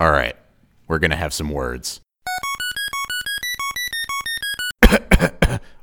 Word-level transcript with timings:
All 0.00 0.12
right, 0.12 0.36
we're 0.86 1.00
gonna 1.00 1.16
have 1.16 1.32
some 1.32 1.50
words. 1.50 2.00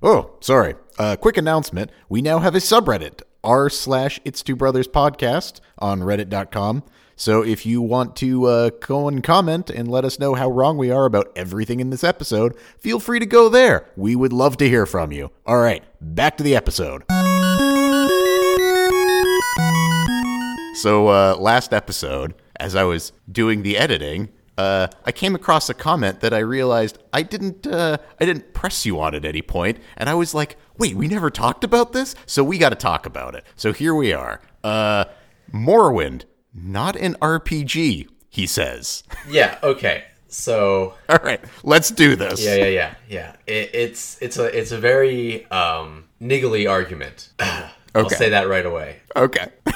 oh, 0.01 0.37
sorry. 0.39 0.75
Uh, 0.97 1.17
quick 1.17 1.35
announcement: 1.35 1.91
we 2.07 2.21
now 2.21 2.39
have 2.39 2.55
a 2.55 2.59
subreddit 2.59 3.21
r 3.43 3.69
slash 3.69 4.21
It's 4.23 4.41
Two 4.41 4.55
Brothers 4.55 4.87
podcast 4.87 5.59
on 5.79 5.99
Reddit.com. 5.99 6.83
So 7.17 7.43
if 7.43 7.65
you 7.65 7.81
want 7.81 8.15
to 8.17 8.45
uh, 8.45 8.69
go 8.79 9.07
and 9.09 9.21
comment 9.23 9.69
and 9.69 9.89
let 9.89 10.05
us 10.05 10.17
know 10.17 10.33
how 10.33 10.49
wrong 10.49 10.77
we 10.77 10.91
are 10.91 11.05
about 11.05 11.31
everything 11.35 11.79
in 11.81 11.89
this 11.89 12.03
episode, 12.03 12.57
feel 12.79 12.99
free 12.99 13.19
to 13.19 13.25
go 13.25 13.47
there. 13.49 13.89
We 13.97 14.15
would 14.15 14.33
love 14.33 14.55
to 14.57 14.67
hear 14.69 14.85
from 14.85 15.11
you. 15.11 15.31
All 15.45 15.59
right, 15.59 15.83
back 15.99 16.37
to 16.37 16.43
the 16.43 16.55
episode. 16.55 17.03
So 20.75 21.07
uh, 21.07 21.35
last 21.39 21.73
episode, 21.73 22.33
as 22.59 22.75
I 22.75 22.83
was 22.83 23.11
doing 23.31 23.63
the 23.63 23.77
editing, 23.77 24.29
uh, 24.57 24.87
I 25.03 25.11
came 25.11 25.35
across 25.35 25.69
a 25.69 25.73
comment 25.73 26.21
that 26.21 26.33
I 26.33 26.39
realized 26.39 26.97
I 27.11 27.23
didn't 27.23 27.67
uh, 27.67 27.97
I 28.19 28.25
didn't 28.25 28.53
press 28.53 28.85
you 28.85 28.99
on 29.01 29.13
at 29.13 29.25
any 29.25 29.41
point, 29.41 29.79
and 29.97 30.09
I 30.09 30.13
was 30.13 30.33
like, 30.33 30.57
"Wait, 30.77 30.95
we 30.95 31.07
never 31.07 31.29
talked 31.29 31.63
about 31.65 31.91
this, 31.93 32.15
so 32.25 32.43
we 32.43 32.57
got 32.57 32.69
to 32.69 32.75
talk 32.75 33.05
about 33.05 33.35
it." 33.35 33.43
So 33.55 33.73
here 33.73 33.93
we 33.93 34.13
are. 34.13 34.39
Uh, 34.63 35.05
Morrowind, 35.53 36.23
not 36.53 36.95
an 36.95 37.15
RPG, 37.21 38.07
he 38.29 38.47
says. 38.47 39.03
Yeah. 39.29 39.57
Okay. 39.63 40.03
So. 40.27 40.93
All 41.09 41.19
right, 41.23 41.41
let's 41.63 41.91
do 41.91 42.15
this. 42.15 42.43
Yeah. 42.43 42.55
Yeah. 42.55 42.65
Yeah. 42.67 42.95
Yeah. 43.09 43.35
It, 43.47 43.69
it's 43.73 44.17
it's 44.21 44.37
a 44.37 44.45
it's 44.57 44.71
a 44.71 44.77
very 44.77 45.45
um, 45.51 46.05
niggly 46.21 46.69
argument. 46.69 47.29
I'll 47.39 48.05
Okay. 48.05 48.15
say 48.15 48.29
that 48.29 48.47
right 48.49 48.65
away. 48.65 48.97
Okay. 49.15 49.47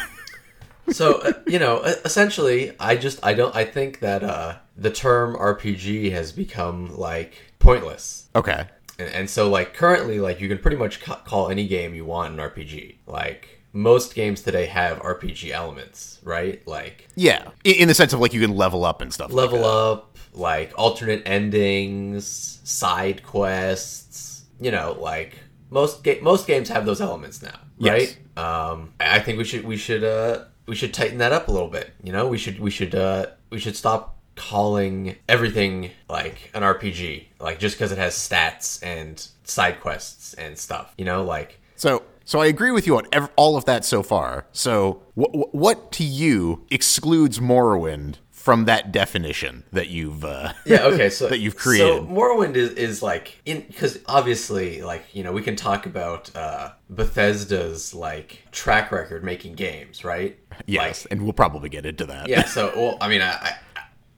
so 0.91 1.19
uh, 1.21 1.33
you 1.47 1.59
know 1.59 1.79
essentially 2.05 2.73
i 2.79 2.95
just 2.95 3.19
i 3.23 3.33
don't 3.33 3.55
i 3.55 3.63
think 3.65 3.99
that 3.99 4.23
uh 4.23 4.55
the 4.77 4.89
term 4.91 5.35
rpg 5.35 6.11
has 6.11 6.31
become 6.31 6.95
like 6.97 7.33
pointless 7.59 8.27
okay. 8.35 8.65
and, 8.97 9.09
and 9.09 9.29
so 9.29 9.49
like 9.49 9.73
currently 9.73 10.19
like 10.19 10.39
you 10.41 10.47
can 10.47 10.57
pretty 10.57 10.77
much 10.77 11.01
ca- 11.01 11.21
call 11.25 11.49
any 11.49 11.67
game 11.67 11.93
you 11.93 12.05
want 12.05 12.33
an 12.33 12.39
rpg 12.39 12.95
like 13.07 13.61
most 13.73 14.15
games 14.15 14.41
today 14.41 14.65
have 14.65 14.97
rpg 14.99 15.51
elements 15.51 16.19
right 16.23 16.65
like 16.67 17.07
Yeah, 17.15 17.49
in, 17.63 17.75
in 17.75 17.87
the 17.87 17.93
sense 17.93 18.13
of 18.13 18.19
like 18.19 18.33
you 18.33 18.41
can 18.41 18.55
level 18.55 18.83
up 18.85 19.01
and 19.01 19.13
stuff. 19.13 19.31
level 19.31 19.57
like 19.59 19.63
that. 19.65 19.69
up 19.69 20.17
like 20.33 20.73
alternate 20.77 21.21
endings 21.25 22.59
side 22.63 23.23
quests 23.23 24.43
you 24.59 24.71
know 24.71 24.97
like 24.99 25.37
most 25.69 26.03
ga- 26.03 26.19
most 26.21 26.47
games 26.47 26.69
have 26.69 26.85
those 26.85 27.01
elements 27.01 27.41
now 27.41 27.59
Yes. 27.77 28.15
right 28.37 28.43
um 28.43 28.93
i 28.99 29.17
I 29.17 29.19
think 29.21 29.37
we 29.37 29.43
should 29.43 29.63
we 29.65 29.77
should 29.77 30.03
uh 30.03 30.45
we 30.69 30.75
should 30.75 30.93
tighten 30.93 31.17
that 31.17 31.31
up 31.33 31.47
a 31.47 31.51
little 31.51 31.67
bit 31.67 31.91
you 32.03 32.11
know 32.11 32.27
we 32.27 32.37
should 32.37 32.59
we 32.59 32.69
should 32.71 32.93
uh 32.95 33.25
we 33.49 33.59
should 33.59 33.75
stop 33.75 34.15
calling 34.35 35.15
everything 35.27 35.91
like 36.07 36.51
an 36.53 36.61
rpg 36.63 37.25
like 37.41 37.59
just 37.59 37.75
because 37.75 37.91
it 37.91 37.97
has 37.97 38.13
stats 38.13 38.79
and 38.83 39.27
side 39.43 39.81
quests 39.81 40.33
and 40.35 40.57
stuff 40.57 40.93
you 40.97 41.03
know 41.03 41.23
like 41.23 41.59
So, 41.75 42.03
so 42.23 42.39
I 42.39 42.45
agree 42.45 42.71
with 42.71 42.85
you 42.87 42.95
on 42.97 43.07
ev- 43.11 43.31
all 43.35 43.57
of 43.57 43.65
that 43.65 43.83
so 43.85 44.03
far. 44.03 44.45
So, 44.51 45.01
wh- 45.19 45.31
wh- 45.33 45.55
what 45.55 45.91
to 45.93 46.03
you 46.03 46.65
excludes 46.69 47.39
Morrowind 47.39 48.15
from 48.49 48.65
that 48.65 48.91
definition 48.91 49.63
that 49.71 49.89
you've 49.89 50.25
uh, 50.25 50.51
yeah 50.65 50.81
okay 50.85 51.07
so 51.07 51.27
that 51.33 51.37
you've 51.37 51.55
created. 51.55 51.85
so 51.97 52.03
morrowind 52.07 52.55
is, 52.55 52.71
is 52.71 53.03
like 53.03 53.39
in 53.45 53.61
because 53.61 53.99
obviously 54.07 54.81
like 54.81 55.03
you 55.13 55.23
know 55.23 55.31
we 55.31 55.43
can 55.43 55.55
talk 55.55 55.85
about 55.85 56.35
uh 56.35 56.71
bethesda's 56.89 57.93
like 57.93 58.41
track 58.51 58.91
record 58.91 59.23
making 59.23 59.53
games 59.53 60.03
right 60.03 60.39
yes, 60.65 61.05
like, 61.05 61.11
and 61.11 61.21
we'll 61.21 61.31
probably 61.33 61.69
get 61.69 61.85
into 61.85 62.07
that. 62.07 62.27
yeah 62.27 62.43
so 62.43 62.71
well 62.75 62.97
i 63.01 63.07
mean 63.07 63.21
I, 63.21 63.33
I 63.33 63.53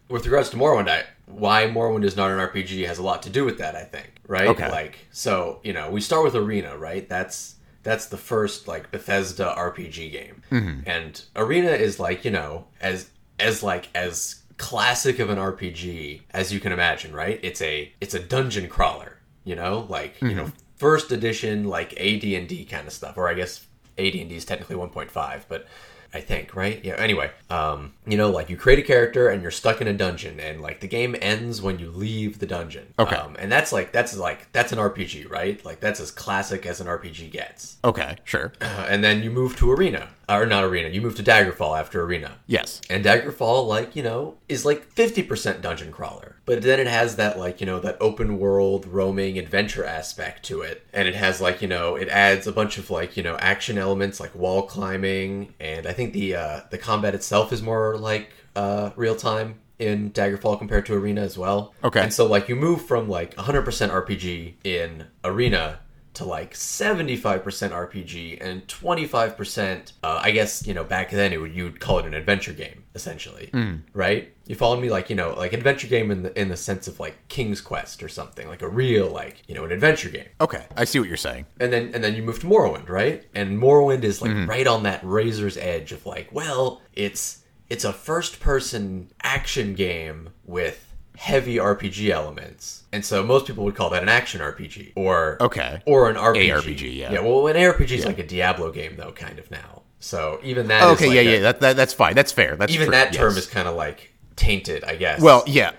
with 0.07 0.25
regards 0.25 0.49
to 0.51 0.55
morrowind 0.57 0.87
I, 0.89 1.03
why 1.25 1.65
morrowind 1.65 2.05
is 2.05 2.15
not 2.15 2.31
an 2.31 2.37
rpg 2.37 2.87
has 2.87 2.99
a 2.99 3.03
lot 3.03 3.23
to 3.23 3.29
do 3.29 3.43
with 3.43 3.57
that 3.57 3.75
i 3.75 3.83
think 3.83 4.11
right 4.27 4.47
Okay. 4.47 4.69
like 4.71 4.99
so 5.11 5.59
you 5.61 5.73
know 5.73 5.89
we 5.91 5.99
start 5.99 6.23
with 6.23 6.35
arena 6.35 6.77
right 6.77 7.09
that's 7.09 7.55
that's 7.83 8.05
the 8.05 8.17
first 8.17 8.65
like 8.65 8.91
bethesda 8.91 9.53
rpg 9.57 10.09
game 10.09 10.41
Mm-hmm. 10.51 10.81
and 10.89 11.25
arena 11.35 11.69
is 11.71 11.99
like 11.99 12.23
you 12.23 12.31
know 12.31 12.65
as 12.79 13.09
as 13.41 13.63
like 13.63 13.89
as 13.95 14.41
classic 14.57 15.19
of 15.19 15.29
an 15.29 15.37
rpg 15.37 16.21
as 16.31 16.53
you 16.53 16.59
can 16.59 16.71
imagine 16.71 17.13
right 17.13 17.39
it's 17.41 17.61
a 17.61 17.91
it's 17.99 18.13
a 18.13 18.19
dungeon 18.19 18.67
crawler 18.67 19.17
you 19.43 19.55
know 19.55 19.85
like 19.89 20.21
you 20.21 20.35
know 20.35 20.51
first 20.75 21.11
edition 21.11 21.63
like 21.63 21.93
ad&d 21.99 22.65
kind 22.65 22.85
of 22.85 22.93
stuff 22.93 23.17
or 23.17 23.27
i 23.27 23.33
guess 23.33 23.65
ad&d 23.97 24.35
is 24.35 24.45
technically 24.45 24.75
1.5 24.75 25.41
but 25.49 25.65
I 26.13 26.19
think, 26.19 26.55
right? 26.55 26.83
Yeah. 26.83 26.95
Anyway, 26.95 27.31
um, 27.49 27.93
you 28.05 28.17
know, 28.17 28.29
like 28.29 28.49
you 28.49 28.57
create 28.57 28.79
a 28.79 28.81
character 28.81 29.29
and 29.29 29.41
you're 29.41 29.51
stuck 29.51 29.79
in 29.79 29.87
a 29.87 29.93
dungeon, 29.93 30.39
and 30.39 30.59
like 30.59 30.81
the 30.81 30.87
game 30.87 31.15
ends 31.21 31.61
when 31.61 31.79
you 31.79 31.89
leave 31.89 32.39
the 32.39 32.45
dungeon. 32.45 32.93
Okay. 32.99 33.15
Um, 33.15 33.37
and 33.39 33.49
that's 33.51 33.71
like 33.71 33.93
that's 33.93 34.17
like 34.17 34.51
that's 34.51 34.73
an 34.73 34.77
RPG, 34.77 35.29
right? 35.29 35.63
Like 35.63 35.79
that's 35.79 36.01
as 36.01 36.11
classic 36.11 36.65
as 36.65 36.81
an 36.81 36.87
RPG 36.87 37.31
gets. 37.31 37.77
Okay, 37.85 38.17
sure. 38.25 38.51
Uh, 38.59 38.87
and 38.89 39.03
then 39.03 39.23
you 39.23 39.31
move 39.31 39.55
to 39.57 39.71
Arena, 39.71 40.09
or 40.39 40.45
not 40.45 40.63
Arena. 40.63 40.89
You 40.89 41.01
move 41.01 41.15
to 41.15 41.23
Daggerfall 41.23 41.79
after 41.79 42.01
Arena. 42.01 42.37
Yes. 42.47 42.81
And 42.89 43.03
Daggerfall, 43.03 43.67
like, 43.67 43.95
you 43.95 44.03
know, 44.03 44.35
is 44.47 44.65
like 44.65 44.93
50% 44.93 45.61
dungeon 45.61 45.91
crawler. 45.91 46.35
But 46.45 46.61
then 46.61 46.79
it 46.79 46.87
has 46.87 47.15
that, 47.15 47.39
like, 47.39 47.59
you 47.59 47.65
know, 47.65 47.79
that 47.79 47.97
open 47.99 48.39
world 48.39 48.85
roaming 48.85 49.37
adventure 49.37 49.85
aspect 49.85 50.43
to 50.45 50.61
it. 50.61 50.85
And 50.93 51.07
it 51.07 51.15
has, 51.15 51.41
like, 51.41 51.61
you 51.61 51.67
know, 51.67 51.95
it 51.95 52.07
adds 52.09 52.47
a 52.47 52.51
bunch 52.51 52.77
of, 52.77 52.89
like, 52.89 53.17
you 53.17 53.23
know, 53.23 53.37
action 53.37 53.77
elements 53.77 54.19
like 54.19 54.33
wall 54.35 54.63
climbing. 54.63 55.53
And 55.59 55.87
I 55.87 55.93
think 55.93 56.13
the, 56.13 56.35
uh, 56.35 56.59
the 56.69 56.77
combat 56.77 57.15
itself 57.15 57.51
is 57.51 57.61
more 57.61 57.97
like, 57.97 58.31
uh, 58.55 58.91
real 58.95 59.15
time 59.15 59.55
in 59.79 60.11
Daggerfall 60.11 60.59
compared 60.59 60.85
to 60.85 60.93
Arena 60.93 61.21
as 61.21 61.37
well. 61.37 61.73
Okay. 61.83 62.01
And 62.01 62.13
so, 62.13 62.27
like, 62.27 62.47
you 62.47 62.55
move 62.55 62.85
from, 62.85 63.09
like, 63.09 63.35
100% 63.35 63.63
RPG 63.89 64.53
in 64.63 65.07
Arena 65.23 65.79
to 66.13 66.25
like 66.25 66.53
75% 66.53 67.41
RPG 67.41 68.37
and 68.41 68.67
25% 68.67 69.91
uh, 70.03 70.19
I 70.21 70.31
guess 70.31 70.65
you 70.67 70.73
know 70.73 70.83
back 70.83 71.09
then 71.11 71.31
it 71.33 71.37
would 71.39 71.53
you'd 71.53 71.79
call 71.79 71.99
it 71.99 72.05
an 72.05 72.13
adventure 72.13 72.53
game 72.53 72.83
essentially. 72.95 73.49
Right? 73.93 74.33
You 74.47 74.55
follow 74.55 74.79
me 74.79 74.89
like 74.89 75.09
you 75.09 75.15
know 75.15 75.33
like 75.37 75.53
adventure 75.53 75.87
game 75.87 76.11
in 76.11 76.23
the 76.23 76.39
in 76.39 76.49
the 76.49 76.57
sense 76.57 76.87
of 76.87 76.99
like 76.99 77.15
King's 77.29 77.61
Quest 77.61 78.03
or 78.03 78.09
something 78.09 78.47
like 78.47 78.61
a 78.61 78.67
real 78.67 79.09
like 79.09 79.43
you 79.47 79.55
know 79.55 79.63
an 79.63 79.71
adventure 79.71 80.09
game. 80.09 80.27
Okay, 80.41 80.65
I 80.75 80.83
see 80.83 80.99
what 80.99 81.07
you're 81.07 81.17
saying. 81.17 81.45
and 81.59 81.71
then 81.71 81.91
and 81.93 82.03
then 82.03 82.15
you 82.15 82.23
move 82.23 82.39
to 82.41 82.47
Morrowind, 82.47 82.89
right? 82.89 83.23
And 83.33 83.57
Morrowind 83.61 84.03
is 84.03 84.21
like 84.21 84.47
right 84.49 84.67
on 84.67 84.83
that 84.83 85.01
razor's 85.03 85.57
edge 85.57 85.91
of 85.93 86.05
like, 86.05 86.29
well, 86.33 86.81
it's 86.93 87.43
it's 87.69 87.85
a 87.85 87.93
first 87.93 88.41
person 88.41 89.11
action 89.23 89.73
game 89.75 90.31
with 90.43 90.90
heavy 91.21 91.57
RPG 91.57 92.09
elements. 92.09 92.83
And 92.91 93.05
so 93.05 93.23
most 93.23 93.45
people 93.45 93.63
would 93.65 93.75
call 93.75 93.91
that 93.91 94.01
an 94.01 94.09
action 94.09 94.41
RPG 94.41 94.93
or 94.95 95.37
Okay. 95.39 95.79
or 95.85 96.09
an 96.09 96.15
RPG. 96.15 96.49
ARPG, 96.49 96.97
yeah. 96.97 97.13
Yeah, 97.13 97.19
well, 97.19 97.45
an 97.45 97.55
ARPG 97.55 97.91
is 97.91 98.05
like 98.07 98.17
a 98.17 98.25
Diablo 98.25 98.71
game 98.71 98.95
though 98.97 99.11
kind 99.11 99.37
of 99.37 99.51
now. 99.51 99.83
So 99.99 100.39
even 100.43 100.67
that. 100.69 100.81
Okay, 100.81 101.05
like 101.05 101.15
yeah, 101.15 101.21
a- 101.21 101.33
yeah, 101.33 101.39
that, 101.41 101.61
that 101.61 101.75
that's 101.75 101.93
fine. 101.93 102.15
That's 102.15 102.31
fair. 102.31 102.55
That's 102.55 102.73
even 102.73 102.87
true, 102.87 102.95
that 102.95 103.13
term 103.13 103.35
yes. 103.35 103.43
is 103.43 103.47
kind 103.47 103.67
of 103.67 103.75
like 103.75 104.13
tainted, 104.35 104.83
I 104.83 104.95
guess. 104.95 105.21
Well, 105.21 105.43
yeah, 105.45 105.73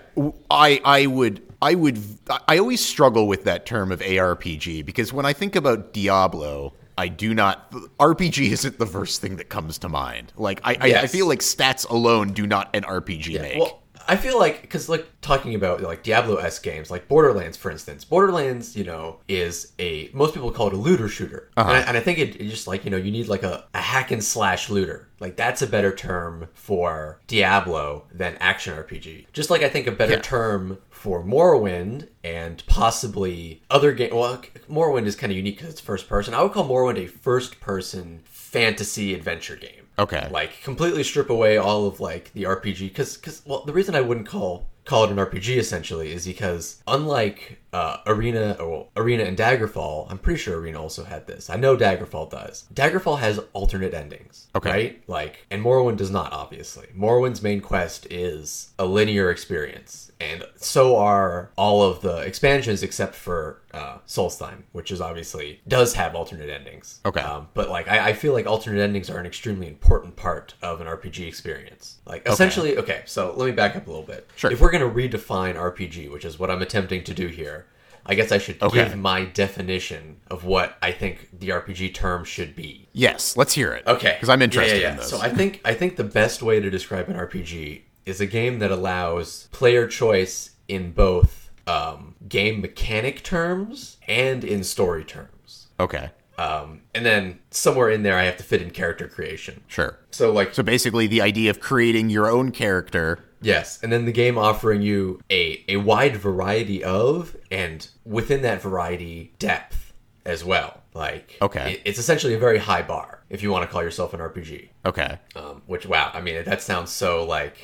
I 0.49 0.79
I 0.85 1.07
would 1.07 1.41
I 1.61 1.75
would 1.75 1.99
I 2.47 2.57
always 2.57 2.79
struggle 2.79 3.27
with 3.27 3.43
that 3.43 3.65
term 3.65 3.91
of 3.91 3.99
ARPG 3.99 4.85
because 4.85 5.11
when 5.11 5.25
I 5.25 5.33
think 5.33 5.57
about 5.57 5.91
Diablo, 5.91 6.71
I 6.97 7.09
do 7.09 7.33
not 7.33 7.69
RPG 7.99 8.49
isn't 8.49 8.79
the 8.79 8.87
first 8.87 9.19
thing 9.19 9.35
that 9.35 9.49
comes 9.49 9.77
to 9.79 9.89
mind. 9.89 10.31
Like 10.37 10.61
I 10.63 10.77
I, 10.79 11.01
I 11.01 11.07
feel 11.07 11.27
like 11.27 11.39
stats 11.39 11.89
alone 11.89 12.31
do 12.31 12.47
not 12.47 12.73
an 12.73 12.83
RPG 12.83 13.41
make. 13.41 13.59
Well, 13.59 13.82
I 14.07 14.17
feel 14.17 14.37
like 14.37 14.61
because 14.61 14.89
like 14.89 15.07
talking 15.21 15.55
about 15.55 15.81
like 15.81 16.03
Diablo 16.03 16.35
s 16.35 16.59
games, 16.59 16.91
like 16.91 17.07
Borderlands, 17.07 17.55
for 17.57 17.71
instance, 17.71 18.03
Borderlands, 18.03 18.75
you 18.75 18.83
know, 18.83 19.19
is 19.27 19.71
a 19.79 20.09
most 20.13 20.33
people 20.33 20.51
call 20.51 20.67
it 20.67 20.73
a 20.73 20.77
looter 20.77 21.07
shooter, 21.07 21.49
Uh-huh. 21.57 21.69
and, 21.69 21.77
I, 21.77 21.87
and 21.87 21.97
I 21.97 21.99
think 22.01 22.19
it, 22.19 22.35
it 22.41 22.49
just 22.49 22.67
like 22.67 22.83
you 22.85 22.91
know 22.91 22.97
you 22.97 23.11
need 23.11 23.27
like 23.27 23.43
a, 23.43 23.65
a 23.73 23.79
hack 23.81 24.11
and 24.11 24.23
slash 24.23 24.69
looter. 24.69 25.07
Like 25.19 25.35
that's 25.37 25.61
a 25.61 25.67
better 25.67 25.95
term 25.95 26.49
for 26.53 27.19
Diablo 27.27 28.05
than 28.13 28.35
action 28.39 28.75
RPG. 28.75 29.27
Just 29.33 29.49
like 29.49 29.63
I 29.63 29.69
think 29.69 29.87
a 29.87 29.91
better 29.91 30.13
Yeah. 30.13 30.19
term 30.21 30.79
for 30.89 31.23
Morrowind 31.23 32.07
and 32.23 32.63
possibly 32.67 33.61
other 33.69 33.91
game. 33.93 34.13
Well, 34.15 34.41
Morrowind 34.69 35.05
is 35.05 35.15
kind 35.15 35.31
of 35.31 35.37
unique 35.37 35.57
because 35.57 35.71
it's 35.71 35.81
first 35.81 36.07
person. 36.09 36.33
I 36.33 36.41
would 36.43 36.51
call 36.51 36.67
Morrowind 36.67 36.97
a 36.97 37.07
first 37.07 37.59
person 37.59 38.21
fantasy 38.25 39.13
adventure 39.13 39.55
game 39.55 39.82
Okay. 39.97 40.27
like 40.31 40.61
completely 40.63 41.03
strip 41.03 41.29
away 41.29 41.57
all 41.57 41.85
of 41.85 41.99
like 41.99 42.31
the 42.33 42.43
RPG 42.43 42.87
because 42.89 43.17
because 43.17 43.41
well 43.45 43.63
the 43.65 43.73
reason 43.73 43.95
I 43.95 44.01
wouldn't 44.01 44.27
call 44.27 44.69
call 44.85 45.03
it 45.05 45.11
an 45.11 45.17
RPG 45.17 45.57
essentially 45.57 46.11
is 46.11 46.25
because 46.25 46.81
unlike 46.87 47.59
uh, 47.73 47.97
Arena 48.05 48.55
or 48.59 48.87
Arena 48.95 49.23
and 49.23 49.35
Daggerfall, 49.35 50.07
I'm 50.09 50.19
pretty 50.19 50.39
sure 50.39 50.59
Arena 50.59 50.79
also 50.81 51.03
had 51.03 51.25
this. 51.25 51.49
I 51.49 51.55
know 51.55 51.75
Daggerfall 51.75 52.29
does. 52.29 52.65
Daggerfall 52.73 53.19
has 53.19 53.39
alternate 53.53 53.93
endings. 53.93 54.47
Okay. 54.55 54.69
Right? 54.69 55.03
Like, 55.07 55.45
and 55.49 55.63
Morrowind 55.63 55.97
does 55.97 56.11
not, 56.11 56.31
obviously. 56.31 56.87
Morrowind's 56.93 57.41
main 57.41 57.61
quest 57.61 58.05
is 58.11 58.71
a 58.77 58.85
linear 58.85 59.31
experience. 59.31 60.11
And 60.21 60.45
so 60.55 60.97
are 60.97 61.51
all 61.57 61.81
of 61.81 62.01
the 62.01 62.17
expansions 62.17 62.83
except 62.83 63.15
for 63.15 63.61
uh, 63.73 63.97
Solstheim, 64.07 64.63
which 64.71 64.91
is 64.91 65.01
obviously 65.01 65.59
does 65.67 65.95
have 65.95 66.15
alternate 66.15 66.49
endings. 66.49 67.01
Okay. 67.05 67.21
Um, 67.21 67.49
but 67.53 67.69
like, 67.69 67.87
I, 67.89 68.09
I 68.09 68.13
feel 68.13 68.33
like 68.33 68.45
alternate 68.45 68.81
endings 68.81 69.09
are 69.09 69.17
an 69.17 69.25
extremely 69.25 69.67
important 69.67 70.15
part 70.15 70.53
of 70.61 70.79
an 70.79 70.87
RPG 70.87 71.27
experience. 71.27 71.97
Like, 72.05 72.27
essentially, 72.27 72.77
okay. 72.77 73.01
So 73.05 73.33
let 73.35 73.47
me 73.47 73.51
back 73.51 73.75
up 73.75 73.87
a 73.87 73.89
little 73.89 74.05
bit. 74.05 74.29
Sure. 74.35 74.51
If 74.51 74.61
we're 74.61 74.71
gonna 74.71 74.89
redefine 74.89 75.55
RPG, 75.55 76.11
which 76.11 76.23
is 76.23 76.37
what 76.37 76.51
I'm 76.51 76.61
attempting 76.61 77.03
to 77.05 77.13
do 77.13 77.27
here, 77.27 77.62
I 78.05 78.15
guess 78.15 78.31
I 78.31 78.37
should 78.37 78.61
Okay. 78.61 78.83
give 78.83 78.97
my 78.97 79.25
definition 79.25 80.17
of 80.29 80.43
what 80.43 80.77
I 80.81 80.91
think 80.91 81.29
the 81.39 81.49
RPG 81.49 81.93
term 81.93 82.25
should 82.25 82.55
be. 82.55 82.87
Yes, 82.91 83.37
let's 83.37 83.53
hear 83.53 83.71
it. 83.73 83.85
Okay, 83.87 84.13
Because 84.15 84.29
I'm 84.29 84.41
Yeah, 84.41 84.45
interested 84.45 84.75
yeah, 84.77 84.81
yeah. 84.81 84.91
in 84.91 84.97
this. 84.97 85.09
So 85.09 85.19
I 85.21 85.29
think 85.29 85.61
I 85.63 85.73
think 85.73 85.95
the 85.95 86.03
best 86.03 86.41
way 86.43 86.59
to 86.59 86.69
describe 86.69 87.07
an 87.09 87.15
RPG 87.15 87.81
is 88.05 88.19
a 88.19 88.25
game 88.25 88.59
that 88.59 88.71
allows 88.71 89.47
player 89.51 89.87
choice 89.87 90.51
in 90.67 90.91
both 90.91 91.49
um, 91.65 92.15
game 92.27 92.59
mechanic 92.61 93.23
terms 93.23 93.97
and 94.07 94.43
in 94.43 94.63
story 94.65 95.05
terms. 95.05 95.67
okay, 95.79 96.09
Um, 96.37 96.81
and 96.93 97.05
then 97.05 97.39
somewhere 97.51 97.89
in 97.89 98.03
there, 98.03 98.17
I 98.17 98.23
have 98.25 98.35
to 98.37 98.43
fit 98.43 98.61
in 98.61 98.71
character 98.71 99.07
creation. 99.07 99.63
sure. 99.67 99.97
So 100.11 100.31
like, 100.33 100.53
So 100.53 100.61
basically, 100.63 101.07
the 101.07 101.21
idea 101.21 101.49
of 101.51 101.61
creating 101.61 102.09
your 102.09 102.29
own 102.29 102.51
character. 102.51 103.19
Yes, 103.45 103.79
and 103.83 103.91
then 103.91 104.05
the 104.05 104.11
game 104.11 104.37
offering 104.37 104.81
you 104.81 105.19
a 105.29 105.63
a 105.67 105.77
wide 105.77 106.15
variety 106.17 106.83
of, 106.83 107.35
and 107.51 107.87
within 108.05 108.41
that 108.43 108.61
variety, 108.61 109.33
depth 109.39 109.93
as 110.25 110.43
well. 110.43 110.81
Like, 110.93 111.37
Okay. 111.41 111.73
it- 111.73 111.81
it's 111.85 111.99
essentially 111.99 112.33
a 112.35 112.39
very 112.39 112.59
high 112.59 112.81
bar 112.83 113.23
if 113.29 113.41
you 113.43 113.51
want 113.51 113.63
to 113.67 113.71
call 113.71 113.81
yourself 113.83 114.13
an 114.13 114.19
RPG. 114.21 114.69
Okay. 114.85 115.17
Um, 115.35 115.61
which, 115.65 115.85
wow, 115.87 116.11
I 116.13 116.21
mean, 116.21 116.43
that 116.43 116.61
sounds 116.61 116.91
so 116.91 117.23
like. 117.25 117.55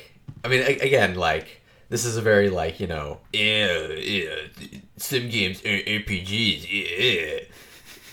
I 0.44 0.48
mean, 0.48 0.60
a- 0.62 0.78
again, 0.84 1.14
like 1.14 1.60
this 1.90 2.04
is 2.04 2.16
a 2.16 2.22
very 2.22 2.50
like 2.50 2.78
you 2.80 2.86
know, 2.86 3.20
yeah, 3.32 3.88
yeah, 3.88 4.34
some 4.96 5.28
games 5.28 5.60
eh, 5.64 5.82
RPGs, 5.98 6.66
yeah. 6.70 7.06
Eh. 7.06 7.40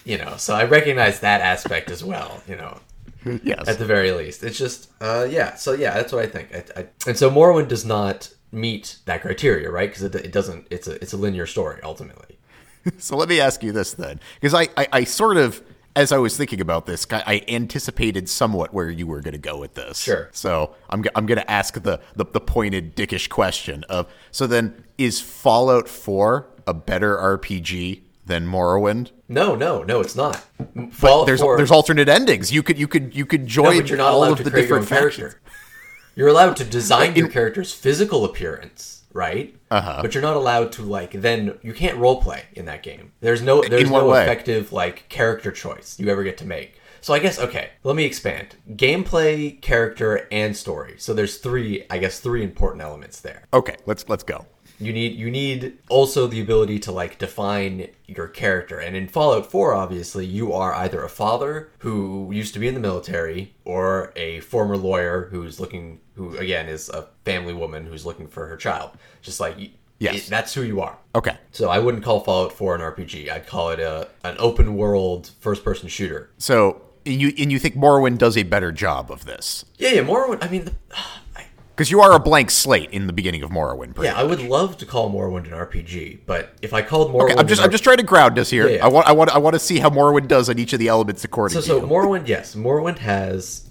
You 0.06 0.18
know, 0.18 0.36
so 0.38 0.56
I 0.56 0.64
recognize 0.64 1.20
that 1.20 1.42
aspect 1.42 1.92
as 1.92 2.02
well. 2.04 2.42
You 2.48 2.56
know, 2.56 2.80
Yes. 3.44 3.68
at 3.68 3.80
the 3.80 3.86
very 3.86 4.12
least. 4.12 4.44
It's 4.44 4.58
just, 4.58 4.90
uh, 5.02 5.28
yeah. 5.30 5.56
So 5.56 5.74
yeah, 5.74 5.94
that's 5.96 6.12
what 6.14 6.24
I 6.24 6.28
think. 6.28 6.54
I, 6.56 6.82
I, 6.82 6.88
and 7.08 7.18
so 7.18 7.30
Morrowind 7.30 7.68
does 7.68 7.86
not 7.86 8.30
meet 8.52 8.98
that 9.06 9.22
criteria, 9.22 9.70
right? 9.70 9.90
Because 9.90 10.04
it, 10.04 10.16
it 10.16 10.32
doesn't. 10.32 10.68
It's 10.72 10.88
a 10.88 11.02
it's 11.02 11.14
a 11.14 11.18
linear 11.18 11.46
story 11.46 11.80
ultimately. 11.84 12.38
So 13.00 13.18
let 13.18 13.28
me 13.28 13.42
ask 13.42 13.64
you 13.64 13.74
this 13.74 13.94
then, 13.96 14.22
because 14.40 14.54
I, 14.54 14.70
I, 14.78 14.88
I 14.94 15.04
sort 15.04 15.36
of, 15.36 15.62
as 15.94 16.14
I 16.14 16.20
was 16.20 16.38
thinking 16.38 16.62
about 16.62 16.86
this, 16.86 17.06
I 17.12 17.22
I 17.28 17.42
anticipated 17.50 18.30
somewhat 18.30 18.74
where 18.74 18.90
you 18.90 19.06
were 19.06 19.20
going 19.20 19.34
to 19.34 19.38
go 19.38 19.58
with 19.60 19.74
this. 19.74 20.00
Sure. 20.00 20.30
So 20.32 20.74
I'm, 20.90 21.04
I'm 21.14 21.26
going 21.26 21.38
to 21.38 21.52
ask 21.52 21.74
the, 21.74 22.00
the 22.16 22.24
the 22.24 22.40
pointed 22.40 22.96
dickish 22.96 23.28
question 23.28 23.84
of, 23.90 24.08
so 24.32 24.48
then 24.48 24.86
is 24.98 25.20
Fallout 25.20 25.90
4 25.90 26.48
a 26.66 26.74
better 26.74 27.18
RPG 27.18 28.04
than 28.28 28.48
Morrowind? 28.48 29.12
No, 29.28 29.56
no, 29.56 29.84
no, 29.84 30.00
it's 30.00 30.16
not. 30.16 30.46
Fallout 30.92 31.26
There's 31.26 31.42
4 31.42 31.58
there's 31.58 31.72
alternate 31.72 32.08
endings. 32.08 32.52
You 32.52 32.64
could 32.64 32.78
you 32.78 32.88
could 32.88 33.16
you 33.16 33.26
could 33.26 33.42
no, 33.42 33.48
join 33.48 33.78
but 33.80 33.90
you're 33.90 33.98
not 33.98 34.12
all 34.12 34.20
allowed 34.20 34.32
of 34.34 34.38
to 34.40 34.44
the 34.44 34.52
your 34.52 34.62
different 34.62 34.88
factions. 34.88 35.16
character. 35.16 35.42
You're 36.16 36.28
allowed 36.30 36.56
to 36.58 36.64
design 36.64 37.16
your 37.16 37.28
character's 37.28 37.74
physical 37.74 38.26
appearance, 38.26 39.04
right? 39.14 39.56
Uh-huh. 39.70 40.00
But 40.02 40.14
you're 40.14 40.24
not 40.24 40.36
allowed 40.36 40.72
to 40.74 40.82
like 40.84 41.12
then 41.12 41.58
you 41.62 41.74
can't 41.74 41.98
role 41.98 42.22
play 42.22 42.46
in 42.54 42.66
that 42.66 42.84
game. 42.84 43.12
There's 43.22 43.42
no 43.42 43.62
there's 43.62 43.90
no 43.90 44.08
way? 44.10 44.24
effective 44.24 44.72
like 44.72 45.10
character 45.10 45.52
choice 45.52 46.00
you 46.00 46.10
ever 46.10 46.24
get 46.24 46.38
to 46.40 46.46
make. 46.46 46.80
So 47.02 47.14
I 47.14 47.20
guess 47.20 47.40
okay, 47.40 47.70
let 47.84 47.96
me 47.96 48.06
expand. 48.06 48.56
Gameplay, 48.72 49.62
character, 49.62 50.28
and 50.32 50.58
story. 50.58 50.96
So 50.98 51.14
there's 51.14 51.38
three, 51.38 51.86
I 51.90 52.00
guess 52.00 52.20
three 52.20 52.44
important 52.44 52.82
elements 52.82 53.22
there. 53.22 53.44
Okay, 53.54 53.76
let's 53.86 54.10
let's 54.10 54.24
go. 54.24 54.46
You 54.80 54.94
need 54.94 55.18
you 55.18 55.32
need 55.32 55.78
also 55.90 56.28
the 56.28 56.40
ability 56.42 56.80
to 56.80 56.92
like 56.92 57.18
define 57.18 57.88
your 58.06 58.28
character. 58.28 58.80
And 58.80 58.96
in 58.96 59.08
Fallout 59.08 59.50
4 59.52 59.74
obviously, 59.74 60.26
you 60.26 60.54
are 60.54 60.74
either 60.74 61.04
a 61.04 61.10
father 61.10 61.70
who 61.80 62.30
used 62.32 62.54
to 62.54 62.60
be 62.60 62.68
in 62.68 62.74
the 62.76 62.80
military 62.80 63.56
or 63.66 64.14
a 64.16 64.40
former 64.42 64.78
lawyer 64.78 65.30
who's 65.32 65.60
looking 65.60 66.00
who 66.16 66.38
again 66.38 66.68
is 66.68 66.90
a 66.90 67.08
family 67.26 67.54
woman 67.54 67.86
who's 67.88 68.06
looking 68.06 68.28
for 68.28 68.48
her 68.48 68.58
child. 68.58 68.92
Just 69.22 69.40
like 69.40 69.56
Yes. 70.00 70.28
it- 70.28 70.30
that's 70.30 70.54
who 70.54 70.62
you 70.62 70.80
are. 70.82 70.96
Okay. 71.16 71.36
So 71.52 71.70
I 71.70 71.80
wouldn't 71.80 72.04
call 72.04 72.20
Fallout 72.20 72.54
4 72.54 72.76
an 72.76 72.82
RPG. 72.82 73.32
I'd 73.32 73.48
call 73.48 73.72
it 73.72 73.80
a 73.80 74.08
an 74.24 74.36
open 74.38 74.76
world 74.76 75.32
first 75.40 75.64
person 75.64 75.90
shooter. 75.90 76.30
So 76.38 76.82
and 77.04 77.20
you 77.20 77.34
and 77.38 77.52
you 77.52 77.58
think 77.58 77.76
Morrowind 77.76 78.18
does 78.20 78.38
a 78.38 78.44
better 78.44 78.72
job 78.72 79.10
of 79.10 79.26
this? 79.26 79.66
Yeah, 79.78 79.90
yeah, 79.94 80.02
Morrowind, 80.04 80.44
I 80.44 80.50
mean 80.50 80.66
the, 80.66 80.74
Because 81.78 81.92
you 81.92 82.02
are 82.02 82.12
a 82.14 82.20
blank 82.20 82.50
slate 82.50 82.90
in 82.90 83.06
the 83.06 83.14
beginning 83.14 83.44
of 83.44 83.52
Morrowind. 83.52 84.02
yeah, 84.04 84.16
I 84.18 84.24
would 84.24 84.42
love 84.42 84.78
to 84.80 84.86
call 84.88 85.12
Morrowind 85.12 85.46
an 85.46 85.52
RPG, 85.52 86.22
but 86.26 86.54
if 86.64 86.74
I 86.74 86.82
called 86.82 87.12
Morrowind 87.14 87.32
Okay, 87.32 87.36
I'm 87.38 87.48
just 87.48 87.62
I'm 87.62 87.70
just 87.70 87.84
trying 87.84 87.98
to 87.98 88.04
ground 88.04 88.40
us 88.40 88.50
here. 88.50 88.68
Yeah, 88.68 88.78
yeah. 88.78 88.86
I 88.86 88.88
want 88.88 89.08
I 89.08 89.12
want 89.12 89.30
I 89.30 89.38
want 89.38 89.54
to 89.54 89.60
see 89.60 89.78
how 89.78 89.90
Morrowind 89.92 90.28
does 90.28 90.50
on 90.50 90.58
each 90.58 90.74
of 90.74 90.80
the 90.80 90.88
elements 90.88 91.24
according 91.24 91.54
So, 91.54 91.62
to 91.62 91.68
so. 91.68 91.88
Morrowind, 91.88 92.28
yes, 92.28 92.56
Morrowind 92.56 92.98
has 92.98 93.70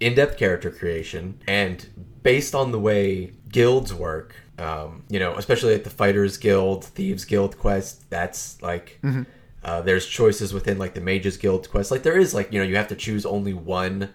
in-depth 0.00 0.36
character 0.36 0.70
creation, 0.72 1.38
and 1.46 1.88
based 2.24 2.54
on 2.56 2.72
the 2.72 2.80
way 2.80 3.32
guilds 3.48 3.94
work, 3.94 4.34
um, 4.58 5.04
you 5.08 5.20
know, 5.20 5.34
especially 5.36 5.74
at 5.74 5.84
the 5.84 5.90
Fighters 5.90 6.36
Guild, 6.36 6.84
Thieves 6.84 7.24
Guild 7.24 7.56
quest, 7.56 8.10
that's 8.10 8.60
like 8.62 8.98
Mm-hmm. 9.04 9.22
uh, 9.62 9.80
there's 9.82 10.06
choices 10.06 10.52
within 10.52 10.76
like 10.78 10.94
the 10.94 11.00
Mages 11.00 11.36
Guild 11.36 11.70
quest. 11.70 11.92
Like 11.92 12.02
there 12.02 12.18
is 12.18 12.34
like 12.34 12.52
you 12.52 12.58
know 12.60 12.66
you 12.66 12.74
have 12.76 12.88
to 12.88 12.96
choose 12.96 13.24
only 13.24 13.54
one 13.54 14.10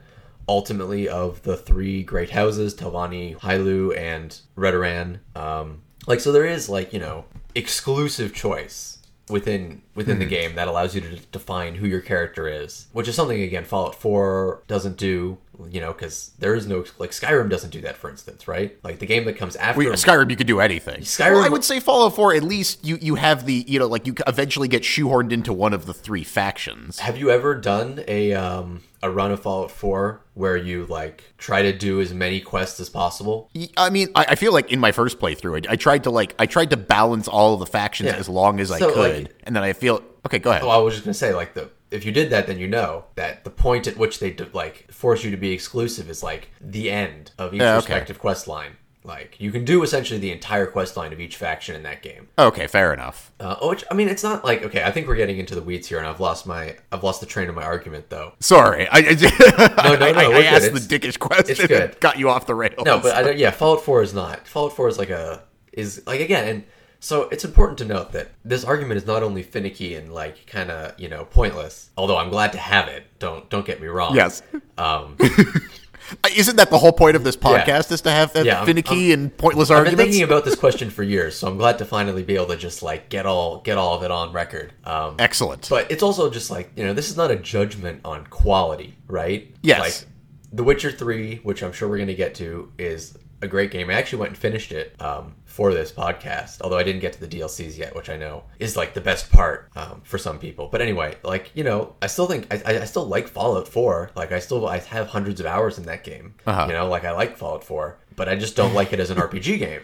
ultimately 0.50 1.08
of 1.08 1.44
the 1.44 1.56
three 1.56 2.04
great 2.04 2.32
houses 2.32 2.76
Telvanni, 2.76 3.38
Hlaalu, 3.38 3.96
and 3.96 4.38
Redoran. 4.58 5.20
Um, 5.36 5.84
like 6.08 6.20
so 6.20 6.32
there 6.32 6.46
is 6.46 6.68
like 6.68 6.92
you 6.92 7.00
know 7.00 7.26
exclusive 7.56 8.34
choice 8.34 8.98
within 9.30 9.84
within 10.00 10.18
the 10.18 10.26
game 10.26 10.56
that 10.56 10.68
allows 10.68 10.96
you 10.96 11.02
to 11.02 11.16
define 11.32 11.76
who 11.76 11.86
your 11.86 12.00
character 12.02 12.48
is, 12.48 12.88
which 12.94 13.08
is 13.08 13.16
something 13.16 13.42
again 13.42 13.66
Fallout 13.66 13.94
4 13.96 14.64
doesn't 14.68 14.98
do. 14.98 15.38
You 15.70 15.82
know, 15.82 15.92
because 15.92 16.32
there 16.40 16.56
is 16.56 16.68
no 16.68 16.86
like 17.00 17.12
Skyrim 17.12 17.50
doesn't 17.50 17.72
do 17.72 17.82
that, 17.82 17.98
for 17.98 18.10
instance, 18.10 18.48
right? 18.48 18.78
Like 18.82 19.00
the 19.00 19.06
game 19.06 19.26
that 19.26 19.34
comes 19.36 19.58
after. 19.58 19.78
We- 19.78 19.88
Skyrim, 19.88 20.30
you 20.30 20.38
could 20.38 20.48
do 20.48 20.62
anything. 20.62 21.02
Skyrim- 21.02 21.34
Well, 21.34 21.44
I 21.44 21.50
would 21.50 21.66
say 21.66 21.82
Fallout 21.82 22.16
4. 22.16 22.34
At 22.34 22.44
least 22.44 22.86
you 22.86 22.98
you 23.02 23.16
have 23.16 23.46
the 23.46 23.66
you 23.68 23.78
know 23.78 23.88
like 23.88 24.08
you 24.08 24.16
eventually 24.26 24.70
get 24.70 24.84
shoehorned 24.84 25.34
into 25.34 25.52
one 25.52 25.74
of 25.74 25.86
the 25.86 25.94
three 25.94 26.24
factions. 26.24 27.00
Have 27.00 27.18
you 27.18 27.30
ever 27.30 27.56
done 27.56 28.04
a 28.08 28.34
um 28.34 28.84
a 29.04 29.10
run 29.10 29.32
of 29.32 29.42
Fallout 29.42 29.72
4 29.72 30.22
where 30.34 30.56
you 30.58 30.86
like 30.86 31.24
try 31.38 31.62
to 31.62 31.74
do 31.78 32.00
as 32.00 32.14
many 32.14 32.40
quests 32.40 32.80
as 32.80 32.90
possible? 32.90 33.50
I 33.76 33.90
mean, 33.90 34.08
I, 34.16 34.28
I 34.30 34.36
feel 34.36 34.54
like 34.54 34.72
in 34.72 34.80
my 34.80 34.94
first 34.94 35.20
playthrough, 35.20 35.68
I, 35.68 35.74
I 35.74 35.76
tried 35.76 36.04
to 36.06 36.10
like 36.10 36.36
I 36.40 36.46
tried 36.46 36.70
to 36.70 36.78
balance 36.78 37.28
all 37.28 37.54
of 37.56 37.60
the 37.60 37.66
factions 37.66 38.08
Yeah. 38.12 38.16
as 38.18 38.30
long 38.30 38.62
as 38.62 38.72
I 38.72 38.80
could, 38.80 38.96
like- 39.26 39.36
and 39.44 39.54
then 39.56 39.64
I 39.64 39.74
feel 39.74 39.89
okay. 40.26 40.40
Go 40.40 40.52
ahead. 40.52 40.64
Oh, 40.64 40.70
I 40.70 40.78
was 40.78 40.94
just 40.94 41.06
gonna 41.06 41.14
say 41.14 41.34
like 41.34 41.54
the 41.54 41.70
if 41.92 42.06
you 42.06 42.12
did 42.12 42.30
that, 42.30 42.46
then 42.48 42.60
you 42.60 42.68
know 42.68 43.06
that 43.16 43.44
the 43.44 43.50
point 43.50 43.88
at 43.88 43.98
which 43.98 44.20
they 44.20 44.36
like 44.54 44.92
force 44.92 45.24
you 45.24 45.32
to 45.32 45.38
be 45.38 45.52
exclusive 45.52 46.10
is 46.10 46.22
like 46.22 46.50
the 46.62 46.92
end 46.92 47.32
of 47.38 47.54
each 47.54 47.62
Yeah, 47.62 47.70
okay. 47.78 47.78
respective 47.78 48.20
quest 48.20 48.48
line. 48.48 48.74
Like 49.04 49.40
you 49.40 49.50
can 49.52 49.64
do 49.66 49.82
essentially 49.82 50.20
the 50.20 50.30
entire 50.32 50.68
quest 50.68 50.98
line 50.98 51.14
of 51.14 51.20
each 51.22 51.38
faction 51.38 51.74
in 51.76 51.84
that 51.84 52.04
game. 52.04 52.28
okay, 52.38 52.68
fair 52.68 52.94
enough. 52.94 53.32
Uh, 53.40 53.56
oh, 53.62 53.70
which 53.70 53.84
I 53.90 53.94
mean, 53.96 54.10
it's 54.10 54.22
not 54.24 54.44
like 54.44 54.62
okay. 54.64 54.84
I 54.84 54.92
think 54.92 55.08
we're 55.08 55.16
getting 55.16 55.40
into 55.40 55.56
the 55.56 55.62
weeds 55.64 55.88
here, 55.88 55.98
and 56.00 56.06
I've 56.06 56.20
lost 56.20 56.46
my 56.46 56.76
I've 56.92 57.04
lost 57.04 57.22
the 57.22 57.26
train 57.26 57.48
of 57.50 57.56
my 57.56 57.64
argument 57.64 58.10
though. 58.10 58.34
Sorry, 58.42 58.88
I, 58.90 58.98
I, 58.98 59.02
No, 59.84 59.96
no, 59.96 60.12
no, 60.12 60.20
I 60.20 60.28
we're 60.28 60.44
asked 60.44 60.66
It's- 60.66 60.86
the 60.86 61.00
dickish 61.00 61.18
question. 61.18 61.46
it's 61.52 61.66
good. 61.66 61.72
and 61.92 62.00
got 62.02 62.20
you 62.20 62.30
off 62.30 62.46
the 62.46 62.54
rails. 62.56 62.84
No, 62.86 63.00
but 63.00 63.16
I 63.16 63.24
don't, 63.24 63.38
yeah, 63.38 63.52
Fallout 63.52 63.84
4 63.84 64.02
is 64.04 64.14
not. 64.14 64.46
Fallout 64.48 64.74
4 64.76 64.90
is 64.90 64.98
like 65.00 65.10
a 65.10 65.44
is 65.72 66.04
like 66.06 66.20
again, 66.20 66.48
and 66.48 66.64
so 67.00 67.24
it's 67.30 67.46
important 67.46 67.78
to 67.80 67.86
note 67.86 68.12
that 68.12 68.30
this 68.44 68.64
argument 68.64 68.98
is 68.98 69.06
not 69.06 69.24
only 69.24 69.44
finicky 69.44 69.96
and 69.96 70.14
like 70.14 70.46
kind 70.48 70.70
of 70.72 71.00
you 71.00 71.08
know 71.10 71.26
pointless. 71.26 71.90
Although 71.98 72.18
I'm 72.18 72.30
glad 72.30 72.52
to 72.54 72.58
have 72.58 72.88
it. 72.88 73.04
Don't 73.20 73.50
don't 73.50 73.66
get 73.66 73.82
me 73.82 73.88
wrong. 73.88 74.16
yes, 74.16 74.42
Um, 74.78 75.16
isn't 76.36 76.56
that 76.56 76.70
the 76.72 76.78
whole 76.78 76.92
point 76.92 77.16
of 77.16 77.24
this 77.24 77.36
podcast? 77.36 77.92
Is 77.92 78.02
to 78.02 78.12
have 78.12 78.34
that 78.34 78.46
Yeah, 78.46 78.58
I'm- 78.58 78.66
finicky 78.66 79.12
and 79.14 79.36
pointless 79.38 79.70
arguments? 79.70 79.94
I've 79.94 79.98
been 79.98 80.12
thinking 80.12 80.24
about 80.24 80.44
this 80.46 80.56
question 80.56 80.90
for 80.90 81.04
years, 81.04 81.36
so 81.38 81.48
I'm 81.48 81.58
glad 81.58 81.78
to 81.80 81.86
finally 81.86 82.24
be 82.24 82.36
able 82.36 82.48
to 82.48 82.58
just 82.58 82.82
like 82.82 83.10
get 83.10 83.26
all 83.26 83.60
get 83.62 83.78
all 83.78 83.96
of 83.96 84.04
it 84.04 84.12
on 84.12 84.32
record. 84.34 84.74
Um, 84.86 85.16
Excellent. 85.20 85.68
But 85.70 85.92
it's 85.92 86.02
also 86.04 86.30
just 86.30 86.50
like, 86.50 86.72
you 86.76 86.84
know, 86.84 86.94
this 86.94 87.10
is 87.10 87.18
not 87.18 87.30
a 87.32 87.36
judgment 87.36 88.02
on 88.06 88.26
quality, 88.28 88.96
right? 89.08 89.54
Yes. 89.62 89.80
Like 89.80 90.10
The 90.54 90.64
Witcher 90.64 90.92
3, 90.92 91.38
which 91.44 91.62
I'm 91.62 91.72
sure 91.74 91.88
we're 91.88 91.98
going 91.98 92.08
to 92.08 92.16
get 92.16 92.34
to, 92.36 92.72
is 92.80 93.16
a 93.42 93.48
great 93.48 93.72
game. 93.72 93.90
I 93.90 93.94
actually 93.94 94.20
went 94.20 94.30
and 94.32 94.38
finished 94.38 94.72
it 94.72 94.96
um, 95.02 95.36
for 95.46 95.74
this 95.74 95.92
podcast, 95.92 96.62
although 96.62 96.78
I 96.78 96.84
didn't 96.84 97.02
get 97.02 97.14
to 97.14 97.20
the 97.20 97.28
DLCs 97.28 97.78
yet, 97.78 97.96
which 97.96 98.10
I 98.10 98.18
know 98.18 98.44
is 98.60 98.76
like 98.76 98.94
the 98.94 99.02
best 99.02 99.32
part 99.32 99.70
um, 99.76 100.02
for 100.04 100.18
some 100.18 100.40
people. 100.40 100.68
But 100.72 100.82
anyway, 100.82 101.16
like, 101.24 101.52
you 101.54 101.64
know, 101.64 101.96
I 102.02 102.08
still 102.08 102.28
think, 102.28 102.48
I, 102.54 102.80
I- 102.80 102.86
still 102.86 103.06
like 103.06 103.28
Fallout 103.28 103.68
4. 103.68 104.12
Like, 104.16 104.32
I 104.32 104.40
still, 104.40 104.68
I 104.68 104.80
have 104.80 105.08
hundreds 105.08 105.40
of 105.40 105.46
hours 105.46 105.78
in 105.78 105.86
that 105.86 106.04
game. 106.04 106.36
Uh-huh. 106.46 106.66
You 106.68 106.74
know, 106.74 106.88
like, 106.88 107.06
I 107.06 107.12
like 107.12 107.38
Fallout 107.38 107.64
4, 107.64 107.98
but 108.16 108.28
I 108.28 108.36
just 108.36 108.56
don't 108.56 108.74
like 108.74 108.94
it 108.94 109.00
as 109.00 109.10
an 109.10 109.18
RPG 109.18 109.60
game. 109.60 109.82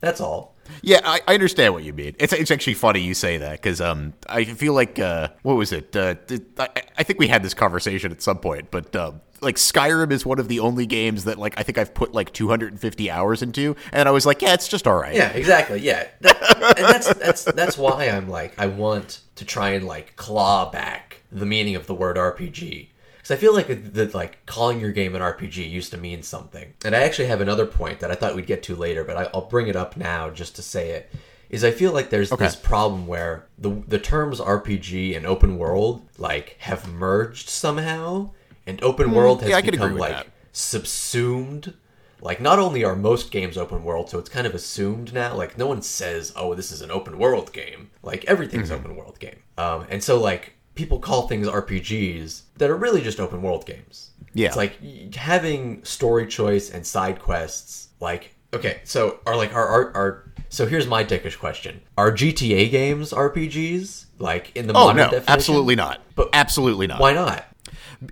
That's 0.00 0.20
all. 0.20 0.54
Yeah, 0.82 1.00
I, 1.02 1.20
I 1.26 1.34
understand 1.34 1.74
what 1.74 1.82
you 1.82 1.92
mean. 1.92 2.14
It's 2.20 2.32
it's 2.32 2.50
actually 2.52 2.74
funny 2.74 3.00
you 3.00 3.14
say 3.14 3.38
that 3.38 3.52
because 3.52 3.80
um 3.80 4.12
I 4.28 4.44
feel 4.44 4.72
like 4.74 4.98
uh 5.00 5.28
what 5.42 5.54
was 5.56 5.72
it 5.72 5.96
uh 5.96 6.14
I, 6.58 6.68
I 6.98 7.02
think 7.02 7.18
we 7.18 7.26
had 7.26 7.42
this 7.42 7.54
conversation 7.54 8.12
at 8.12 8.22
some 8.22 8.38
point, 8.38 8.70
but 8.70 8.94
um 8.94 9.22
like 9.40 9.56
Skyrim 9.56 10.10
is 10.10 10.24
one 10.26 10.38
of 10.38 10.48
the 10.48 10.60
only 10.60 10.86
games 10.86 11.24
that 11.24 11.38
like 11.38 11.54
I 11.58 11.62
think 11.62 11.78
I've 11.78 11.94
put 11.94 12.12
like 12.12 12.32
250 12.32 13.10
hours 13.10 13.42
into, 13.42 13.76
and 13.92 14.08
I 14.08 14.12
was 14.12 14.26
like, 14.26 14.42
yeah, 14.42 14.54
it's 14.54 14.68
just 14.68 14.86
all 14.86 14.98
right. 14.98 15.14
Yeah, 15.14 15.30
exactly. 15.30 15.80
Yeah, 15.80 16.06
that, 16.20 16.76
and 16.78 16.86
that's 16.86 17.14
that's 17.14 17.44
that's 17.44 17.78
why 17.78 18.08
I'm 18.08 18.28
like 18.28 18.58
I 18.58 18.66
want 18.66 19.20
to 19.36 19.44
try 19.44 19.70
and 19.70 19.86
like 19.86 20.16
claw 20.16 20.70
back 20.70 21.22
the 21.30 21.46
meaning 21.46 21.76
of 21.76 21.86
the 21.86 21.94
word 21.94 22.16
RPG 22.16 22.88
because 23.28 23.36
I 23.36 23.40
feel 23.40 23.54
like 23.54 23.92
that 23.92 24.14
like 24.14 24.44
calling 24.46 24.80
your 24.80 24.92
game 24.92 25.14
an 25.14 25.20
RPG 25.20 25.68
used 25.70 25.90
to 25.92 25.98
mean 25.98 26.22
something. 26.22 26.72
And 26.84 26.96
I 26.96 27.00
actually 27.00 27.28
have 27.28 27.40
another 27.40 27.66
point 27.66 28.00
that 28.00 28.10
I 28.10 28.14
thought 28.14 28.34
we'd 28.34 28.46
get 28.46 28.62
to 28.64 28.76
later, 28.76 29.04
but 29.04 29.16
I, 29.16 29.28
will 29.34 29.46
bring 29.46 29.68
it 29.68 29.76
up 29.76 29.96
now 29.96 30.30
just 30.30 30.56
to 30.56 30.62
say 30.62 30.90
it. 30.90 31.12
Is 31.50 31.64
I 31.64 31.70
feel 31.70 31.92
like 31.92 32.10
there's 32.10 32.32
okay. 32.32 32.44
this 32.44 32.56
problem 32.56 33.06
where 33.06 33.46
the 33.58 33.70
the 33.86 33.98
terms 33.98 34.40
RPG 34.40 35.16
and 35.16 35.26
open 35.26 35.56
world 35.58 36.02
like 36.18 36.56
have 36.60 36.90
merged 36.92 37.48
somehow, 37.48 38.30
and 38.68 38.82
open 38.82 39.08
hmm, 39.08 39.14
world 39.14 39.42
has 39.42 39.50
yeah, 39.50 39.60
become 39.60 39.96
like 39.96 40.12
that. 40.12 40.26
subsumed 40.52 41.74
like 42.20 42.40
not 42.40 42.58
only 42.58 42.84
are 42.84 42.96
most 42.96 43.30
games 43.30 43.56
open 43.56 43.82
world 43.84 44.10
so 44.10 44.18
it's 44.18 44.28
kind 44.28 44.46
of 44.46 44.54
assumed 44.54 45.12
now 45.12 45.34
like 45.34 45.56
no 45.56 45.66
one 45.66 45.82
says 45.82 46.32
oh 46.36 46.54
this 46.54 46.70
is 46.70 46.82
an 46.82 46.90
open 46.90 47.18
world 47.18 47.52
game 47.52 47.90
like 48.02 48.24
everything's 48.24 48.70
mm-hmm. 48.70 48.84
open 48.84 48.96
world 48.96 49.18
game 49.18 49.42
um, 49.56 49.86
and 49.88 50.02
so 50.02 50.20
like 50.20 50.54
people 50.78 51.00
call 51.00 51.26
things 51.26 51.48
RPGs 51.48 52.42
that 52.58 52.70
are 52.70 52.76
really 52.76 53.02
just 53.02 53.18
open 53.18 53.42
world 53.42 53.66
games. 53.66 54.12
Yeah. 54.32 54.46
It's 54.46 54.56
like 54.56 55.14
having 55.16 55.82
story 55.84 56.28
choice 56.28 56.70
and 56.70 56.86
side 56.86 57.18
quests. 57.18 57.88
Like, 57.98 58.36
okay, 58.54 58.80
so 58.84 59.18
are 59.26 59.36
like, 59.36 59.52
are, 59.52 59.66
are, 59.66 59.96
are 59.96 60.32
so 60.50 60.66
here's 60.66 60.86
my 60.86 61.04
dickish 61.04 61.36
question. 61.36 61.80
Are 61.98 62.12
GTA 62.12 62.70
games 62.70 63.12
RPGs? 63.12 64.04
Like 64.20 64.56
in 64.56 64.68
the 64.68 64.72
oh, 64.72 64.84
modern 64.84 64.96
no, 64.96 65.02
definition? 65.04 65.32
absolutely 65.32 65.74
not. 65.74 66.00
But 66.14 66.30
absolutely 66.32 66.86
not. 66.86 67.00
Why 67.00 67.12
not? 67.12 67.44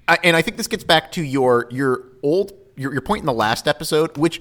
I, 0.08 0.18
and 0.24 0.36
I 0.36 0.42
think 0.42 0.56
this 0.56 0.66
gets 0.66 0.84
back 0.84 1.12
to 1.12 1.22
your 1.22 1.66
your 1.70 2.04
old 2.22 2.52
your, 2.76 2.92
your 2.92 3.02
point 3.02 3.20
in 3.20 3.26
the 3.26 3.32
last 3.32 3.66
episode, 3.68 4.16
which 4.16 4.40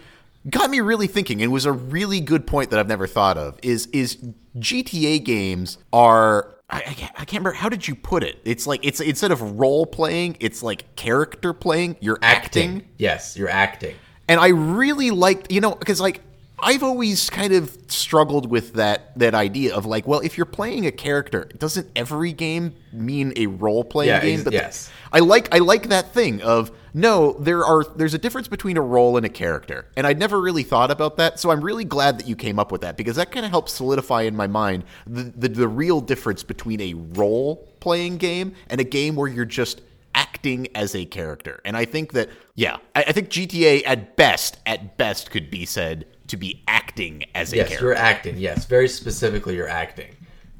got 0.50 0.70
me 0.70 0.80
really 0.80 1.08
thinking 1.08 1.42
and 1.42 1.52
was 1.52 1.66
a 1.66 1.72
really 1.72 2.20
good 2.20 2.46
point 2.46 2.70
that 2.70 2.80
I've 2.80 2.88
never 2.88 3.08
thought 3.08 3.38
of. 3.38 3.60
Is 3.64 3.88
is 3.88 4.18
GTA 4.58 5.24
games 5.24 5.78
are 5.92 6.56
I, 6.70 6.78
I, 6.78 6.82
can't, 6.82 7.12
I, 7.14 7.26
can't, 7.26 7.42
remember 7.42 7.52
how 7.52 7.70
did 7.70 7.88
you 7.88 7.94
put 7.94 8.24
it. 8.24 8.40
It's 8.44 8.66
like 8.66 8.84
it's 8.84 9.00
instead 9.00 9.32
of 9.32 9.60
role 9.60 9.86
playing, 9.86 10.38
it's 10.40 10.64
like 10.64 10.96
character 10.96 11.54
playing. 11.54 11.98
You're 12.00 12.20
acting. 12.22 12.78
acting. 12.78 12.90
Yes, 12.98 13.38
you're 13.38 13.50
acting. 13.50 13.96
And 14.28 14.40
I 14.40 14.48
really 14.48 15.12
liked, 15.12 15.52
you 15.52 15.62
know, 15.62 15.76
because 15.76 16.02
like 16.02 16.22
I've 16.60 16.84
always 16.84 17.30
kind 17.30 17.54
of 17.54 17.78
struggled 17.88 18.50
with 18.50 18.74
that 18.74 19.18
that 19.20 19.36
idea 19.36 19.76
of 19.76 19.86
like, 19.86 20.08
well, 20.08 20.22
if 20.22 20.38
you're 20.38 20.46
playing 20.46 20.86
a 20.86 20.92
character, 20.92 21.50
doesn't 21.58 21.90
every 21.96 22.34
game 22.34 22.76
mean 22.94 23.34
a 23.36 23.48
role 23.48 23.84
playing 23.84 24.10
yeah, 24.10 24.22
game? 24.22 24.44
But 24.44 24.54
yes. 24.54 24.90
I 25.12 25.20
like 25.20 25.54
I 25.54 25.60
like 25.60 25.90
that 25.90 26.14
thing 26.14 26.42
of 26.42 26.72
no, 26.94 27.34
there 27.34 27.66
are 27.66 27.84
there's 27.84 28.14
a 28.14 28.18
difference 28.18 28.48
between 28.48 28.78
a 28.78 28.82
role 28.82 29.18
and 29.18 29.26
a 29.26 29.30
character. 29.30 29.88
And 29.98 30.08
I'd 30.08 30.18
never 30.18 30.40
really 30.40 30.64
thought 30.64 30.92
about 30.92 31.18
that. 31.18 31.40
So 31.42 31.52
I'm 31.52 31.62
really 31.62 31.84
glad 31.84 32.20
that 32.20 32.28
you 32.28 32.38
came 32.38 32.58
up 32.58 32.72
with 32.72 32.82
that 32.82 32.96
because 32.96 33.18
that 33.18 33.32
kind 33.32 33.46
of 33.46 33.52
helps 33.52 33.74
solidify 33.74 34.22
in 34.22 34.36
my 34.36 34.48
mind 34.48 34.86
the, 35.06 35.24
the, 35.24 35.50
the 35.50 35.68
real 35.68 36.00
difference 36.00 36.44
between 36.44 36.80
a 36.80 36.94
role 36.94 37.68
playing 37.82 38.18
game 38.18 38.54
and 38.70 38.80
a 38.80 38.86
game 38.86 39.16
where 39.16 39.28
you're 39.28 39.44
just 39.44 39.82
acting 40.16 40.68
as 40.74 40.96
a 40.96 41.04
character. 41.04 41.60
And 41.66 41.76
I 41.76 41.84
think 41.84 42.14
that, 42.14 42.30
yeah, 42.56 42.78
I, 42.96 43.04
I, 43.04 43.12
think 43.12 43.30
GTA 43.30 43.84
at 43.86 44.16
best, 44.16 44.58
at 44.66 44.98
best 44.98 45.30
could 45.30 45.52
be 45.52 45.66
said 45.66 46.06
to 46.28 46.38
be 46.38 46.64
acting 46.68 47.26
as 47.36 47.54
a 47.54 47.58
yes, 47.58 47.68
character. 47.68 47.86
you're 47.86 47.96
acting. 47.96 48.38
Yes, 48.38 48.66
very 48.66 48.88
specifically, 48.88 49.56
you're 49.56 49.70
acting. 49.70 50.16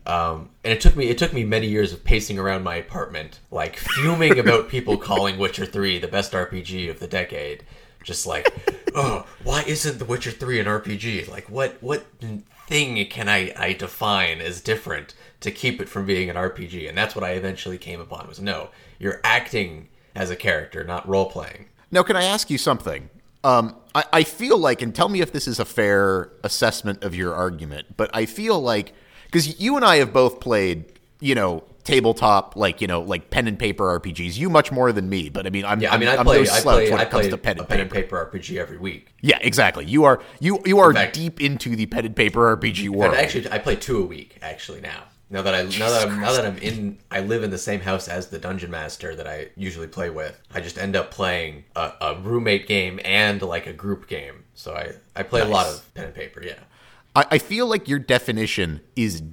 Um, 0.06 0.50
and 0.64 0.72
it 0.72 0.82
took 0.82 0.96
me 0.96 1.08
it 1.08 1.18
took 1.18 1.34
me 1.34 1.44
many 1.44 1.68
years 1.68 1.92
of 1.92 2.04
pacing 2.04 2.38
around 2.38 2.64
my 2.64 2.76
apartment, 2.76 3.40
like 3.50 3.78
fuming 3.78 4.38
about 4.38 4.70
people 4.70 4.98
calling 4.98 5.40
Witcher 5.40 5.66
Three 5.66 5.98
the 5.98 6.08
best 6.08 6.34
RPG 6.34 6.90
of 6.90 7.00
the 7.00 7.08
decade. 7.08 7.64
Just 8.04 8.28
like, 8.28 8.54
oh, 8.96 9.26
why 9.44 9.64
isn't 9.64 9.98
The 9.98 10.06
Witcher 10.06 10.32
Three 10.32 10.60
an 10.60 10.68
RPG? 10.68 11.28
Like, 11.30 11.50
what 11.50 11.82
what 11.82 12.06
thing 12.68 13.04
can 13.08 13.28
I 13.28 13.52
I 13.58 13.74
define 13.74 14.42
as 14.42 14.62
different 14.62 15.16
to 15.40 15.50
keep 15.50 15.82
it 15.82 15.90
from 15.90 16.06
being 16.06 16.30
an 16.30 16.36
RPG? 16.36 16.88
And 16.88 16.96
that's 16.96 17.16
what 17.16 17.24
I 17.24 17.32
eventually 17.32 17.80
came 17.80 18.00
upon 18.00 18.28
was 18.28 18.40
no, 18.40 18.70
you're 19.00 19.22
acting 19.24 19.88
as 20.16 20.30
a 20.30 20.36
character, 20.36 20.84
not 20.84 21.08
role 21.08 21.30
playing. 21.30 21.66
Now, 21.92 22.04
can 22.04 22.16
I 22.16 22.24
ask 22.26 22.50
you 22.50 22.58
something? 22.60 23.10
Um, 23.46 23.76
I, 23.94 24.04
I 24.12 24.24
feel 24.24 24.58
like, 24.58 24.82
and 24.82 24.94
tell 24.94 25.08
me 25.08 25.22
if 25.22 25.32
this 25.32 25.48
is 25.48 25.60
a 25.60 25.66
fair 25.66 26.32
assessment 26.44 27.04
of 27.04 27.14
your 27.14 27.36
argument, 27.36 27.96
but 27.96 28.10
I 28.14 28.26
feel 28.26 28.60
like 28.60 28.94
because 29.26 29.60
you 29.60 29.76
and 29.76 29.86
I 29.86 29.98
have 29.98 30.12
both 30.12 30.40
played, 30.40 31.00
you 31.20 31.36
know, 31.36 31.64
tabletop 31.84 32.56
like 32.56 32.82
you 32.82 32.88
know 32.88 33.02
like 33.02 33.30
pen 33.30 33.48
and 33.48 33.58
paper 33.58 34.00
RPGs. 34.00 34.36
You 34.38 34.50
much 34.50 34.72
more 34.72 34.92
than 34.92 35.08
me, 35.08 35.30
but 35.30 35.46
I 35.46 35.52
mean, 35.52 35.64
I'm 35.64 35.80
yeah. 35.80 35.94
I 35.94 35.98
mean, 35.98 36.10
I 36.10 36.18
I'm 36.18 36.26
play. 36.26 36.44
no 36.44 36.52
I 36.52 36.62
play. 36.62 36.90
when 36.90 37.00
I 37.00 37.04
it 37.04 37.10
comes 37.12 37.28
to 37.28 37.38
pen 37.38 37.58
a 37.58 37.62
and 37.62 37.70
pen 37.70 37.78
paper. 37.78 37.82
and 37.82 37.92
paper 37.92 38.32
RPG 38.34 38.58
every 38.58 38.78
week. 38.78 39.14
Yeah, 39.22 39.38
exactly. 39.42 39.86
You 39.86 40.04
are 40.04 40.22
you 40.40 40.60
you 40.66 40.80
are 40.80 40.92
fact, 40.94 41.14
deep 41.14 41.40
into 41.40 41.76
the 41.76 41.86
pen 41.86 42.06
and 42.06 42.16
paper 42.16 42.58
RPG 42.58 42.90
world. 42.90 43.14
Actually, 43.14 43.52
I 43.52 43.60
play 43.60 43.76
two 43.76 44.00
a 44.00 44.06
week 44.06 44.38
actually 44.42 44.82
now. 44.82 45.04
Now 45.30 45.42
that 45.42 45.56
I 45.56 45.64
now 45.64 45.90
that 45.90 46.08
I'm 46.08 46.22
now 46.22 46.34
that 46.34 46.46
I'm 46.46 46.58
in 46.60 47.00
I 47.10 47.22
live 47.22 47.44
in 47.44 47.50
the 47.50 47.58
same 47.58 47.82
house 47.82 48.08
as 48.08 48.28
the 48.28 48.38
dungeon 48.38 48.70
master 48.70 49.16
that 49.16 49.28
I 49.28 49.50
usually 49.56 49.88
play 49.88 50.10
with. 50.10 50.40
I 50.54 50.62
just 50.62 50.78
end 50.78 50.96
up 50.96 51.12
playing 51.12 51.66
a, 51.76 51.92
a 52.00 52.16
roommate 52.22 52.68
game 52.68 53.00
and 53.04 53.42
like 53.42 53.66
a 53.66 53.74
group 53.74 54.08
game. 54.08 54.44
So 54.54 54.76
I 54.76 54.94
I 55.16 55.24
play 55.24 55.42
nice. 55.42 55.50
a 55.50 55.52
lot 55.52 55.68
of 55.68 55.94
pen 55.96 56.06
and 56.06 56.14
paper. 56.14 56.44
Yeah. 56.44 56.60
I, 57.16 57.26
I 57.32 57.38
feel 57.40 57.66
like 57.66 57.88
your 57.88 58.00
definition 58.00 58.82
is 58.96 59.24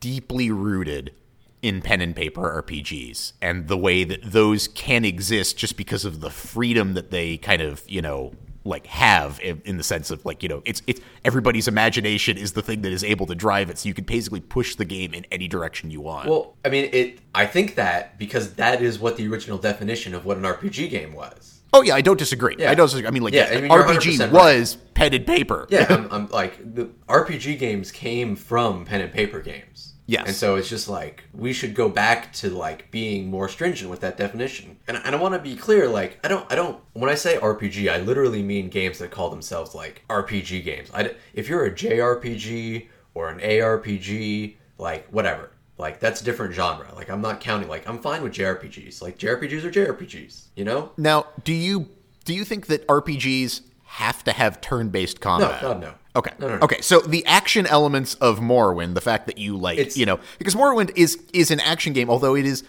deeply 0.00 0.50
rooted 0.50 1.12
in 1.60 1.80
pen 1.80 2.00
and 2.00 2.16
paper 2.16 2.62
RPGs 2.62 3.34
and 3.40 3.68
the 3.68 3.78
way 3.78 4.04
that 4.04 4.20
those 4.24 4.66
can 4.68 5.04
exist 5.04 5.56
just 5.56 5.76
because 5.76 6.04
of 6.04 6.20
the 6.20 6.30
freedom 6.30 6.94
that 6.94 7.10
they 7.10 7.36
kind 7.36 7.62
of, 7.62 7.84
you 7.88 8.02
know, 8.02 8.32
like 8.64 8.86
have 8.86 9.40
in, 9.40 9.60
in, 9.64 9.76
the 9.76 9.82
sense 9.82 10.10
of 10.10 10.24
like, 10.24 10.42
you 10.42 10.48
know, 10.48 10.62
it's 10.64 10.82
it's 10.86 11.00
everybody's 11.24 11.68
imagination 11.68 12.36
is 12.36 12.52
the 12.52 12.62
thing 12.62 12.82
that 12.82 12.92
is 12.92 13.02
able 13.02 13.26
to 13.26 13.34
drive 13.34 13.70
it 13.70 13.78
so 13.78 13.88
you 13.88 13.94
can 13.94 14.04
basically 14.04 14.40
push 14.40 14.76
the 14.76 14.84
game 14.84 15.14
in 15.14 15.26
any 15.32 15.48
direction 15.48 15.90
you 15.90 16.00
want. 16.00 16.28
Well, 16.28 16.54
I 16.64 16.68
mean, 16.68 16.88
it 16.92 17.18
I 17.34 17.46
think 17.46 17.74
that 17.76 18.18
because 18.18 18.54
that 18.54 18.82
is 18.82 18.98
what 18.98 19.16
the 19.16 19.26
original 19.28 19.58
definition 19.58 20.14
of 20.14 20.24
what 20.24 20.36
an 20.36 20.44
RPG 20.44 20.90
game 20.90 21.12
was. 21.12 21.60
Oh 21.74 21.82
yeah, 21.82 21.94
I 21.94 22.02
don't 22.02 22.18
disagree. 22.18 22.56
Yeah. 22.58 22.70
I 22.70 22.74
don't. 22.74 22.86
Disagree. 22.86 23.08
I 23.08 23.10
mean, 23.10 23.22
like, 23.22 23.32
yeah, 23.32 23.48
I 23.50 23.60
mean, 23.60 23.70
RPG 23.70 24.30
was 24.30 24.76
right. 24.76 24.94
pen 24.94 25.14
and 25.14 25.26
paper. 25.26 25.66
Yeah, 25.70 25.86
I'm, 25.88 26.08
I'm, 26.12 26.28
like 26.28 26.74
the 26.74 26.90
RPG 27.08 27.58
games 27.58 27.90
came 27.90 28.36
from 28.36 28.84
pen 28.84 29.00
and 29.00 29.12
paper 29.12 29.40
games. 29.40 29.91
Yes. 30.06 30.26
And 30.26 30.36
so 30.36 30.56
it's 30.56 30.68
just 30.68 30.88
like 30.88 31.24
we 31.32 31.52
should 31.52 31.74
go 31.74 31.88
back 31.88 32.32
to 32.34 32.50
like 32.50 32.90
being 32.90 33.30
more 33.30 33.48
stringent 33.48 33.90
with 33.90 34.00
that 34.00 34.16
definition. 34.16 34.78
And, 34.88 34.96
and 34.96 35.14
I 35.14 35.18
want 35.18 35.34
to 35.34 35.40
be 35.40 35.54
clear 35.56 35.88
like 35.88 36.18
I 36.24 36.28
don't 36.28 36.50
I 36.50 36.56
don't 36.56 36.80
when 36.92 37.08
I 37.08 37.14
say 37.14 37.38
RPG 37.38 37.90
I 37.90 37.98
literally 37.98 38.42
mean 38.42 38.68
games 38.68 38.98
that 38.98 39.10
call 39.10 39.30
themselves 39.30 39.74
like 39.74 40.02
RPG 40.08 40.64
games. 40.64 40.90
I, 40.92 41.14
if 41.34 41.48
you're 41.48 41.64
a 41.64 41.70
JRPG 41.70 42.88
or 43.14 43.28
an 43.28 43.38
ARPG 43.38 44.56
like 44.78 45.08
whatever. 45.08 45.50
Like 45.78 46.00
that's 46.00 46.20
a 46.20 46.24
different 46.24 46.54
genre. 46.54 46.92
Like 46.94 47.10
I'm 47.10 47.20
not 47.20 47.40
counting 47.40 47.68
like 47.68 47.88
I'm 47.88 47.98
fine 47.98 48.22
with 48.22 48.32
JRPGs. 48.32 49.00
Like 49.00 49.18
JRPGs 49.18 49.64
are 49.64 49.70
JRPGs, 49.70 50.48
you 50.54 50.64
know? 50.64 50.92
Now, 50.96 51.26
do 51.44 51.52
you 51.52 51.88
do 52.24 52.34
you 52.34 52.44
think 52.44 52.66
that 52.66 52.86
RPGs 52.86 53.62
have 53.84 54.22
to 54.24 54.32
have 54.32 54.60
turn-based 54.60 55.20
combat? 55.20 55.62
No, 55.62 55.68
God, 55.68 55.80
no. 55.80 55.94
Okay. 56.14 56.32
No, 56.38 56.48
no, 56.48 56.56
no. 56.56 56.62
Okay. 56.62 56.80
So 56.80 57.00
the 57.00 57.24
action 57.26 57.66
elements 57.66 58.14
of 58.14 58.38
Morrowind, 58.38 58.94
the 58.94 59.00
fact 59.00 59.26
that 59.26 59.38
you 59.38 59.56
like, 59.56 59.78
it's, 59.78 59.96
you 59.96 60.06
know, 60.06 60.20
because 60.38 60.54
Morrowind 60.54 60.92
is 60.96 61.18
is 61.32 61.50
an 61.50 61.60
action 61.60 61.92
game, 61.92 62.10
although 62.10 62.36
it 62.36 62.44
is, 62.44 62.64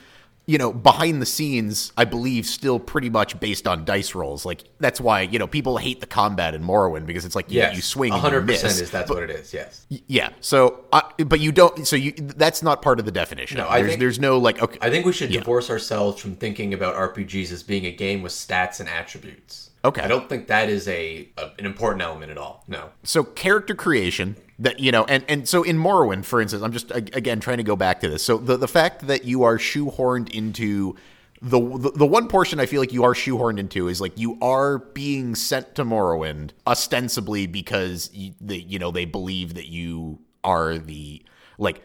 you 0.46 0.58
know, 0.58 0.72
behind 0.72 1.22
the 1.22 1.26
scenes, 1.26 1.92
I 1.98 2.06
believe, 2.06 2.46
still 2.46 2.80
pretty 2.80 3.10
much 3.10 3.38
based 3.42 3.68
on 3.68 3.84
dice 3.84 4.16
rolls. 4.16 4.46
Like 4.46 4.64
that's 4.80 5.02
why 5.02 5.22
you 5.22 5.40
know 5.40 5.48
people 5.48 5.78
hate 5.78 6.00
the 6.00 6.08
combat 6.08 6.54
in 6.54 6.64
Morrowind 6.64 7.06
because 7.06 7.26
it's 7.26 7.36
like 7.36 7.52
you, 7.52 7.58
yes, 7.58 7.76
you 7.76 7.82
swing, 7.82 8.14
hundred 8.14 8.48
percent 8.48 8.80
is 8.80 8.90
that's 8.90 9.10
but, 9.10 9.16
what 9.16 9.24
it 9.24 9.30
is. 9.30 9.54
Yes. 9.54 9.86
Yeah. 9.90 10.30
So, 10.40 10.86
uh, 10.94 11.02
but 11.26 11.42
you 11.42 11.52
don't. 11.52 11.86
So 11.86 11.98
you 11.98 12.14
that's 12.14 12.64
not 12.64 12.82
part 12.82 13.00
of 13.00 13.06
the 13.06 13.12
definition. 13.12 13.58
No, 13.58 13.68
I 13.68 13.80
there's, 13.80 13.90
think 13.90 14.00
there's 14.00 14.20
no 14.20 14.38
like. 14.38 14.62
Okay. 14.62 14.80
I 14.82 14.90
think 14.90 15.06
we 15.06 15.12
should 15.12 15.32
yeah. 15.32 15.40
divorce 15.40 15.70
ourselves 15.70 16.22
from 16.22 16.38
thinking 16.38 16.74
about 16.74 16.96
RPGs 16.96 17.52
as 17.52 17.62
being 17.62 17.86
a 17.86 17.92
game 17.92 18.22
with 18.22 18.32
stats 18.32 18.80
and 18.80 18.88
attributes. 18.88 19.72
Okay. 19.86 20.02
I 20.02 20.08
don't 20.08 20.30
think 20.30 20.48
that 20.48 20.70
is 20.70 20.88
a, 20.88 21.28
a, 21.38 21.52
an 21.60 21.66
important 21.66 22.02
element 22.02 22.32
at 22.32 22.38
all. 22.38 22.64
No. 22.68 22.92
So 23.04 23.24
character 23.24 23.76
creation 23.76 24.38
that 24.60 24.80
you 24.80 24.92
know 24.92 25.04
and 25.06 25.26
and 25.28 25.48
so 25.48 25.64
in 25.64 25.78
Morrowind 25.78 26.26
for 26.26 26.42
instance, 26.42 26.64
I'm 26.64 26.72
just 26.72 26.92
again 26.92 27.40
trying 27.40 27.58
to 27.58 27.64
go 27.64 27.76
back 27.76 28.00
to 28.02 28.10
this. 28.10 28.24
So 28.24 28.38
the 28.38 28.56
the 28.56 28.68
fact 28.68 29.08
that 29.08 29.26
you 29.26 29.44
are 29.44 29.58
shoehorned 29.58 30.30
into 30.30 30.96
the, 31.42 31.60
the, 31.60 31.92
the 31.92 32.06
one 32.06 32.30
portion 32.30 32.62
I 32.62 32.66
feel 32.66 32.80
like 32.80 32.94
you 32.94 33.04
are 33.04 33.14
shoehorned 33.14 33.60
into 33.60 33.90
is 33.90 34.00
like 34.00 34.18
you 34.18 34.38
are 34.42 34.78
being 34.78 35.36
sent 35.36 35.76
to 35.76 35.84
Morrowind 35.84 36.52
ostensibly 36.66 37.48
because 37.48 38.10
you, 38.14 38.34
the, 38.40 38.62
you 38.62 38.80
know 38.80 38.92
they 38.92 39.06
believe 39.06 39.56
that 39.56 39.68
you 39.68 40.20
are 40.46 40.78
the 40.78 41.22
like 41.58 41.82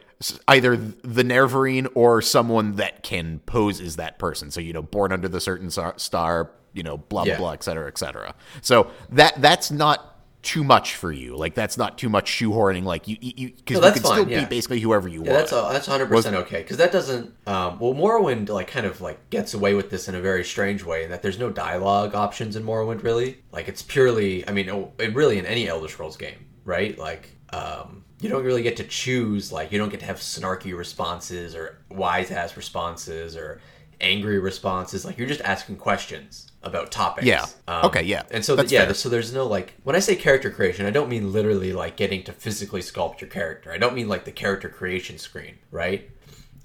either 0.47 0.76
the 0.76 1.23
Nerevarine 1.23 1.88
or 1.95 2.23
someone 2.23 2.76
that 2.76 3.02
can 3.02 3.40
pose 3.40 3.81
as 3.81 3.97
that 3.97 4.19
person. 4.19 4.50
So 4.50 4.61
you 4.61 4.73
know, 4.73 4.83
born 4.83 5.12
under 5.12 5.28
the 5.28 5.40
certain 5.40 5.71
star, 5.71 6.50
you 6.78 6.82
know, 6.82 6.97
blah 6.97 7.25
blah 7.25 7.32
yeah. 7.32 7.38
blah, 7.38 7.52
et 7.52 7.62
cetera, 7.62 7.88
et 7.88 7.99
cetera. 7.99 8.35
So 8.62 8.90
that 9.11 9.35
that's 9.42 9.70
not 9.70 10.14
too 10.42 10.62
much 10.62 10.94
for 10.94 11.11
you. 11.11 11.37
Like 11.37 11.54
that's 11.54 11.76
not 11.76 11.99
too 11.99 12.08
much 12.08 12.30
shoehorning. 12.30 12.85
Like 12.85 13.08
you, 13.08 13.16
you 13.20 13.50
because 13.50 13.80
No, 13.80 13.87
you 13.88 13.92
can 13.92 14.04
still 14.04 14.28
yeah. 14.28 14.40
be 14.40 14.47
basically 14.47 14.80
whoever 14.80 15.08
you 15.08 15.25
Yeah, 15.25 15.32
want. 15.32 15.50
that's 15.50 15.52
a, 15.52 15.68
that's 15.73 15.88
100 15.88 16.06
percent 16.08 16.37
okay 16.37 16.62
because 16.62 16.76
that 16.78 16.92
doesn't. 16.92 17.35
Um, 17.47 17.78
well, 17.80 17.92
Morrowind 17.92 18.49
like 18.49 18.68
kind 18.68 18.87
of 18.87 19.00
like 19.00 19.18
gets 19.30 19.52
away 19.52 19.75
with 19.75 19.90
this 19.90 20.08
in 20.08 20.14
a 20.14 20.20
very 20.20 20.44
strange 20.44 20.85
way 20.85 21.04
in 21.04 21.11
that 21.11 21.23
there's 21.23 21.38
no 21.38 21.50
dialogue 21.50 22.14
options 22.14 22.56
in 22.56 22.62
Morrowind 22.62 23.02
really. 23.02 23.38
Like 23.52 23.68
it's 23.68 23.82
purely. 23.82 24.49
I 24.49 24.52
mean, 24.52 24.70
oh, 24.70 24.92
it 24.99 25.14
really 25.14 25.38
in 25.38 25.44
any 25.47 25.68
Elder 25.68 25.88
Scrolls 25.88 26.16
game, 26.16 26.47
right? 26.64 26.97
Like 26.97 27.30
um, 27.52 28.04
you 28.20 28.28
don't 28.28 28.44
really 28.44 28.62
get 28.62 28.76
to 28.76 28.85
choose. 28.85 29.52
Like 29.52 29.73
you 29.73 29.78
don't 29.78 29.90
get 29.90 30.00
to 30.00 30.06
have 30.06 30.18
snarky 30.18 30.76
responses 30.76 31.54
or 31.56 31.78
wise 31.90 32.30
ass 32.30 32.56
responses 32.56 33.37
or 33.37 33.61
angry 34.00 34.38
responses. 34.38 35.05
Like 35.05 35.19
you're 35.19 35.28
just 35.28 35.40
asking 35.43 35.76
questions 35.76 36.50
about 36.62 36.90
topics. 36.90 37.26
Yeah. 37.26 37.47
Okay, 37.69 38.02
yeah. 38.02 38.23
And 38.31 38.45
so 38.45 38.55
yeah, 38.62 38.85
fair. 38.87 38.95
so 38.95 39.09
there's 39.09 39.33
no 39.33 39.47
like 39.47 39.75
when 39.85 39.97
I 39.97 40.00
say 40.00 40.17
character 40.17 40.50
creation, 40.50 40.87
I 40.87 40.90
don't 40.90 41.09
mean 41.09 41.33
literally 41.33 41.73
like 41.73 41.97
getting 41.97 42.23
to 42.25 42.33
physically 42.33 42.81
sculpt 42.81 43.21
your 43.21 43.31
character. 43.31 43.73
I 43.73 43.78
don't 43.78 43.95
mean 43.95 44.09
like 44.09 44.25
the 44.25 44.33
character 44.33 44.69
creation 44.69 45.19
screen, 45.19 45.59
right? 45.71 46.11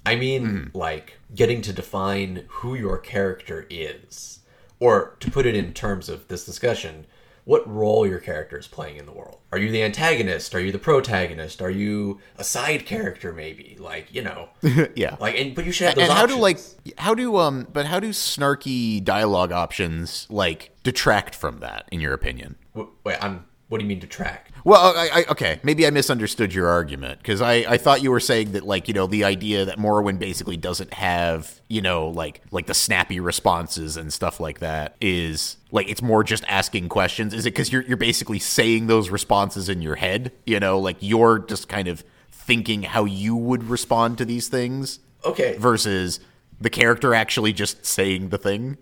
I 0.06 0.16
mean 0.16 0.44
Mm-hmm. 0.46 0.78
like 0.78 1.14
getting 1.34 1.62
to 1.62 1.72
define 1.72 2.44
who 2.48 2.74
your 2.74 2.98
character 2.98 3.66
is. 3.70 4.40
Or 4.80 5.16
to 5.20 5.30
put 5.30 5.46
it 5.46 5.54
in 5.54 5.72
terms 5.72 6.08
of 6.08 6.28
this 6.28 6.44
discussion, 6.44 7.06
what 7.44 7.68
role 7.70 8.06
your 8.06 8.18
character 8.18 8.58
is 8.58 8.66
playing 8.66 8.96
in 8.96 9.06
the 9.06 9.12
world. 9.12 9.38
Are 9.52 9.58
you 9.58 9.70
the 9.70 9.82
antagonist? 9.82 10.54
Are 10.54 10.60
you 10.60 10.72
the 10.72 10.78
protagonist? 10.78 11.60
Are 11.60 11.70
you 11.70 12.20
a 12.36 12.44
side 12.44 12.86
character 12.86 13.32
maybe? 13.32 13.76
Like, 13.78 14.12
you 14.12 14.22
know. 14.22 14.48
yeah. 14.94 15.16
Like 15.20 15.38
and 15.38 15.54
but 15.54 15.64
you 15.64 15.72
should 15.72 15.88
have 15.88 15.96
those 15.96 16.08
and 16.08 16.12
how 16.12 16.26
do 16.26 16.36
like 16.36 16.58
how 16.98 17.14
do 17.14 17.36
um 17.36 17.66
but 17.72 17.86
how 17.86 18.00
do 18.00 18.08
snarky 18.10 19.02
dialogue 19.02 19.52
options 19.52 20.26
like 20.30 20.70
detract 20.82 21.34
from 21.34 21.60
that 21.60 21.88
in 21.92 22.00
your 22.00 22.14
opinion? 22.14 22.56
Wait, 23.04 23.22
I'm 23.22 23.44
what 23.68 23.78
do 23.78 23.84
you 23.84 23.88
mean 23.88 23.98
detract? 23.98 24.52
Well, 24.64 24.94
I, 24.96 25.08
I, 25.20 25.24
okay, 25.30 25.60
maybe 25.62 25.86
I 25.86 25.90
misunderstood 25.90 26.54
your 26.54 26.68
argument 26.68 27.18
because 27.18 27.40
I, 27.42 27.54
I 27.54 27.76
thought 27.76 28.02
you 28.02 28.10
were 28.10 28.20
saying 28.20 28.52
that 28.52 28.64
like 28.64 28.88
you 28.88 28.94
know 28.94 29.06
the 29.06 29.24
idea 29.24 29.64
that 29.64 29.78
Morrowind 29.78 30.18
basically 30.18 30.56
doesn't 30.56 30.94
have 30.94 31.60
you 31.68 31.82
know 31.82 32.08
like 32.08 32.42
like 32.50 32.66
the 32.66 32.74
snappy 32.74 33.20
responses 33.20 33.96
and 33.96 34.12
stuff 34.12 34.40
like 34.40 34.60
that 34.60 34.96
is 35.00 35.56
like 35.70 35.88
it's 35.88 36.02
more 36.02 36.22
just 36.24 36.44
asking 36.48 36.88
questions. 36.88 37.34
Is 37.34 37.46
it 37.46 37.50
because 37.50 37.72
you're 37.72 37.82
you're 37.82 37.96
basically 37.96 38.38
saying 38.38 38.86
those 38.86 39.10
responses 39.10 39.68
in 39.68 39.82
your 39.82 39.96
head? 39.96 40.32
You 40.46 40.60
know, 40.60 40.78
like 40.78 40.96
you're 41.00 41.38
just 41.40 41.68
kind 41.68 41.88
of 41.88 42.04
thinking 42.30 42.82
how 42.82 43.04
you 43.06 43.34
would 43.34 43.64
respond 43.64 44.18
to 44.18 44.24
these 44.24 44.48
things 44.48 44.98
Okay. 45.24 45.56
versus 45.58 46.20
the 46.60 46.68
character 46.70 47.14
actually 47.14 47.52
just 47.54 47.84
saying 47.86 48.28
the 48.28 48.38
thing. 48.38 48.76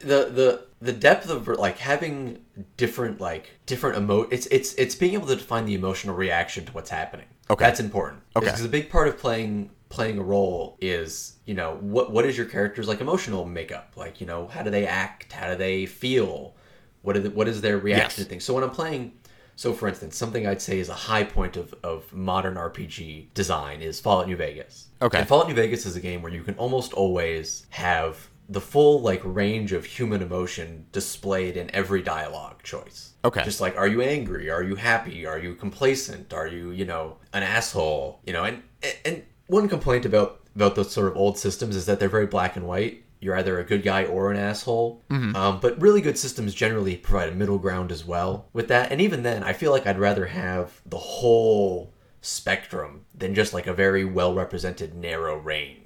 the 0.00 0.30
the 0.30 0.66
the 0.80 0.92
depth 0.92 1.28
of 1.28 1.46
like 1.46 1.78
having 1.78 2.44
different 2.76 3.20
like 3.20 3.50
different 3.66 3.96
emo 3.98 4.22
it's 4.30 4.46
it's 4.46 4.72
it's 4.74 4.94
being 4.94 5.14
able 5.14 5.26
to 5.26 5.36
define 5.36 5.64
the 5.66 5.74
emotional 5.74 6.14
reaction 6.14 6.64
to 6.64 6.72
what's 6.72 6.90
happening 6.90 7.26
Okay. 7.50 7.64
that's 7.64 7.80
important 7.80 8.22
Okay. 8.36 8.46
because 8.46 8.64
a 8.64 8.68
big 8.68 8.88
part 8.90 9.08
of 9.08 9.18
playing 9.18 9.70
playing 9.88 10.18
a 10.18 10.22
role 10.22 10.78
is 10.80 11.34
you 11.46 11.54
know 11.54 11.76
what 11.80 12.12
what 12.12 12.24
is 12.24 12.36
your 12.38 12.46
character's 12.46 12.86
like 12.88 13.00
emotional 13.00 13.44
makeup 13.44 13.92
like 13.96 14.20
you 14.20 14.26
know 14.26 14.46
how 14.46 14.62
do 14.62 14.70
they 14.70 14.86
act 14.86 15.32
how 15.32 15.48
do 15.50 15.56
they 15.56 15.84
feel 15.86 16.54
what 17.02 17.16
are 17.16 17.20
the, 17.20 17.30
what 17.30 17.48
is 17.48 17.60
their 17.60 17.76
reaction 17.78 18.20
Yes. 18.20 18.26
to 18.26 18.30
things 18.30 18.44
so 18.44 18.54
when 18.54 18.62
i'm 18.62 18.70
playing 18.70 19.12
so 19.56 19.72
for 19.72 19.88
instance 19.88 20.16
something 20.16 20.46
i'd 20.46 20.62
say 20.62 20.78
is 20.78 20.88
a 20.88 20.94
high 20.94 21.24
point 21.24 21.56
of, 21.56 21.74
of 21.82 22.10
modern 22.12 22.54
rpg 22.54 23.26
design 23.34 23.82
is 23.82 23.98
fallout 24.00 24.28
new 24.28 24.36
vegas 24.36 24.86
Okay. 25.02 25.18
and 25.18 25.26
fallout 25.28 25.48
new 25.48 25.54
vegas 25.54 25.84
is 25.86 25.96
a 25.96 26.00
game 26.00 26.22
where 26.22 26.32
you 26.32 26.42
can 26.44 26.54
almost 26.54 26.92
always 26.92 27.66
have 27.70 28.28
the 28.50 28.60
full 28.60 29.00
like 29.00 29.20
range 29.24 29.72
of 29.72 29.84
human 29.84 30.20
emotion 30.20 30.86
displayed 30.90 31.56
in 31.56 31.72
every 31.74 32.02
dialogue 32.02 32.62
choice. 32.64 33.14
Okay. 33.24 33.44
Just 33.44 33.60
like 33.60 33.76
are 33.76 33.86
you 33.86 34.02
angry? 34.02 34.50
Are 34.50 34.62
you 34.62 34.74
happy? 34.74 35.24
Are 35.24 35.38
you 35.38 35.54
complacent? 35.54 36.34
Are 36.34 36.48
you, 36.48 36.72
you 36.72 36.84
know, 36.84 37.18
an 37.32 37.44
asshole? 37.44 38.20
You 38.26 38.32
know, 38.32 38.44
and 38.44 38.62
and 39.04 39.22
one 39.46 39.68
complaint 39.68 40.04
about 40.04 40.40
about 40.56 40.74
those 40.74 40.90
sort 40.90 41.06
of 41.06 41.16
old 41.16 41.38
systems 41.38 41.76
is 41.76 41.86
that 41.86 42.00
they're 42.00 42.08
very 42.08 42.26
black 42.26 42.56
and 42.56 42.66
white. 42.66 43.04
You're 43.20 43.36
either 43.36 43.58
a 43.58 43.64
good 43.64 43.82
guy 43.82 44.04
or 44.04 44.32
an 44.32 44.38
asshole. 44.38 45.04
Um, 45.36 45.60
but 45.60 45.80
really 45.80 46.00
good 46.00 46.18
systems 46.18 46.54
generally 46.54 46.96
provide 46.96 47.28
a 47.28 47.34
middle 47.36 47.58
ground 47.58 47.92
as 47.92 48.04
well 48.04 48.48
with 48.52 48.68
that. 48.68 48.90
And 48.90 49.00
even 49.00 49.22
then, 49.22 49.44
I 49.44 49.52
feel 49.52 49.70
like 49.70 49.86
I'd 49.86 49.98
rather 49.98 50.26
have 50.26 50.80
the 50.86 50.98
whole 50.98 51.92
spectrum 52.22 53.04
than 53.14 53.34
just 53.34 53.52
like 53.54 53.66
a 53.66 53.74
very 53.74 54.04
well 54.04 54.34
represented 54.34 54.94
narrow 54.94 55.36
range. 55.36 55.79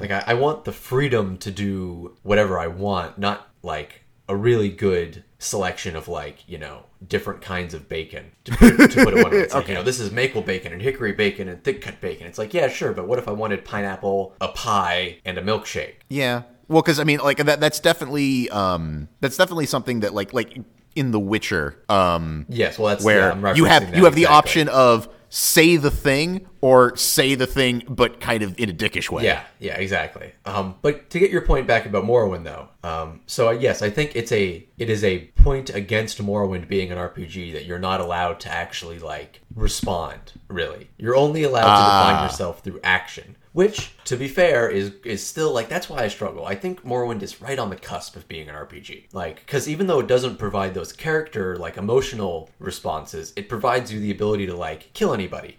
Like 0.00 0.10
I, 0.10 0.24
I 0.28 0.34
want 0.34 0.64
the 0.64 0.72
freedom 0.72 1.38
to 1.38 1.50
do 1.50 2.16
whatever 2.22 2.58
I 2.58 2.66
want, 2.66 3.18
not 3.18 3.48
like 3.62 4.02
a 4.28 4.36
really 4.36 4.68
good 4.68 5.24
selection 5.38 5.94
of 5.94 6.08
like 6.08 6.46
you 6.48 6.58
know 6.58 6.84
different 7.06 7.40
kinds 7.40 7.72
of 7.72 7.88
bacon 7.88 8.32
to 8.44 8.52
put, 8.56 8.90
to 8.90 9.04
put 9.04 9.14
it 9.14 9.22
one. 9.22 9.32
It's 9.34 9.54
like, 9.54 9.68
you 9.68 9.74
know 9.74 9.82
this 9.82 10.00
is 10.00 10.10
maple 10.10 10.42
bacon 10.42 10.72
and 10.72 10.82
hickory 10.82 11.12
bacon 11.12 11.48
and 11.48 11.62
thick 11.62 11.80
cut 11.80 12.00
bacon. 12.00 12.26
It's 12.26 12.38
like 12.38 12.52
yeah 12.52 12.68
sure, 12.68 12.92
but 12.92 13.06
what 13.06 13.18
if 13.18 13.28
I 13.28 13.32
wanted 13.32 13.64
pineapple, 13.64 14.34
a 14.40 14.48
pie, 14.48 15.18
and 15.24 15.38
a 15.38 15.42
milkshake? 15.42 15.94
Yeah. 16.08 16.42
Well, 16.68 16.82
because 16.82 17.00
I 17.00 17.04
mean, 17.04 17.20
like 17.20 17.38
that. 17.38 17.60
That's 17.60 17.80
definitely 17.80 18.50
um, 18.50 19.08
that's 19.20 19.38
definitely 19.38 19.66
something 19.66 20.00
that 20.00 20.12
like 20.12 20.34
like 20.34 20.60
in 20.94 21.12
The 21.12 21.20
Witcher, 21.20 21.82
um, 21.88 22.44
Yes, 22.48 22.78
well 22.78 22.88
that's 22.88 23.04
where 23.04 23.20
yeah, 23.20 23.30
I'm 23.30 23.56
you 23.56 23.64
have 23.64 23.96
you 23.96 24.04
have 24.04 24.14
the 24.14 24.22
exactly. 24.22 24.26
option 24.26 24.68
of 24.68 25.08
say 25.28 25.76
the 25.76 25.90
thing 25.90 26.46
or 26.60 26.96
say 26.96 27.34
the 27.34 27.46
thing, 27.46 27.82
but 27.88 28.20
kind 28.20 28.42
of 28.42 28.58
in 28.58 28.70
a 28.70 28.72
dickish 28.72 29.10
way. 29.10 29.24
Yeah, 29.24 29.44
yeah, 29.58 29.76
exactly. 29.76 30.32
Um, 30.44 30.76
but 30.82 31.10
to 31.10 31.18
get 31.18 31.30
your 31.30 31.42
point 31.42 31.66
back 31.66 31.86
about 31.86 32.04
Morrowind, 32.04 32.44
though, 32.44 32.68
um, 32.82 33.20
so 33.26 33.48
uh, 33.48 33.52
yes, 33.52 33.82
I 33.82 33.90
think 33.90 34.16
it's 34.16 34.32
a 34.32 34.66
it 34.78 34.90
is 34.90 35.04
a 35.04 35.26
point 35.36 35.70
against 35.70 36.22
Morrowind 36.22 36.68
being 36.68 36.90
an 36.90 36.98
RPG 36.98 37.52
that 37.52 37.64
you're 37.64 37.78
not 37.78 38.00
allowed 38.00 38.40
to 38.40 38.50
actually 38.50 38.98
like 38.98 39.40
respond. 39.54 40.32
Really, 40.48 40.90
you're 40.98 41.16
only 41.16 41.42
allowed 41.42 41.76
to 41.76 41.84
define 41.84 42.24
yourself 42.24 42.62
through 42.62 42.80
action. 42.82 43.36
Which, 43.58 43.90
to 44.04 44.16
be 44.16 44.28
fair, 44.28 44.70
is 44.70 44.92
is 45.04 45.26
still 45.26 45.52
like 45.52 45.68
that's 45.68 45.90
why 45.90 46.04
I 46.04 46.06
struggle. 46.06 46.46
I 46.46 46.54
think 46.54 46.84
Morrowind 46.84 47.22
is 47.22 47.42
right 47.42 47.58
on 47.58 47.70
the 47.70 47.74
cusp 47.74 48.14
of 48.14 48.28
being 48.28 48.48
an 48.48 48.54
RPG. 48.54 49.12
Like, 49.12 49.40
because 49.40 49.68
even 49.68 49.88
though 49.88 49.98
it 49.98 50.06
doesn't 50.06 50.38
provide 50.38 50.74
those 50.74 50.92
character 50.92 51.56
like 51.56 51.76
emotional 51.76 52.50
responses, 52.60 53.32
it 53.34 53.48
provides 53.48 53.92
you 53.92 53.98
the 53.98 54.12
ability 54.12 54.46
to 54.46 54.54
like 54.54 54.92
kill 54.92 55.12
anybody 55.12 55.56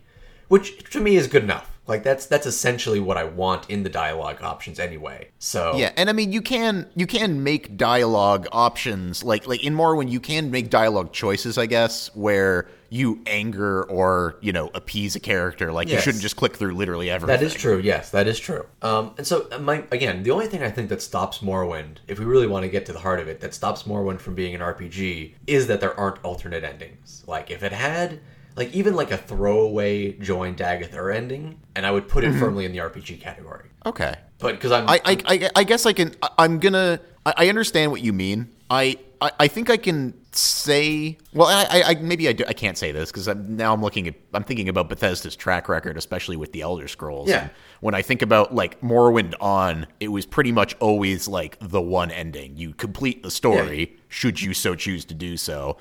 which 0.50 0.90
to 0.92 1.00
me 1.00 1.16
is 1.16 1.28
good 1.28 1.44
enough. 1.44 1.80
Like 1.90 2.04
that's 2.04 2.28
that's 2.28 2.46
essentially 2.46 3.00
what 3.00 3.18
I 3.18 3.24
want 3.24 3.68
in 3.68 3.82
the 3.82 3.90
dialogue 3.90 4.44
options 4.44 4.80
anyway. 4.80 5.30
So 5.40 5.76
Yeah, 5.76 5.92
and 5.98 6.08
I 6.08 6.14
mean 6.14 6.32
you 6.32 6.42
can 6.44 6.88
you 6.96 7.08
can 7.08 7.42
make 7.44 7.78
dialogue 7.78 8.48
options 8.52 9.24
like 9.24 9.48
like 9.48 9.64
in 9.64 9.74
Morrowind 9.74 10.12
you 10.12 10.20
can 10.20 10.52
make 10.52 10.70
dialogue 10.70 11.12
choices, 11.14 11.58
I 11.58 11.66
guess, 11.66 12.16
where 12.16 12.68
you 12.92 13.22
anger 13.26 13.84
or 13.86 14.38
you 14.40 14.52
know 14.52 14.70
appease 14.76 15.16
a 15.16 15.20
character. 15.20 15.72
Like 15.72 15.90
you 15.90 16.00
shouldn't 16.00 16.22
just 16.22 16.36
click 16.36 16.56
through 16.56 16.76
literally 16.76 17.10
everything. 17.10 17.40
that 17.40 17.44
is 17.44 17.56
true. 17.56 17.80
Yes, 17.80 18.12
that 18.12 18.28
is 18.28 18.40
true. 18.40 18.68
Um, 18.84 19.16
and 19.18 19.26
so 19.26 19.48
uh, 19.52 19.58
my 19.58 19.84
again, 19.90 20.22
the 20.22 20.30
only 20.30 20.46
thing 20.46 20.62
I 20.62 20.70
think 20.70 20.90
that 20.90 21.02
stops 21.02 21.40
Morrowind, 21.40 21.98
if 22.08 22.20
we 22.20 22.26
really 22.26 22.48
want 22.48 22.66
to 22.66 22.70
get 22.70 22.86
to 22.86 22.94
the 22.94 23.00
heart 23.00 23.20
of 23.20 23.28
it, 23.28 23.42
that 23.42 23.56
stops 23.56 23.84
Morrowind 23.84 24.20
from 24.20 24.36
being 24.36 24.54
an 24.54 24.62
RPG 24.62 25.34
is 25.48 25.66
that 25.66 25.82
there 25.82 26.00
aren't 26.00 26.24
alternate 26.24 26.64
endings. 26.64 27.24
Like 27.26 27.50
if 27.50 27.64
it 27.64 27.72
had. 27.72 28.20
Like 28.56 28.74
even 28.74 28.96
like 28.96 29.12
a 29.12 29.18
throwaway 29.18 30.14
join 30.14 30.56
Dagoth 30.56 30.94
Ur 30.94 31.12
ending, 31.12 31.60
and 31.76 31.86
I 31.86 31.92
would 31.92 32.08
put 32.08 32.24
it 32.24 32.32
mm-hmm. 32.32 32.40
firmly 32.40 32.66
in 32.66 32.72
the 32.72 32.80
RPG 32.80 33.22
category. 33.22 33.70
Okay. 33.86 34.16
But 34.40 34.56
because 34.56 34.72
I'm, 34.72 34.88
I, 34.90 35.00
I, 35.06 35.18
I, 35.26 35.50
I 35.58 35.64
guess 35.64 35.86
I 35.86 35.94
can. 35.94 36.16
I'm 36.38 36.60
gonna. 36.60 37.00
I, 37.26 37.34
I 37.38 37.50
understand 37.50 37.92
what 37.92 38.02
you 38.02 38.14
mean. 38.14 38.50
I, 38.70 38.98
I, 39.22 39.32
I 39.42 39.48
think 39.48 39.70
I 39.70 39.78
can 39.78 40.14
say. 40.32 41.18
Well, 41.34 41.48
I, 41.48 41.84
I, 41.86 41.94
maybe 41.96 42.28
I, 42.28 42.34
do, 42.34 42.46
I 42.48 42.54
can't 42.54 42.78
say 42.78 42.92
this 42.92 43.12
because 43.12 43.28
I'm, 43.28 43.58
now 43.58 43.74
I'm 43.74 43.82
looking 43.82 44.08
at. 44.08 44.16
I'm 44.34 44.44
thinking 44.44 44.70
about 44.70 44.88
Bethesda's 44.90 45.36
track 45.36 45.68
record, 45.68 45.98
especially 45.98 46.38
with 46.38 46.54
the 46.54 46.62
Elder 46.62 46.88
Scrolls. 46.88 47.30
Yeah. 47.30 47.44
And 47.44 47.52
when 47.82 47.96
I 47.96 48.02
think 48.02 48.22
about 48.22 48.56
like 48.56 48.80
Morrowind 48.82 49.36
on, 49.42 49.88
it 50.00 50.10
was 50.10 50.26
pretty 50.26 50.52
much 50.52 50.76
always 50.80 51.28
like 51.28 51.58
the 51.60 51.82
one 51.82 52.12
ending. 52.12 52.56
You 52.56 52.74
complete 52.74 53.24
the 53.24 53.32
story, 53.32 53.98
should 54.08 54.42
you 54.42 54.54
so 54.54 54.76
choose 54.76 55.04
to 55.06 55.14
do 55.14 55.36
so. 55.36 55.78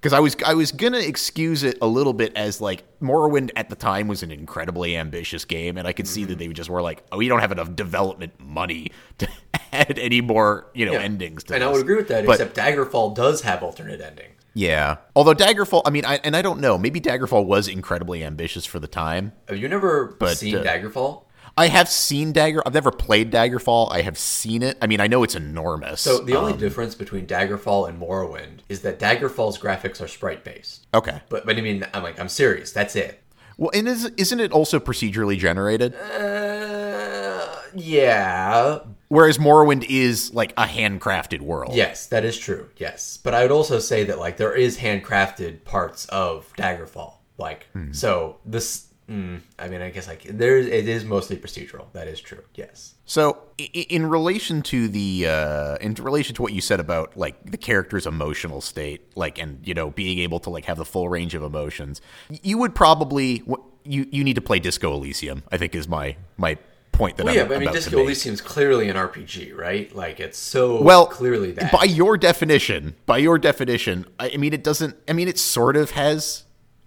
Because 0.00 0.12
I 0.12 0.20
was 0.20 0.36
I 0.46 0.54
was 0.54 0.70
gonna 0.70 0.98
excuse 1.00 1.64
it 1.64 1.76
a 1.82 1.86
little 1.86 2.12
bit 2.12 2.32
as 2.36 2.60
like 2.60 2.84
Morrowind 3.00 3.50
at 3.56 3.68
the 3.68 3.74
time 3.74 4.06
was 4.06 4.22
an 4.22 4.30
incredibly 4.30 4.96
ambitious 4.96 5.44
game, 5.44 5.76
and 5.76 5.88
I 5.88 5.92
could 5.92 6.06
see 6.06 6.20
Mm-hmm. 6.22 6.28
that 6.30 6.38
they 6.38 6.48
just 6.48 6.70
were 6.70 6.82
like, 6.82 7.02
oh, 7.10 7.18
we 7.18 7.26
don't 7.28 7.40
have 7.40 7.50
enough 7.52 7.74
development 7.74 8.32
money 8.38 8.92
to 9.18 9.28
add 9.72 9.98
any 9.98 10.20
more 10.20 10.66
you 10.72 10.86
know 10.86 10.92
Yeah. 10.92 11.00
endings 11.00 11.42
to 11.44 11.54
and 11.54 11.62
this. 11.62 11.68
I 11.68 11.72
would 11.72 11.80
agree 11.80 11.96
with 11.96 12.08
that. 12.08 12.26
But- 12.26 12.40
except 12.40 12.56
Daggerfall 12.56 13.14
does 13.16 13.42
have 13.42 13.62
alternate 13.64 14.00
endings. 14.00 14.34
Yeah, 14.54 14.96
although 15.14 15.34
Daggerfall, 15.34 15.82
I 15.84 15.90
mean, 15.90 16.04
I, 16.04 16.16
and 16.24 16.34
I 16.34 16.42
don't 16.42 16.58
know, 16.58 16.78
maybe 16.78 17.00
Daggerfall 17.00 17.44
was 17.44 17.68
incredibly 17.68 18.24
ambitious 18.24 18.64
for 18.66 18.80
the 18.80 18.88
time. 18.88 19.32
Have 19.46 19.58
you 19.58 19.68
never 19.68 20.16
But, 20.18 20.36
seen 20.38 20.56
uh, 20.56 20.62
Daggerfall? 20.64 21.24
I 21.58 21.66
have 21.68 21.88
seen 21.88 22.32
Dagger. 22.32 22.62
I've 22.64 22.72
never 22.74 22.90
played 22.92 23.32
Daggerfall. 23.32 23.90
I 23.92 24.02
have 24.02 24.16
seen 24.16 24.62
it. 24.62 24.78
I 24.80 24.86
mean, 24.86 25.00
I 25.00 25.08
know 25.08 25.22
it's 25.24 25.34
enormous. 25.34 26.00
So 26.00 26.18
the 26.20 26.36
only 26.36 26.52
Um, 26.52 26.58
difference 26.58 26.94
between 26.94 27.26
Daggerfall 27.26 27.88
and 27.88 28.00
Morrowind 28.00 28.60
is 28.68 28.82
that 28.82 28.98
Daggerfall's 29.00 29.58
graphics 29.58 30.00
are 30.00 30.08
sprite 30.08 30.44
based. 30.44 30.86
okay. 30.94 31.20
But 31.28 31.44
but 31.44 31.56
I 31.56 31.60
mean 31.60 31.84
I'm 31.92 32.02
like 32.04 32.18
I'm 32.20 32.28
serious. 32.28 32.70
That's 32.72 32.94
it. 32.96 33.20
Well, 33.56 33.70
and 33.74 33.88
is, 33.88 34.04
isn't 34.16 34.38
it 34.38 34.52
also 34.52 34.78
procedurally 34.78 35.36
generated? 35.36 35.92
Uh, 35.96 37.56
yeah, 37.74 38.78
Whereas 39.08 39.38
Morrowind 39.38 39.84
is 39.88 40.32
like 40.32 40.52
a 40.56 40.64
handcrafted 40.64 41.40
world. 41.40 41.74
Yes, 41.74 42.06
that 42.06 42.24
is 42.24 42.38
true. 42.38 42.68
Yes, 42.76 43.18
but 43.22 43.34
I 43.34 43.42
would 43.42 43.50
also 43.50 43.78
say 43.80 44.04
that 44.04 44.18
like 44.20 44.36
there 44.36 44.54
is 44.54 44.78
handcrafted 44.78 45.64
parts 45.64 46.06
of 46.06 46.52
Daggerfall. 46.56 47.14
Like 47.36 47.66
so 47.92 48.36
this. 48.46 48.84
Mm, 49.08 49.40
I 49.58 49.68
mean, 49.68 49.80
I 49.80 49.88
guess 49.88 50.06
like 50.06 50.24
there 50.24 50.58
it 50.58 50.86
is 50.86 51.04
mostly 51.04 51.36
procedural. 51.36 51.86
That 51.92 52.08
is 52.08 52.20
true. 52.20 52.42
Yes. 52.54 52.94
So, 53.06 53.38
in 53.56 54.04
relation 54.06 54.60
to 54.62 54.86
the, 54.86 55.26
uh, 55.26 55.76
in 55.80 55.94
relation 55.94 56.34
to 56.36 56.42
what 56.42 56.52
you 56.52 56.60
said 56.60 56.78
about 56.78 57.16
like 57.16 57.50
the 57.50 57.56
character's 57.56 58.06
emotional 58.06 58.60
state, 58.60 59.00
like, 59.16 59.38
and 59.38 59.66
you 59.66 59.72
know, 59.72 59.90
being 59.90 60.18
able 60.18 60.40
to 60.40 60.50
like 60.50 60.66
have 60.66 60.76
the 60.76 60.84
full 60.84 61.08
range 61.08 61.34
of 61.34 61.42
emotions, 61.42 62.02
you 62.28 62.58
would 62.58 62.74
probably 62.74 63.42
you 63.84 64.06
you 64.10 64.22
need 64.24 64.34
to 64.34 64.42
play 64.42 64.58
Disco 64.58 64.92
Elysium. 64.92 65.42
I 65.50 65.56
think 65.56 65.74
is 65.74 65.88
my 65.88 66.16
my 66.36 66.58
point 66.92 67.16
that 67.16 67.24
Well, 67.24 67.32
I'm 67.32 67.38
yeah, 67.38 67.44
but 67.46 67.56
I 67.56 67.60
mean, 67.60 67.72
Disco 67.72 67.96
make. 67.96 68.04
Elysium 68.04 68.34
is 68.34 68.42
clearly 68.42 68.90
an 68.90 68.96
RPG, 68.96 69.56
right? 69.56 69.94
Like 69.94 70.20
it's 70.20 70.36
so 70.36 70.82
well 70.82 71.06
clearly 71.06 71.52
that. 71.52 71.72
by 71.72 71.84
your 71.84 72.18
definition 72.18 72.94
by 73.06 73.18
your 73.18 73.38
definition 73.38 74.04
I, 74.18 74.32
I 74.34 74.36
mean 74.36 74.52
it 74.52 74.64
doesn't 74.64 74.96
i 75.08 75.12
mean 75.12 75.28
it 75.28 75.38
sort 75.38 75.76
of 75.76 75.92
has 75.92 76.44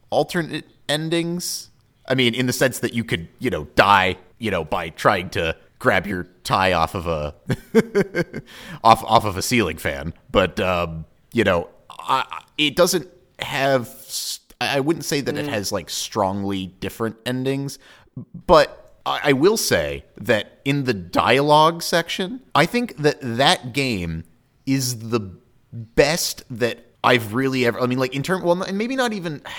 alternate 0.09 0.65
endings 0.89 1.70
i 2.11 2.15
mean 2.15 2.35
in 2.35 2.45
the 2.45 2.53
sense 2.53 2.79
that 2.79 2.93
you 2.93 3.03
could 3.03 3.27
you 3.39 3.49
know 3.49 3.65
die 3.75 4.17
you 4.37 4.51
know 4.51 4.63
by 4.63 4.89
trying 4.89 5.29
to 5.29 5.55
grab 5.79 6.05
your 6.05 6.27
tie 6.43 6.73
off 6.73 6.93
of 6.93 7.07
a 7.07 7.33
off 8.83 9.03
off 9.05 9.25
of 9.25 9.37
a 9.37 9.41
ceiling 9.41 9.77
fan 9.77 10.13
but 10.31 10.59
um 10.59 11.05
you 11.33 11.43
know 11.43 11.67
I, 11.89 12.43
it 12.57 12.75
doesn't 12.75 13.09
have 13.39 13.89
I 14.59 14.79
wouldn't 14.79 15.05
say 15.05 15.21
that 15.21 15.37
it 15.37 15.47
has 15.47 15.71
like 15.71 15.89
strongly 15.89 16.67
different 16.67 17.15
endings 17.25 17.79
but 18.45 18.77
I 19.05 19.19
I 19.23 19.33
will 19.33 19.57
say 19.57 20.05
that 20.17 20.59
in 20.65 20.83
the 20.83 20.93
dialogue 20.93 21.81
section, 21.81 22.41
I 22.53 22.65
think 22.65 22.97
that 22.97 23.17
that 23.21 23.73
game 23.73 24.23
is 24.65 25.09
the 25.09 25.19
best 25.73 26.43
that 26.49 26.85
I've 27.03 27.33
really 27.33 27.65
ever. 27.65 27.79
I 27.79 27.87
mean, 27.87 27.99
like 27.99 28.15
in 28.15 28.23
term, 28.23 28.43
well, 28.43 28.61
and 28.61 28.77
maybe 28.77 28.95
not 28.95 29.13
even. 29.13 29.41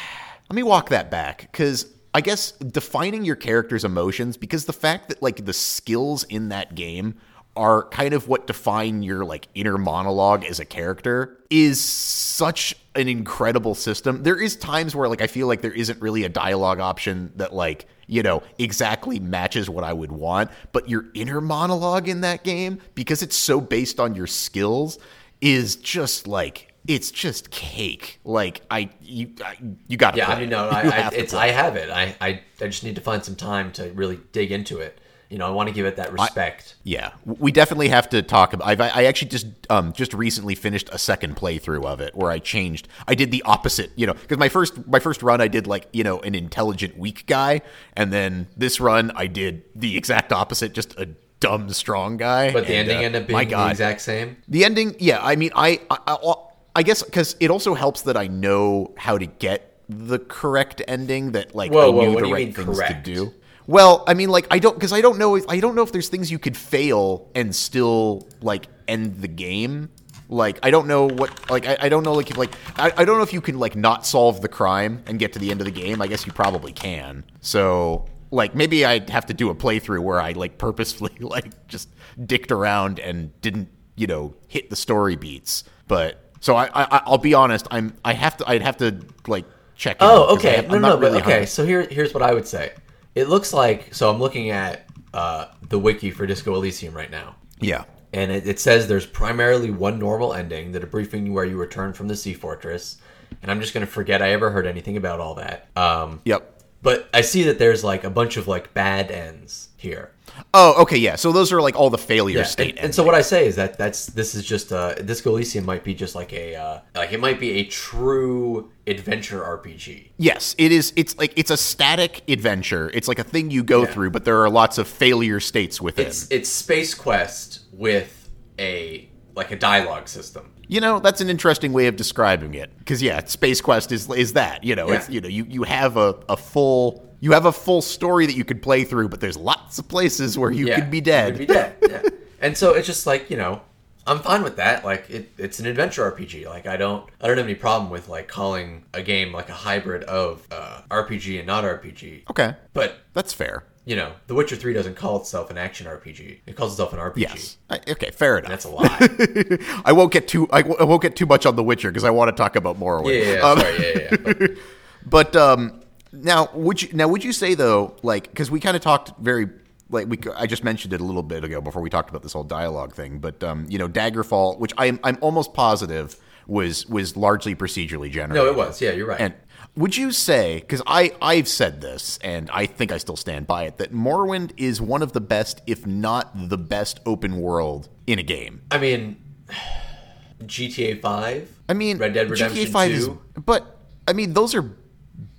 Let 0.51 0.57
me 0.57 0.65
walk 0.65 0.91
that 0.91 1.11
back 1.11 1.49
because 1.51 1.87
I 2.15 2.21
guess 2.21 2.53
defining 2.53 3.25
your 3.25 3.37
character's 3.37 3.85
emotions 3.85 4.37
because 4.37 4.67
the 4.67 4.73
fact 4.73 5.09
that 5.09 5.23
like 5.23 5.45
the 5.45 5.53
skills 5.53 6.25
in 6.25 6.51
that 6.51 6.75
game 6.75 7.15
are 7.57 7.85
kind 7.89 8.15
of 8.15 8.29
what 8.29 8.47
define 8.47 9.03
your 9.03 9.25
like 9.25 9.49
inner 9.55 9.77
monologue 9.77 10.45
as 10.45 10.59
a 10.59 10.65
character 10.65 11.39
is 11.51 11.81
such 11.81 12.75
an 12.95 13.09
incredible 13.09 13.75
system. 13.75 14.23
There 14.23 14.41
is 14.41 14.57
times 14.57 14.95
where 14.95 15.09
like 15.09 15.21
I 15.21 15.27
feel 15.27 15.47
like 15.47 15.61
there 15.61 15.73
isn't 15.73 16.01
really 16.01 16.25
a 16.25 16.29
dialogue 16.29 16.81
option 16.81 17.33
that 17.37 17.55
like, 17.55 17.87
you 18.07 18.23
know, 18.23 18.43
exactly 18.59 19.19
matches 19.19 19.69
what 19.69 19.85
I 19.85 19.93
would 19.93 20.13
want, 20.13 20.51
but 20.73 20.89
your 20.89 21.07
inner 21.15 21.41
monologue 21.41 22.09
in 22.09 22.23
that 22.23 22.43
game 22.43 22.81
because 22.95 23.23
it's 23.23 23.37
so 23.37 23.61
based 23.61 24.01
on 24.01 24.15
your 24.15 24.27
skills 24.27 24.99
is 25.41 25.77
just 25.77 26.27
like 26.27 26.72
it's 26.87 27.11
just 27.11 27.51
cake. 27.51 28.21
Like 28.25 28.63
I 28.71 28.91
you 29.01 29.31
I, 29.45 29.57
you 29.89 29.97
got 29.97 30.13
to 30.13 30.19
yeah, 30.19 30.27
play 30.27 30.35
I 30.37 30.41
mean, 30.41 30.51
no, 30.51 30.69
I, 30.69 30.81
I, 30.81 30.91
have 30.91 31.13
it's 31.15 31.33
play 31.33 31.43
I 31.43 31.47
it. 31.49 31.55
have 31.55 31.77
it. 31.77 31.91
I, 31.91 32.17
I 32.21 32.41
I 32.61 32.67
just 32.67 32.85
need 32.85 32.97
to 32.97 33.01
find 33.01 33.25
some 33.25 33.37
time 33.37 33.73
to 33.73 33.91
really 33.93 34.19
dig 34.33 34.51
into 34.53 34.79
it. 34.79 34.99
You 35.31 35.39
know, 35.39 35.47
I 35.47 35.51
want 35.51 35.71
to 35.71 35.75
give 35.75 35.87
it 35.87 35.97
that 35.97 36.13
respect. 36.13 36.75
Yeah, 36.83 37.13
we 37.25 37.53
definitely 37.53 37.89
have 37.89 38.11
to 38.11 38.21
talk 38.21 38.53
about. 38.53 38.69
I've, 38.69 38.81
I 38.83 39.05
actually 39.05 39.29
just 39.31 39.47
um 39.71 39.95
just 39.95 40.13
recently 40.13 40.55
finished 40.55 40.91
a 40.93 40.99
second 40.99 41.37
playthrough 41.37 41.87
of 41.87 42.01
it 42.03 42.15
where 42.15 42.31
I 42.31 42.39
changed. 42.39 42.87
I 43.09 43.15
did 43.15 43.31
the 43.31 43.43
opposite, 43.45 43.93
you 43.97 44.07
know, 44.07 44.13
because 44.13 44.37
my 44.37 44.51
first 44.51 44.87
my 44.87 44.99
first 44.99 45.23
run 45.23 45.41
I 45.41 45.49
did 45.49 45.67
like 45.67 45.87
you 45.93 46.05
know 46.05 46.21
an 46.21 46.35
intelligent 46.35 46.99
weak 46.99 47.27
guy, 47.27 47.63
and 47.97 48.13
then 48.13 48.49
this 48.59 48.79
run 48.79 49.11
I 49.15 49.27
did 49.27 49.63
the 49.75 49.97
exact 49.97 50.33
opposite, 50.33 50.75
just 50.75 50.99
a 50.99 51.09
dumb 51.41 51.71
strong 51.71 52.19
guy. 52.19 52.53
but 52.53 52.67
the 52.67 52.75
And, 52.75 52.91
ending 52.91 52.99
uh, 52.99 53.01
ended 53.07 53.23
up 53.23 53.29
my 53.31 53.39
being 53.39 53.49
the 53.49 53.55
God. 53.57 53.71
exact 53.71 54.01
same. 54.03 54.37
The 54.49 54.65
ending, 54.65 54.95
yeah. 55.01 55.19
I 55.21 55.35
mean, 55.35 55.51
I, 55.57 55.81
I, 55.91 55.99
I, 56.07 56.35
I 56.75 56.83
guess 56.83 57.03
because 57.03 57.37
it 57.41 57.51
also 57.51 57.75
helps 57.75 58.03
that 58.03 58.17
I 58.17 58.29
know 58.29 58.95
how 58.97 59.19
to 59.19 59.27
get 59.27 59.79
the 59.89 60.19
correct 60.19 60.81
ending. 60.89 61.33
That 61.33 61.55
like 61.55 61.73
Whoa, 61.73 61.89
I 61.89 61.95
whoa, 61.95 62.13
knew 62.13 62.21
the 62.21 62.33
right 62.33 62.55
things 62.55 62.79
correct? 62.79 63.05
to 63.05 63.15
do. 63.15 63.35
Well, 63.67 64.05
I 64.07 64.15
mean, 64.15 64.29
like 64.31 64.47
I 64.51 64.59
don't 64.59 64.75
because 64.75 64.93
I 64.93 65.01
don't 65.01 65.19
know. 65.19 65.37
if- 65.37 65.49
I 65.49 65.61
don't 65.61 65.75
know 65.75 65.83
if 65.83 65.93
there's 65.93 66.09
things 66.09 66.31
you 66.31 66.39
could 66.39 66.57
fail 66.57 67.31
and 67.35 67.55
still 67.55 68.27
like 68.41 68.67
end 68.89 69.21
the 69.21 69.29
game. 69.29 69.91
Like 70.29 70.59
I 70.63 70.71
don't 70.71 70.87
know 70.89 71.09
what 71.09 71.51
like 71.51 71.67
I, 71.67 71.77
I 71.83 71.89
don't 71.91 72.03
know 72.05 72.15
like 72.15 72.31
if 72.31 72.39
like 72.39 72.55
I, 72.77 72.91
I 72.97 73.05
don't 73.05 73.19
know 73.19 73.23
if 73.23 73.35
you 73.35 73.43
can 73.43 73.59
like 73.59 73.77
not 73.77 74.07
solve 74.07 74.41
the 74.41 74.49
crime 74.49 75.03
and 75.07 75.19
get 75.19 75.35
to 75.35 75.39
the 75.39 75.51
end 75.51 75.61
of 75.61 75.67
the 75.67 75.71
game. 75.71 76.01
I 76.01 76.07
guess 76.07 76.25
you 76.27 76.33
probably 76.33 76.73
can. 76.73 77.25
So 77.43 78.07
like 78.31 78.55
maybe 78.55 78.87
I'd 78.87 79.11
have 79.11 79.27
to 79.27 79.35
do 79.35 79.51
a 79.51 79.55
playthrough 79.55 80.03
where 80.03 80.21
I 80.21 80.33
like 80.33 80.57
purposefully 80.57 81.13
like 81.21 81.67
just 81.69 81.91
dicked 82.25 82.51
around 82.51 82.99
and 82.99 83.39
didn't 83.43 83.69
you 83.95 84.07
know 84.07 84.35
hit 84.49 84.71
the 84.71 84.77
story 84.77 85.17
beats. 85.17 85.65
But 85.87 86.22
so 86.43 86.55
I, 86.57 86.69
I 86.75 87.03
I'll 87.07 87.17
be 87.17 87.33
honest. 87.33 87.67
I'm 87.71 87.95
I 88.05 88.13
have 88.13 88.37
to 88.37 88.45
I'd 88.51 88.61
have 88.61 88.77
to 88.79 89.01
like 89.27 89.47
check. 89.75 89.97
Oh, 90.01 90.35
okay. 90.37 90.59
I, 90.59 90.61
no, 90.63 90.75
no, 90.75 90.79
not 90.81 91.01
but 91.01 91.07
really 91.07 91.19
okay. 91.23 91.31
100 91.31 91.47
So 91.47 91.65
here, 91.65 91.83
here's 91.91 92.13
what 92.13 92.23
I 92.23 92.35
would 92.35 92.47
say. 92.47 92.73
It 93.15 93.29
looks 93.29 93.55
like 93.55 93.95
so. 93.95 94.11
I'm 94.11 94.19
looking 94.21 94.51
at 94.51 94.85
uh, 95.15 95.47
the 95.69 95.79
wiki 95.79 96.11
for 96.11 96.27
Disco 96.27 96.55
Elysium 96.55 96.95
right 96.95 97.11
now, 97.11 97.37
Yeah. 97.61 97.85
and 98.13 98.31
it, 98.33 98.47
it 98.47 98.59
says 98.61 98.89
there's 98.89 99.05
primarily 99.07 99.71
one 99.71 99.99
normal 99.99 100.33
ending, 100.35 100.73
the 100.73 100.81
debriefing 100.81 101.33
where 101.33 101.45
you 101.45 101.57
return 101.59 101.93
from 101.95 102.09
the 102.09 102.17
Sea 102.17 102.35
Fortress. 102.35 102.99
And 103.43 103.51
I'm 103.51 103.61
just 103.61 103.73
gonna 103.75 103.87
forget 103.87 104.21
I 104.23 104.31
ever 104.33 104.51
heard 104.51 104.67
anything 104.67 104.97
about 104.97 105.21
all 105.21 105.35
that. 105.37 105.69
Um, 105.77 106.21
Yep. 106.25 106.63
but 106.83 107.09
I 107.15 107.21
see 107.23 107.43
that 107.45 107.59
there's 107.59 107.83
like 107.85 108.05
a 108.05 108.11
bunch 108.11 108.37
of 108.37 108.49
like 108.49 108.73
bad 108.75 109.11
ends 109.11 109.69
here. 109.77 110.11
Oh, 110.55 110.83
okay, 110.83 110.97
yeah. 110.99 111.17
So 111.17 111.33
those 111.33 111.53
are 111.53 111.61
like 111.63 111.77
all 111.77 111.89
the 111.91 111.99
failure 111.99 112.39
Yeah, 112.39 112.45
state. 112.45 112.77
and, 112.77 112.87
and 112.87 112.95
so 112.95 113.03
what 113.03 113.15
I 113.15 113.23
say 113.23 113.47
is 113.47 113.57
that 113.57 113.79
that's 113.79 114.07
this 114.07 114.35
is 114.35 114.45
just 114.45 114.73
uh 114.73 114.95
Disco 114.95 115.31
Elysium 115.31 115.65
might 115.65 115.85
be 115.85 115.95
just 115.95 116.15
like 116.15 116.33
a 116.33 116.55
uh, 116.57 116.81
like 116.95 117.13
it 117.13 117.21
might 117.21 117.41
be 117.41 117.53
a 117.61 117.65
true 117.65 118.71
adventure 118.87 119.41
RPG. 119.41 120.11
yes, 120.19 120.55
it 120.59 120.73
is. 120.73 120.93
It's 120.97 121.17
like 121.19 121.33
it's 121.37 121.51
a 121.51 121.57
static 121.57 122.23
adventure. 122.29 122.91
It's 122.93 123.09
like 123.09 123.19
a 123.19 123.25
thing 123.25 123.51
you 123.51 123.63
go 123.63 123.81
Yeah. 123.85 123.93
through, 123.93 124.11
but 124.11 124.25
there 124.25 124.41
are 124.43 124.51
lots 124.51 124.79
of 124.79 124.89
failure 124.89 125.41
states 125.41 125.81
within. 125.81 126.07
It's 126.07 126.31
it's 126.31 126.49
Space 126.49 126.95
Quest 126.95 127.61
with 127.73 128.29
a 128.59 129.09
like 129.35 129.51
a 129.51 129.57
dialogue 129.57 130.09
system. 130.09 130.51
you 130.69 130.81
know, 130.81 130.99
that's 131.01 131.21
an 131.21 131.29
interesting 131.31 131.73
way 131.73 131.87
of 131.87 131.97
describing 131.97 132.55
it. 132.55 132.77
Because 132.79 133.03
yeah, 133.03 133.25
Space 133.25 133.61
Quest 133.61 133.93
is 133.93 134.11
is 134.11 134.35
that. 134.35 134.65
You 134.65 134.75
know, 134.77 134.91
it's 134.91 135.09
you 135.09 135.21
know 135.21 135.29
you 135.29 135.45
you 135.49 135.63
have 135.63 135.97
a, 135.97 136.15
a 136.29 136.37
full 136.37 137.12
you 137.23 137.33
have 137.33 137.47
a 137.47 137.53
full 137.53 137.81
story 137.81 138.27
that 138.27 138.37
you 138.37 138.45
could 138.45 138.61
play 138.61 138.85
through, 138.85 139.09
but 139.09 139.21
there's 139.21 139.37
lots 139.39 139.79
of 139.79 139.89
places 139.89 140.37
where 140.37 140.51
you 140.51 140.67
yeah, 140.67 140.79
could 140.81 140.91
be 140.91 141.01
dead. 141.01 141.39
You 141.39 141.47
could 141.47 141.49
be 141.49 141.55
dead. 141.55 141.77
Yeah. 141.89 142.03
and 142.41 142.57
so 142.59 142.75
it's 142.75 142.87
just 142.87 143.07
like 143.07 143.31
you 143.31 143.37
know, 143.39 143.63
I'm 144.07 144.19
fine 144.19 144.43
with 144.43 144.57
that. 144.57 144.85
Like 144.85 145.09
it, 145.09 145.31
it's 145.39 145.59
an 145.61 145.67
adventure 145.67 146.11
RPG. 146.13 146.45
Like 146.47 146.67
I 146.67 146.77
don't 146.77 147.09
I 147.21 147.29
don't 147.29 147.39
have 147.39 147.47
any 147.47 147.55
problem 147.55 147.91
with 147.91 148.09
like 148.09 148.29
calling 148.29 148.85
a 148.93 149.03
game 149.03 149.33
like 149.33 149.49
a 149.49 149.53
hybrid 149.55 150.03
of 150.05 150.47
uh, 150.51 150.83
RPG 150.91 151.39
and 151.39 151.47
not 151.47 151.65
RPG. 151.65 152.29
okay, 152.31 152.57
But 152.75 152.99
that's 153.15 153.33
fair. 153.33 153.65
you 153.85 153.95
know, 153.97 154.13
The 154.27 154.35
Witcher 154.35 154.57
Three 154.57 154.73
doesn't 154.75 154.97
call 154.97 155.21
itself 155.21 155.51
an 155.51 155.59
action 155.59 155.87
RPG. 155.87 156.39
It 156.47 156.57
calls 156.57 156.73
itself 156.73 156.93
an 156.93 156.99
RPG. 156.99 157.19
Yes. 157.19 157.57
I, 157.71 157.79
okay, 157.89 158.11
fair 158.11 158.39
enough. 158.39 158.51
That's 158.51 158.65
a 158.65 158.71
lie. 158.71 159.83
I 159.85 159.93
won't 159.93 160.13
get 160.13 160.27
too 160.29 160.49
I, 160.53 160.63
w- 160.63 160.77
I 160.81 160.85
won't 160.85 161.03
get 161.03 161.15
too 161.17 161.27
much 161.27 161.47
on 161.47 161.55
The 161.57 161.63
Witcher 161.65 161.91
because 161.91 162.05
I 162.05 162.11
want 162.11 162.29
to 162.31 162.37
talk 162.37 162.57
about 162.57 162.79
Morrowind. 162.81 163.15
Yeah, 163.15 163.31
yeah, 163.31 163.35
yeah, 163.37 163.43
Um, 163.49 163.59
sorry, 163.61 163.79
yeah, 163.79 163.89
yeah. 163.95 164.09
yeah. 164.11 164.17
But- 164.35 164.51
But 165.05 165.35
um, 165.37 165.81
now 166.13 166.49
would 166.55 166.83
you 166.83 166.89
now 166.93 167.09
would 167.09 167.25
you 167.25 167.33
say 167.33 167.55
though 167.55 167.97
like 168.03 168.29
because 168.29 168.51
we 168.51 168.61
kind 168.61 168.77
of 168.77 168.83
talked 168.83 169.19
very 169.19 169.49
like 169.93 170.09
we 170.09 170.19
I 170.37 170.47
just 170.47 170.65
mentioned 170.65 170.93
it 170.93 171.01
a 171.01 171.05
little 171.05 171.23
bit 171.23 171.45
ago 171.45 171.61
before 171.61 171.83
we 171.83 171.91
talked 171.91 172.11
about 172.11 172.23
this 172.23 172.33
whole 172.33 172.45
dialogue 172.45 172.95
thing, 172.95 173.19
but 173.19 173.43
um, 173.45 173.67
you 173.69 173.79
know 173.79 173.89
Daggerfall, 173.89 174.59
which 174.59 174.73
I'm 174.79 174.99
I'm 175.05 175.19
almost 175.21 175.55
positive 175.55 176.17
was 176.47 176.87
was 176.87 177.17
largely 177.17 177.55
procedurally 177.55 178.11
generated. 178.11 178.45
no, 178.45 178.47
it 178.47 178.57
was. 178.57 178.81
Yeah, 178.81 178.93
you're 178.93 179.07
right. 179.07 179.21
And 179.21 179.35
would 179.77 179.97
you 179.97 180.11
say, 180.11 180.61
because 180.61 180.83
I, 180.87 181.13
I've 181.23 181.49
said 181.49 181.81
this, 181.81 182.19
and 182.23 182.51
I 182.51 182.67
think 182.67 182.93
I 182.93 182.99
still 182.99 183.17
stand 183.17 183.47
by 183.47 183.65
it, 183.65 183.79
that 183.79 183.93
Morrowind 183.93 184.53
is 184.59 184.83
one 184.83 185.03
of 185.03 185.13
the 185.13 185.21
best, 185.21 185.63
if 185.67 185.87
not 185.87 186.31
the 186.51 186.59
best, 186.59 187.01
open 187.07 187.39
world 187.39 187.89
in 188.07 188.19
a 188.19 188.23
game? 188.23 188.63
I 188.71 188.79
mean, 188.79 189.23
GTA 190.43 191.01
Five. 191.01 191.51
I 191.69 191.75
mean, 191.75 191.99
Red 191.99 192.13
Dead 192.13 192.29
Redemption 192.29 192.67
GTA 192.67 192.69
5 192.69 192.91
is, 192.91 193.07
2. 193.07 193.23
but 193.47 193.79
I 194.07 194.13
mean, 194.13 194.35
those 194.35 194.55
are 194.55 194.63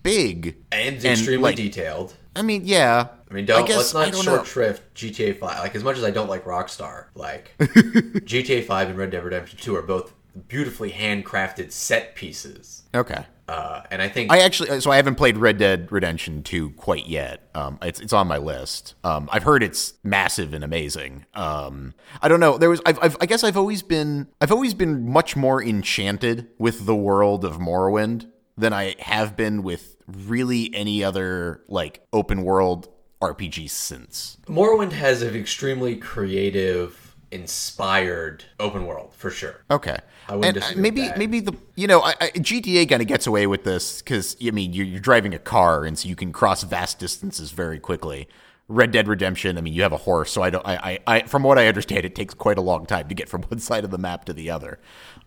big 0.03 0.57
and 0.71 1.03
extremely 1.03 1.37
like, 1.37 1.55
detailed. 1.55 2.13
I 2.35 2.41
mean, 2.41 2.63
yeah. 2.65 3.07
I 3.29 3.33
mean, 3.33 3.45
don't 3.45 3.65
guess, 3.65 3.93
let's 3.93 3.95
I 3.95 4.05
not 4.11 4.23
short 4.23 4.39
know. 4.41 4.43
shrift 4.43 4.93
GTA 4.93 5.39
Five. 5.39 5.59
Like 5.59 5.75
as 5.75 5.83
much 5.83 5.97
as 5.97 6.03
I 6.03 6.11
don't 6.11 6.29
like 6.29 6.45
Rockstar, 6.45 7.07
like 7.15 7.51
GTA 7.59 8.65
Five 8.65 8.89
and 8.89 8.97
Red 8.97 9.11
Dead 9.11 9.23
Redemption 9.23 9.57
Two 9.59 9.75
are 9.75 9.81
both 9.81 10.13
beautifully 10.47 10.91
handcrafted 10.91 11.71
set 11.71 12.15
pieces. 12.15 12.83
Okay. 12.93 13.25
Uh, 13.47 13.81
and 13.91 14.01
I 14.01 14.07
think 14.07 14.31
I 14.31 14.39
actually, 14.39 14.79
so 14.79 14.89
I 14.89 14.95
haven't 14.95 15.15
played 15.15 15.37
Red 15.37 15.57
Dead 15.57 15.91
Redemption 15.91 16.43
2 16.43 16.71
quite 16.71 17.07
yet. 17.07 17.49
Um, 17.53 17.77
it's 17.81 17.99
it's 17.99 18.13
on 18.13 18.25
my 18.25 18.37
list. 18.37 18.95
Um, 19.03 19.27
I've 19.33 19.43
heard 19.43 19.63
it's 19.63 19.95
massive 20.01 20.53
and 20.53 20.63
amazing. 20.63 21.25
Um, 21.33 21.93
I 22.21 22.29
don't 22.29 22.39
know. 22.39 22.57
There 22.57 22.69
was, 22.69 22.81
I've, 22.85 22.97
I've, 23.01 23.17
I 23.19 23.25
guess 23.25 23.43
I've 23.43 23.57
always 23.57 23.81
been, 23.81 24.27
I've 24.39 24.51
always 24.51 24.73
been 24.73 25.09
much 25.09 25.35
more 25.35 25.61
enchanted 25.61 26.47
with 26.57 26.85
the 26.85 26.95
world 26.95 27.43
of 27.43 27.57
Morrowind 27.57 28.27
than 28.57 28.73
I 28.73 28.95
have 28.99 29.35
been 29.35 29.63
with 29.63 29.97
really 30.07 30.73
any 30.73 31.03
other 31.03 31.63
like 31.67 32.05
open 32.11 32.43
world 32.43 32.89
RPG 33.21 33.69
since. 33.69 34.37
Morrowind 34.47 34.91
has 34.91 35.21
an 35.21 35.35
extremely 35.35 35.95
creative 35.95 37.15
inspired 37.31 38.45
open 38.59 38.85
world 38.85 39.11
for 39.15 39.31
sure. 39.31 39.61
Okay. 39.71 39.97
I 40.29 40.35
wouldn't 40.35 40.57
and 40.57 40.57
uh, 40.57 40.67
disagree 40.67 40.81
with 40.81 40.93
maybe 40.93 41.07
that. 41.07 41.17
maybe 41.17 41.39
the 41.39 41.57
you 41.75 41.87
know 41.87 42.01
I, 42.01 42.13
I, 42.21 42.29
GTA 42.29 42.87
kind 42.87 43.01
of 43.01 43.07
gets 43.07 43.27
away 43.27 43.47
with 43.47 43.63
this 43.63 44.01
because 44.01 44.37
I 44.45 44.51
mean 44.51 44.73
you're, 44.73 44.85
you're 44.85 44.99
driving 44.99 45.33
a 45.33 45.39
car 45.39 45.83
and 45.83 45.97
so 45.97 46.07
you 46.07 46.15
can 46.15 46.31
cross 46.31 46.63
vast 46.63 46.99
distances 46.99 47.51
very 47.51 47.79
quickly. 47.79 48.27
Red 48.69 48.91
Dead 48.91 49.07
Redemption, 49.07 49.57
I 49.57 49.61
mean 49.61 49.73
you 49.73 49.81
have 49.81 49.91
a 49.91 49.97
horse, 49.97 50.31
so 50.31 50.41
I 50.41 50.49
don't. 50.49 50.65
I, 50.65 50.75
I, 50.75 50.99
I 51.15 51.21
from 51.23 51.43
what 51.43 51.57
I 51.57 51.67
understand, 51.67 52.05
it 52.05 52.15
takes 52.15 52.33
quite 52.33 52.57
a 52.57 52.61
long 52.61 52.85
time 52.85 53.09
to 53.09 53.15
get 53.15 53.27
from 53.27 53.41
one 53.49 53.59
side 53.59 53.83
of 53.83 53.91
the 53.91 53.97
map 53.97 54.25
to 54.25 54.33
the 54.33 54.49
other. 54.49 54.79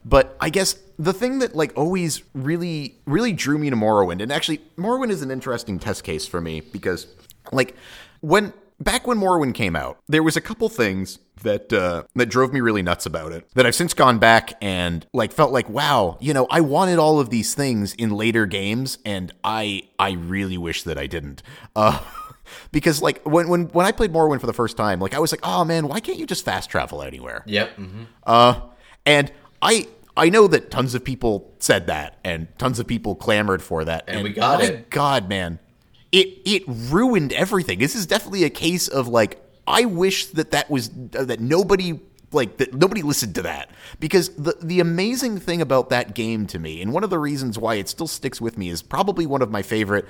But 0.09 0.37
I 0.41 0.51
guess 0.51 0.77
the 1.01 1.13
thing 1.13 1.41
that 1.41 1.57
like 1.57 1.77
always 1.77 2.23
really 2.33 2.95
really 3.07 3.33
drew 3.33 3.59
me 3.59 3.71
to 3.71 3.77
Morrowind, 3.77 4.23
and 4.23 4.31
actually 4.31 4.59
Morrowind 4.79 5.11
is 5.11 5.21
an 5.21 5.33
interesting 5.33 5.81
test 5.81 6.05
case 6.05 6.27
for 6.27 6.41
me 6.41 6.61
because 6.61 7.09
like 7.51 7.75
when 8.21 8.53
back 8.79 9.07
when 9.07 9.19
Morrowind 9.19 9.55
came 9.55 9.75
out, 9.75 9.99
there 10.07 10.23
was 10.23 10.37
a 10.37 10.41
couple 10.41 10.69
things 10.69 11.19
that 11.43 11.73
uh, 11.73 12.05
that 12.15 12.27
drove 12.27 12.53
me 12.53 12.61
really 12.61 12.83
nuts 12.83 13.05
about 13.05 13.33
it. 13.33 13.49
That 13.55 13.67
I've 13.67 13.75
since 13.75 13.95
gone 13.95 14.21
back 14.21 14.53
and 14.63 15.05
like 15.13 15.33
felt 15.33 15.51
like, 15.51 15.69
wow, 15.69 16.19
you 16.21 16.33
know, 16.33 16.47
I 16.51 16.61
wanted 16.61 17.01
all 17.01 17.19
of 17.19 17.31
these 17.31 17.55
things 17.55 17.93
in 17.95 18.11
later 18.11 18.47
games, 18.47 18.99
and 19.05 19.33
I 19.43 19.89
I 19.99 20.13
really 20.13 20.57
wish 20.57 20.85
that 20.85 20.99
I 20.99 21.09
didn't. 21.09 21.43
Uh, 21.75 22.01
because 22.71 23.03
like 23.03 23.23
when 23.25 23.49
when 23.49 23.65
when 23.71 23.87
I 23.87 23.91
played 23.91 24.13
Morrowind 24.13 24.41
for 24.41 24.47
the 24.47 24.53
first 24.53 24.77
time, 24.77 25.01
like 25.01 25.15
I 25.15 25.19
was 25.19 25.33
like, 25.33 25.41
oh 25.43 25.65
man, 25.65 25.89
why 25.89 25.99
can't 25.99 26.17
you 26.17 26.27
just 26.27 26.45
fast 26.45 26.71
travel 26.71 27.03
anywhere? 27.03 27.43
Yep. 27.47 27.75
hmm 27.75 28.05
Uh, 28.23 28.61
and 29.05 29.33
I 29.61 29.89
I 30.17 30.31
know 30.31 30.47
that 30.47 30.71
tons 30.71 30.95
of 30.95 31.05
people 31.05 31.53
said 31.59 31.87
that, 31.89 32.19
and 32.25 32.49
tons 32.59 32.79
of 32.79 32.87
people 32.87 33.15
clamored 33.15 33.63
for 33.63 33.85
that, 33.85 34.05
And 34.07 34.23
we 34.23 34.31
got 34.31 34.61
my 34.61 34.67
it. 34.67 34.91
God, 34.91 35.29
man, 35.29 35.59
it 36.13 36.39
it 36.45 36.63
ruined 36.67 37.33
everything. 37.33 37.79
This 37.79 37.95
is 37.95 38.07
definitely 38.07 38.45
a 38.45 38.51
case 38.51 38.89
of 38.89 39.09
like 39.09 39.43
I 39.67 39.85
wish 39.85 40.27
that 40.27 40.53
that 40.53 40.71
was 40.71 40.91
uh, 41.17 41.25
that 41.25 41.41
nobody 41.41 42.01
like 42.33 42.57
that 42.57 42.75
nobody 42.75 43.03
listened 43.03 43.35
to 43.35 43.43
that 43.43 43.71
because 44.01 44.31
the 44.31 44.57
the 44.63 44.81
amazing 44.81 45.39
thing 45.39 45.61
about 45.61 45.91
that 45.91 46.15
game 46.15 46.47
to 46.49 46.59
me, 46.59 46.81
and 46.81 46.93
one 46.93 47.05
of 47.05 47.11
the 47.11 47.19
reasons 47.19 47.59
why 47.59 47.75
it 47.75 47.89
still 47.89 48.09
sticks 48.09 48.41
with 48.41 48.57
me, 48.57 48.69
is 48.71 48.83
probably 48.83 49.27
one 49.27 49.43
of 49.43 49.51
my 49.51 49.63
favorite. 49.63 50.07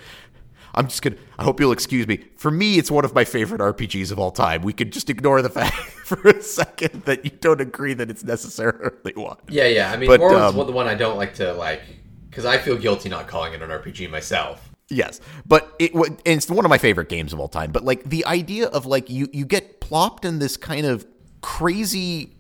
I'm 0.75 0.89
just 0.89 1.03
gonna. 1.03 1.17
I 1.39 1.45
hope 1.45 1.61
you'll 1.61 1.73
excuse 1.73 2.07
me. 2.07 2.25
For 2.37 2.51
me, 2.51 2.79
it's 2.79 2.91
one 2.91 3.05
of 3.05 3.15
my 3.15 3.25
favorite 3.25 3.61
RPGs 3.61 4.13
of 4.13 4.19
all 4.19 4.31
time. 4.31 4.63
We 4.63 4.73
could 4.73 4.93
just 4.93 5.11
ignore 5.11 5.43
the 5.43 5.49
fact 5.51 5.75
for 5.75 6.21
a 6.29 6.43
second 6.43 7.05
that 7.05 7.25
you 7.25 7.31
don't 7.31 7.61
agree 7.61 7.95
that 7.95 8.11
it's 8.11 8.25
necessarily 8.25 9.13
one. 9.15 9.39
Yeah, 9.49 9.67
yeah. 9.67 9.91
I 9.91 9.97
mean, 9.97 10.09
But, 10.09 10.21
Morrowind's 10.21 10.59
um, 10.59 10.67
the 10.67 10.73
one 10.73 10.87
I 10.87 10.95
don't 10.95 11.17
like 11.17 11.35
to 11.37 11.53
like 11.55 11.83
because 12.29 12.45
I 12.45 12.59
feel 12.59 12.77
guilty 12.77 13.09
not 13.09 13.29
calling 13.29 13.55
it 13.55 13.63
an 13.63 13.71
RPG 13.71 14.11
myself. 14.11 14.71
Yes, 14.89 15.21
but 15.47 15.75
it 15.79 15.93
it's 16.25 16.49
one 16.49 16.65
of 16.65 16.69
my 16.69 16.79
favorite 16.79 17.09
games 17.09 17.33
of 17.33 17.41
all 17.41 17.49
time. 17.49 17.73
But 17.73 17.85
like 17.85 18.05
the 18.05 18.25
idea 18.27 18.69
of 18.69 18.87
like 18.87 19.11
you 19.11 19.29
you 19.33 19.45
get 19.45 19.81
plopped 19.81 20.25
in 20.25 20.39
this 20.39 20.57
kind 20.57 20.87
of 20.87 21.07
crazy 21.41 22.36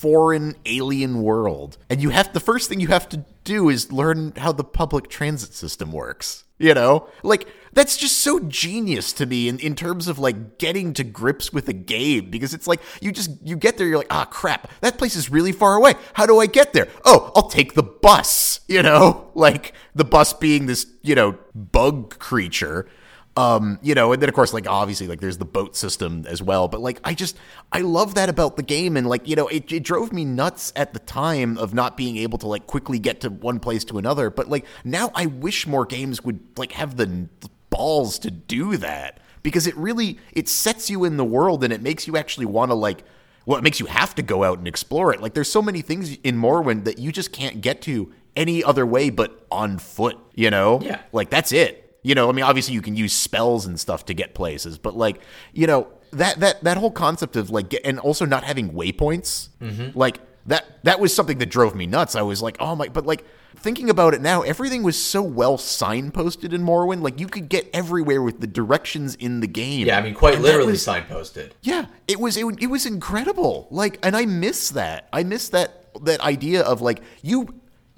foreign 0.00 0.54
alien 0.66 1.22
world, 1.22 1.78
and 1.90 2.00
you 2.00 2.10
have 2.10 2.32
the 2.32 2.40
first 2.40 2.68
thing 2.68 2.80
you 2.80 2.88
have 2.88 3.08
to 3.08 3.24
do 3.44 3.68
is 3.68 3.92
learn 3.92 4.32
how 4.36 4.52
the 4.52 4.64
public 4.64 5.08
transit 5.08 5.54
system 5.54 5.92
works. 5.92 6.44
You 6.58 6.74
know, 6.74 7.08
like 7.22 7.46
that's 7.72 7.96
just 7.96 8.18
so 8.18 8.40
genius 8.40 9.12
to 9.12 9.26
me 9.26 9.48
in, 9.48 9.60
in 9.60 9.76
terms 9.76 10.08
of 10.08 10.18
like 10.18 10.58
getting 10.58 10.92
to 10.94 11.04
grips 11.04 11.52
with 11.52 11.68
a 11.68 11.72
game 11.72 12.30
because 12.30 12.52
it's 12.52 12.66
like 12.66 12.80
you 13.00 13.12
just 13.12 13.30
you 13.44 13.56
get 13.56 13.78
there 13.78 13.86
you're 13.86 13.98
like 13.98 14.08
ah 14.12 14.24
crap 14.24 14.68
that 14.80 14.98
place 14.98 15.14
is 15.14 15.30
really 15.30 15.52
far 15.52 15.76
away. 15.76 15.94
How 16.14 16.26
do 16.26 16.40
i 16.40 16.46
get 16.46 16.72
there? 16.72 16.88
Oh 17.04 17.30
i'll 17.36 17.48
take 17.48 17.74
the 17.74 17.84
bus 17.84 18.60
you 18.68 18.82
know? 18.82 19.30
Like 19.34 19.72
the 19.94 20.04
bus 20.04 20.32
being 20.32 20.66
this 20.66 20.86
you 21.02 21.14
know 21.14 21.38
bug 21.54 22.18
creature 22.18 22.88
um 23.38 23.78
you 23.82 23.94
know 23.94 24.12
and 24.12 24.20
then 24.20 24.28
of 24.28 24.34
course 24.34 24.52
like 24.52 24.68
obviously 24.68 25.06
like 25.06 25.20
there's 25.20 25.38
the 25.38 25.44
boat 25.44 25.76
system 25.76 26.24
as 26.26 26.42
well 26.42 26.66
but 26.66 26.80
like 26.80 27.00
i 27.04 27.14
just 27.14 27.36
i 27.72 27.80
love 27.80 28.14
that 28.14 28.28
about 28.28 28.56
the 28.56 28.62
game 28.62 28.96
and 28.96 29.06
like 29.06 29.26
you 29.28 29.36
know 29.36 29.46
it, 29.48 29.70
it 29.72 29.82
drove 29.82 30.12
me 30.12 30.24
nuts 30.24 30.72
at 30.74 30.92
the 30.92 30.98
time 31.00 31.56
of 31.58 31.72
not 31.72 31.96
being 31.96 32.16
able 32.16 32.38
to 32.38 32.46
like 32.46 32.66
quickly 32.66 32.98
get 32.98 33.20
to 33.20 33.30
one 33.30 33.60
place 33.60 33.84
to 33.84 33.98
another 33.98 34.30
but 34.30 34.48
like 34.48 34.64
now 34.84 35.10
i 35.14 35.26
wish 35.26 35.66
more 35.66 35.86
games 35.86 36.22
would 36.24 36.40
like 36.56 36.72
have 36.72 36.96
the 36.96 37.28
balls 37.70 38.18
to 38.18 38.30
do 38.30 38.76
that 38.76 39.20
because 39.42 39.66
it 39.66 39.76
really 39.76 40.18
it 40.32 40.48
sets 40.48 40.90
you 40.90 41.04
in 41.04 41.16
the 41.16 41.24
world 41.24 41.64
and 41.64 41.72
it 41.72 41.82
makes 41.82 42.06
you 42.06 42.16
actually 42.16 42.46
want 42.46 42.70
to 42.70 42.74
like 42.74 43.04
well 43.46 43.58
it 43.58 43.62
makes 43.62 43.80
you 43.80 43.86
have 43.86 44.14
to 44.14 44.22
go 44.22 44.44
out 44.44 44.58
and 44.58 44.68
explore 44.68 45.12
it. 45.12 45.20
Like 45.20 45.34
there's 45.34 45.50
so 45.50 45.62
many 45.62 45.80
things 45.80 46.16
in 46.24 46.36
Morrowind 46.36 46.84
that 46.84 46.98
you 46.98 47.12
just 47.12 47.32
can't 47.32 47.60
get 47.60 47.80
to 47.82 48.12
any 48.36 48.62
other 48.62 48.86
way 48.86 49.10
but 49.10 49.46
on 49.50 49.78
foot 49.78 50.18
you 50.34 50.50
know? 50.50 50.80
Yeah. 50.82 51.00
like 51.12 51.30
that's 51.30 51.52
it 51.52 51.87
you 52.08 52.14
know 52.14 52.28
i 52.28 52.32
mean 52.32 52.44
obviously 52.44 52.74
you 52.74 52.82
can 52.82 52.96
use 52.96 53.12
spells 53.12 53.66
and 53.66 53.78
stuff 53.78 54.06
to 54.06 54.14
get 54.14 54.34
places 54.34 54.78
but 54.78 54.96
like 54.96 55.20
you 55.52 55.66
know 55.66 55.86
that 56.12 56.40
that 56.40 56.64
that 56.64 56.76
whole 56.78 56.90
concept 56.90 57.36
of 57.36 57.50
like 57.50 57.68
get, 57.68 57.82
and 57.84 57.98
also 58.00 58.24
not 58.24 58.42
having 58.44 58.70
waypoints 58.70 59.48
mm-hmm. 59.60 59.96
like 59.98 60.20
that 60.46 60.82
that 60.84 60.98
was 61.00 61.14
something 61.14 61.38
that 61.38 61.50
drove 61.50 61.74
me 61.74 61.86
nuts 61.86 62.14
i 62.16 62.22
was 62.22 62.40
like 62.40 62.56
oh 62.60 62.74
my 62.74 62.88
but 62.88 63.04
like 63.04 63.24
thinking 63.56 63.90
about 63.90 64.14
it 64.14 64.20
now 64.22 64.40
everything 64.42 64.82
was 64.82 65.00
so 65.00 65.20
well 65.20 65.58
signposted 65.58 66.52
in 66.52 66.62
morrowind 66.62 67.02
like 67.02 67.20
you 67.20 67.26
could 67.26 67.48
get 67.48 67.68
everywhere 67.74 68.22
with 68.22 68.40
the 68.40 68.46
directions 68.46 69.14
in 69.16 69.40
the 69.40 69.46
game 69.46 69.86
Yeah, 69.86 69.98
I 69.98 70.02
mean, 70.02 70.14
quite 70.14 70.34
And 70.34 70.42
literally 70.42 70.72
was- 70.72 70.86
signposted. 70.86 71.50
yeah, 71.62 71.86
it 72.06 72.20
was 72.20 72.36
it, 72.36 72.44
it 72.62 72.68
was 72.68 72.86
incredible. 72.86 73.66
Like, 73.70 73.98
and 74.02 74.16
I 74.16 74.26
miss 74.26 74.70
that. 74.70 75.08
I 75.12 75.24
miss 75.24 75.48
that 75.50 75.90
that 76.02 76.20
idea 76.20 76.62
of 76.62 76.80
like 76.80 77.02
you 77.22 77.48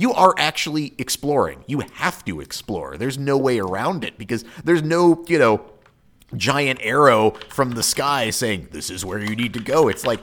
you 0.00 0.14
are 0.14 0.34
actually 0.38 0.94
exploring. 0.96 1.62
You 1.66 1.82
have 1.96 2.24
to 2.24 2.40
explore. 2.40 2.96
There's 2.96 3.18
no 3.18 3.36
way 3.36 3.58
around 3.58 4.02
it 4.02 4.16
because 4.16 4.46
there's 4.64 4.82
no 4.82 5.22
you 5.28 5.38
know 5.38 5.60
giant 6.34 6.80
arrow 6.82 7.32
from 7.50 7.72
the 7.72 7.82
sky 7.82 8.30
saying 8.30 8.68
this 8.70 8.88
is 8.88 9.04
where 9.04 9.18
you 9.18 9.36
need 9.36 9.52
to 9.52 9.60
go. 9.60 9.88
It's 9.88 10.06
like 10.06 10.20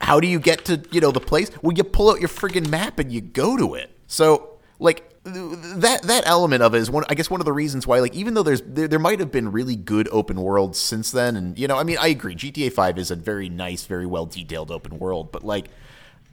how 0.00 0.18
do 0.18 0.26
you 0.26 0.40
get 0.40 0.64
to 0.64 0.82
you 0.90 1.02
know 1.02 1.10
the 1.10 1.20
place? 1.20 1.50
Well, 1.60 1.76
you 1.76 1.84
pull 1.84 2.10
out 2.10 2.20
your 2.20 2.30
friggin' 2.30 2.70
map 2.70 2.98
and 2.98 3.12
you 3.12 3.20
go 3.20 3.58
to 3.58 3.74
it. 3.74 3.90
So 4.06 4.60
like 4.78 5.04
that 5.24 6.04
that 6.04 6.22
element 6.26 6.62
of 6.62 6.74
it 6.74 6.78
is 6.78 6.90
one 6.90 7.04
I 7.10 7.14
guess 7.14 7.28
one 7.28 7.42
of 7.42 7.44
the 7.44 7.52
reasons 7.52 7.86
why 7.86 8.00
like 8.00 8.14
even 8.14 8.32
though 8.32 8.42
there's 8.42 8.62
there, 8.62 8.88
there 8.88 8.98
might 8.98 9.20
have 9.20 9.30
been 9.30 9.52
really 9.52 9.76
good 9.76 10.08
open 10.10 10.40
worlds 10.40 10.78
since 10.78 11.10
then 11.10 11.36
and 11.36 11.58
you 11.58 11.68
know 11.68 11.76
I 11.76 11.82
mean 11.82 11.98
I 12.00 12.08
agree 12.08 12.34
GTA 12.34 12.72
5 12.72 12.96
is 12.96 13.10
a 13.10 13.16
very 13.16 13.50
nice 13.50 13.84
very 13.84 14.06
well 14.06 14.24
detailed 14.24 14.70
open 14.70 14.98
world 14.98 15.32
but 15.32 15.44
like 15.44 15.66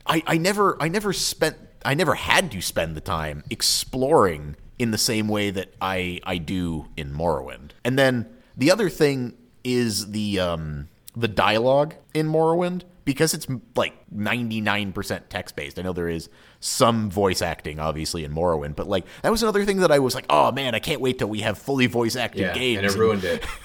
I 0.05 0.23
I 0.25 0.38
never 0.38 0.81
I 0.81 0.88
never 0.88 1.12
spent 1.12 1.58
I 1.85 1.93
never 1.93 2.15
had 2.15 2.51
to 2.51 2.61
spend 2.61 2.95
the 2.97 3.01
time 3.01 3.43
exploring 3.49 4.55
in 4.79 4.91
the 4.91 4.97
same 4.97 5.27
way 5.27 5.51
that 5.51 5.73
I 5.81 6.19
I 6.23 6.37
do 6.37 6.87
in 6.97 7.13
Morrowind. 7.13 7.71
And 7.85 7.97
then 7.97 8.27
the 8.57 8.71
other 8.71 8.89
thing 8.89 9.33
is 9.63 10.11
the 10.11 10.39
um 10.39 10.89
the 11.15 11.27
dialogue 11.29 11.95
in 12.13 12.27
Morrowind 12.27 12.81
because 13.05 13.33
it's 13.35 13.47
like 13.75 13.93
99% 14.13 15.21
text 15.29 15.55
based. 15.55 15.77
I 15.77 15.83
know 15.83 15.93
there 15.93 16.09
is 16.09 16.27
some 16.59 17.09
voice 17.11 17.41
acting 17.41 17.79
obviously 17.79 18.23
in 18.25 18.33
Morrowind, 18.33 18.75
but 18.75 18.87
like 18.87 19.05
that 19.21 19.31
was 19.31 19.43
another 19.43 19.63
thing 19.63 19.77
that 19.77 19.91
I 19.91 19.99
was 19.99 20.15
like, 20.15 20.25
"Oh 20.29 20.51
man, 20.51 20.73
I 20.75 20.79
can't 20.79 20.99
wait 20.99 21.19
till 21.19 21.29
we 21.29 21.41
have 21.41 21.57
fully 21.57 21.85
voice 21.87 22.15
acted 22.15 22.41
Yeah, 22.41 22.53
games." 22.53 22.77
and 22.79 22.87
it 22.87 22.97
ruined 22.97 23.23
it. 23.23 23.45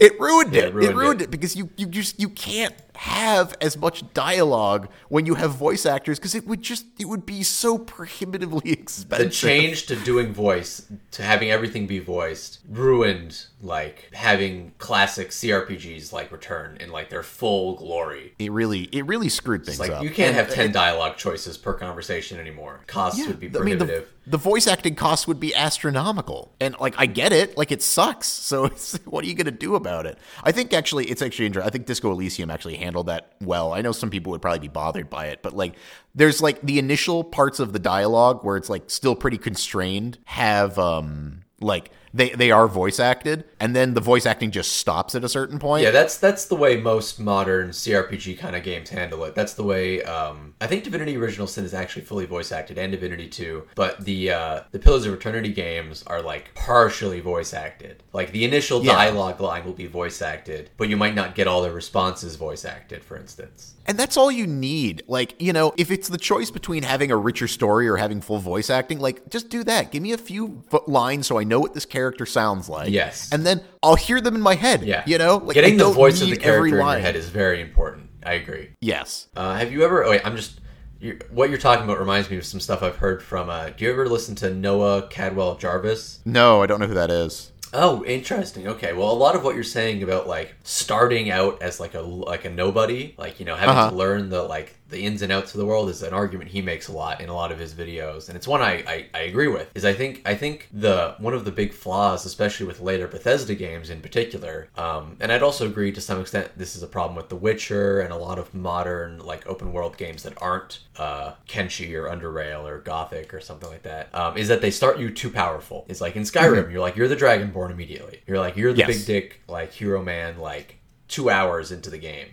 It 0.00 0.20
ruined 0.20 0.52
Yeah, 0.54 0.66
it. 0.66 0.76
it 0.76 0.94
ruined 0.94 1.22
it 1.22 1.24
it. 1.24 1.30
because 1.32 1.56
you 1.56 1.70
you 1.76 1.86
just 1.86 2.20
you 2.20 2.28
can't 2.28 2.72
have 3.02 3.56
as 3.60 3.76
much 3.76 4.02
dialogue 4.12 4.88
when 5.08 5.24
you 5.24 5.36
have 5.36 5.52
voice 5.52 5.86
actors 5.86 6.18
because 6.18 6.34
it 6.34 6.44
would 6.48 6.60
just 6.60 6.84
it 6.98 7.04
would 7.06 7.24
be 7.24 7.44
so 7.44 7.78
prohibitively 7.78 8.72
expensive. 8.72 9.26
the 9.28 9.30
change 9.32 9.86
to 9.86 9.94
doing 9.94 10.32
voice 10.32 10.84
to 11.12 11.22
having 11.22 11.48
everything 11.48 11.86
be 11.86 12.00
voiced 12.00 12.58
ruined 12.68 13.46
like 13.62 14.08
having 14.14 14.72
classic 14.78 15.28
CRPGs 15.30 16.12
like 16.12 16.32
return 16.32 16.76
in 16.80 16.90
like 16.90 17.08
their 17.08 17.22
full 17.22 17.76
glory. 17.76 18.34
It 18.40 18.50
really 18.50 18.84
it 18.90 19.06
really 19.06 19.28
screwed 19.28 19.64
things 19.64 19.78
Like 19.78 19.90
up. 19.92 20.02
you 20.02 20.10
can't 20.10 20.28
And 20.28 20.36
have 20.36 20.50
ten 20.52 20.72
dialogue 20.72 21.16
choices 21.16 21.56
per 21.56 21.74
conversation 21.74 22.40
anymore. 22.40 22.80
Costs 22.88 23.24
would 23.28 23.38
be 23.38 23.46
I 23.46 23.60
mean, 23.60 23.78
the, 23.78 23.84
prohibitive. 23.84 24.12
the 24.26 24.36
voice 24.38 24.66
acting 24.66 24.96
costs 24.96 25.26
would 25.28 25.38
be 25.40 25.54
astronomical, 25.54 26.52
and 26.60 26.74
like 26.80 26.94
I 26.98 27.06
get 27.06 27.32
it, 27.32 27.56
like 27.56 27.70
it 27.70 27.80
sucks. 27.82 28.26
So 28.48 28.64
it's, 28.64 28.94
what 29.04 29.24
are 29.24 29.28
you 29.28 29.34
gonna 29.34 29.50
do 29.50 29.74
about 29.74 30.06
it? 30.06 30.18
I 30.42 30.52
think 30.52 30.72
actually 30.72 31.04
it's 31.10 31.20
actually 31.20 31.46
interesting. 31.46 31.68
I 31.68 31.70
think 31.70 31.84
Disco 31.86 32.10
Elysium 32.10 32.50
actually 32.50 32.76
handled 32.88 33.06
that 33.06 33.34
well. 33.42 33.74
I 33.74 33.82
know 33.82 33.92
some 33.92 34.08
people 34.08 34.32
would 34.32 34.40
probably 34.40 34.60
be 34.60 34.68
bothered 34.68 35.10
by 35.10 35.26
it, 35.26 35.42
but 35.42 35.52
like 35.52 35.74
there's 36.14 36.40
like 36.40 36.62
the 36.62 36.78
initial 36.78 37.22
parts 37.22 37.60
of 37.60 37.74
the 37.74 37.78
dialogue 37.78 38.44
where 38.44 38.56
it's 38.56 38.70
like 38.70 38.88
still 38.88 39.14
pretty 39.14 39.36
constrained 39.36 40.16
have 40.24 40.78
um 40.78 41.42
like 41.60 41.90
they 42.14 42.30
they 42.30 42.50
are 42.50 42.66
voice 42.68 42.98
acted, 43.00 43.44
and 43.60 43.74
then 43.76 43.94
the 43.94 44.00
voice 44.00 44.26
acting 44.26 44.50
just 44.50 44.72
stops 44.72 45.14
at 45.14 45.24
a 45.24 45.28
certain 45.28 45.58
point. 45.58 45.82
Yeah, 45.84 45.90
that's 45.90 46.16
that's 46.18 46.46
the 46.46 46.56
way 46.56 46.76
most 46.76 47.20
modern 47.20 47.70
CRPG 47.70 48.38
kind 48.38 48.56
of 48.56 48.62
games 48.62 48.90
handle 48.90 49.24
it. 49.24 49.34
That's 49.34 49.54
the 49.54 49.62
way 49.64 50.02
um, 50.04 50.54
I 50.60 50.66
think 50.66 50.84
Divinity 50.84 51.16
Original 51.16 51.46
Sin 51.46 51.64
is 51.64 51.74
actually 51.74 52.02
fully 52.02 52.26
voice 52.26 52.50
acted, 52.52 52.78
and 52.78 52.90
Divinity 52.92 53.28
Two. 53.28 53.64
But 53.74 54.04
the 54.04 54.30
uh, 54.32 54.60
the 54.72 54.78
Pillars 54.78 55.06
of 55.06 55.14
Eternity 55.14 55.52
games 55.52 56.02
are 56.06 56.22
like 56.22 56.54
partially 56.54 57.20
voice 57.20 57.52
acted. 57.52 58.02
Like 58.12 58.32
the 58.32 58.44
initial 58.44 58.82
Yeah. 58.84 58.94
dialogue 58.94 59.40
line 59.40 59.64
will 59.64 59.72
be 59.72 59.86
voice 59.86 60.22
acted, 60.22 60.70
but 60.76 60.88
you 60.88 60.96
might 60.96 61.14
not 61.14 61.34
get 61.34 61.46
all 61.46 61.62
the 61.62 61.70
responses 61.72 62.36
voice 62.36 62.64
acted. 62.64 63.04
For 63.04 63.16
instance, 63.16 63.74
And 63.86 63.98
that's 63.98 64.16
all 64.16 64.30
you 64.30 64.46
need. 64.46 65.02
Like, 65.08 65.34
you 65.40 65.52
know, 65.52 65.72
if 65.76 65.90
it's 65.90 66.08
the 66.08 66.18
choice 66.18 66.50
between 66.50 66.82
having 66.82 67.10
a 67.10 67.16
richer 67.16 67.48
story 67.48 67.88
or 67.88 67.96
having 67.96 68.20
full 68.20 68.38
voice 68.38 68.68
acting, 68.70 68.98
like, 69.00 69.30
just 69.30 69.48
do 69.48 69.64
that. 69.64 69.90
Give 69.92 70.02
me 70.02 70.12
a 70.12 70.18
few 70.18 70.62
lines 70.86 71.26
so 71.26 71.38
I 71.38 71.44
know 71.44 71.58
what 71.60 71.72
this 71.74 71.84
character 71.86 71.97
sounds 72.26 72.68
like. 72.68 72.90
Yes. 72.90 73.30
And 73.32 73.44
then 73.46 73.60
I'll 73.82 73.96
hear 73.96 74.20
them 74.20 74.34
in 74.34 74.40
my 74.40 74.54
head. 74.54 74.82
yeah, 74.82 75.02
You 75.06 75.18
know? 75.18 75.36
Like, 75.38 75.56
I 75.56 75.60
getting 75.60 75.76
the 75.78 75.90
voice 75.90 76.20
of 76.22 76.30
the 76.30 76.36
character 76.36 76.66
in 76.66 76.74
your 76.74 76.98
head 76.98 77.16
is 77.16 77.28
very 77.28 77.60
important. 77.60 78.08
I 78.24 78.34
agree. 78.34 78.70
Yes. 78.80 79.28
Uh, 79.36 79.54
have 79.56 79.72
you 79.72 79.82
ever? 79.84 80.04
Oh 80.04 80.10
wait, 80.10 80.20
I'm 80.24 80.36
just. 80.36 80.60
You're, 81.00 81.16
what 81.30 81.48
you're 81.48 81.58
talking 81.60 81.84
about 81.84 82.00
reminds 82.00 82.28
me 82.28 82.36
of 82.38 82.44
some 82.44 82.58
stuff 82.58 82.82
I've 82.82 82.96
heard 82.96 83.22
from. 83.22 83.48
Uh, 83.48 83.70
do 83.70 83.84
you 83.84 83.90
ever 83.92 84.08
listen 84.08 84.34
to 84.36 84.52
Noah 84.52 85.02
Caldwell-Gervais? 85.08 86.18
No, 86.24 86.60
I 86.62 86.66
don't 86.66 86.80
know 86.80 86.88
who 86.88 86.94
that 86.94 87.10
is. 87.10 87.52
Oh, 87.72 88.04
interesting. 88.04 88.66
Okay, 88.66 88.92
well, 88.94 89.10
a 89.10 89.14
lot 89.14 89.36
of 89.36 89.44
what 89.44 89.54
you're 89.54 89.62
saying 89.62 90.02
about 90.02 90.26
like 90.26 90.56
starting 90.64 91.30
out 91.30 91.62
as 91.62 91.78
like 91.78 91.94
a 91.94 92.00
like 92.00 92.44
a 92.44 92.50
nobody, 92.50 93.14
like 93.18 93.38
you 93.38 93.46
know 93.46 93.54
having 93.54 93.76
Uh-huh. 93.76 93.90
to 93.90 93.96
learn 93.96 94.28
the 94.30 94.42
like 94.42 94.74
the 94.88 95.00
ins 95.04 95.22
and 95.22 95.30
outs 95.32 95.52
of 95.54 95.58
the 95.60 95.66
world, 95.66 95.88
is 95.90 96.02
an 96.02 96.14
argument 96.14 96.50
he 96.50 96.62
makes 96.62 96.88
a 96.88 96.92
lot 96.92 97.20
in 97.20 97.28
a 97.28 97.34
lot 97.34 97.52
of 97.52 97.58
his 97.58 97.74
videos, 97.74 98.28
and 98.28 98.36
it's 98.36 98.48
one 98.48 98.62
I, 98.62 98.82
I 98.86 99.06
I 99.14 99.18
agree 99.20 99.48
with. 99.48 99.70
Is 99.74 99.84
I 99.84 99.92
think 99.92 100.22
I 100.24 100.34
think 100.34 100.68
the 100.72 101.14
one 101.18 101.34
of 101.34 101.44
the 101.44 101.52
big 101.52 101.72
flaws, 101.72 102.24
especially 102.24 102.66
with 102.66 102.80
later 102.80 103.06
Bethesda 103.06 103.54
games 103.54 103.90
in 103.90 104.00
particular, 104.00 104.68
um, 104.76 105.16
and 105.20 105.30
I'd 105.32 105.42
also 105.42 105.66
agree 105.66 105.92
to 105.92 106.00
some 106.00 106.20
extent 106.20 106.50
this 106.56 106.74
is 106.76 106.82
a 106.82 106.86
problem 106.86 107.16
with 107.16 107.28
The 107.28 107.36
Witcher 107.36 108.00
and 108.00 108.12
a 108.12 108.16
lot 108.16 108.38
of 108.38 108.54
modern 108.54 109.18
like 109.18 109.46
open 109.46 109.72
world 109.72 109.96
games 109.96 110.22
that 110.22 110.34
aren't 110.40 110.80
uh, 110.96 111.32
Kenshi 111.48 111.94
or 111.94 112.04
Underrail 112.08 112.64
or 112.64 112.78
Gothic 112.78 113.34
or 113.34 113.40
something 113.40 113.68
like 113.68 113.82
that, 113.82 114.14
um, 114.14 114.36
is 114.36 114.48
that 114.48 114.60
they 114.62 114.70
start 114.70 114.98
you 114.98 115.10
too 115.10 115.30
powerful. 115.30 115.84
It's 115.88 116.00
like 116.00 116.16
in 116.16 116.22
Skyrim, 116.22 116.70
you're 116.72 116.80
like 116.80 116.96
you're 116.96 117.08
the 117.08 117.16
Dragonborn 117.16 117.70
immediately. 117.70 118.20
You're 118.26 118.38
like 118.38 118.56
you're 118.56 118.72
the 118.72 118.78
Yes. 118.78 118.98
big 118.98 119.06
dick 119.06 119.40
like 119.48 119.72
hero 119.72 120.02
man 120.02 120.38
like 120.38 120.76
two 121.08 121.30
hours 121.30 121.72
into 121.72 121.90
the 121.90 121.98
game. 121.98 122.28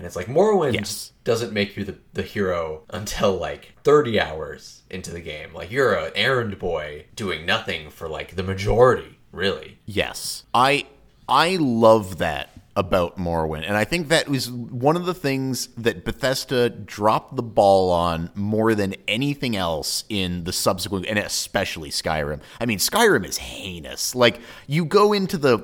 And 0.00 0.06
it's 0.06 0.16
like 0.16 0.28
Morrowind 0.28 0.72
Yes. 0.72 1.12
doesn't 1.24 1.52
make 1.52 1.76
you 1.76 1.84
the, 1.84 1.98
the 2.14 2.22
hero 2.22 2.84
until 2.88 3.36
like 3.36 3.74
30 3.84 4.18
hours 4.18 4.80
into 4.88 5.10
the 5.10 5.20
game. 5.20 5.52
Like 5.52 5.70
you're 5.70 5.92
an 5.94 6.12
errand 6.14 6.58
boy 6.58 7.04
doing 7.14 7.44
nothing 7.44 7.90
for 7.90 8.08
like 8.08 8.34
the 8.34 8.42
majority, 8.42 9.18
really. 9.30 9.76
Yes. 9.84 10.44
I 10.54 10.86
I 11.28 11.56
love 11.56 12.16
that 12.16 12.48
about 12.74 13.18
Morrowind. 13.18 13.64
And 13.66 13.76
I 13.76 13.84
think 13.84 14.08
that 14.08 14.26
was 14.26 14.50
one 14.50 14.96
of 14.96 15.04
the 15.04 15.12
things 15.12 15.66
that 15.76 16.02
Bethesda 16.02 16.70
dropped 16.70 17.36
the 17.36 17.42
ball 17.42 17.90
on 17.90 18.30
more 18.34 18.74
than 18.74 18.94
anything 19.06 19.54
else 19.56 20.04
in 20.08 20.44
the 20.44 20.52
subsequent 20.54 21.04
and 21.04 21.18
especially 21.18 21.90
Skyrim. 21.90 22.40
I 22.58 22.64
mean, 22.64 22.78
Skyrim 22.78 23.26
is 23.26 23.36
heinous. 23.36 24.14
Like 24.14 24.40
you 24.66 24.86
go 24.86 25.12
into 25.12 25.36
the 25.36 25.58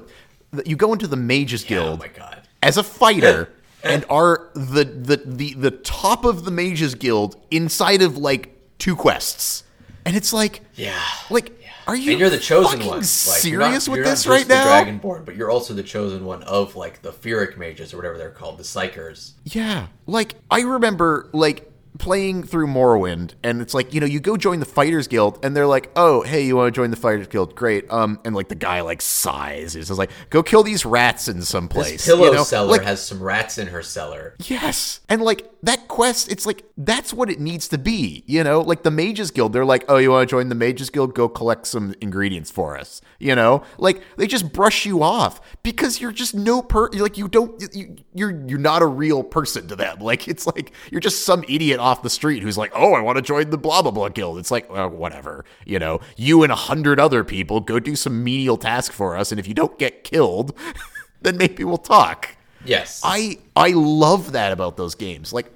you 0.66 0.76
go 0.76 0.92
into 0.92 1.06
the 1.06 1.16
Mages 1.16 1.64
Oh 1.64 1.68
Guild 1.68 2.00
my 2.00 2.08
god. 2.08 2.42
as 2.62 2.76
a 2.76 2.82
fighter 2.82 3.48
and 3.86 4.04
are 4.10 4.48
the, 4.54 4.84
the 4.84 5.16
the 5.24 5.54
the 5.54 5.70
top 5.70 6.24
of 6.24 6.44
the 6.44 6.50
mages 6.50 6.94
guild 6.94 7.36
inside 7.50 8.02
of 8.02 8.16
like 8.16 8.54
two 8.78 8.94
quests 8.96 9.64
and 10.04 10.16
it's 10.16 10.32
like 10.32 10.60
Yeah. 10.74 11.00
like 11.30 11.52
are 11.86 11.94
you 11.96 12.10
and 12.12 12.20
you're 12.20 12.30
the 12.30 12.38
chosen 12.38 12.80
one. 12.80 12.98
Like, 12.98 13.04
serious 13.04 13.44
you're 13.46 13.60
not, 13.60 13.72
with 13.88 13.96
you're 13.98 14.04
this 14.04 14.26
right 14.26 14.46
now 14.48 14.64
Dragonborn, 14.84 15.24
but 15.24 15.36
you're 15.36 15.50
also 15.50 15.72
the 15.72 15.82
chosen 15.84 16.24
one 16.24 16.42
of 16.42 16.74
like 16.76 17.02
the 17.02 17.12
Feeric 17.12 17.56
mages 17.56 17.94
or 17.94 17.96
whatever 17.98 18.18
they're 18.18 18.30
called, 18.30 18.58
the 18.58 18.64
Psychers. 18.64 19.32
yeah 19.44 19.86
like 20.06 20.34
i 20.50 20.60
remember 20.62 21.28
like 21.32 21.70
playing 21.98 22.44
through 22.44 22.66
Morrowind, 22.66 23.32
and 23.42 23.60
it's 23.60 23.74
like 23.74 23.94
you 23.94 24.00
know 24.00 24.06
you 24.06 24.20
go 24.20 24.36
join 24.36 24.60
the 24.60 24.66
Fighters 24.66 25.08
Guild, 25.08 25.38
and 25.44 25.56
they're 25.56 25.66
like, 25.66 25.90
oh 25.96 26.22
hey, 26.22 26.44
you 26.44 26.56
want 26.56 26.72
to 26.72 26.78
join 26.78 26.90
the 26.90 26.96
Fighters 26.96 27.26
Guild? 27.28 27.54
Great. 27.54 27.90
Um, 27.90 28.20
and 28.24 28.34
like 28.34 28.48
the 28.48 28.54
guy 28.54 28.80
like 28.80 29.02
sighs. 29.02 29.74
He's 29.74 29.88
just 29.88 29.98
like, 29.98 30.10
go 30.30 30.42
kill 30.42 30.62
these 30.62 30.84
rats 30.84 31.28
in 31.28 31.42
some 31.42 31.68
place. 31.68 31.92
This 31.92 32.06
pillow 32.06 32.26
you 32.26 32.32
know? 32.32 32.44
seller 32.44 32.72
Like, 32.72 32.82
has 32.82 33.04
some 33.04 33.22
rats 33.22 33.58
in 33.58 33.68
her 33.68 33.82
cellar. 33.82 34.34
Yes. 34.44 35.00
And 35.08 35.22
like 35.22 35.50
that 35.66 35.88
quest, 35.88 36.30
it's 36.30 36.46
like 36.46 36.64
that's 36.76 37.12
what 37.12 37.28
it 37.28 37.40
needs 37.40 37.66
to 37.68 37.78
be, 37.78 38.22
you 38.26 38.44
know? 38.44 38.60
Like 38.60 38.84
the 38.84 38.90
Mages 38.90 39.32
Guild, 39.32 39.52
they're 39.52 39.64
like, 39.64 39.84
"Oh, 39.88 39.96
you 39.96 40.12
want 40.12 40.28
to 40.28 40.30
join 40.32 40.48
the 40.48 40.54
Mages 40.54 40.90
Guild? 40.90 41.14
Go 41.14 41.28
collect 41.28 41.66
some 41.66 41.94
ingredients 42.00 42.50
for 42.50 42.78
us." 42.78 43.02
You 43.18 43.34
know? 43.34 43.64
Like 43.76 44.02
they 44.16 44.28
just 44.28 44.52
brush 44.52 44.86
you 44.86 45.02
off 45.02 45.40
because 45.64 46.00
you're 46.00 46.12
just 46.12 46.34
no 46.34 46.62
per 46.62 46.88
like 46.90 47.18
you 47.18 47.26
don't 47.26 47.62
you, 47.74 47.96
you're 48.14 48.46
you're 48.46 48.58
not 48.60 48.80
a 48.80 48.86
real 48.86 49.24
person 49.24 49.66
to 49.68 49.76
them. 49.76 49.98
Like 49.98 50.28
it's 50.28 50.46
like 50.46 50.72
you're 50.92 51.00
just 51.00 51.24
some 51.24 51.44
idiot 51.48 51.80
off 51.80 52.02
the 52.02 52.10
street 52.10 52.44
who's 52.44 52.56
like, 52.56 52.70
"Oh, 52.74 52.94
I 52.94 53.00
want 53.00 53.16
to 53.16 53.22
join 53.22 53.50
the 53.50 53.58
blah 53.58 53.82
blah 53.82 53.90
blah 53.90 54.08
guild." 54.08 54.38
It's 54.38 54.52
like, 54.52 54.70
well, 54.70 54.88
whatever. 54.88 55.44
You 55.64 55.80
know, 55.80 56.00
you 56.16 56.44
and 56.44 56.52
a 56.52 56.56
hundred 56.56 57.00
other 57.00 57.24
people 57.24 57.60
go 57.60 57.80
do 57.80 57.96
some 57.96 58.22
menial 58.22 58.56
task 58.56 58.92
for 58.92 59.16
us 59.16 59.32
and 59.32 59.40
if 59.40 59.48
you 59.48 59.54
don't 59.54 59.78
get 59.78 60.04
killed, 60.04 60.56
then 61.22 61.36
maybe 61.36 61.64
we'll 61.64 61.76
talk. 61.76 62.36
Yes. 62.64 63.00
I 63.04 63.38
I 63.54 63.70
love 63.70 64.32
that 64.32 64.52
about 64.52 64.76
those 64.76 64.94
games. 64.94 65.32
Like, 65.32 65.50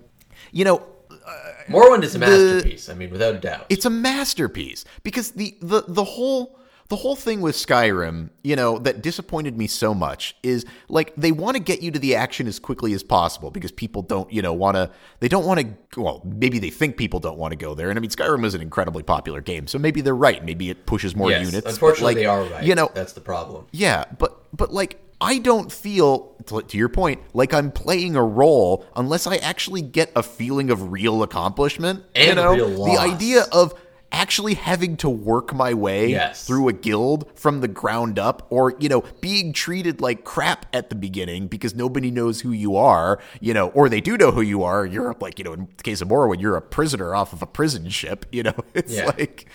you 0.52 0.64
know, 0.64 0.86
uh, 1.10 1.52
Morrowind 1.68 2.02
is 2.02 2.14
a 2.14 2.18
masterpiece. 2.18 2.88
I 2.88 2.94
mean, 2.94 3.10
without 3.10 3.34
a 3.34 3.38
doubt. 3.38 3.66
it's 3.68 3.84
a 3.84 3.90
masterpiece 3.90 4.84
because 5.02 5.32
the 5.32 5.56
the 5.60 5.84
the 5.86 6.04
whole 6.04 6.58
the 6.90 6.96
whole 6.96 7.14
thing 7.14 7.40
with 7.40 7.54
Skyrim, 7.54 8.30
you 8.42 8.56
know, 8.56 8.76
that 8.80 9.00
disappointed 9.00 9.56
me 9.56 9.68
so 9.68 9.94
much 9.94 10.36
is 10.42 10.66
like 10.88 11.14
they 11.16 11.30
want 11.30 11.56
to 11.56 11.62
get 11.62 11.82
you 11.82 11.92
to 11.92 12.00
the 12.00 12.16
action 12.16 12.48
as 12.48 12.58
quickly 12.58 12.92
as 12.94 13.04
possible 13.04 13.52
because 13.52 13.70
people 13.70 14.02
don't, 14.02 14.30
you 14.32 14.42
know, 14.42 14.52
want 14.52 14.74
to 14.74 14.90
they 15.20 15.28
don't 15.28 15.46
want 15.46 15.60
to 15.60 16.00
well, 16.00 16.20
maybe 16.24 16.58
they 16.58 16.68
think 16.68 16.96
people 16.96 17.20
don't 17.20 17.38
want 17.38 17.52
to 17.52 17.56
go 17.56 17.76
there. 17.76 17.90
And 17.90 17.98
I 17.98 18.00
mean 18.00 18.10
Skyrim 18.10 18.44
is 18.44 18.54
an 18.54 18.60
incredibly 18.60 19.04
popular 19.04 19.40
game, 19.40 19.68
so 19.68 19.78
maybe 19.78 20.00
they're 20.00 20.16
right. 20.16 20.44
Maybe 20.44 20.68
it 20.68 20.84
pushes 20.84 21.14
more 21.14 21.30
yes. 21.30 21.46
units. 21.46 21.66
Unfortunately, 21.68 22.14
like, 22.14 22.16
they 22.16 22.26
are 22.26 22.42
right. 22.42 22.64
You 22.64 22.74
know, 22.74 22.90
that's 22.92 23.12
the 23.12 23.20
problem. 23.20 23.66
Yeah, 23.70 24.04
but 24.18 24.36
but 24.52 24.72
like 24.72 25.00
I 25.20 25.38
don't 25.38 25.70
feel 25.70 26.34
to, 26.46 26.62
to 26.62 26.78
your 26.78 26.88
point 26.88 27.20
like 27.34 27.52
I'm 27.52 27.70
playing 27.70 28.16
a 28.16 28.22
role 28.24 28.86
unless 28.96 29.26
I 29.26 29.36
actually 29.36 29.82
get 29.82 30.10
a 30.16 30.22
feeling 30.22 30.70
of 30.70 30.90
real 30.92 31.22
accomplishment. 31.22 32.04
you 32.14 32.22
And 32.22 32.36
know, 32.36 32.54
real 32.54 32.84
the 32.86 32.98
idea 32.98 33.44
of 33.52 33.74
actually 34.12 34.54
having 34.54 34.96
to 34.96 35.08
work 35.08 35.54
my 35.54 35.72
way 35.72 36.08
Yes. 36.08 36.44
through 36.44 36.66
a 36.68 36.72
guild 36.72 37.30
from 37.38 37.60
the 37.60 37.68
ground 37.68 38.18
up 38.18 38.44
or 38.50 38.74
you 38.80 38.88
know 38.88 39.04
being 39.20 39.52
treated 39.52 40.00
like 40.00 40.24
crap 40.24 40.66
at 40.72 40.88
the 40.88 40.96
beginning 40.96 41.46
because 41.46 41.76
nobody 41.76 42.10
knows 42.10 42.40
who 42.40 42.50
you 42.50 42.74
are 42.74 43.20
you 43.40 43.54
know 43.54 43.68
or 43.68 43.88
they 43.88 44.00
do 44.00 44.16
know 44.16 44.32
who 44.32 44.40
you 44.40 44.64
are 44.64 44.84
you're 44.84 45.14
like 45.20 45.38
you 45.38 45.44
know 45.44 45.52
in 45.52 45.68
the 45.76 45.82
case 45.84 46.00
of 46.00 46.08
Morrowind 46.08 46.40
you're 46.40 46.56
a 46.56 46.60
prisoner 46.62 47.14
off 47.14 47.32
of 47.32 47.40
a 47.40 47.46
prison 47.46 47.88
ship 47.88 48.26
you 48.32 48.42
know 48.42 48.54
it's 48.74 48.92
Yeah. 48.96 49.06
like 49.06 49.46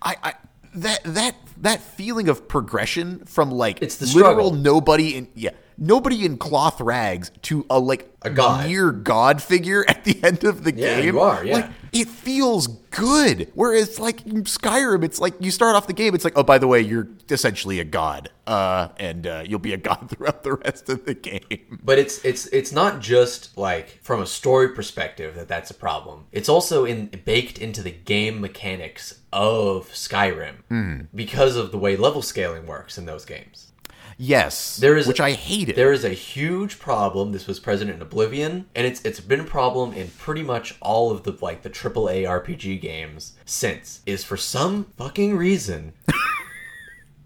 I, 0.00 0.14
I 0.22 0.34
that 0.74 1.00
that 1.04 1.36
that 1.58 1.80
feeling 1.80 2.28
of 2.28 2.48
progression 2.48 3.24
from 3.26 3.50
like 3.50 3.82
It's 3.82 3.96
the 3.96 4.06
literal 4.06 4.52
nobody 4.52 5.16
in 5.16 5.28
yeah 5.34 5.50
nobody 5.78 6.24
in 6.24 6.36
cloth 6.38 6.80
rags 6.80 7.30
to 7.42 7.64
a 7.70 7.78
like 7.78 8.10
A 8.22 8.30
god. 8.30 8.66
near 8.68 8.90
god 8.92 9.42
figure 9.42 9.84
at 9.88 10.04
the 10.04 10.22
end 10.22 10.44
of 10.44 10.64
the 10.64 10.74
Yeah, 10.74 10.96
game 10.96 11.04
you 11.14 11.20
are, 11.20 11.44
yeah. 11.44 11.54
like 11.56 11.70
it 11.92 12.08
feels 12.08 12.66
good 12.90 13.50
whereas 13.54 13.98
like 14.00 14.24
skyrim 14.24 15.04
it's 15.04 15.20
like 15.20 15.34
you 15.40 15.50
start 15.50 15.76
off 15.76 15.86
the 15.86 15.92
game 15.92 16.14
it's 16.14 16.24
like 16.24 16.32
oh 16.36 16.42
by 16.42 16.58
the 16.58 16.66
way 16.66 16.80
you're 16.80 17.08
essentially 17.30 17.78
a 17.80 17.84
god 17.84 18.30
uh 18.46 18.88
and 18.98 19.26
uh, 19.26 19.42
you'll 19.46 19.58
be 19.58 19.72
a 19.72 19.76
god 19.76 20.08
throughout 20.10 20.42
the 20.42 20.54
rest 20.54 20.88
of 20.88 21.04
the 21.04 21.14
game 21.14 21.78
But 21.82 21.98
it's 21.98 22.24
it's 22.24 22.46
it's 22.46 22.72
not 22.72 23.00
just 23.00 23.56
like 23.56 24.00
from 24.02 24.20
a 24.20 24.26
story 24.26 24.68
perspective 24.70 25.34
that 25.36 25.48
that's 25.48 25.70
a 25.70 25.74
problem. 25.74 26.26
It's 26.32 26.48
also 26.48 26.84
in 26.84 27.06
baked 27.24 27.58
into 27.58 27.82
the 27.82 27.90
game 27.90 28.40
mechanics 28.40 29.20
of 29.32 29.88
Skyrim 29.90 30.56
Hmm. 30.68 31.00
because 31.14 31.56
of 31.56 31.70
the 31.72 31.78
way 31.78 31.96
level 31.96 32.22
scaling 32.22 32.66
works 32.66 32.98
in 32.98 33.06
those 33.06 33.24
games. 33.24 33.72
Yes 34.18 34.76
There 34.76 34.96
is 34.96 35.06
which 35.06 35.20
i 35.20 35.32
hated 35.32 35.76
There 35.76 35.92
is 35.92 36.04
a 36.04 36.10
huge 36.10 36.78
problem. 36.78 37.32
This 37.32 37.46
was 37.46 37.60
present 37.60 37.90
in 37.90 38.00
Oblivion, 38.02 38.66
and 38.74 38.86
it's 38.86 39.00
it's 39.02 39.20
been 39.20 39.40
a 39.40 39.44
problem 39.44 39.92
in 39.92 40.08
pretty 40.18 40.42
much 40.42 40.76
all 40.80 41.10
of 41.10 41.22
the 41.24 41.36
like 41.40 41.62
the 41.62 41.70
AAA 41.70 42.24
RPG 42.24 42.80
games 42.80 43.34
since. 43.44 44.00
Is 44.06 44.24
for 44.24 44.36
some 44.36 44.84
fucking 44.96 45.36
reason. 45.36 45.92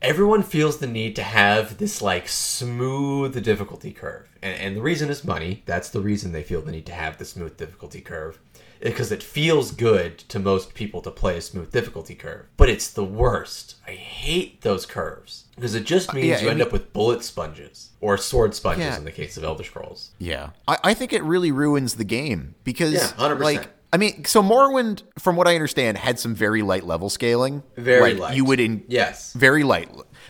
Everyone 0.02 0.44
feels 0.44 0.78
the 0.78 0.86
need 0.86 1.16
to 1.16 1.22
have 1.22 1.78
this 1.78 2.00
like 2.00 2.28
smooth 2.28 3.42
difficulty 3.42 3.90
curve. 3.92 4.28
And, 4.40 4.60
and 4.60 4.76
the 4.76 4.82
reason 4.82 5.10
is 5.10 5.24
money. 5.24 5.62
That's 5.66 5.90
the 5.90 6.00
reason 6.00 6.30
they 6.30 6.44
feel 6.44 6.62
the 6.62 6.70
need 6.70 6.86
to 6.86 6.92
have 6.92 7.18
the 7.18 7.24
smooth 7.24 7.56
difficulty 7.56 8.00
curve. 8.00 8.38
Eh, 8.80 8.90
because 8.90 9.10
it 9.10 9.22
feels 9.24 9.72
good 9.72 10.18
to 10.18 10.38
most 10.38 10.74
people 10.74 11.00
to 11.02 11.10
play 11.10 11.36
a 11.36 11.40
smooth 11.40 11.72
difficulty 11.72 12.14
curve. 12.14 12.46
But 12.56 12.68
it's 12.68 12.90
the 12.90 13.04
worst. 13.04 13.76
I 13.86 13.92
hate 13.92 14.60
those 14.60 14.86
curves. 14.86 15.46
Because 15.58 15.74
it 15.74 15.84
just 15.84 16.14
means 16.14 16.26
yeah, 16.26 16.40
you 16.40 16.48
end 16.48 16.58
mean- 16.58 16.66
up 16.66 16.72
with 16.72 16.92
bullet 16.92 17.24
sponges. 17.24 17.90
Or 18.00 18.16
sword 18.16 18.54
sponges 18.54 18.84
Yeah. 18.86 18.96
in 18.96 19.04
the 19.04 19.10
case 19.12 19.36
of 19.36 19.42
Elder 19.44 19.64
Scrolls. 19.64 20.10
Yeah, 20.18 20.50
I, 20.68 20.78
I 20.84 20.94
think 20.94 21.12
it 21.12 21.22
really 21.24 21.50
ruins 21.50 21.94
the 21.94 22.04
game 22.04 22.54
because, 22.62 22.94
Yeah, 22.94 23.08
100%. 23.18 23.40
like, 23.40 23.68
I 23.92 23.96
mean, 23.96 24.24
so 24.24 24.42
Morrowind, 24.42 25.02
from 25.18 25.34
what 25.34 25.48
I 25.48 25.54
understand, 25.54 25.98
had 25.98 26.18
some 26.20 26.34
very 26.34 26.62
light 26.62 26.84
level 26.86 27.10
scaling. 27.10 27.62
Very 27.76 28.12
Like, 28.14 28.18
light. 28.20 28.36
You 28.36 28.44
would 28.44 28.60
in 28.60 28.84
Yes. 28.86 29.32
very 29.32 29.64
light, 29.64 29.88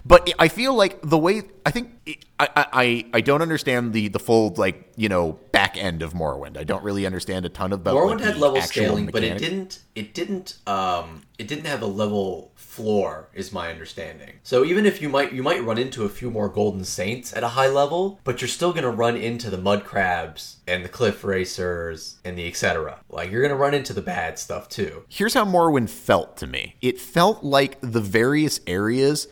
but 0.08 0.28
I 0.38 0.48
feel 0.48 0.74
like 0.74 1.00
the 1.02 1.18
way 1.18 1.42
I 1.64 1.70
think 1.70 1.92
I 2.40 2.48
I, 2.56 2.66
I, 2.72 3.06
I 3.14 3.20
don't 3.20 3.42
understand 3.42 3.92
the 3.92 4.08
the 4.08 4.18
full 4.18 4.54
like 4.56 4.92
you 4.96 5.08
know 5.08 5.38
back 5.52 5.76
end 5.76 6.02
of 6.02 6.14
Morrowind. 6.14 6.56
I 6.56 6.64
don't 6.64 6.82
really 6.82 7.04
understand 7.04 7.44
a 7.44 7.48
ton 7.50 7.72
of 7.72 7.80
about. 7.80 7.94
Morrowind 7.94 8.16
like, 8.16 8.24
had 8.24 8.36
level 8.38 8.60
scaling, 8.62 9.06
but 9.06 9.22
it 9.22 9.38
didn't. 9.38 9.80
It 9.94 10.14
didn't. 10.14 10.58
Um, 10.66 11.22
it 11.38 11.46
didn't 11.46 11.66
have 11.66 11.82
a 11.82 11.86
level 11.86 12.52
floor, 12.54 13.28
is 13.34 13.52
my 13.52 13.70
understanding. 13.70 14.34
So 14.42 14.64
even 14.64 14.86
if 14.86 15.02
you 15.02 15.08
might, 15.08 15.32
you 15.32 15.42
might 15.42 15.62
run 15.62 15.78
into 15.78 16.04
a 16.04 16.08
few 16.08 16.30
more 16.30 16.48
golden 16.48 16.84
saints 16.84 17.36
at 17.36 17.42
a 17.42 17.48
high 17.48 17.68
level, 17.68 18.20
but 18.24 18.40
you're 18.40 18.48
still 18.48 18.72
gonna 18.72 18.90
run 18.90 19.16
into 19.16 19.50
the 19.50 19.58
mud 19.58 19.84
crabs 19.84 20.58
and 20.66 20.84
the 20.84 20.88
cliff 20.88 21.24
racers 21.24 22.18
and 22.24 22.38
the 22.38 22.46
etc. 22.46 23.00
Like 23.10 23.30
you're 23.30 23.42
gonna 23.42 23.56
run 23.56 23.74
into 23.74 23.92
the 23.92 24.02
bad 24.02 24.38
stuff 24.38 24.68
too. 24.68 25.04
Here's 25.08 25.34
how 25.34 25.44
Morrowind 25.44 25.90
felt 25.90 26.36
to 26.38 26.46
me. 26.46 26.76
It 26.80 26.98
felt 27.00 27.44
like 27.44 27.78
the 27.80 28.00
various 28.00 28.60
areas 28.66 29.28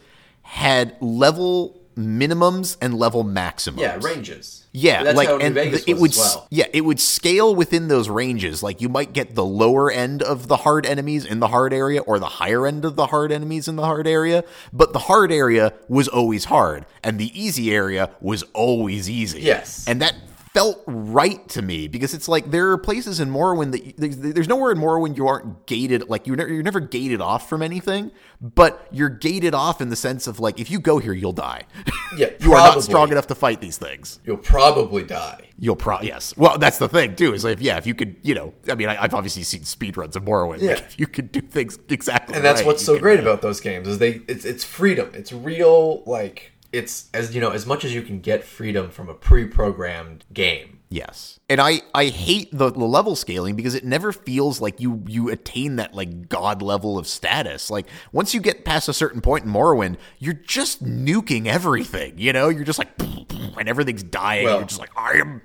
had 0.47 0.97
level 1.01 1.80
minimums 1.97 2.76
and 2.80 2.94
level 2.94 3.24
maximums. 3.24 3.80
Yeah, 3.80 3.99
ranges. 4.03 4.64
Yeah, 4.72 5.03
That's 5.03 5.16
like 5.16 5.28
and 5.42 5.55
Vegas 5.55 5.84
the- 5.84 5.90
it 5.92 5.97
would 5.97 6.11
as 6.11 6.18
well. 6.18 6.47
yeah, 6.51 6.66
it 6.74 6.82
would 6.82 7.01
scale 7.01 7.55
within 7.55 7.88
those 7.88 8.11
ranges. 8.11 8.62
Like 8.62 8.82
you 8.82 8.90
might 8.90 9.14
get 9.14 9.34
the 9.34 9.44
lower 9.44 9.90
end 9.90 10.22
of 10.22 10.47
the 10.49 10.59
hard 10.59 10.84
enemies 10.84 11.24
in 11.24 11.40
the 11.40 11.49
hard 11.49 11.72
area 11.72 12.03
or 12.03 12.18
the 12.18 12.26
higher 12.26 12.66
end 12.66 12.84
of 12.84 12.94
the 12.97 13.07
hard 13.07 13.32
enemies 13.32 13.66
in 13.66 13.76
the 13.76 13.84
hard 13.86 14.07
area, 14.07 14.44
but 14.74 14.92
the 14.92 14.99
hard 15.01 15.32
area 15.32 15.72
was 15.88 16.07
always 16.09 16.44
hard 16.44 16.84
and 17.03 17.18
the 17.18 17.30
easy 17.38 17.74
area 17.74 18.11
was 18.20 18.42
always 18.53 19.09
easy. 19.09 19.40
Yes. 19.40 19.86
And 19.88 20.03
that 20.03 20.14
felt 20.57 20.82
right 20.86 21.46
to 21.50 21.61
me 21.61 21.86
because 21.86 22.14
it's 22.14 22.28
like 22.28 22.50
there 22.50 22.70
are 22.70 22.78
places 22.78 23.20
in 23.20 23.30
Morrowind 23.30 23.72
that 23.72 23.94
there's, 23.98 24.16
there's 24.16 24.48
nowhere 24.48 24.72
in 24.72 24.78
Morrowind 24.78 25.14
you 25.14 25.28
aren't 25.28 25.66
gated 25.66 26.09
like 26.09 26.26
you're 26.26 26.34
never, 26.34 26.50
you're 26.50 26.62
never 26.62 26.80
gated 26.80 27.20
off 27.20 27.46
from 27.46 27.61
anything, 27.61 28.11
but 28.40 28.88
you're 28.90 29.11
gated 29.11 29.52
off 29.52 29.82
in 29.82 29.90
the 29.90 29.96
sense 29.96 30.26
of 30.26 30.40
like 30.40 30.59
if 30.59 30.70
you 30.70 30.80
go 30.80 30.96
here 30.96 31.12
you'll 31.12 31.34
die. 31.34 31.64
Yeah, 32.16 32.30
you 32.40 32.54
are 32.54 32.74
not 32.74 32.82
strong 32.82 33.12
enough 33.12 33.26
to 33.26 33.34
fight 33.34 33.61
these 33.61 33.76
things. 33.76 34.18
You'll 34.24 34.38
probably 34.38 35.02
die. 35.02 35.50
You'll 35.59 35.76
probably 35.76 36.09
yes. 36.09 36.34
Well, 36.38 36.57
that's 36.57 36.78
the 36.78 36.88
thing 36.88 37.16
too. 37.16 37.34
Is 37.34 37.44
like, 37.44 37.54
if 37.54 37.61
yeah, 37.61 37.76
if 37.76 37.86
you 37.86 37.94
could, 37.94 38.16
you 38.22 38.34
know, 38.34 38.54
I 38.70 38.76
mean, 38.76 38.88
I, 38.88 39.02
I've 39.02 39.12
obviously 39.12 39.42
seen 39.42 39.61
speedruns 39.61 40.16
of 40.16 40.24
Morrowind. 40.24 40.62
Yeah. 40.62 40.70
Like, 40.70 40.84
if 40.84 40.98
you 40.98 41.07
could 41.07 41.32
do 41.32 41.42
things 41.42 41.78
exactly, 41.90 42.34
and 42.34 42.42
that's 42.42 42.61
right, 42.61 42.66
what's 42.66 42.84
so 42.84 42.98
great 42.98 43.20
about 43.20 43.42
those 43.42 43.61
games 43.61 43.88
is 43.88 43.98
they 43.98 44.22
it's 44.26 44.46
it's 44.46 44.64
freedom 44.64 45.11
it's 45.12 45.34
real 45.34 46.02
like 46.04 46.52
it's 46.72 47.08
as 47.14 47.34
you 47.34 47.40
know 47.40 47.50
as 47.50 47.66
much 47.66 47.84
as 47.84 47.94
you 47.94 48.02
can 48.02 48.20
get 48.20 48.44
freedom 48.44 48.90
from 48.90 49.08
a 49.08 49.14
pre-programmed 49.14 50.24
game 50.32 50.76
Yes, 50.88 51.40
and 51.48 51.60
I 51.60 51.82
I 51.92 52.06
hate 52.06 52.50
the, 52.52 52.70
the 52.70 52.84
level 52.84 53.16
scaling 53.16 53.56
because 53.56 53.74
it 53.74 53.84
never 53.84 54.12
feels 54.12 54.60
like 54.60 54.80
you 54.80 55.02
you 55.08 55.30
attain 55.30 55.76
that 55.76 55.94
like 55.94 56.28
god 56.28 56.62
level 56.62 56.96
of 56.96 57.08
status. 57.08 57.70
Like 57.70 57.88
once 58.12 58.34
you 58.34 58.40
get 58.40 58.64
past 58.64 58.88
a 58.88 58.92
certain 58.92 59.20
point 59.20 59.44
in 59.44 59.50
Morrowind, 59.50 59.96
you're 60.20 60.34
just 60.34 60.84
nuking 60.84 61.46
everything. 61.46 62.18
You 62.18 62.32
know, 62.32 62.50
you're 62.50 62.62
just 62.62 62.78
like, 62.78 62.90
and 63.00 63.68
everything's 63.68 64.04
dying. 64.04 64.44
Well, 64.44 64.58
you're 64.58 64.68
just 64.68 64.78
like, 64.78 64.96
I 64.96 65.14
am. 65.14 65.42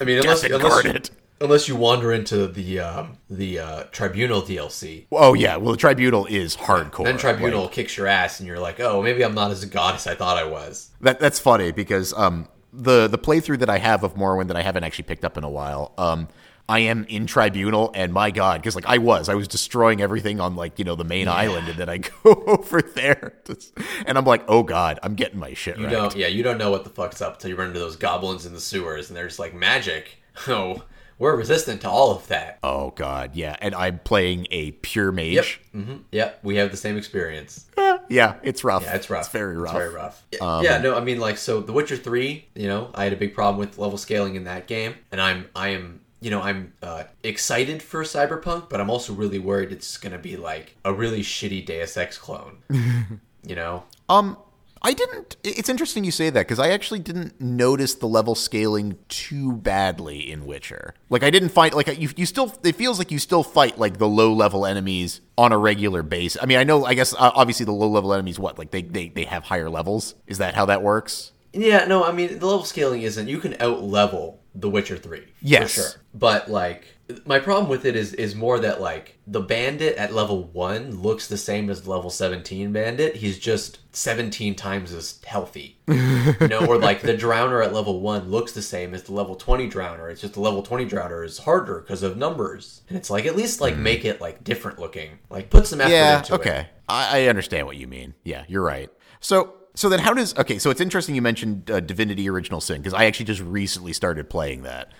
i 0.00 0.04
mean 0.04 0.18
unless, 0.18 0.44
unless, 0.44 0.84
you. 0.84 1.00
Unless 1.40 1.68
you 1.68 1.76
wander 1.76 2.12
into 2.12 2.46
the 2.46 2.78
um, 2.80 3.18
the 3.28 3.58
uh, 3.58 3.82
tribunal 3.92 4.40
dlc 4.42 5.06
Oh 5.12 5.34
yeah, 5.34 5.56
well 5.56 5.72
the 5.72 5.78
tribunal 5.78 6.26
is 6.26 6.56
hardcore. 6.56 7.04
then 7.04 7.18
tribunal 7.18 7.62
Like, 7.62 7.72
kicks 7.72 7.96
your 7.96 8.06
ass 8.06 8.40
and 8.40 8.46
you're 8.46 8.58
like 8.60 8.80
oh 8.80 9.02
maybe 9.02 9.24
i'm 9.24 9.34
not 9.34 9.50
as 9.50 9.62
a 9.62 9.66
god 9.66 9.94
as 9.96 10.06
i 10.06 10.14
thought 10.14 10.36
i 10.38 10.44
was. 10.44 10.90
That 11.00 11.20
that's 11.20 11.38
funny 11.38 11.72
because 11.72 12.12
um 12.14 12.48
the 12.72 13.06
the 13.08 13.18
playthrough 13.18 13.60
that 13.60 13.70
I 13.70 13.78
have 13.78 14.02
of 14.02 14.14
Morrowind 14.16 14.48
that 14.48 14.56
I 14.56 14.62
haven't 14.62 14.82
actually 14.82 15.04
picked 15.04 15.24
up 15.24 15.36
in 15.38 15.44
a 15.44 15.48
while 15.50 15.92
um 15.96 16.26
I 16.68 16.78
am 16.80 17.04
in 17.10 17.26
Tribunal 17.26 17.92
and 17.94 18.12
my 18.12 18.30
god 18.30 18.60
because 18.62 18.74
like 18.74 18.86
I 18.86 18.96
was. 18.98 19.28
I 19.28 19.34
was 19.34 19.46
destroying 19.46 20.00
everything 20.00 20.40
on 20.40 20.56
like 20.56 20.78
you 20.78 20.84
know 20.84 20.94
the 20.96 21.04
main 21.04 21.28
island 21.28 21.68
and 21.68 21.78
then 21.78 21.88
I 21.88 21.98
go 22.24 22.42
over 22.46 22.80
there 22.82 23.34
to- 23.44 23.58
and 24.06 24.16
I'm 24.18 24.24
like 24.24 24.44
oh 24.48 24.62
god 24.64 24.98
I'm 25.04 25.14
getting 25.14 25.38
my 25.38 25.52
shit 25.54 25.76
you 25.78 25.84
right 25.84 25.92
don't 25.92 26.16
yeah 26.16 26.26
you 26.26 26.42
don't 26.42 26.58
know 26.58 26.70
what 26.70 26.82
the 26.84 26.90
fuck's 26.90 27.20
up 27.22 27.38
till 27.38 27.50
you 27.50 27.56
run 27.56 27.68
into 27.68 27.78
those 27.80 27.96
goblins 27.96 28.44
in 28.46 28.54
the 28.54 28.60
sewers 28.60 29.08
and 29.08 29.16
they're 29.16 29.28
just 29.28 29.38
like 29.38 29.54
magic? 29.54 30.16
Oh 30.48 30.82
we're 31.18 31.36
resistant 31.36 31.80
to 31.82 31.88
all 31.88 32.10
of 32.10 32.26
that. 32.28 32.58
Oh 32.62 32.90
god 32.90 33.34
yeah. 33.34 33.56
And 33.60 33.74
I'm 33.74 33.98
playing 34.00 34.46
a 34.50 34.72
pure 34.72 35.12
mage. 35.12 35.60
Yep. 35.72 35.84
Hmm 35.84 35.96
yep. 36.12 36.40
We 36.42 36.56
have 36.56 36.70
the 36.70 36.76
same 36.76 36.96
experience. 36.96 37.66
Yeah 37.76 37.98
yeah, 38.08 38.36
it's 38.42 38.64
rough. 38.64 38.82
Yeah, 38.84 38.96
it's 38.96 39.10
rough. 39.10 39.22
it's 39.22 39.28
very 39.32 39.56
rough. 39.56 39.74
Um, 39.74 39.80
It's 39.80 39.84
very 39.84 39.94
rough. 39.94 40.26
Yeah, 40.30 40.60
yeah, 40.62 40.78
no, 40.78 40.96
I 40.96 41.00
mean 41.00 41.18
like 41.20 41.38
so 41.38 41.60
The 41.60 41.72
Witcher 41.72 41.96
3, 41.96 42.46
you 42.54 42.68
know, 42.68 42.90
I 42.94 43.04
had 43.04 43.12
a 43.12 43.16
big 43.16 43.34
problem 43.34 43.58
with 43.58 43.78
level 43.78 43.98
scaling 43.98 44.34
in 44.36 44.44
that 44.44 44.66
game. 44.66 44.94
And 45.10 45.20
I'm 45.20 45.46
I 45.54 45.68
am 45.68 46.00
you 46.20 46.30
know, 46.30 46.40
I'm 46.40 46.72
uh, 46.82 47.04
excited 47.22 47.82
for 47.82 48.02
Cyberpunk, 48.02 48.70
but 48.70 48.80
I'm 48.80 48.88
also 48.88 49.12
really 49.12 49.38
worried 49.38 49.70
it's 49.70 49.98
going 49.98 50.12
to 50.12 50.18
be 50.18 50.38
like 50.38 50.74
a 50.82 50.90
really 50.90 51.20
shitty 51.20 51.66
Deus 51.66 51.98
Ex 51.98 52.16
clone. 52.16 52.58
you 53.46 53.54
know? 53.54 53.82
Um, 54.08 54.38
I 54.86 54.92
didn't. 54.92 55.36
It's 55.42 55.70
interesting 55.70 56.04
you 56.04 56.10
say 56.10 56.28
that 56.28 56.40
because 56.46 56.58
I 56.58 56.68
actually 56.68 57.00
didn't 57.00 57.40
notice 57.40 57.94
the 57.94 58.06
level 58.06 58.34
scaling 58.34 58.98
too 59.08 59.52
badly 59.54 60.30
in 60.30 60.44
Witcher. 60.44 60.94
Like 61.08 61.22
I 61.22 61.30
didn't 61.30 61.48
find 61.48 61.72
like 61.72 61.98
you. 61.98 62.10
You 62.16 62.26
still. 62.26 62.52
It 62.62 62.76
feels 62.76 62.98
like 62.98 63.10
you 63.10 63.18
still 63.18 63.42
fight 63.42 63.78
like 63.78 63.96
the 63.96 64.06
low 64.08 64.30
level 64.32 64.66
enemies 64.66 65.22
on 65.38 65.52
a 65.52 65.58
regular 65.58 66.02
basis. 66.02 66.40
I 66.42 66.44
mean, 66.46 66.58
I 66.58 66.64
know. 66.64 66.84
I 66.84 66.92
guess 66.92 67.14
uh, 67.14 67.32
obviously 67.34 67.64
the 67.64 67.72
low 67.72 67.88
level 67.88 68.12
enemies. 68.12 68.38
What 68.38 68.58
like 68.58 68.70
they 68.72 68.82
they 68.82 69.08
they 69.08 69.24
have 69.24 69.44
higher 69.44 69.70
levels. 69.70 70.14
Is 70.26 70.36
that 70.38 70.54
how 70.54 70.66
that 70.66 70.82
works? 70.82 71.32
Yeah, 71.54 71.86
no, 71.86 72.04
I 72.04 72.12
mean 72.12 72.38
the 72.38 72.46
level 72.46 72.64
scaling 72.64 73.02
isn't. 73.02 73.26
You 73.26 73.38
can 73.38 73.56
out 73.62 73.82
level 73.82 74.42
The 74.54 74.68
Witcher 74.68 74.98
Three, 74.98 75.24
Yes. 75.40 75.74
for 75.74 75.80
sure. 75.80 75.90
But 76.12 76.50
like, 76.50 76.84
my 77.26 77.38
problem 77.38 77.68
with 77.68 77.84
it 77.84 77.96
is 77.96 78.14
is 78.14 78.34
more 78.34 78.58
that 78.58 78.80
like 78.80 79.18
the 79.26 79.40
bandit 79.40 79.96
at 79.96 80.14
level 80.14 80.44
one 80.44 81.02
looks 81.02 81.26
the 81.26 81.36
same 81.36 81.68
as 81.68 81.82
the 81.82 81.90
level 81.90 82.08
seventeen 82.08 82.72
bandit. 82.72 83.16
He's 83.16 83.38
just 83.38 83.78
seventeen 83.94 84.54
times 84.54 84.92
as 84.92 85.20
healthy, 85.26 85.78
you 85.86 86.48
know. 86.48 86.64
Or 86.66 86.78
like 86.78 87.02
the 87.02 87.14
drowner 87.16 87.62
at 87.64 87.74
level 87.74 88.00
one 88.00 88.30
looks 88.30 88.52
the 88.52 88.62
same 88.62 88.94
as 88.94 89.02
the 89.02 89.12
level 89.12 89.34
twenty 89.36 89.68
drowner. 89.68 90.10
It's 90.10 90.22
just 90.22 90.34
the 90.34 90.40
level 90.40 90.62
twenty 90.62 90.86
drowner 90.86 91.24
is 91.24 91.38
harder 91.38 91.80
because 91.80 92.02
of 92.02 92.16
numbers. 92.16 92.80
And 92.88 92.96
it's 92.96 93.10
like 93.10 93.26
at 93.26 93.36
least 93.36 93.60
like 93.60 93.76
make 93.76 94.06
it 94.06 94.20
like 94.20 94.42
different 94.42 94.78
looking. 94.78 95.18
Like 95.28 95.50
put 95.50 95.66
some 95.66 95.82
effort 95.82 95.90
yeah. 95.90 96.18
into 96.18 96.34
it. 96.34 96.40
Okay. 96.40 96.68
I, 96.88 97.20
I 97.20 97.26
understand 97.28 97.66
what 97.66 97.76
you 97.76 97.86
mean. 97.86 98.14
Yeah, 98.24 98.44
you're 98.48 98.64
right. 98.64 98.90
So. 99.20 99.54
So 99.76 99.88
then, 99.88 99.98
how 99.98 100.14
does 100.14 100.38
okay? 100.38 100.60
So 100.60 100.70
it's 100.70 100.80
interesting 100.80 101.16
you 101.16 101.20
mentioned 101.20 101.68
uh, 101.68 101.80
Divinity: 101.80 102.30
Original 102.30 102.60
Sin 102.60 102.76
because 102.76 102.94
I 102.94 103.06
actually 103.06 103.26
just 103.26 103.40
recently 103.40 103.92
started 103.92 104.30
playing 104.30 104.62
that. 104.62 104.92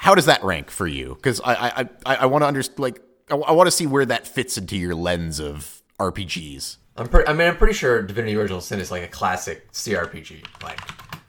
How 0.00 0.14
does 0.14 0.24
that 0.26 0.42
rank 0.42 0.70
for 0.70 0.86
you? 0.86 1.14
Because 1.14 1.42
I 1.42 1.52
I, 1.52 1.88
I, 2.06 2.16
I 2.16 2.26
want 2.26 2.42
to 2.42 2.46
understand 2.46 2.78
like 2.78 3.02
I, 3.30 3.36
I 3.36 3.52
want 3.52 3.66
to 3.66 3.70
see 3.70 3.86
where 3.86 4.06
that 4.06 4.26
fits 4.26 4.56
into 4.56 4.76
your 4.76 4.94
lens 4.94 5.38
of 5.38 5.82
RPGs. 5.98 6.78
I'm 6.96 7.06
pretty. 7.06 7.28
I 7.28 7.34
mean, 7.34 7.48
I'm 7.48 7.56
pretty 7.58 7.74
sure 7.74 8.00
Divinity: 8.00 8.34
Original 8.34 8.62
Sin 8.62 8.80
is 8.80 8.90
like 8.90 9.02
a 9.02 9.08
classic 9.08 9.70
CRPG. 9.72 10.44
Like, 10.62 10.80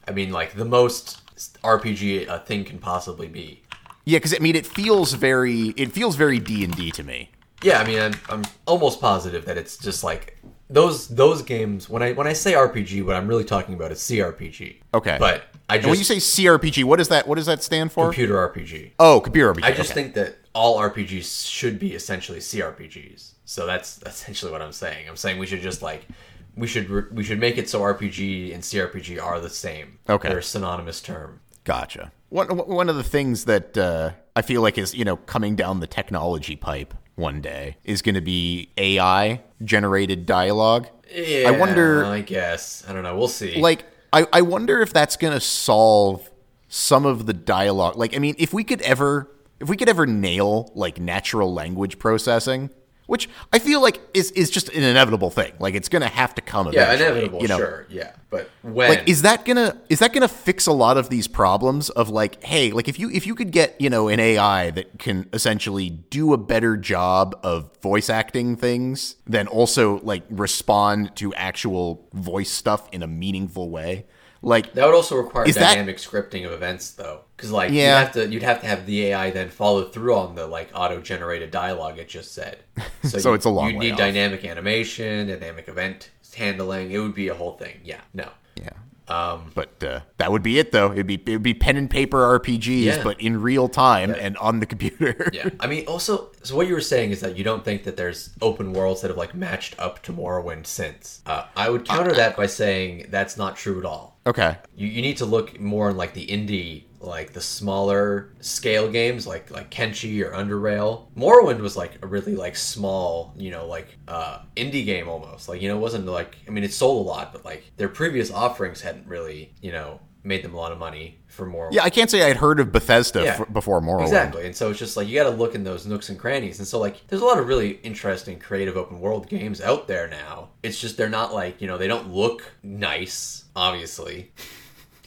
I 0.07 0.11
mean, 0.11 0.32
like 0.32 0.55
the 0.55 0.63
most 0.63 1.22
RPG 1.61 2.30
a 2.30 2.39
thing 2.39 2.63
can 2.63 2.80
possibly 2.80 3.28
be. 3.28 3.61
Yeah, 4.05 4.19
because 4.19 4.34
I 4.34 4.39
mean, 4.39 4.55
it 4.55 4.65
feels 4.65 5.13
very 5.13 5.74
it 5.76 5.91
feels 5.91 6.15
very 6.15 6.39
D 6.39 6.63
and 6.63 6.74
D 6.74 6.91
to 6.91 7.03
me. 7.03 7.30
Yeah, 7.63 7.80
I 7.80 7.86
mean, 7.86 7.99
I'm, 7.99 8.13
I'm 8.30 8.43
almost 8.65 9.01
positive 9.01 9.45
that 9.45 9.57
it's 9.57 9.78
just 9.78 10.01
like 10.01 10.38
those 10.72 11.07
those 11.09 11.41
games. 11.41 11.89
When 11.89 12.01
I 12.01 12.13
when 12.13 12.28
I 12.28 12.34
say 12.34 12.53
RPG, 12.53 13.05
what 13.05 13.15
I'm 13.15 13.28
really 13.28 13.43
talking 13.43 13.76
about 13.76 13.91
is 13.91 13.99
CRPG. 13.99 14.78
Okay. 14.93 15.17
but 15.19 15.43
I 15.69 15.78
And 15.78 15.86
when 15.86 15.97
you 15.97 16.03
say 16.03 16.17
CRPG, 16.17 16.84
what 16.84 16.97
does 16.97 17.09
that 17.09 17.28
what 17.28 17.36
does 17.36 17.45
that 17.45 17.61
stand 17.61 17.91
for? 17.91 18.05
computer 18.05 18.36
RPG. 18.36 18.91
oh, 18.99 19.19
computer 19.19 19.53
RPG. 19.53 19.63
I 19.63 19.72
just 19.72 19.91
okay. 19.91 20.03
think 20.03 20.15
that 20.15 20.38
all 20.53 20.80
RPGs 20.80 21.47
should 21.49 21.78
be 21.80 21.93
essentially 21.93 22.39
CRPGs. 22.39 23.32
So 23.45 23.65
that's 23.65 24.01
essentially 24.05 24.51
what 24.51 24.61
I'm 24.61 24.72
saying. 24.72 25.07
I'm 25.07 25.17
saying 25.17 25.38
we 25.38 25.45
should 25.45 25.61
just 25.61 25.82
like 25.82 26.07
we 26.55 26.67
should 26.67 26.89
re- 26.89 27.09
we 27.11 27.24
should 27.24 27.39
make 27.39 27.57
it 27.57 27.69
so 27.69 27.82
RPG 27.82 28.53
and 28.53 28.63
CRPG 28.63 29.22
are 29.22 29.39
the 29.39 29.49
same. 29.49 29.99
Okay. 30.09 30.30
they're 30.30 30.39
a 30.39 30.43
synonymous 30.43 31.01
term. 31.01 31.41
Gotcha. 31.63 32.11
One 32.30 32.47
one 32.47 32.89
of 32.89 32.95
the 32.95 33.03
things 33.03 33.45
that 33.45 33.78
uh, 33.78 34.11
I 34.36 34.41
feel 34.41 34.61
like 34.61 34.78
is 34.78 34.95
you 34.95 35.05
know 35.05 35.17
coming 35.17 35.55
down 35.55 35.80
the 35.80 35.88
technology 35.88 36.55
pipe 36.55 36.93
one 37.15 37.41
day 37.41 37.78
is 37.84 38.01
going 38.01 38.15
to 38.15 38.22
be 38.22 38.69
AI 38.78 39.41
generated 39.64 40.26
dialogue. 40.26 40.88
Yeah, 41.14 41.49
I 41.49 41.51
wonder, 41.51 42.05
I 42.05 42.22
guess 42.22 42.84
I 42.88 42.93
don't 42.93 43.03
know. 43.03 43.18
We'll 43.18 43.28
see. 43.28 43.59
like, 43.59 43.86
I, 44.14 44.28
I 44.32 44.41
wonder 44.41 44.82
if 44.82 44.93
that's 44.93 45.18
going 45.18 45.34
to 45.34 45.39
solve 45.39 46.30
some 46.68 47.05
of 47.05 47.26
the 47.26 47.34
dialogue. 47.34 47.97
Like, 47.97 48.16
I 48.16 48.20
mean, 48.20 48.36
if 48.38 48.53
we 48.53 48.64
could 48.64 48.82
ever, 48.82 49.30
if 49.59 49.70
we 49.70 49.78
could 49.78 49.89
ever 49.89 50.05
nail 50.05 50.72
like 50.74 50.99
natural 50.99 51.53
language 51.53 51.99
processing, 51.99 52.70
which 53.12 53.28
I 53.51 53.59
feel 53.59 53.82
like 53.82 53.99
is 54.14 54.32
is 54.32 54.49
just 54.49 54.70
an 54.70 54.84
inevitable 54.84 55.30
thing. 55.30 55.51
Like, 55.59 55.76
it's 55.76 55.89
going 55.89 56.01
to 56.01 56.07
have 56.07 56.34
to 56.36 56.41
come. 56.41 56.72
yeah, 56.72 56.93
inevitable. 56.93 57.41
You 57.41 57.49
know? 57.49 57.57
Sure. 57.57 57.86
Yeah, 57.89 58.14
but 58.32 58.49
when? 58.62 58.89
like 58.89 59.09
is 59.09 59.24
that 59.24 59.43
gonna 59.43 59.78
is 59.89 59.99
that 59.99 60.14
gonna 60.14 60.28
fix 60.28 60.66
a 60.66 60.72
lot 60.72 60.97
of 60.97 61.09
these 61.09 61.28
problems 61.28 61.89
of 61.89 62.09
like 62.09 62.41
hey 62.43 62.72
like 62.72 62.88
if 62.88 62.97
you 62.97 63.12
if 63.12 63.28
you 63.28 63.36
could 63.36 63.51
get 63.51 63.80
you 63.80 63.89
know 63.89 64.07
an 64.07 64.20
ai 64.20 64.72
that 64.72 64.97
can 64.97 65.28
essentially 65.34 65.89
do 65.89 66.34
a 66.34 66.38
better 66.38 66.78
job 66.78 67.38
of 67.43 67.70
voice 67.82 68.09
acting 68.09 68.55
things 68.55 69.18
then 69.28 69.47
also 69.47 69.99
like 69.99 70.24
respond 70.30 71.14
to 71.18 71.34
actual 71.34 72.07
voice 72.14 72.49
stuff 72.49 72.88
in 72.93 73.03
a 73.03 73.07
meaningful 73.07 73.70
way 73.70 74.05
like 74.41 74.73
that 74.73 74.85
would 74.85 74.95
also 74.95 75.15
require 75.17 75.45
Is 75.45 75.55
that- 75.55 75.73
dynamic 75.73 75.97
scripting 75.97 76.45
of 76.45 76.51
events, 76.51 76.91
though, 76.91 77.21
because 77.37 77.51
like 77.51 77.71
Yeah. 77.71 77.99
you'd 77.99 78.05
have 78.05 78.11
to 78.13 78.27
you'd 78.29 78.43
have 78.43 78.61
to 78.61 78.67
have 78.67 78.85
the 78.85 79.05
AI 79.07 79.29
then 79.29 79.49
follow 79.49 79.83
through 79.85 80.15
on 80.15 80.35
the 80.35 80.47
like 80.47 80.69
auto 80.73 80.99
generated 81.01 81.51
dialogue 81.51 81.97
it 81.99 82.09
just 82.09 82.33
said. 82.33 82.57
So, 83.03 83.17
So 83.17 83.29
you, 83.29 83.35
it's 83.35 83.45
a 83.45 83.49
long 83.49 83.71
You 83.71 83.79
need 83.79 83.91
off. 83.93 83.97
dynamic 83.97 84.45
animation, 84.45 85.27
dynamic 85.27 85.67
event 85.67 86.09
handling. 86.35 86.91
It 86.91 86.99
would 86.99 87.13
be 87.15 87.27
a 87.29 87.33
whole 87.35 87.53
thing. 87.53 87.79
Yeah. 87.83 88.01
No. 88.13 88.29
yeah 88.55 88.69
Um. 89.07 89.51
but 89.55 89.83
uh, 89.83 89.99
that 90.17 90.31
would 90.31 90.43
be 90.43 90.57
it 90.59 90.71
though 90.71 90.91
it'd 90.91 91.07
be 91.07 91.15
it 91.25 91.29
would 91.31 91.43
be 91.43 91.53
pen 91.53 91.75
and 91.77 91.89
paper 91.89 92.19
rpgs 92.39 92.83
Yeah. 92.83 93.03
but 93.03 93.19
in 93.19 93.41
real 93.41 93.67
time 93.67 94.11
and 94.17 94.37
on 94.37 94.59
the 94.59 94.65
computer 94.65 95.29
Yeah. 95.33 95.49
I 95.59 95.67
mean, 95.67 95.85
also, 95.87 96.29
so 96.43 96.55
what 96.55 96.67
you 96.67 96.73
were 96.73 96.79
saying 96.81 97.11
is 97.11 97.19
that 97.21 97.35
you 97.37 97.43
don't 97.43 97.65
think 97.65 97.83
that 97.83 97.97
there's 97.97 98.29
open 98.41 98.71
worlds 98.73 99.01
that 99.01 99.09
have 99.09 99.17
like 99.17 99.33
matched 99.35 99.75
up 99.79 100.01
to 100.03 100.13
Morrowind 100.13 100.65
since. 100.67 101.21
Uh, 101.25 101.45
I 101.55 101.69
would 101.69 101.85
counter 101.87 102.13
that 102.13 102.37
by 102.37 102.45
saying 102.47 103.07
that's 103.09 103.35
not 103.37 103.55
true 103.57 103.77
at 103.79 103.85
all. 103.85 104.11
Okay 104.26 104.57
You, 104.76 104.88
you 104.88 105.01
need 105.01 105.17
to 105.17 105.26
look 105.26 105.59
more 105.59 105.89
in 105.89 105.97
like 105.97 106.13
the 106.13 106.26
indie 106.28 106.84
like 106.99 107.34
the 107.34 107.41
smaller 107.41 108.34
scale 108.41 108.89
games 108.89 109.26
like 109.26 109.49
like 109.51 109.72
Kenshi 109.72 110.24
or 110.24 110.32
Underrail. 110.32 111.07
Morrowind 111.17 111.59
was 111.59 111.76
like 111.76 111.97
a 112.03 112.07
really 112.07 112.36
like 112.36 112.55
small, 112.55 113.34
you 113.38 113.49
know, 113.51 113.65
like 113.67 113.97
uh 114.07 114.41
indie 114.55 114.86
game 114.86 115.09
almost. 115.09 115.49
Like, 115.49 115.61
you 115.61 115.67
know, 115.67 115.78
it 115.78 115.82
wasn't 115.82 116.05
like 116.05 116.38
I 116.47 116.51
mean 116.51 116.63
it 116.63 116.74
sold 116.74 117.05
a 117.05 117.09
lot, 117.09 117.34
but 117.34 117.43
like 117.43 117.72
their 117.78 117.89
previous 117.89 118.32
offerings 118.32 118.82
hadn't 118.82 119.07
really, 119.07 119.53
you 119.61 119.72
know, 119.72 119.99
made 120.24 120.43
them 120.43 120.53
a 120.53 120.57
lot 120.57 120.72
of 120.72 120.78
money 120.78 121.17
for 121.28 121.45
more 121.45 121.69
Yeah, 121.72 121.84
I 121.84 121.89
can't 121.89 122.09
say 122.09 122.30
I'd 122.30 122.38
heard 122.38 122.59
of 122.59 122.72
Bethesda 122.72 123.24
Yeah. 123.24 123.38
f- 123.41 123.51
before 123.53 123.82
Morrowind. 123.82 124.03
Exactly. 124.03 124.45
And 124.45 124.55
so 124.55 124.69
it's 124.69 124.80
just 124.80 124.95
like 124.97 125.07
you 125.07 125.15
got 125.15 125.24
to 125.30 125.36
look 125.36 125.55
in 125.55 125.63
those 125.63 125.88
nooks 125.88 126.09
and 126.09 126.19
crannies. 126.19 126.59
And 126.59 126.67
so 126.67 126.78
like 126.80 127.07
there's 127.07 127.22
a 127.22 127.26
lot 127.26 127.39
of 127.39 127.47
really 127.47 127.80
interesting 127.84 128.38
creative 128.39 128.78
open 128.78 128.99
world 128.99 129.28
games 129.30 129.61
out 129.61 129.88
there 129.88 130.07
now. 130.07 130.49
It's 130.61 130.80
just 130.80 130.97
they're 130.97 131.09
not 131.09 131.34
like, 131.34 131.61
you 131.61 131.67
know, 131.67 131.78
they 131.78 131.88
don't 131.88 132.11
look 132.13 132.43
nice, 132.61 133.45
obviously, 133.55 134.32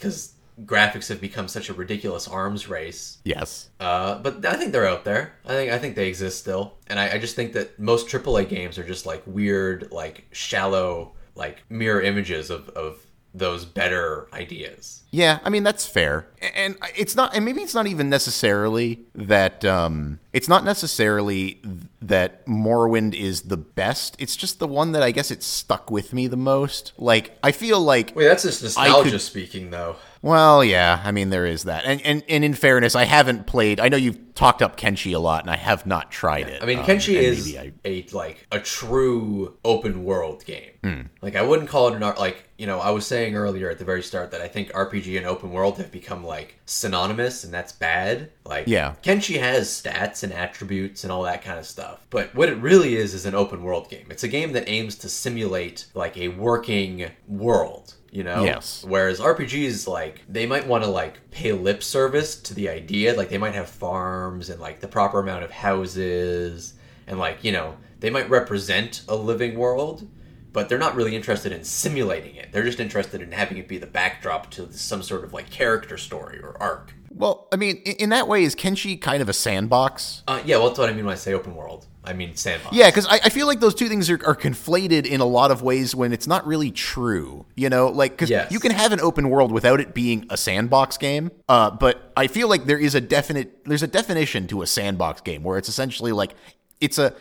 cuz 0.01 0.33
graphics 0.65 1.09
have 1.09 1.21
become 1.21 1.49
such 1.49 1.69
a 1.69 1.75
ridiculous 1.75 2.29
arms 2.29 2.69
race. 2.69 3.19
Yes. 3.25 3.71
Uh, 3.81 4.19
but 4.19 4.45
I 4.47 4.55
think 4.55 4.73
they're 4.73 4.87
out 4.87 5.05
there. 5.05 5.35
I 5.45 5.49
think 5.49 5.73
I 5.73 5.79
think 5.79 5.97
they 5.97 6.09
exist 6.09 6.39
still. 6.39 6.75
And 6.87 6.99
I, 6.99 7.15
I 7.15 7.19
just 7.19 7.35
think 7.37 7.53
that 7.55 7.79
most 7.79 8.09
AAA 8.09 8.49
games 8.49 8.79
are 8.79 8.85
just 8.85 9.05
like 9.05 9.23
weird, 9.27 9.91
like 9.91 10.25
shallow, 10.33 11.12
like 11.35 11.62
mirror 11.69 12.01
images 12.01 12.51
of, 12.51 12.69
of 12.71 12.99
those 13.35 13.64
better 13.64 14.28
ideas. 14.32 15.03
Yeah, 15.11 15.39
I 15.45 15.51
mean 15.51 15.62
that's 15.64 15.87
fair, 15.87 16.26
and 16.55 16.76
it's 16.97 17.14
not, 17.16 17.35
and 17.37 17.45
maybe 17.45 17.61
it's 17.62 17.74
not 17.74 17.87
even 17.87 18.09
necessarily 18.09 19.01
that. 19.14 19.64
Um, 19.64 20.18
it's 20.32 20.49
not 20.49 20.64
necessarily 20.64 21.61
that 22.03 22.45
Morrowind 22.47 23.14
is 23.14 23.43
the 23.43 23.57
best. 23.57 24.16
It's 24.18 24.35
just 24.37 24.59
the 24.59 24.66
one 24.66 24.93
that 24.93 25.03
I 25.03 25.11
guess 25.12 25.30
it 25.30 25.43
stuck 25.43 25.91
with 25.91 26.12
me 26.12 26.26
the 26.26 26.37
most. 26.37 26.93
Like 26.99 27.37
I 27.43 27.53
feel 27.53 27.80
like, 27.80 28.12
Wait, 28.16 28.24
that's 28.24 28.43
just 28.43 28.62
nostalgia 28.62 29.11
could- 29.12 29.20
speaking, 29.20 29.70
though. 29.70 29.97
Well, 30.25 30.64
yeah, 30.64 31.03
I 31.05 31.12
mean 31.12 31.29
there 31.29 31.45
is 31.45 31.64
that, 31.64 31.85
and 31.85 32.01
and 32.03 32.22
and 32.31 32.43
in 32.45 32.55
fairness, 32.55 32.95
I 32.95 33.05
haven't 33.05 33.47
played. 33.47 33.79
I 33.79 33.89
know 33.89 33.99
you've 33.99 34.35
talked 34.35 34.62
up 34.62 34.77
Kenshi 34.79 35.14
a 35.14 35.18
lot, 35.18 35.43
and 35.45 35.51
I 35.51 35.57
have 35.57 35.85
not 35.85 36.11
tried 36.11 36.49
it. 36.49 36.62
I 36.62 36.66
mean, 36.66 36.79
Um, 36.79 36.87
Kenshi 36.87 37.14
is 37.14 37.55
I- 37.57 37.72
a 37.85 38.07
like 38.12 38.47
a 38.51 38.59
true 38.59 39.57
open 39.64 40.05
world 40.05 40.45
game. 40.47 40.70
Hmm. 40.83 41.01
Like 41.20 41.37
I 41.37 41.43
wouldn't 41.43 41.68
call 41.68 41.89
it 41.89 41.95
an 41.95 42.03
art. 42.03 42.18
Like 42.18 42.49
you 42.57 42.66
know, 42.66 42.81
I 42.81 42.91
was 42.91 43.05
saying 43.07 43.35
earlier 43.37 43.68
at 43.68 43.79
the 43.79 43.85
very 43.85 44.03
start 44.03 44.31
that 44.31 44.41
I 44.41 44.49
think 44.49 44.72
RPG 44.72 45.16
and 45.18 45.27
open 45.27 45.51
world 45.51 45.77
have 45.79 45.93
become 45.93 46.25
like 46.25 46.57
synonymous, 46.64 47.45
and 47.45 47.53
that's 47.53 47.72
bad. 47.72 48.31
Like 48.47 48.66
Yeah. 48.66 48.95
Kenshi 49.03 49.39
has 49.39 49.68
stats 49.68 50.22
and 50.22 50.33
attributes 50.33 51.05
and 51.05 51.12
all 51.12 51.22
that 51.25 51.43
kind 51.45 51.59
of 51.59 51.66
stuff. 51.66 52.07
But 52.11 52.35
what 52.35 52.49
it 52.49 52.57
really 52.59 52.97
is 52.97 53.12
is 53.12 53.27
an 53.27 53.35
open 53.35 53.62
world 53.62 53.91
game. 53.91 54.07
It's 54.09 54.22
a 54.25 54.29
game 54.29 54.53
that 54.53 54.68
aims 54.68 54.95
to 54.97 55.09
simulate 55.11 55.85
like 55.95 56.16
a 56.16 56.29
working 56.29 57.11
world. 57.29 57.95
You 58.15 58.23
know. 58.23 58.45
Yes. 58.45 58.85
Whereas 58.87 59.19
RPGs, 59.19 59.89
like, 59.89 60.23
they 60.29 60.47
might 60.47 60.69
want 60.69 60.85
to, 60.85 60.91
like, 60.91 61.33
pay 61.33 61.51
lip 61.51 61.83
service 61.83 62.37
to 62.43 62.55
the 62.55 62.69
idea. 62.69 63.12
Like, 63.15 63.29
they 63.29 63.39
might 63.39 63.55
have 63.55 63.69
farms 63.69 64.49
and, 64.51 64.61
like, 64.61 64.79
the 64.79 64.87
proper 64.87 65.19
amount 65.19 65.43
of 65.43 65.51
houses. 65.51 66.75
And, 67.09 67.19
like, 67.19 67.43
you 67.43 67.51
know, 67.51 67.77
they 67.99 68.11
might 68.11 68.31
represent 68.31 69.03
a 69.09 69.17
living 69.17 69.59
world, 69.59 70.09
but 70.53 70.69
they're 70.69 70.79
not 70.79 70.95
really 70.95 71.17
interested 71.17 71.51
in 71.51 71.65
simulating 71.65 72.37
it. 72.37 72.53
They're 72.53 72.62
just 72.62 72.79
interested 72.79 73.21
in 73.21 73.33
having 73.33 73.59
it 73.59 73.67
be 73.67 73.79
the 73.79 73.87
backdrop 73.89 74.49
to 74.53 74.73
some 74.73 75.03
sort 75.03 75.25
of, 75.25 75.33
like, 75.33 75.51
character 75.51 75.99
story 75.99 76.39
or 76.39 76.57
arc. 76.62 76.95
well, 77.11 77.49
I 77.53 77.57
mean, 77.57 77.79
in, 77.79 78.11
that 78.11 78.29
way, 78.29 78.45
is 78.45 78.55
Kenshi 78.55 79.01
kind 79.01 79.23
of 79.23 79.29
a 79.29 79.33
sandbox? 79.33 80.23
Uh, 80.29 80.41
yeah, 80.45 80.59
well, 80.59 80.69
that's 80.69 80.79
what 80.79 80.89
I 80.89 80.93
mean 80.93 81.05
when 81.05 81.15
I 81.15 81.17
say 81.17 81.33
open 81.33 81.57
world. 81.57 81.87
I 82.05 82.13
mean 82.13 82.37
sandbox. 82.37 82.77
Yeah, 82.77 82.89
because 82.91 83.07
I, 83.07 83.15
I 83.25 83.29
feel 83.31 83.47
like 83.47 83.61
those 83.61 83.75
two 83.75 83.89
things 83.89 84.11
are, 84.11 84.21
are 84.27 84.37
conflated 84.37 85.07
in 85.07 85.21
a 85.21 85.25
lot 85.25 85.51
of 85.51 85.63
ways 85.63 85.95
when 85.95 86.13
it's 86.13 86.27
not 86.27 86.47
really 86.47 86.71
true. 86.71 87.47
You 87.57 87.71
know, 87.71 87.89
like 87.89 88.13
because 88.13 88.31
Yes. 88.31 88.53
you 88.53 88.61
can 88.61 88.73
have 88.73 88.93
an 88.93 89.01
open 89.01 89.31
world 89.31 89.51
without 89.53 89.81
it 89.81 89.95
being 89.95 90.27
a 90.31 90.37
sandbox 90.37 90.97
game. 90.99 91.31
Uh, 91.49 91.71
but 91.71 92.13
I 92.17 92.27
feel 92.27 92.49
like 92.49 92.65
there 92.67 92.79
is 92.79 92.95
a 92.95 93.01
definite 93.01 93.65
there's 93.65 93.83
a 93.83 93.87
definition 93.87 94.47
to 94.49 94.63
a 94.63 94.67
sandbox 94.67 95.21
game 95.23 95.43
where 95.43 95.57
it's 95.59 95.69
essentially 95.69 96.13
like 96.13 96.35
it's 96.81 96.99
a 96.99 97.15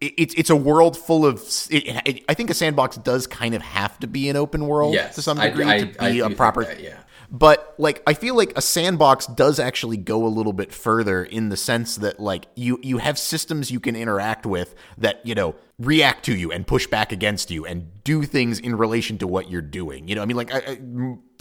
it's 0.00 0.32
it's 0.34 0.48
a 0.48 0.56
world 0.56 0.96
full 0.96 1.26
of. 1.26 1.42
It, 1.70 1.84
it, 2.06 2.24
I 2.26 2.32
think 2.32 2.48
a 2.48 2.54
sandbox 2.54 2.96
does 2.96 3.26
kind 3.26 3.54
of 3.54 3.60
have 3.60 3.98
to 4.00 4.06
be 4.06 4.30
an 4.30 4.36
open 4.36 4.66
world 4.66 4.94
Yes. 4.94 5.16
to 5.16 5.22
some 5.22 5.38
degree 5.38 5.66
I- 5.66 5.80
to 5.80 5.86
be 5.86 6.12
do 6.12 6.24
a 6.24 6.30
proper. 6.30 6.64
that, 6.64 6.80
yeah. 6.80 6.96
But 7.30 7.74
like 7.78 8.02
I 8.06 8.14
feel 8.14 8.36
like 8.36 8.52
a 8.56 8.62
sandbox 8.62 9.26
does 9.26 9.60
actually 9.60 9.96
go 9.96 10.26
a 10.26 10.28
little 10.28 10.52
bit 10.52 10.72
further 10.72 11.22
in 11.22 11.48
the 11.48 11.56
sense 11.56 11.96
that 11.96 12.18
like 12.18 12.46
you 12.56 12.80
you 12.82 12.98
have 12.98 13.18
systems 13.18 13.70
you 13.70 13.78
can 13.78 13.94
interact 13.94 14.46
with 14.46 14.74
that 14.98 15.24
you 15.24 15.34
know 15.36 15.54
react 15.80 16.26
to 16.26 16.36
you 16.36 16.52
and 16.52 16.66
push 16.66 16.86
back 16.86 17.10
against 17.10 17.50
you 17.50 17.64
and 17.64 17.88
do 18.04 18.22
things 18.24 18.58
in 18.58 18.76
relation 18.76 19.16
to 19.18 19.26
what 19.26 19.50
you're 19.50 19.62
doing. 19.62 20.06
You 20.08 20.14
know, 20.14 20.22
I 20.22 20.26
mean 20.26 20.36
like 20.36 20.52
I, 20.52 20.58
I, 20.58 20.72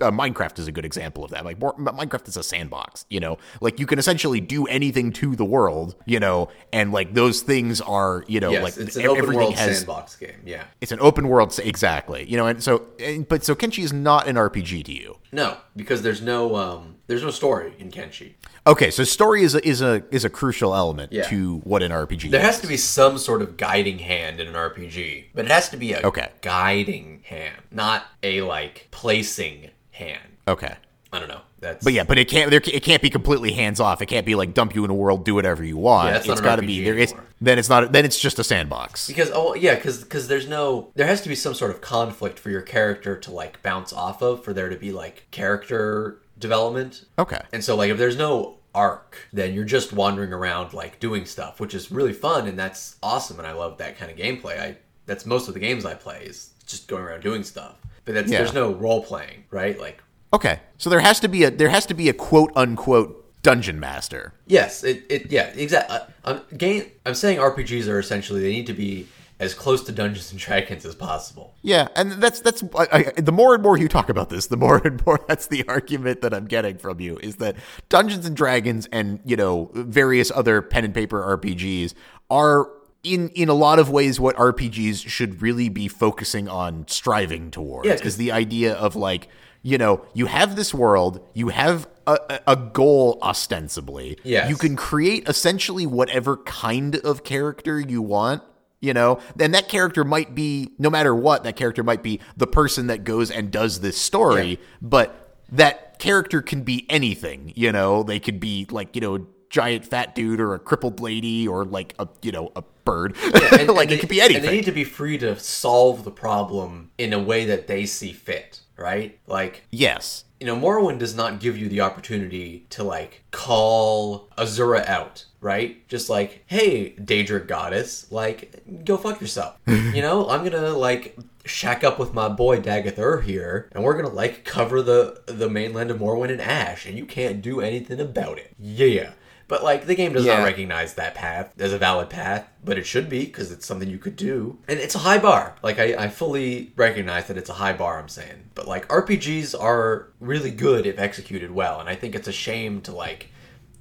uh, 0.01 0.11
Minecraft 0.11 0.59
is 0.59 0.67
a 0.67 0.71
good 0.71 0.85
example 0.85 1.25
of 1.25 1.31
that. 1.31 1.43
Like 1.43 1.59
more, 1.59 1.75
Minecraft 1.75 2.27
is 2.29 2.37
a 2.37 2.43
sandbox, 2.43 3.05
you 3.09 3.19
know. 3.19 3.37
Like 3.59 3.79
you 3.79 3.85
can 3.85 3.99
essentially 3.99 4.39
do 4.39 4.65
anything 4.67 5.11
to 5.13 5.35
the 5.35 5.43
world, 5.43 5.95
you 6.05 6.21
know, 6.21 6.47
and 6.71 6.93
like 6.93 7.13
those 7.13 7.41
things 7.41 7.81
are, 7.81 8.23
you 8.27 8.39
know, 8.39 8.51
Yes, 8.51 8.63
like 8.63 8.77
it's 8.77 8.95
an 8.95 9.01
e- 9.03 9.07
open 9.07 9.23
everything 9.23 9.41
world 9.41 9.55
has 9.55 9.77
sandbox 9.77 10.15
game. 10.15 10.41
Yeah. 10.45 10.63
it's 10.79 10.93
an 10.93 10.99
open 11.01 11.27
world 11.27 11.59
exactly. 11.61 12.29
You 12.29 12.37
know, 12.37 12.47
and 12.47 12.63
so 12.63 12.85
and, 12.97 13.27
but 13.27 13.43
so 13.43 13.55
Kenshi 13.55 13.83
is 13.83 13.91
not 13.91 14.27
an 14.27 14.37
RPG 14.37 14.85
to 14.85 14.93
you. 14.93 15.17
No, 15.33 15.57
because 15.75 16.01
there's 16.01 16.21
no 16.21 16.55
um, 16.55 16.95
there's 17.07 17.23
no 17.23 17.31
story 17.31 17.73
in 17.77 17.91
Kenshi. 17.91 18.35
Okay, 18.67 18.91
so 18.91 19.03
story 19.03 19.43
is 19.43 19.55
a, 19.55 19.67
is 19.67 19.81
a 19.81 20.03
is 20.11 20.25
a 20.25 20.29
crucial 20.29 20.75
element 20.75 21.11
Yeah. 21.11 21.27
to 21.29 21.57
what 21.63 21.81
an 21.81 21.91
RPG 21.91 22.29
There 22.29 22.39
is. 22.41 22.45
has 22.45 22.59
to 22.61 22.67
be 22.67 22.77
some 22.77 23.17
sort 23.17 23.41
of 23.41 23.57
guiding 23.57 23.99
hand 23.99 24.39
in 24.39 24.47
an 24.47 24.53
RPG, 24.55 25.25
but 25.33 25.45
it 25.45 25.51
has 25.51 25.69
to 25.69 25.77
be 25.77 25.93
a 25.93 26.01
Okay. 26.05 26.29
guiding 26.41 27.21
hand, 27.23 27.55
not 27.71 28.05
a 28.21 28.41
like 28.41 28.87
placing 28.91 29.69
hand. 29.91 30.21
Okay. 30.47 30.75
I 31.11 31.19
don't 31.19 31.27
know. 31.29 31.41
That's 31.61 31.83
But 31.83 31.93
yeah, 31.93 32.03
but 32.03 32.17
it 32.19 32.29
can't 32.29 32.51
there, 32.51 32.61
it 32.63 32.83
can't 32.83 33.01
be 33.01 33.09
completely 33.09 33.51
hands 33.53 33.79
off. 33.79 34.01
It 34.01 34.05
can't 34.05 34.25
be 34.25 34.35
like 34.35 34.53
dump 34.53 34.75
you 34.75 34.85
in 34.85 34.91
a 34.91 34.93
world, 34.93 35.25
do 35.25 35.33
whatever 35.35 35.63
you 35.63 35.75
want. 35.75 36.07
Yeah, 36.07 36.13
that's 36.13 36.27
not 36.27 36.33
it's 36.33 36.41
got 36.41 36.55
to 36.57 36.61
be 36.61 36.83
there. 36.83 36.97
It's, 36.97 37.13
then 37.41 37.57
it's 37.59 37.67
not. 37.67 37.91
Then 37.91 38.05
it's 38.05 38.19
just 38.19 38.37
a 38.39 38.43
sandbox. 38.43 39.07
because 39.07 39.31
oh 39.33 39.55
yeah, 39.55 39.75
because 39.75 40.03
because 40.03 40.27
there's 40.27 40.47
no 40.47 40.89
there 40.95 41.07
has 41.07 41.21
to 41.21 41.29
be 41.29 41.35
some 41.35 41.53
sort 41.55 41.71
of 41.71 41.81
conflict 41.81 42.37
for 42.39 42.49
your 42.51 42.61
character 42.61 43.17
to 43.17 43.31
like 43.31 43.61
bounce 43.63 43.91
off 43.91 44.21
of 44.21 44.43
for 44.43 44.53
there 44.53 44.69
to 44.69 44.75
be 44.75 44.91
like 44.91 45.25
character 45.31 46.19
development. 46.39 47.05
Okay. 47.17 47.41
And 47.53 47.63
so 47.63 47.75
like 47.75 47.91
if 47.91 47.97
there's 47.97 48.17
no 48.17 48.57
arc, 48.73 49.27
then 49.33 49.53
you're 49.53 49.65
just 49.65 49.93
wandering 49.93 50.31
around 50.33 50.73
like 50.73 50.99
doing 50.99 51.25
stuff, 51.25 51.59
which 51.59 51.73
is 51.73 51.91
really 51.91 52.13
fun 52.13 52.47
and 52.47 52.57
that's 52.57 52.95
awesome 53.03 53.37
and 53.39 53.47
I 53.47 53.53
love 53.53 53.77
that 53.77 53.97
kind 53.97 54.11
of 54.11 54.17
gameplay. 54.17 54.59
I 54.59 54.77
that's 55.05 55.25
most 55.25 55.47
of 55.47 55.53
the 55.53 55.59
games 55.59 55.85
I 55.85 55.95
play 55.95 56.23
is 56.23 56.51
just 56.65 56.87
going 56.87 57.03
around 57.03 57.21
doing 57.21 57.43
stuff. 57.43 57.75
But 58.05 58.13
that's, 58.13 58.31
Yeah. 58.31 58.39
there's 58.39 58.53
no 58.53 58.73
role 58.73 59.03
playing, 59.03 59.43
right? 59.51 59.79
Like 59.79 60.01
Okay. 60.33 60.59
So 60.77 60.89
there 60.89 60.99
has 60.99 61.19
to 61.21 61.27
be 61.27 61.43
a 61.43 61.51
there 61.51 61.69
has 61.69 61.85
to 61.87 61.93
be 61.93 62.09
a 62.09 62.13
quote 62.13 62.51
unquote 62.55 63.15
dungeon 63.41 63.79
master. 63.79 64.33
yes, 64.47 64.83
it, 64.83 65.03
it 65.09 65.31
yeah, 65.31 65.47
exactly. 65.55 65.97
I'm 66.25 66.35
uh, 66.37 66.39
um, 66.39 66.57
game 66.57 66.91
I'm 67.05 67.15
saying 67.15 67.39
RPGs 67.39 67.87
are 67.87 67.99
essentially 67.99 68.41
they 68.41 68.51
need 68.51 68.67
to 68.67 68.73
be 68.73 69.07
as 69.39 69.53
close 69.53 69.83
to 69.83 69.91
Dungeons 69.91 70.31
and 70.31 70.39
Dragons 70.39 70.85
as 70.85 70.95
possible. 70.95 71.55
Yeah, 71.61 71.87
and 71.95 72.11
that's 72.13 72.41
that's 72.41 72.63
I, 72.77 72.87
I, 72.91 73.21
the 73.21 73.31
more 73.31 73.53
and 73.53 73.63
more 73.63 73.77
you 73.77 73.87
talk 73.87 74.09
about 74.09 74.29
this, 74.29 74.47
the 74.47 74.57
more 74.57 74.81
and 74.85 75.03
more 75.05 75.19
that's 75.27 75.47
the 75.47 75.65
argument 75.67 76.21
that 76.21 76.33
I'm 76.33 76.45
getting 76.45 76.77
from 76.77 76.99
you 76.99 77.17
is 77.17 77.37
that 77.37 77.55
Dungeons 77.87 78.25
and 78.25 78.35
Dragons 78.35 78.87
and 78.91 79.19
you 79.25 79.37
know 79.37 79.71
various 79.73 80.31
other 80.31 80.61
pen 80.61 80.83
and 80.83 80.93
paper 80.93 81.37
RPGs 81.37 81.93
are 82.29 82.69
in 83.03 83.29
in 83.29 83.47
a 83.47 83.53
lot 83.53 83.79
of 83.79 83.89
ways 83.89 84.19
what 84.19 84.35
RPGs 84.35 85.07
should 85.07 85.41
really 85.41 85.69
be 85.69 85.87
focusing 85.87 86.49
on 86.49 86.85
striving 86.87 87.49
towards. 87.49 87.87
Yeah, 87.87 87.93
is 87.93 88.17
the 88.17 88.33
idea 88.33 88.73
of 88.73 88.97
like 88.97 89.29
you 89.61 89.77
know 89.77 90.05
you 90.13 90.25
have 90.25 90.57
this 90.57 90.73
world, 90.73 91.25
you 91.33 91.47
have 91.47 91.87
a, 92.05 92.17
a 92.29 92.39
a 92.47 92.55
goal 92.57 93.19
ostensibly. 93.21 94.17
Yes. 94.25 94.49
you 94.49 94.57
can 94.57 94.75
create 94.75 95.29
essentially 95.29 95.85
whatever 95.85 96.35
kind 96.35 96.97
of 96.97 97.23
character 97.23 97.79
you 97.79 98.01
want 98.01 98.43
you 98.81 98.93
know 98.93 99.19
and 99.39 99.53
that 99.53 99.67
character 99.67 100.03
might 100.03 100.33
be 100.35 100.71
no 100.79 100.89
matter 100.89 101.13
what 101.13 101.43
that 101.43 101.55
character 101.55 101.83
might 101.83 102.01
be 102.03 102.19
the 102.37 102.47
person 102.47 102.87
that 102.87 103.03
goes 103.03 103.29
and 103.29 103.51
does 103.51 103.81
this 103.81 103.97
story 103.99 104.49
Yeah. 104.51 104.55
but 104.81 105.35
that 105.51 105.99
character 105.99 106.41
can 106.41 106.61
be 106.63 106.85
anything 106.89 107.51
you 107.55 107.71
know? 107.71 108.03
They 108.03 108.19
could 108.19 108.39
be 108.39 108.65
like 108.69 108.95
you 108.95 109.01
know 109.01 109.25
giant 109.49 109.83
fat 109.85 110.13
dude 110.13 110.39
or 110.39 110.53
a 110.53 110.59
crippled 110.59 110.99
lady 110.99 111.47
or 111.47 111.65
like 111.65 111.93
a 111.99 112.07
you 112.21 112.31
know 112.31 112.51
a 112.55 112.61
bird. 112.85 113.15
And- 113.23 113.33
like 113.33 113.51
and 113.51 113.69
it 113.69 113.87
they- 113.89 113.97
could 113.97 114.09
be 114.09 114.21
And 114.21 114.29
anything 114.31 114.49
they 114.49 114.55
need 114.57 114.65
to 114.65 114.71
be 114.71 114.83
free 114.83 115.17
to 115.17 115.37
solve 115.39 116.03
the 116.05 116.11
problem 116.11 116.91
in 116.97 117.13
a 117.13 117.19
way 117.19 117.45
that 117.45 117.67
they 117.67 117.85
see 117.85 118.11
fit, 118.13 118.61
right? 118.77 119.19
Like 119.27 119.63
yes. 119.71 120.23
you 120.39 120.45
know, 120.45 120.55
Morrowind 120.55 120.99
does 120.99 121.15
not 121.15 121.39
give 121.39 121.57
you 121.57 121.67
the 121.67 121.81
opportunity 121.81 122.65
to 122.69 122.83
like 122.83 123.23
call 123.31 124.29
Azura 124.37 124.87
out, 124.87 125.25
right? 125.41 125.87
Just 125.87 126.09
like, 126.09 126.43
hey, 126.47 126.91
Daedric 126.93 127.47
goddess, 127.47 128.11
like, 128.11 128.63
go 128.85 128.97
fuck 128.97 129.21
yourself. 129.21 129.57
you 129.67 130.01
know, 130.01 130.29
I'm 130.29 130.43
gonna 130.43 130.71
like 130.71 131.17
shack 131.45 131.83
up 131.83 131.97
with 131.99 132.13
my 132.13 132.29
boy 132.29 132.59
Dagoth 132.59 132.99
Ur 132.99 133.21
here, 133.21 133.69
and 133.71 133.83
we're 133.83 133.95
gonna 133.95 134.13
like 134.13 134.43
cover 134.45 134.81
the 134.81 135.21
the 135.27 135.49
mainland 135.49 135.91
of 135.91 135.99
Morrowind 135.99 136.29
in 136.31 136.39
ash, 136.39 136.85
and 136.85 136.97
you 136.97 137.05
can't 137.05 137.41
do 137.41 137.61
anything 137.61 137.99
about 137.99 138.37
it. 138.37 138.53
Yeah. 138.59 139.11
But 139.47 139.63
like 139.63 139.87
the 139.87 139.95
game 139.95 140.13
does 140.13 140.25
Yeah. 140.25 140.37
not 140.37 140.43
recognize 140.43 140.93
that 140.93 141.15
path 141.15 141.59
as 141.59 141.73
a 141.73 141.79
valid 141.79 142.11
path, 142.11 142.47
but 142.63 142.77
it 142.77 142.85
should 142.85 143.09
be 143.09 143.25
because 143.25 143.51
it's 143.51 143.65
something 143.65 143.89
you 143.89 143.97
could 143.97 144.15
do, 144.15 144.59
and 144.67 144.79
it's 144.79 144.93
a 144.93 144.99
high 144.99 145.17
bar. 145.17 145.55
Like 145.63 145.79
I, 145.79 145.95
I 145.95 146.07
fully 146.09 146.71
recognize 146.75 147.25
that 147.27 147.37
it's 147.37 147.49
a 147.49 147.53
high 147.53 147.73
bar. 147.73 147.97
I'm 147.97 148.09
saying, 148.09 148.51
but 148.53 148.67
like 148.67 148.87
RPGs 148.89 149.59
are 149.59 150.09
really 150.19 150.51
good 150.51 150.85
if 150.85 150.99
executed 150.99 151.49
well, 151.49 151.79
and 151.79 151.89
I 151.89 151.95
think 151.95 152.13
it's 152.13 152.27
a 152.27 152.31
shame 152.31 152.81
to 152.81 152.91
like 152.91 153.31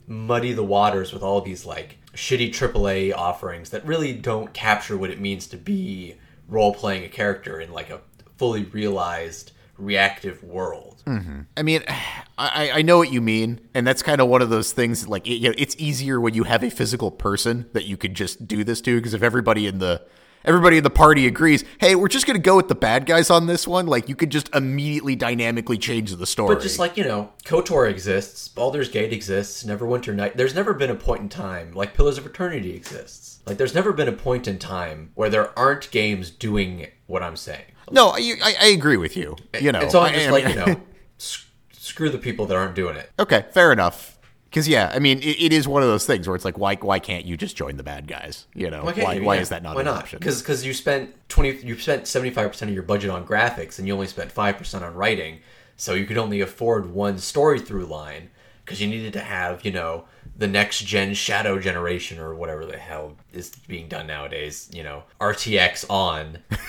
muddy 0.08 0.52
the 0.52 0.64
waters 0.64 1.12
with 1.12 1.22
all 1.22 1.40
these 1.40 1.64
like 1.64 1.98
shitty 2.14 2.48
AAA 2.50 3.14
offerings 3.14 3.70
that 3.70 3.84
really 3.86 4.12
don't 4.12 4.52
capture 4.52 4.96
what 4.96 5.10
it 5.10 5.20
means 5.20 5.46
to 5.46 5.56
be 5.56 6.16
role 6.48 6.74
playing 6.74 7.04
a 7.04 7.08
character 7.08 7.60
in 7.60 7.70
like 7.72 7.90
a 7.90 8.00
fully 8.36 8.64
realized 8.64 9.52
reactive 9.76 10.42
world. 10.42 11.02
Mm-hmm. 11.06 11.42
I 11.56 11.62
mean, 11.62 11.84
I, 12.38 12.70
I 12.74 12.82
know 12.82 12.98
what 12.98 13.12
you 13.12 13.20
mean, 13.20 13.60
and 13.74 13.86
that's 13.86 14.02
kind 14.02 14.20
of 14.20 14.28
one 14.28 14.42
of 14.42 14.50
those 14.50 14.72
things. 14.72 15.08
Like, 15.08 15.26
it, 15.26 15.34
you 15.34 15.48
know, 15.48 15.54
it's 15.58 15.74
easier 15.76 16.20
when 16.20 16.34
you 16.34 16.44
have 16.44 16.62
a 16.62 16.70
physical 16.70 17.10
person 17.10 17.68
that 17.72 17.84
you 17.84 17.96
could 17.96 18.14
just 18.14 18.46
do 18.46 18.62
this 18.62 18.80
to. 18.82 18.96
Because 18.96 19.14
if 19.14 19.22
everybody 19.22 19.66
in 19.66 19.78
the 19.78 20.04
everybody 20.48 20.78
in 20.78 20.82
the 20.84 20.90
party 20.90 21.26
agrees, 21.26 21.64
hey, 21.80 21.94
we're 21.94 22.08
just 22.08 22.26
gonna 22.26 22.38
go 22.38 22.56
with 22.56 22.68
the 22.68 22.74
bad 22.74 23.06
guys 23.06 23.30
on 23.30 23.46
this 23.46 23.66
one, 23.68 23.86
like 23.86 24.08
you 24.08 24.16
could 24.16 24.30
just 24.30 24.48
immediately 24.54 25.14
dynamically 25.14 25.78
change 25.78 26.14
the 26.16 26.26
story. 26.26 26.54
But 26.54 26.62
just 26.62 26.78
like, 26.78 26.96
you 26.96 27.04
know, 27.04 27.32
KOTOR 27.44 27.88
exists, 27.90 28.48
Baldur's 28.48 28.88
Gate 28.88 29.12
exists, 29.12 29.62
Neverwinter 29.64 30.14
Night. 30.14 30.36
There's 30.36 30.54
never 30.54 30.74
been 30.74 30.90
a 30.90 30.94
point 30.94 31.20
in 31.20 31.28
time, 31.28 31.72
like 31.72 31.94
Pillars 31.94 32.18
of 32.18 32.26
Eternity 32.26 32.74
exists. 32.74 33.40
Like, 33.46 33.56
there's 33.56 33.74
never 33.74 33.92
been 33.92 34.08
a 34.08 34.12
point 34.12 34.46
in 34.46 34.58
time 34.58 35.10
where 35.14 35.30
there 35.30 35.58
aren't 35.58 35.90
games 35.90 36.30
doing 36.30 36.88
what 37.06 37.22
I'm 37.22 37.36
saying. 37.36 37.64
no, 37.90 38.08
I, 38.08 38.34
I, 38.42 38.54
I 38.60 38.66
agree 38.66 38.98
with 38.98 39.16
you. 39.16 39.36
You 39.58 39.72
know, 39.72 39.80
and 39.80 39.90
so 39.90 40.00
I'm 40.00 40.12
I- 40.12 40.16
just 40.16 40.28
I 40.28 40.30
like, 40.32 40.44
mean- 40.44 40.58
you 40.58 40.66
know, 40.66 40.80
s- 41.18 41.46
screw 41.72 42.10
the 42.10 42.18
people 42.18 42.44
that 42.46 42.56
aren't 42.56 42.74
doing 42.74 42.96
it. 42.96 43.10
Okay, 43.18 43.46
fair 43.52 43.72
enough. 43.72 44.17
Because 44.50 44.66
yeah, 44.68 44.90
I 44.94 44.98
mean, 44.98 45.18
it, 45.18 45.40
it 45.40 45.52
is 45.52 45.68
one 45.68 45.82
of 45.82 45.88
those 45.88 46.06
things 46.06 46.26
where 46.26 46.34
it's 46.34 46.44
like, 46.44 46.56
why 46.58 46.76
why 46.76 46.98
can't 46.98 47.24
you 47.26 47.36
just 47.36 47.56
join 47.56 47.76
the 47.76 47.82
bad 47.82 48.06
guys? 48.08 48.46
You 48.54 48.70
know, 48.70 48.84
Why, 48.84 48.92
why 48.94 49.14
you? 49.14 49.22
why 49.24 49.34
Yeah. 49.36 49.40
is 49.42 49.48
that 49.50 49.62
not 49.62 49.74
Why 49.74 49.82
an 49.82 49.86
not? 49.86 49.98
option? 50.04 50.18
Because 50.20 50.64
you 50.64 50.72
spent 50.72 51.14
twenty, 51.28 51.56
you 51.66 51.78
spent 51.78 52.06
seventy 52.06 52.30
five 52.30 52.50
percent 52.50 52.70
of 52.70 52.74
your 52.74 52.82
budget 52.82 53.10
on 53.10 53.26
graphics, 53.26 53.78
and 53.78 53.86
you 53.86 53.94
only 53.94 54.06
spent 54.06 54.32
five 54.32 54.56
percent 54.56 54.82
on 54.84 54.94
writing, 54.94 55.40
so 55.76 55.94
you 55.94 56.06
could 56.06 56.18
only 56.18 56.40
afford 56.40 56.92
one 56.92 57.18
story 57.18 57.60
through 57.60 57.84
line 57.86 58.30
because 58.64 58.80
you 58.80 58.86
needed 58.88 59.12
to 59.14 59.20
have 59.20 59.64
you 59.64 59.70
know 59.72 60.04
the 60.38 60.46
next 60.46 60.84
gen 60.86 61.12
Shadow 61.14 61.58
generation 61.58 62.18
or 62.18 62.34
whatever 62.34 62.64
the 62.64 62.78
hell 62.78 63.16
is 63.32 63.50
being 63.66 63.88
done 63.88 64.06
nowadays. 64.06 64.70
You 64.72 64.84
know 64.84 65.02
RTX 65.20 65.84
on, 65.90 66.38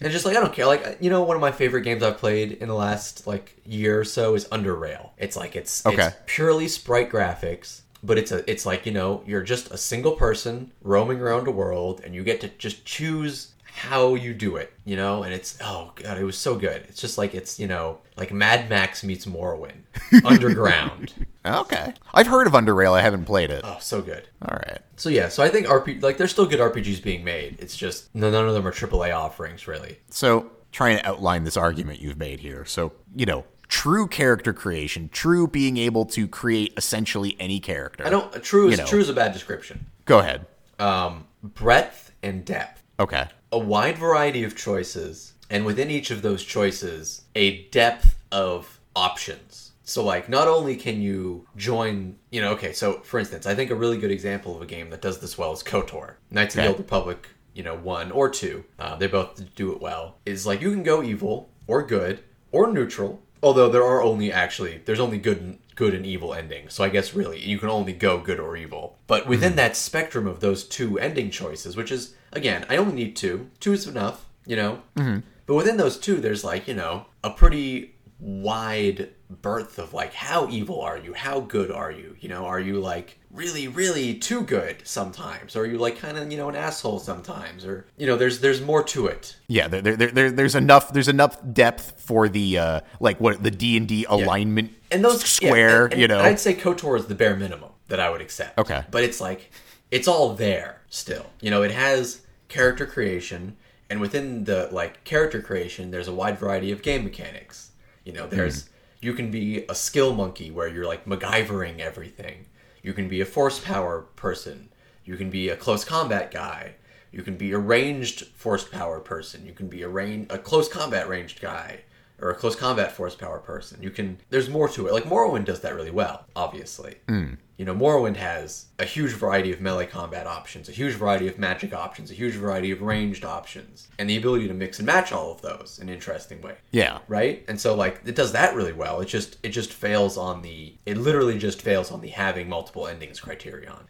and 0.00 0.12
just 0.12 0.24
like 0.26 0.36
I 0.36 0.40
don't 0.40 0.52
care. 0.52 0.66
Like 0.66 0.98
you 1.00 1.10
know, 1.10 1.22
one 1.22 1.36
of 1.36 1.40
my 1.40 1.52
favorite 1.52 1.82
games 1.82 2.02
I've 2.02 2.18
played 2.18 2.52
in 2.52 2.68
the 2.68 2.74
last 2.74 3.26
like 3.26 3.56
year 3.64 4.00
or 4.00 4.04
so 4.04 4.34
is 4.34 4.44
Underrail. 4.46 5.10
It's 5.18 5.36
like 5.36 5.56
it's 5.56 5.84
Okay. 5.86 6.06
it's 6.08 6.16
purely 6.26 6.68
sprite 6.68 7.10
graphics 7.10 7.80
but 8.02 8.18
it's 8.18 8.30
a 8.30 8.48
it's 8.48 8.66
like 8.66 8.84
you 8.84 8.92
know 8.92 9.22
you're 9.26 9.42
just 9.42 9.70
a 9.70 9.76
single 9.78 10.12
person 10.12 10.70
roaming 10.82 11.18
around 11.18 11.48
a 11.48 11.50
world 11.50 12.02
and 12.04 12.14
you 12.14 12.22
get 12.22 12.40
to 12.42 12.48
just 12.58 12.84
choose 12.84 13.52
how 13.64 14.14
you 14.14 14.34
do 14.34 14.56
it 14.56 14.72
you 14.84 14.94
know 14.94 15.22
and 15.22 15.32
it's 15.32 15.58
oh 15.62 15.90
god 15.96 16.18
it 16.18 16.22
was 16.24 16.36
so 16.36 16.54
good 16.56 16.84
it's 16.88 17.00
just 17.00 17.16
like 17.16 17.34
it's 17.34 17.58
you 17.58 17.66
know 17.66 17.98
like 18.16 18.32
mad 18.32 18.68
max 18.68 19.02
meets 19.02 19.24
morrowind 19.24 19.80
underground 20.24 21.12
Okay, 21.46 21.94
I've 22.12 22.26
heard 22.26 22.46
of 22.46 22.52
Underrail. 22.54 22.92
I 22.92 23.00
haven't 23.02 23.24
played 23.24 23.50
it. 23.50 23.62
oh 23.64 23.76
so 23.80 24.02
good 24.02 24.28
All 24.42 24.56
right. 24.66 24.80
so 24.96 25.08
yeah 25.08 25.28
so 25.28 25.42
i 25.42 25.48
think 25.48 25.66
rp 25.66 26.02
like 26.02 26.16
there's 26.18 26.30
still 26.32 26.46
good 26.46 26.58
rpgs 26.60 27.02
being 27.02 27.22
made 27.24 27.56
it's 27.60 27.76
just 27.76 28.12
none 28.14 28.34
of 28.34 28.54
them 28.54 28.66
are 28.66 28.72
aaa 28.72 29.14
offerings 29.16 29.66
really 29.68 29.98
So, 30.10 30.50
trying 30.72 30.98
to 30.98 31.06
outline 31.06 31.44
this 31.44 31.56
argument 31.56 32.00
you've 32.00 32.18
made 32.18 32.40
here. 32.40 32.64
So, 32.66 32.92
you 33.14 33.24
know, 33.24 33.44
true 33.68 34.06
character 34.06 34.52
creation, 34.52 35.08
true 35.10 35.46
being 35.46 35.76
able 35.78 36.04
to 36.06 36.28
create 36.28 36.72
essentially 36.76 37.36
any 37.40 37.60
character. 37.60 38.06
i 38.06 38.10
don't 38.10 38.30
true 38.42 38.68
is 38.68 38.72
You 38.72 38.84
know. 38.84 38.88
true 38.88 39.00
is 39.00 39.08
a 39.08 39.14
bad 39.14 39.32
description 39.32 39.86
Go 40.04 40.18
ahead. 40.18 40.46
um 40.78 41.26
breadth 41.42 42.12
and 42.22 42.44
depth 42.44 42.82
Okay. 42.98 43.26
a 43.52 43.58
wide 43.58 43.98
variety 43.98 44.42
of 44.44 44.56
choices, 44.56 45.34
and 45.50 45.64
within 45.66 45.90
each 45.90 46.10
of 46.10 46.22
those 46.22 46.42
choices, 46.42 47.22
a 47.34 47.62
depth 47.68 48.16
of 48.32 48.80
options. 48.96 49.65
So, 49.86 50.04
like, 50.04 50.28
not 50.28 50.48
only 50.48 50.74
can 50.74 51.00
you 51.00 51.46
join, 51.56 52.16
you 52.30 52.40
know, 52.40 52.50
okay, 52.52 52.72
so 52.72 52.98
for 53.00 53.20
instance, 53.20 53.46
I 53.46 53.54
think 53.54 53.70
a 53.70 53.76
really 53.76 53.96
good 53.96 54.10
example 54.10 54.56
of 54.56 54.60
a 54.60 54.66
game 54.66 54.90
that 54.90 55.00
does 55.00 55.20
this 55.20 55.38
well 55.38 55.52
is 55.52 55.62
KOTOR. 55.62 56.16
Knights 56.30 56.56
of 56.56 56.62
the 56.62 56.68
Old 56.68 56.78
Republic, 56.78 57.28
you 57.54 57.62
know, 57.62 57.76
one 57.76 58.10
or 58.10 58.28
two, 58.28 58.64
uh, 58.80 58.96
they 58.96 59.06
both 59.06 59.54
do 59.54 59.72
it 59.72 59.80
well. 59.80 60.18
Is 60.26 60.44
like 60.44 60.60
you 60.60 60.72
can 60.72 60.82
go 60.82 61.04
evil 61.04 61.50
or 61.68 61.84
good 61.84 62.24
or 62.50 62.72
neutral, 62.72 63.22
although 63.44 63.68
there 63.68 63.84
are 63.84 64.02
only 64.02 64.32
actually, 64.32 64.82
there's 64.84 64.98
only 64.98 65.18
good 65.18 65.40
and, 65.40 65.58
good 65.76 65.94
and 65.94 66.04
evil 66.04 66.34
endings. 66.34 66.74
So 66.74 66.82
I 66.82 66.88
guess 66.88 67.14
really 67.14 67.38
you 67.38 67.58
can 67.58 67.68
only 67.68 67.92
go 67.92 68.18
good 68.18 68.40
or 68.40 68.56
evil. 68.56 68.98
But 69.06 69.28
within 69.28 69.54
that 69.54 69.76
spectrum 69.76 70.26
of 70.26 70.40
those 70.40 70.64
two 70.64 70.98
ending 70.98 71.30
choices, 71.30 71.76
which 71.76 71.92
is 71.92 72.14
again, 72.32 72.66
I 72.68 72.76
only 72.76 72.94
need 72.94 73.14
two. 73.14 73.50
Two 73.60 73.72
is 73.72 73.86
enough, 73.86 74.26
you 74.46 74.56
know. 74.56 74.82
Mm-hmm. 74.96 75.20
But 75.46 75.54
within 75.54 75.76
those 75.76 75.96
two, 75.96 76.16
there's 76.16 76.42
like 76.42 76.66
you 76.66 76.74
know 76.74 77.06
a 77.22 77.30
pretty 77.30 77.94
wide 78.18 79.10
berth 79.28 79.78
of 79.78 79.92
like 79.92 80.14
how 80.14 80.48
evil 80.48 80.80
are 80.80 80.98
you? 80.98 81.12
How 81.12 81.40
good 81.40 81.70
are 81.70 81.90
you? 81.90 82.16
You 82.20 82.28
know, 82.28 82.46
are 82.46 82.60
you 82.60 82.80
like 82.80 83.18
really, 83.30 83.68
really 83.68 84.14
too 84.14 84.42
good 84.42 84.86
sometimes, 84.86 85.56
or 85.56 85.62
are 85.62 85.66
you 85.66 85.78
like 85.78 85.98
kind 85.98 86.16
of 86.16 86.30
you 86.30 86.38
know 86.38 86.48
an 86.48 86.56
asshole 86.56 86.98
sometimes, 87.00 87.64
or 87.64 87.86
you 87.96 88.06
know, 88.06 88.16
there's 88.16 88.40
there's 88.40 88.60
more 88.60 88.82
to 88.84 89.06
it. 89.06 89.36
Yeah, 89.48 89.68
there, 89.68 89.82
there, 89.82 89.96
there, 89.96 90.30
there's 90.30 90.54
enough. 90.54 90.92
There's 90.92 91.08
enough 91.08 91.38
depth 91.52 92.00
for 92.00 92.28
the 92.28 92.58
uh, 92.58 92.80
like 93.00 93.20
what 93.20 93.42
the 93.42 93.50
D 93.50 93.76
and 93.76 93.88
D 93.88 94.04
alignment 94.08 94.72
and 94.90 95.04
those 95.04 95.20
yeah, 95.22 95.48
square. 95.48 95.84
and- 95.84 95.92
and 95.94 96.02
you 96.02 96.08
know, 96.08 96.20
I'd 96.20 96.40
say 96.40 96.54
Kotor 96.54 96.98
is 96.98 97.06
the 97.06 97.14
bare 97.14 97.36
minimum 97.36 97.70
that 97.88 98.00
I 98.00 98.10
would 98.10 98.20
accept. 98.20 98.58
Okay. 98.58 98.84
but 98.90 99.04
it's 99.04 99.20
like 99.20 99.50
it's 99.90 100.08
all 100.08 100.34
there 100.34 100.82
still. 100.88 101.26
You 101.40 101.50
know, 101.50 101.62
it 101.62 101.70
has 101.72 102.22
character 102.48 102.86
creation, 102.86 103.56
and 103.90 104.00
within 104.00 104.44
the 104.44 104.68
like 104.72 105.02
character 105.04 105.40
creation, 105.42 105.90
there's 105.90 106.08
a 106.08 106.14
wide 106.14 106.38
variety 106.38 106.70
of 106.72 106.82
game 106.82 107.04
mechanics. 107.04 107.70
You 108.04 108.12
know, 108.12 108.26
there's 108.28 108.68
you 109.06 109.14
can 109.14 109.30
be 109.30 109.64
a 109.68 109.74
skill 109.74 110.12
monkey 110.12 110.50
where 110.50 110.66
you're 110.66 110.84
like 110.84 111.04
MacGyvering 111.04 111.78
everything. 111.78 112.46
You 112.82 112.92
can 112.92 113.08
be 113.08 113.20
a 113.20 113.24
force 113.24 113.60
power 113.60 114.02
person. 114.16 114.68
You 115.04 115.16
can 115.16 115.30
be 115.30 115.48
a 115.48 115.56
close 115.56 115.84
combat 115.84 116.32
guy. 116.32 116.74
You 117.12 117.22
can 117.22 117.36
be 117.36 117.52
a 117.52 117.58
ranged 117.58 118.26
force 118.34 118.64
power 118.64 118.98
person. 118.98 119.46
You 119.46 119.52
can 119.52 119.68
be 119.68 119.82
a 119.82 119.88
range, 119.88 120.26
a 120.30 120.38
close 120.38 120.68
combat 120.68 121.08
ranged 121.08 121.40
guy, 121.40 121.82
or 122.20 122.30
a 122.30 122.34
close 122.34 122.56
combat 122.56 122.90
force 122.90 123.14
power 123.14 123.38
person. 123.38 123.80
You 123.80 123.90
can. 123.90 124.18
There's 124.30 124.50
more 124.50 124.68
to 124.70 124.88
it. 124.88 124.92
Like 124.92 125.04
Morrowind 125.04 125.44
does 125.44 125.60
that 125.60 125.76
really 125.76 125.92
well. 125.92 126.26
Obviously, 126.34 126.96
hmm. 127.08 127.34
You 127.56 127.64
know 127.64 127.74
Morrowind 127.74 128.16
has 128.16 128.66
a 128.78 128.84
huge 128.84 129.12
variety 129.12 129.52
of 129.52 129.60
melee 129.60 129.86
combat 129.86 130.26
options, 130.26 130.68
a 130.68 130.72
huge 130.72 130.94
variety 130.94 131.26
of 131.26 131.38
magic 131.38 131.72
options, 131.72 132.10
a 132.10 132.14
huge 132.14 132.34
variety 132.34 132.70
of 132.70 132.82
ranged 132.82 133.24
options, 133.24 133.88
and 133.98 134.10
the 134.10 134.16
ability 134.16 134.46
to 134.48 134.54
mix 134.54 134.78
and 134.78 134.86
match 134.86 135.10
all 135.12 135.32
of 135.32 135.40
those 135.42 135.78
in 135.80 135.88
an 135.88 135.94
interesting 135.94 136.40
way. 136.42 136.56
Yeah, 136.70 136.98
right? 137.08 137.44
And 137.48 137.60
so 137.60 137.74
like 137.74 138.00
it 138.04 138.14
does 138.14 138.32
that 138.32 138.54
really 138.54 138.72
well. 138.72 139.00
It 139.00 139.06
just 139.06 139.38
it 139.42 139.50
just 139.50 139.72
fails 139.72 140.16
on 140.18 140.42
the 140.42 140.74
it 140.84 140.96
literally 140.96 141.38
just 141.38 141.62
fails 141.62 141.90
on 141.90 142.00
the 142.00 142.08
having 142.08 142.48
multiple 142.48 142.86
endings 142.86 143.20
criterion. 143.20 143.88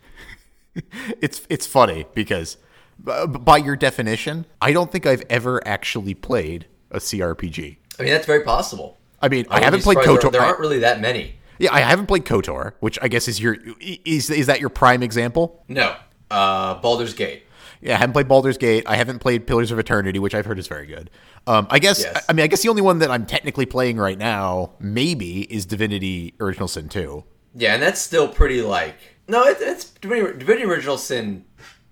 It's 1.23 1.41
it's 1.49 1.67
funny 1.67 2.05
because 2.13 2.59
by 2.99 3.57
your 3.57 3.77
definition, 3.77 4.45
I 4.61 4.73
don't 4.73 4.93
think 4.93 5.07
I've 5.07 5.23
ever 5.31 5.67
actually 5.67 6.13
played 6.13 6.67
a 6.91 6.99
CRPG. 6.99 7.77
i 7.99 8.03
mean 8.03 8.13
that's 8.13 8.27
very 8.27 8.45
possible. 8.45 8.99
I 9.23 9.29
mean, 9.29 9.47
I, 9.49 9.55
wouldn't 9.55 9.65
haven't 9.65 9.83
played 9.85 9.99
surprised 9.99 10.23
there- 10.23 10.31
there 10.33 10.43
aren't 10.43 10.61
really 10.61 10.81
that 10.81 11.01
many 11.01 11.37
yeah, 11.59 11.75
I 11.75 11.81
haven't 11.81 12.07
played 12.07 12.25
KOTOR, 12.25 12.75
which 12.81 12.99
I 13.03 13.09
guess 13.09 13.29
is 13.29 13.41
your 13.41 13.57
is 13.81 14.31
is 14.31 14.47
that 14.47 14.61
your 14.61 14.71
prime 14.71 15.03
example? 15.03 15.65
no 15.69 15.95
uh 16.31 16.81
baldur's 16.81 17.15
gate 17.15 17.45
Yeah, 17.81 17.95
I 17.95 17.99
haven't 17.99 18.15
played 18.15 18.27
Baldur's 18.29 18.57
Gate. 18.59 18.85
I 18.87 18.97
haven't 18.97 19.19
played 19.21 19.47
Pillars 19.47 19.71
of 19.71 19.79
Eternity, 19.79 20.19
which 20.19 20.35
I've 20.35 20.47
heard 20.47 20.59
is 20.59 20.67
very 20.67 20.87
good. 20.87 21.11
Um, 21.47 21.67
I 21.71 21.79
guess 21.79 22.01
Yes. 22.03 22.25
I 22.29 22.33
mean 22.33 22.43
I 22.45 22.47
guess 22.49 22.63
the 22.63 22.69
only 22.71 22.83
one 22.83 22.99
that 23.01 23.11
I'm 23.11 23.27
technically 23.27 23.67
playing 23.67 23.97
right 23.99 24.19
now 24.19 24.73
maybe 24.81 25.43
is 25.53 25.67
Divinity 25.67 26.35
Original 26.41 26.69
Sin 26.69 26.89
2. 26.89 27.23
yeah 27.55 27.75
and 27.75 27.83
that's 27.83 28.01
still 28.01 28.29
pretty 28.29 28.61
like 28.63 28.97
no 29.29 29.45
it, 29.45 29.59
it's 29.61 29.85
divinity, 29.91 30.39
divinity 30.39 30.65
original 30.65 30.99
sin 30.99 31.45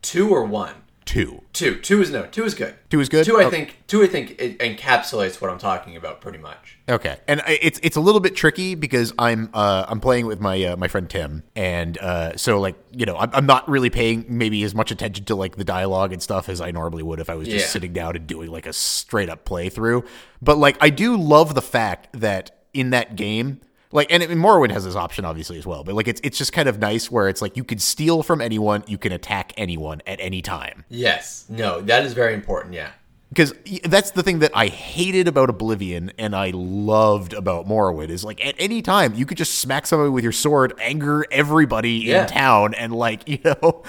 2 0.02 0.30
or 0.30 0.44
1 0.44 0.74
2. 1.07 1.42
Two. 1.52 1.76
Two 1.80 2.00
is 2.00 2.11
no. 2.11 2.26
Two 2.26 2.44
is 2.44 2.55
good. 2.55 2.74
Two 2.90 3.00
is 3.00 3.09
good? 3.09 3.24
Two, 3.26 3.38
I 3.38 3.44
Oh. 3.44 3.50
think. 3.50 3.78
Two, 3.86 4.02
I 4.02 4.07
think 4.07 4.40
it 4.40 4.59
encapsulates 4.59 5.40
what 5.40 5.50
I'm 5.50 5.59
talking 5.59 5.96
about 5.96 6.20
pretty 6.20 6.38
much. 6.38 6.78
Okay, 6.88 7.18
and 7.28 7.40
I, 7.42 7.59
it's 7.62 7.78
it's 7.82 7.96
a 7.96 8.00
little 8.00 8.20
bit 8.20 8.34
tricky 8.34 8.74
because 8.74 9.12
I'm 9.18 9.50
uh, 9.55 9.84
I'm 9.88 10.00
playing 10.00 10.26
with 10.26 10.40
my 10.40 10.62
uh, 10.64 10.76
my 10.76 10.88
friend 10.88 11.09
Tim, 11.09 11.42
and 11.55 11.98
uh, 11.98 12.36
so 12.36 12.59
like 12.61 12.76
you 12.92 13.07
know 13.07 13.16
I'm, 13.16 13.30
I'm 13.32 13.46
not 13.46 13.68
really 13.68 13.90
paying 13.90 14.24
maybe 14.28 14.62
as 14.64 14.74
much 14.74 14.90
attention 14.90 15.24
to 15.26 15.34
like 15.34 15.57
the 15.57 15.64
dialogue 15.64 16.12
and 16.12 16.22
stuff 16.22 16.48
as 16.48 16.61
I 16.61 16.70
normally 16.70 17.02
would 17.02 17.20
if 17.20 17.28
I 17.30 17.34
was 17.34 17.48
just 17.48 17.66
Yeah. 17.66 17.70
sitting 17.70 17.92
down 17.92 18.16
and 18.16 18.26
doing 18.26 18.50
like 18.50 18.66
a 18.66 18.72
straight 18.72 19.28
up 19.28 19.44
playthrough. 19.44 20.07
But 20.42 20.59
like 20.59 20.76
I 20.80 20.90
do 20.90 21.16
love 21.16 21.55
the 21.55 21.62
fact 21.62 22.09
that 22.20 22.50
in 22.72 22.90
that 22.90 23.16
game. 23.16 23.61
Like 23.95 24.12
and, 24.12 24.22
and 24.22 24.38
Morrowind 24.40 24.72
has 24.72 24.84
this 24.84 24.97
option 24.97 25.24
obviously 25.24 25.57
as 25.57 25.66
well, 25.66 25.84
but 25.84 25.95
like 25.95 26.09
it's 26.09 26.20
it's 26.22 26.36
just 26.36 26.53
kind 26.53 26.68
of 26.68 26.78
nice 26.78 27.11
where 27.11 27.28
it's 27.30 27.40
like 27.40 27.57
you 27.57 27.64
can 27.64 27.78
steal 27.78 28.22
from 28.22 28.42
anyone, 28.42 28.84
you 28.86 28.99
can 28.99 29.12
attack 29.12 29.55
anyone 29.57 30.03
at 30.07 30.20
any 30.20 30.42
time. 30.42 30.84
Yes. 30.90 31.47
No. 31.49 31.80
That 31.80 32.05
is 32.05 32.12
very 32.12 32.34
important. 32.34 32.74
Yeah. 32.74 32.90
because 33.30 33.55
that's 33.84 34.11
the 34.11 34.22
thing 34.22 34.40
that 34.40 34.51
I 34.55 34.66
hated 34.66 35.26
about 35.28 35.49
Oblivion 35.49 36.12
and 36.18 36.36
I 36.36 36.51
loved 36.55 37.32
about 37.32 37.66
Morrowind 37.66 38.09
is 38.11 38.22
like 38.24 38.45
at 38.45 38.55
any 38.59 38.82
time 38.82 39.14
you 39.14 39.24
could 39.26 39.38
just 39.38 39.59
smack 39.61 39.86
somebody 39.86 40.11
with 40.11 40.22
your 40.24 40.32
sword, 40.32 40.74
anger 40.80 41.24
everybody 41.30 41.92
Yeah. 41.92 42.22
in 42.22 42.28
town, 42.28 42.74
and 42.74 42.92
like 42.92 43.28
you 43.28 43.38
know, 43.45 43.82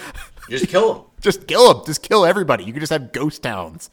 Just 0.49 0.67
kill 0.69 0.93
them. 0.93 1.03
just 1.21 1.47
kill 1.47 1.73
them, 1.73 1.85
just 1.85 2.03
kill 2.03 2.25
everybody. 2.25 2.63
You 2.63 2.73
could 2.73 2.79
just 2.81 2.91
have 2.93 3.11
ghost 3.11 3.41
towns, 3.41 3.89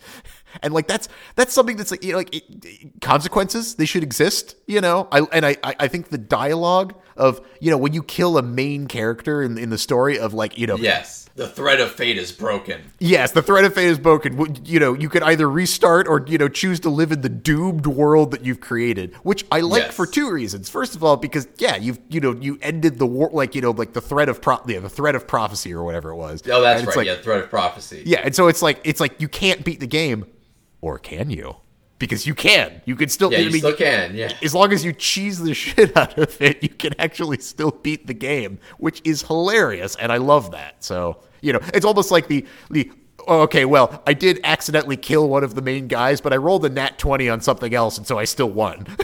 and 0.63 0.75
like 0.75 0.89
that's 0.89 1.09
that's 1.37 1.53
something 1.53 1.77
that's 1.77 1.91
like 1.91 2.05
you 2.05 2.13
know, 2.13 2.19
like 2.19 2.35
it, 2.35 2.45
it- 2.65 3.01
consequences 3.01 3.75
they 3.77 3.87
should 3.87 4.03
exist. 4.03 4.57
You 4.67 4.81
know, 4.81 5.09
I 5.13 5.21
and 5.33 5.47
I 5.47 5.57
I 5.63 5.89
think 5.89 6.09
the 6.11 6.19
dialogue 6.19 6.95
of 7.17 7.41
you 7.61 7.71
know 7.71 7.77
when 7.79 7.93
you 7.93 8.03
kill 8.03 8.39
a 8.39 8.43
main 8.43 8.87
character 8.87 9.43
in 9.43 9.59
in 9.59 9.71
the 9.71 9.79
story 9.79 10.19
of 10.19 10.35
like 10.35 10.59
you 10.59 10.67
know 10.67 10.77
Yes. 10.77 11.19
The 11.35 11.49
thread 11.49 11.81
of 11.81 11.91
fate 11.91 12.19
is 12.19 12.31
broken. 12.31 12.83
Yes, 12.99 13.33
the 13.33 13.41
thread 13.41 13.65
of 13.65 13.73
fate 13.73 13.87
is 13.87 13.99
broken. 13.99 14.55
You 14.67 14.79
know, 14.79 14.93
you 14.93 15.09
could 15.09 15.23
either 15.23 15.49
restart 15.49 16.07
or 16.07 16.23
you 16.27 16.37
know 16.37 16.47
choose 16.47 16.79
to 16.81 16.91
live 16.91 17.11
in 17.11 17.23
the 17.23 17.31
doomed 17.31 17.87
world 17.87 18.33
that 18.33 18.45
you've 18.45 18.61
created, 18.61 19.15
which 19.23 19.47
I 19.51 19.61
like 19.61 19.85
Yes. 19.85 19.95
for 19.95 20.07
two 20.07 20.31
reasons. 20.31 20.69
First 20.69 20.95
of 20.95 21.03
all, 21.03 21.17
because 21.17 21.49
yeah, 21.57 21.77
you've 21.77 21.99
you 22.11 22.21
know 22.21 22.33
you 22.39 22.59
ended 22.61 22.99
the 22.99 23.07
war, 23.07 23.31
like 23.33 23.55
you 23.55 23.63
know, 23.63 23.71
like 23.71 23.95
the 23.95 24.03
thread 24.03 24.29
of 24.29 24.43
pro- 24.43 24.61
yeah, 24.67 24.81
the 24.81 24.91
threat 24.91 25.15
of 25.15 25.27
prophecy 25.27 25.73
or 25.73 25.83
whatever 25.85 26.11
it 26.11 26.17
was. 26.17 26.43
Oh, 26.51 26.61
that's 26.61 26.85
right. 26.85 26.97
like- 26.99 27.07
yeah, 27.07 27.17
thread 27.17 27.41
of 27.43 27.49
prophecy. 27.49 28.03
yeah, 28.05 28.21
and 28.23 28.35
so 28.37 28.49
it's 28.49 28.61
like 28.61 28.81
it's 28.85 29.01
like 29.01 29.19
you 29.19 29.29
can't 29.29 29.65
beat 29.65 29.81
the 29.81 29.87
game, 29.87 30.27
or 30.83 30.99
can 30.99 31.31
you? 31.31 31.57
Because 31.99 32.27
you 32.27 32.35
can. 32.35 32.83
You 32.85 32.97
can 32.97 33.09
still. 33.09 33.33
Yeah, 33.33 33.39
I 33.39 33.41
you 33.43 33.51
mean, 33.51 33.61
still 33.61 33.77
can. 33.77 34.15
Yeah. 34.15 34.33
as 34.43 34.55
long 34.55 34.73
as 34.73 34.85
you 34.85 34.93
cheese 34.93 35.39
the 35.39 35.55
shit 35.63 35.97
out 35.97 36.19
of 36.19 36.39
it, 36.43 36.63
you 36.63 36.69
can 36.69 36.93
actually 36.99 37.39
still 37.39 37.71
beat 37.71 38.07
the 38.07 38.15
game, 38.15 38.59
which 38.79 39.01
is 39.05 39.23
hilarious, 39.23 39.95
and 39.97 40.13
I 40.13 40.19
love 40.19 40.51
that. 40.51 40.83
So 40.85 41.23
you 41.41 41.53
know, 41.53 41.61
it's 41.73 41.87
almost 41.87 42.11
like 42.11 42.27
the 42.29 42.45
the 42.71 42.91
okay, 43.29 43.65
well, 43.65 44.03
I 44.07 44.15
did 44.15 44.41
accidentally 44.43 44.97
kill 44.97 45.29
one 45.29 45.45
of 45.45 45.55
the 45.55 45.63
main 45.63 45.87
guys, 45.87 46.21
but 46.21 46.33
I 46.33 46.37
rolled 46.37 46.65
a 46.65 46.69
nat 46.69 46.99
twenty 46.99 47.29
on 47.29 47.41
something 47.41 47.73
else, 47.73 47.97
and 47.99 48.07
so 48.07 48.19
I 48.19 48.25
still 48.25 48.51
won. 48.51 48.87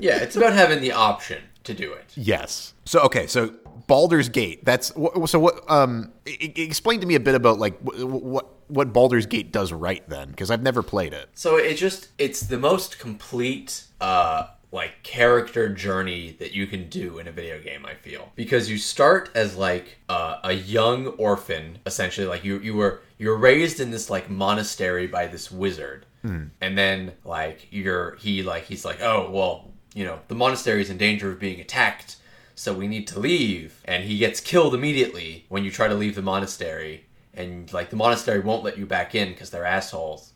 Yeah, 0.00 0.16
it's 0.16 0.34
about 0.34 0.52
having 0.54 0.80
the 0.80 0.92
option 0.92 1.42
to 1.64 1.74
do 1.74 1.92
it. 1.92 2.12
yes. 2.16 2.74
So 2.86 3.00
okay, 3.02 3.26
so 3.28 3.54
Baldur's 3.86 4.28
Gate. 4.28 4.64
That's 4.64 4.88
so 4.88 5.38
what. 5.38 5.70
Um, 5.70 6.12
explain 6.26 7.00
to 7.00 7.06
me 7.06 7.14
a 7.14 7.20
bit 7.20 7.34
about 7.34 7.58
like 7.58 7.78
wh- 7.82 8.00
wh- 8.00 8.22
what 8.22 8.48
what 8.68 8.92
Baldur's 8.92 9.26
Gate 9.26 9.52
does 9.52 9.72
right 9.72 10.08
then, 10.08 10.28
because 10.30 10.50
I've 10.50 10.62
never 10.62 10.82
played 10.82 11.12
it. 11.12 11.28
So 11.34 11.56
it 11.56 11.74
just 11.74 12.08
it's 12.18 12.40
the 12.40 12.58
most 12.58 12.98
complete 12.98 13.84
uh 14.00 14.46
like 14.72 15.02
character 15.02 15.68
journey 15.68 16.36
that 16.38 16.52
you 16.52 16.66
can 16.66 16.88
do 16.88 17.18
in 17.18 17.26
a 17.26 17.32
video 17.32 17.60
game 17.60 17.84
I 17.84 17.94
feel 17.94 18.30
because 18.36 18.70
you 18.70 18.78
start 18.78 19.28
as 19.34 19.56
like 19.56 19.98
uh, 20.08 20.36
a 20.44 20.52
young 20.52 21.08
orphan 21.08 21.78
essentially 21.86 22.26
like 22.26 22.44
you 22.44 22.60
you 22.60 22.74
were 22.74 23.00
you're 23.18 23.36
raised 23.36 23.80
in 23.80 23.90
this 23.90 24.08
like 24.08 24.30
monastery 24.30 25.08
by 25.08 25.26
this 25.26 25.50
wizard 25.50 26.06
and 26.22 26.78
then 26.78 27.12
like 27.24 27.66
you're 27.70 28.14
he 28.16 28.42
like 28.42 28.64
he's 28.66 28.84
like 28.84 29.00
oh 29.00 29.30
well 29.32 29.72
you 29.94 30.04
know 30.04 30.20
the 30.28 30.34
monastery 30.36 30.80
is 30.80 30.88
in 30.90 30.98
danger 30.98 31.32
of 31.32 31.40
being 31.40 31.60
attacked 31.60 32.16
so 32.60 32.74
we 32.74 32.86
need 32.86 33.06
to 33.06 33.18
leave. 33.18 33.80
And 33.86 34.04
he 34.04 34.18
gets 34.18 34.38
killed 34.38 34.74
immediately 34.74 35.46
when 35.48 35.64
you 35.64 35.70
try 35.70 35.88
to 35.88 35.94
leave 35.94 36.14
the 36.14 36.20
monastery. 36.20 37.06
And 37.32 37.72
like 37.72 37.88
the 37.88 37.96
monastery 37.96 38.40
won't 38.40 38.62
let 38.62 38.76
you 38.76 38.84
back 38.84 39.14
in 39.14 39.30
because 39.30 39.48
they're 39.48 39.64
assholes. 39.64 40.34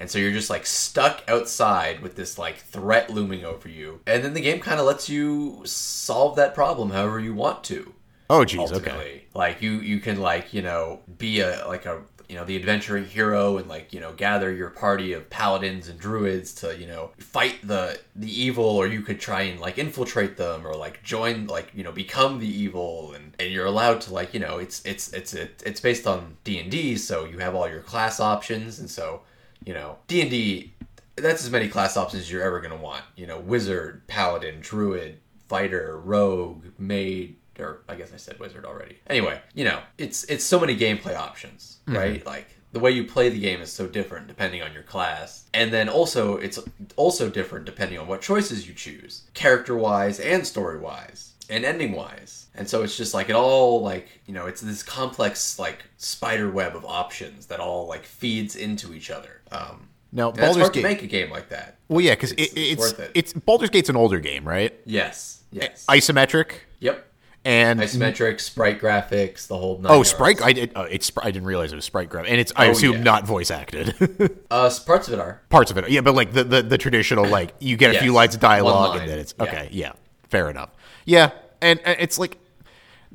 And 0.00 0.10
so 0.10 0.18
you're 0.18 0.32
just 0.32 0.50
like 0.50 0.66
stuck 0.66 1.22
outside 1.28 2.00
with 2.00 2.16
this 2.16 2.38
like 2.38 2.56
threat 2.56 3.08
looming 3.08 3.44
over 3.44 3.68
you. 3.68 4.00
And 4.04 4.24
then 4.24 4.34
the 4.34 4.40
game 4.40 4.58
kind 4.58 4.80
of 4.80 4.86
lets 4.86 5.08
you 5.08 5.62
solve 5.64 6.34
that 6.34 6.56
problem 6.56 6.90
however 6.90 7.20
you 7.20 7.34
want 7.34 7.62
to. 7.64 7.94
Oh, 8.28 8.44
geez. 8.44 8.58
ultimately. 8.58 8.90
Okay. 8.90 9.24
like 9.34 9.62
you 9.62 9.74
you 9.74 10.00
can 10.00 10.20
like 10.20 10.52
you 10.52 10.62
know 10.62 11.00
be 11.18 11.40
a 11.40 11.66
like 11.68 11.86
a 11.86 12.02
you 12.30 12.36
know 12.36 12.44
the 12.44 12.54
adventuring 12.54 13.04
hero 13.04 13.58
and 13.58 13.68
like 13.68 13.92
you 13.92 13.98
know 13.98 14.12
gather 14.12 14.52
your 14.52 14.70
party 14.70 15.12
of 15.12 15.28
paladins 15.30 15.88
and 15.88 15.98
druids 15.98 16.54
to 16.54 16.78
you 16.78 16.86
know 16.86 17.10
fight 17.18 17.56
the 17.64 17.98
the 18.14 18.30
evil 18.30 18.64
or 18.64 18.86
you 18.86 19.00
could 19.00 19.18
try 19.18 19.42
and 19.42 19.58
like 19.58 19.78
infiltrate 19.78 20.36
them 20.36 20.64
or 20.64 20.76
like 20.76 21.02
join 21.02 21.48
like 21.48 21.72
you 21.74 21.82
know 21.82 21.90
become 21.90 22.38
the 22.38 22.46
evil 22.46 23.12
and 23.14 23.34
and 23.40 23.52
you're 23.52 23.66
allowed 23.66 24.00
to 24.00 24.14
like 24.14 24.32
you 24.32 24.38
know 24.38 24.58
it's 24.58 24.80
it's 24.84 25.12
it's 25.12 25.34
it's, 25.34 25.80
based 25.80 26.06
on 26.06 26.36
D&D 26.44 26.96
so 26.96 27.24
you 27.24 27.38
have 27.38 27.56
all 27.56 27.68
your 27.68 27.80
class 27.80 28.20
options 28.20 28.78
and 28.78 28.88
so 28.88 29.22
you 29.64 29.74
know 29.74 29.96
D&D 30.06 30.72
that's 31.16 31.44
as 31.44 31.50
many 31.50 31.66
class 31.66 31.96
options 31.96 32.22
as 32.22 32.30
you're 32.30 32.42
ever 32.42 32.60
going 32.60 32.70
to 32.70 32.82
want. 32.82 33.02
You 33.16 33.26
know 33.26 33.40
wizard 33.40 34.06
paladin 34.06 34.60
druid 34.60 35.18
fighter 35.48 36.00
rogue 36.04 36.66
maid 36.78 37.34
or 37.60 37.82
I 37.88 37.94
guess 37.94 38.12
I 38.12 38.16
said 38.16 38.38
wizard 38.40 38.64
already. 38.64 38.98
Anyway, 39.08 39.40
you 39.54 39.64
know, 39.64 39.80
it's 39.98 40.24
it's 40.24 40.44
so 40.44 40.58
many 40.60 40.76
gameplay 40.76 41.14
options, 41.16 41.78
right? 41.86 42.24
Like 42.26 42.48
the 42.72 42.78
way 42.80 42.90
you 42.92 43.04
play 43.04 43.28
the 43.28 43.40
game 43.40 43.60
is 43.60 43.72
so 43.72 43.86
different 43.88 44.28
depending 44.28 44.62
on 44.62 44.72
your 44.72 44.82
class. 44.84 45.44
And 45.52 45.72
then 45.72 45.88
also 45.88 46.36
it's 46.36 46.58
also 46.96 47.28
different 47.28 47.64
depending 47.66 47.98
on 47.98 48.06
what 48.06 48.20
choices 48.22 48.66
you 48.68 48.74
choose, 48.74 49.22
character-wise 49.34 50.20
and 50.20 50.46
story-wise 50.46 51.32
and 51.48 51.64
ending-wise. 51.64 52.46
And 52.54 52.68
so 52.68 52.82
it's 52.82 52.96
just 52.96 53.12
like 53.12 53.28
it 53.28 53.34
all 53.34 53.82
like, 53.82 54.08
you 54.26 54.32
know, 54.34 54.46
it's 54.46 54.60
this 54.60 54.82
complex 54.84 55.58
like 55.58 55.84
spider 55.96 56.48
web 56.50 56.76
of 56.76 56.84
options 56.84 57.46
that 57.46 57.58
all 57.60 57.86
like 57.88 58.04
feeds 58.04 58.54
into 58.56 58.94
each 58.94 59.10
other. 59.10 59.40
Um 59.50 59.88
Now, 60.12 60.30
Baldur's 60.30 60.56
hard 60.62 60.72
Gate. 60.72 60.82
to 60.82 60.88
make 60.88 61.02
a 61.02 61.06
game 61.08 61.30
like 61.30 61.48
that. 61.50 61.78
Well, 61.88 62.00
yeah, 62.00 62.14
because 62.14 62.32
It's- 62.32 62.48
it, 62.52 62.58
it's 62.58 62.70
it's 62.72 62.80
worth 62.80 63.00
it. 63.00 63.10
it's 63.14 63.32
Baldur's 63.32 63.70
Gate's 63.70 63.88
an 63.88 63.96
older 63.96 64.20
game, 64.20 64.46
right? 64.46 64.72
Yes. 64.86 65.42
Yes. 65.50 65.84
Isometric 65.88 66.52
yep. 66.78 67.09
And 67.44 67.80
Isometric, 67.80 68.40
sprite 68.40 68.80
graphics, 68.80 69.46
the 69.46 69.56
whole 69.56 69.78
nine 69.78 69.90
oh, 69.92 70.02
sprite. 70.02 70.42
I 70.42 70.52
did. 70.52 70.72
Uh, 70.74 70.86
it's 70.90 71.10
I 71.22 71.30
didn't 71.30 71.46
realize 71.46 71.72
it 71.72 71.76
was 71.76 71.84
sprite 71.86 72.10
graph, 72.10 72.26
and 72.28 72.38
it's 72.38 72.52
I 72.54 72.68
Oh, 72.68 72.72
assume 72.72 72.96
yeah. 72.98 73.02
not 73.02 73.26
voice 73.26 73.50
acted. 73.50 73.94
Uh, 74.50 74.68
parts 74.84 75.06
of 75.06 75.14
it 75.14 75.20
are. 75.20 75.40
Parts 75.48 75.70
of 75.70 75.78
it, 75.78 75.88
yeah, 75.90 76.00
but 76.00 76.14
like 76.14 76.32
the 76.32 76.42
the, 76.44 76.62
the 76.62 76.76
traditional 76.76 77.26
like 77.26 77.54
you 77.60 77.76
get 77.76 77.94
a 77.94 78.00
few 78.00 78.12
lines 78.12 78.34
of 78.34 78.40
dialogue 78.40 78.90
One 78.90 79.00
and 79.00 79.08
then 79.10 79.18
it's 79.18 79.32
okay. 79.38 79.68
Yeah, 79.70 79.92
fair 80.28 80.50
enough. 80.50 80.70
Yeah, 81.04 81.30
and, 81.62 81.80
and 81.84 81.96
it's 82.00 82.18
like 82.18 82.36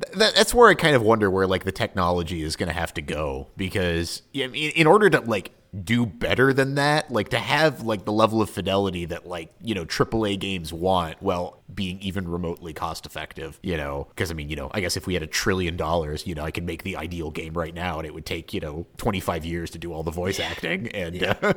th- 0.01 0.17
that, 0.17 0.33
that's 0.33 0.53
where 0.53 0.69
I 0.69 0.75
kind 0.75 0.95
of 0.95 1.01
wonder 1.01 1.29
where 1.29 1.45
like 1.45 1.65
the 1.65 1.73
technology 1.73 2.41
is 2.41 2.55
going 2.55 2.67
to 2.69 2.73
have 2.73 2.93
to 2.95 3.01
go 3.01 3.47
because 3.57 4.21
yeah, 4.31 4.45
in, 4.45 4.53
in 4.53 4.87
order 4.87 5.09
to 5.09 5.19
like 5.21 5.51
do 5.83 6.05
better 6.05 6.53
than 6.53 6.75
that, 6.75 7.11
like 7.11 7.29
to 7.29 7.39
have 7.39 7.83
like 7.83 8.05
the 8.05 8.11
level 8.11 8.41
of 8.41 8.49
fidelity 8.49 9.05
that 9.05 9.27
like 9.27 9.53
you 9.61 9.75
know 9.75 9.85
AAA 9.85 10.39
games 10.39 10.71
want, 10.71 11.21
while 11.21 11.61
being 11.73 11.99
even 11.99 12.27
remotely 12.27 12.73
cost 12.73 13.05
effective, 13.05 13.59
you 13.63 13.75
know, 13.75 14.07
because 14.09 14.31
I 14.31 14.33
mean, 14.35 14.49
you 14.49 14.55
know, 14.55 14.69
I 14.73 14.81
guess 14.81 14.95
if 14.95 15.07
we 15.07 15.13
had 15.13 15.23
a 15.23 15.27
trillion 15.27 15.75
dollars, 15.75 16.27
you 16.27 16.35
know, 16.35 16.43
I 16.43 16.51
could 16.51 16.63
make 16.63 16.83
the 16.83 16.95
ideal 16.95 17.31
game 17.31 17.53
right 17.53 17.73
now, 17.73 17.97
and 17.97 18.05
it 18.05 18.13
would 18.13 18.25
take 18.25 18.53
you 18.53 18.59
know 18.59 18.85
twenty 18.97 19.19
five 19.19 19.43
years 19.43 19.71
to 19.71 19.77
do 19.77 19.91
all 19.91 20.03
the 20.03 20.11
voice 20.11 20.39
acting, 20.39 20.87
and 20.89 21.23
uh, 21.23 21.53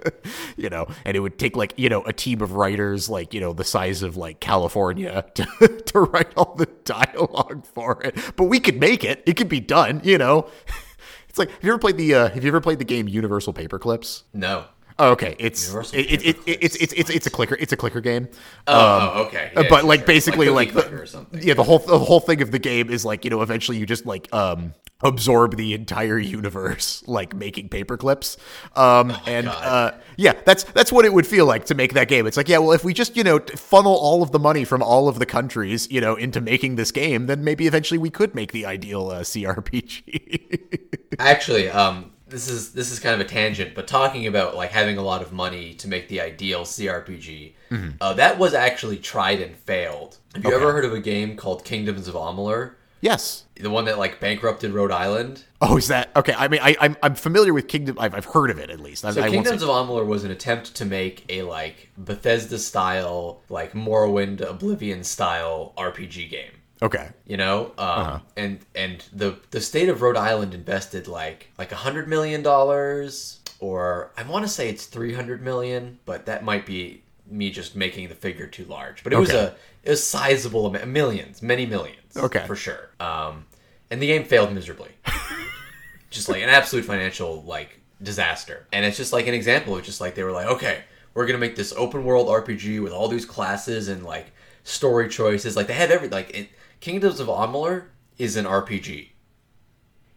you 0.56 0.68
know, 0.68 0.86
and 1.04 1.16
it 1.16 1.20
would 1.20 1.38
take 1.38 1.56
like 1.56 1.74
you 1.76 1.88
know 1.88 2.02
a 2.02 2.12
team 2.12 2.42
of 2.42 2.52
writers 2.52 3.08
like 3.08 3.32
you 3.32 3.40
know 3.40 3.52
the 3.52 3.64
size 3.64 4.02
of 4.02 4.16
like 4.16 4.40
California 4.40 5.24
to, 5.34 5.44
to 5.86 6.00
write 6.00 6.32
all 6.36 6.54
the 6.56 6.68
dialogue 6.84 7.64
for 7.66 8.02
it. 8.02 8.16
But 8.36 8.44
we 8.44 8.60
could 8.60 8.78
make 8.78 9.04
it; 9.04 9.22
it 9.26 9.36
could 9.36 9.48
be 9.48 9.60
done. 9.60 10.00
You 10.04 10.18
know, 10.18 10.48
it's 11.32 11.38
like 11.38 11.50
have 11.50 11.64
you 11.64 11.70
ever 11.70 11.78
played 11.78 11.96
the 11.96 12.14
uh, 12.14 12.28
have 12.28 12.44
you 12.44 12.48
ever 12.48 12.60
played 12.60 12.78
the 12.78 12.84
game 12.84 13.08
Universal 13.08 13.54
Paperclips? 13.54 14.24
No. 14.34 14.66
Oh, 15.04 15.10
okay, 15.12 15.34
it's 15.40 15.74
it, 15.92 15.94
it, 15.94 16.22
it, 16.24 16.36
it's 16.46 16.76
it's 16.76 16.92
it's 16.92 17.10
it's 17.10 17.26
a 17.26 17.30
clicker 17.30 17.56
it's 17.58 17.72
a 17.72 17.76
clicker 17.76 18.00
game. 18.00 18.28
Oh, 18.68 19.12
oh, 19.14 19.22
okay. 19.24 19.50
Uh, 19.56 19.62
Yeah, 19.62 19.68
but 19.68 19.84
like 19.84 20.00
sure. 20.00 20.06
basically 20.06 20.46
Cookie 20.46 20.54
like, 20.72 20.72
the- 20.74 21.26
yeah 21.42 21.54
the 21.54 21.64
whole 21.64 21.80
the 21.80 21.98
whole 21.98 22.20
thing 22.20 22.40
of 22.40 22.52
the 22.52 22.60
game 22.60 22.88
is 22.88 23.04
like 23.04 23.24
you 23.24 23.30
know 23.30 23.42
eventually 23.42 23.78
you 23.78 23.84
just 23.86 24.06
like 24.06 24.32
um 24.32 24.74
absorb 25.02 25.56
the 25.56 25.74
entire 25.74 26.18
universe 26.18 27.02
like 27.08 27.34
making 27.34 27.68
paper 27.68 27.96
clips 27.96 28.36
um 28.76 29.10
and 29.26 29.48
Oh 29.48 29.50
God. 29.52 29.64
uh 29.64 29.98
yeah 30.16 30.34
that's 30.44 30.62
that's 30.62 30.92
what 30.92 31.04
it 31.04 31.12
would 31.12 31.26
feel 31.26 31.46
like 31.46 31.64
to 31.66 31.74
make 31.74 31.94
that 31.94 32.06
game 32.06 32.24
it's 32.28 32.36
like 32.36 32.48
yeah 32.48 32.58
well 32.58 32.70
if 32.70 32.84
we 32.84 32.94
just 32.94 33.16
you 33.16 33.24
know 33.24 33.40
funnel 33.56 33.96
all 33.96 34.22
of 34.22 34.30
the 34.30 34.38
money 34.38 34.64
from 34.64 34.80
all 34.80 35.08
of 35.08 35.18
the 35.18 35.26
countries 35.26 35.90
you 35.90 36.00
know 36.00 36.14
into 36.14 36.40
making 36.40 36.76
this 36.76 36.92
game 36.92 37.26
then 37.26 37.42
maybe 37.42 37.66
eventually 37.66 37.98
we 37.98 38.10
could 38.10 38.32
make 38.36 38.52
the 38.52 38.64
ideal 38.64 39.10
uh, 39.10 39.22
crpg 39.22 40.60
Actually, 41.18 41.68
um, 41.68 42.12
this 42.32 42.48
is 42.48 42.72
this 42.72 42.90
is 42.90 42.98
kind 42.98 43.14
of 43.14 43.20
a 43.20 43.28
tangent, 43.28 43.74
but 43.74 43.86
talking 43.86 44.26
about 44.26 44.56
like 44.56 44.70
having 44.70 44.98
a 44.98 45.02
lot 45.02 45.22
of 45.22 45.32
money 45.32 45.74
to 45.74 45.86
make 45.86 46.08
the 46.08 46.20
ideal 46.20 46.62
CRPG, 46.62 47.52
uh, 48.00 48.12
that 48.14 48.38
was 48.38 48.54
actually 48.54 48.96
tried 48.98 49.40
and 49.40 49.54
failed. 49.54 50.18
Have 50.34 50.42
you 50.42 50.48
Mm-hmm. 50.50 50.56
Okay. 50.56 50.56
ever 50.64 50.72
heard 50.72 50.84
of 50.84 50.92
a 50.92 51.00
game 51.00 51.36
called 51.36 51.64
Kingdoms 51.64 52.08
of 52.08 52.14
Amalur? 52.14 52.72
yes 53.02 53.44
The 53.56 53.68
one 53.68 53.84
that 53.86 53.98
like 53.98 54.20
bankrupted 54.20 54.70
Rhode 54.72 54.92
Island. 54.92 55.44
oh 55.60 55.76
is 55.76 55.88
that 55.88 56.10
okay 56.14 56.34
i 56.38 56.46
mean 56.46 56.60
I, 56.62 56.76
I'm, 56.80 56.96
I'm 57.02 57.14
familiar 57.16 57.52
with 57.52 57.66
kingdom 57.66 57.96
I've, 57.98 58.14
I've 58.14 58.26
heard 58.26 58.48
of 58.48 58.58
it 58.60 58.70
at 58.70 58.78
least 58.78 59.04
I, 59.04 59.10
So 59.10 59.22
I 59.22 59.28
Kingdoms 59.28 59.60
of 59.62 59.68
Amalur 59.68 60.06
was 60.06 60.22
an 60.22 60.30
attempt 60.30 60.74
to 60.76 60.84
make 60.84 61.24
a 61.28 61.42
like 61.42 61.90
Bethesda 61.98 62.58
style, 62.58 63.42
like 63.48 63.72
Morrowind 63.72 64.40
Oblivion 64.40 65.02
style 65.02 65.72
RPG 65.76 66.30
game. 66.30 66.52
Okay 66.82 67.08
you 67.26 67.36
know 67.36 67.72
um, 67.78 68.20
and 68.36 68.58
and 68.74 69.04
the 69.12 69.38
the 69.50 69.60
state 69.60 69.88
of 69.88 70.02
rhode 70.02 70.16
island 70.16 70.52
invested 70.54 71.06
like 71.08 71.48
like 71.58 71.72
a 71.72 71.76
hundred 71.76 72.08
million 72.08 72.42
dollars 72.42 73.40
or 73.60 74.10
i 74.16 74.22
want 74.24 74.44
to 74.44 74.48
say 74.48 74.68
it's 74.68 74.86
300 74.86 75.42
million 75.42 75.98
but 76.04 76.26
that 76.26 76.44
might 76.44 76.66
be 76.66 77.02
me 77.26 77.50
just 77.50 77.74
making 77.76 78.08
the 78.08 78.14
figure 78.14 78.46
too 78.46 78.64
large 78.64 79.02
but 79.04 79.12
it 79.12 79.16
was 79.18 79.30
a 79.30 79.54
it 79.84 79.90
was 79.90 80.04
sizable 80.04 80.66
amount 80.66 80.88
millions 80.88 81.40
many 81.42 81.64
millions 81.64 82.16
Okay. 82.16 82.44
for 82.46 82.56
sure 82.56 82.90
um 83.00 83.46
and 83.90 84.02
the 84.02 84.06
game 84.08 84.24
failed 84.24 84.52
miserably 84.52 84.90
just 86.10 86.28
like 86.28 86.42
an 86.42 86.48
absolute 86.48 86.84
financial 86.84 87.42
like 87.44 87.78
disaster. 88.02 88.66
And 88.72 88.84
it's 88.84 88.96
just 88.96 89.12
like 89.12 89.26
an 89.28 89.34
example 89.34 89.76
of 89.76 89.84
just 89.84 90.00
like 90.00 90.14
they 90.14 90.24
were 90.24 90.32
like, 90.32 90.46
okay, 90.46 90.82
we're 91.14 91.24
gonna 91.26 91.38
make 91.38 91.56
this 91.56 91.72
open 91.76 92.04
world 92.04 92.26
RPG 92.28 92.82
with 92.82 92.92
all 92.92 93.08
these 93.08 93.24
classes 93.24 93.88
and 93.88 94.02
like 94.04 94.32
story 94.64 95.08
choices. 95.08 95.56
Like 95.56 95.68
they 95.68 95.72
had 95.74 95.90
every 95.90 96.08
like 96.08 96.30
it, 96.36 96.48
Kingdoms 96.82 97.20
of 97.20 97.28
Amalur 97.28 97.84
is 98.18 98.36
an 98.36 98.44
RPG. 98.44 99.10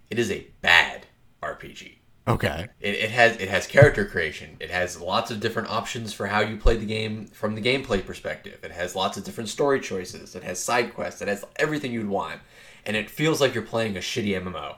It 0.09 0.17
is 0.17 0.31
a 0.31 0.47
bad 0.61 1.05
RPG. 1.43 1.97
Okay. 2.27 2.69
It, 2.81 2.95
it 2.95 3.11
has 3.11 3.37
it 3.37 3.49
has 3.49 3.67
character 3.67 4.03
creation. 4.03 4.57
It 4.59 4.71
has 4.71 4.99
lots 4.99 5.29
of 5.29 5.39
different 5.39 5.69
options 5.69 6.11
for 6.11 6.25
how 6.25 6.39
you 6.39 6.57
play 6.57 6.75
the 6.75 6.87
game 6.87 7.27
from 7.27 7.53
the 7.53 7.61
gameplay 7.61 8.03
perspective. 8.03 8.57
It 8.63 8.71
has 8.71 8.95
lots 8.95 9.15
of 9.15 9.23
different 9.23 9.49
story 9.49 9.79
choices. 9.79 10.35
It 10.35 10.41
has 10.41 10.59
side 10.59 10.95
quests. 10.95 11.21
It 11.21 11.27
has 11.27 11.45
everything 11.57 11.91
you'd 11.91 12.09
want, 12.09 12.41
and 12.83 12.97
it 12.97 13.11
feels 13.11 13.39
like 13.39 13.53
you're 13.53 13.63
playing 13.63 13.95
a 13.95 13.99
shitty 13.99 14.41
MMO 14.41 14.77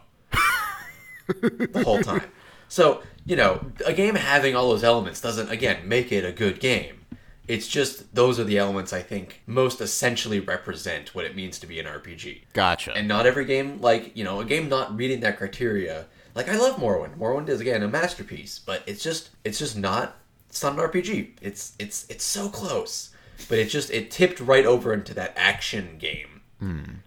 the 1.71 1.83
whole 1.85 2.03
time. 2.03 2.29
So 2.67 3.01
you 3.25 3.37
know, 3.37 3.65
a 3.85 3.93
game 3.93 4.15
having 4.15 4.57
all 4.57 4.71
those 4.71 4.83
elements 4.83 5.21
doesn't 5.21 5.49
again 5.49 5.87
make 5.87 6.11
it 6.11 6.25
a 6.25 6.33
good 6.33 6.59
game. 6.59 7.05
It's 7.47 7.67
just 7.67 8.13
those 8.13 8.39
are 8.39 8.43
the 8.43 8.57
elements 8.57 8.91
I 8.91 9.01
think 9.01 9.41
most 9.45 9.79
essentially 9.79 10.39
represent 10.39 11.15
what 11.15 11.25
it 11.25 11.35
means 11.35 11.59
to 11.59 11.67
be 11.67 11.79
an 11.79 11.85
RPG. 11.85 12.41
Gotcha. 12.53 12.93
And 12.93 13.07
not 13.07 13.25
every 13.25 13.45
game, 13.45 13.79
like, 13.79 14.15
you 14.17 14.23
know, 14.23 14.41
a 14.41 14.45
game 14.45 14.67
not 14.67 14.95
meeting 14.95 15.21
that 15.21 15.37
criteria. 15.37 16.07
Like, 16.35 16.49
I 16.49 16.57
love 16.57 16.75
Morrowind. 16.75 17.17
Morrowind 17.17 17.49
is, 17.49 17.61
again, 17.61 17.83
a 17.83 17.87
masterpiece, 17.87 18.59
but 18.59 18.83
it's 18.85 19.01
just, 19.01 19.29
it's 19.43 19.59
just 19.59 19.77
not, 19.77 20.17
it's 20.49 20.61
not 20.61 20.73
an 20.73 20.79
RPG. 20.79 21.31
It's, 21.41 21.73
it's, 21.79 22.05
it's 22.09 22.23
so 22.25 22.49
close. 22.49 23.11
But 23.47 23.59
it 23.59 23.69
just, 23.69 23.91
it 23.91 24.11
tipped 24.11 24.39
right 24.39 24.65
over 24.65 24.93
into 24.93 25.13
that 25.13 25.33
action 25.35 25.97
game. 25.99 26.36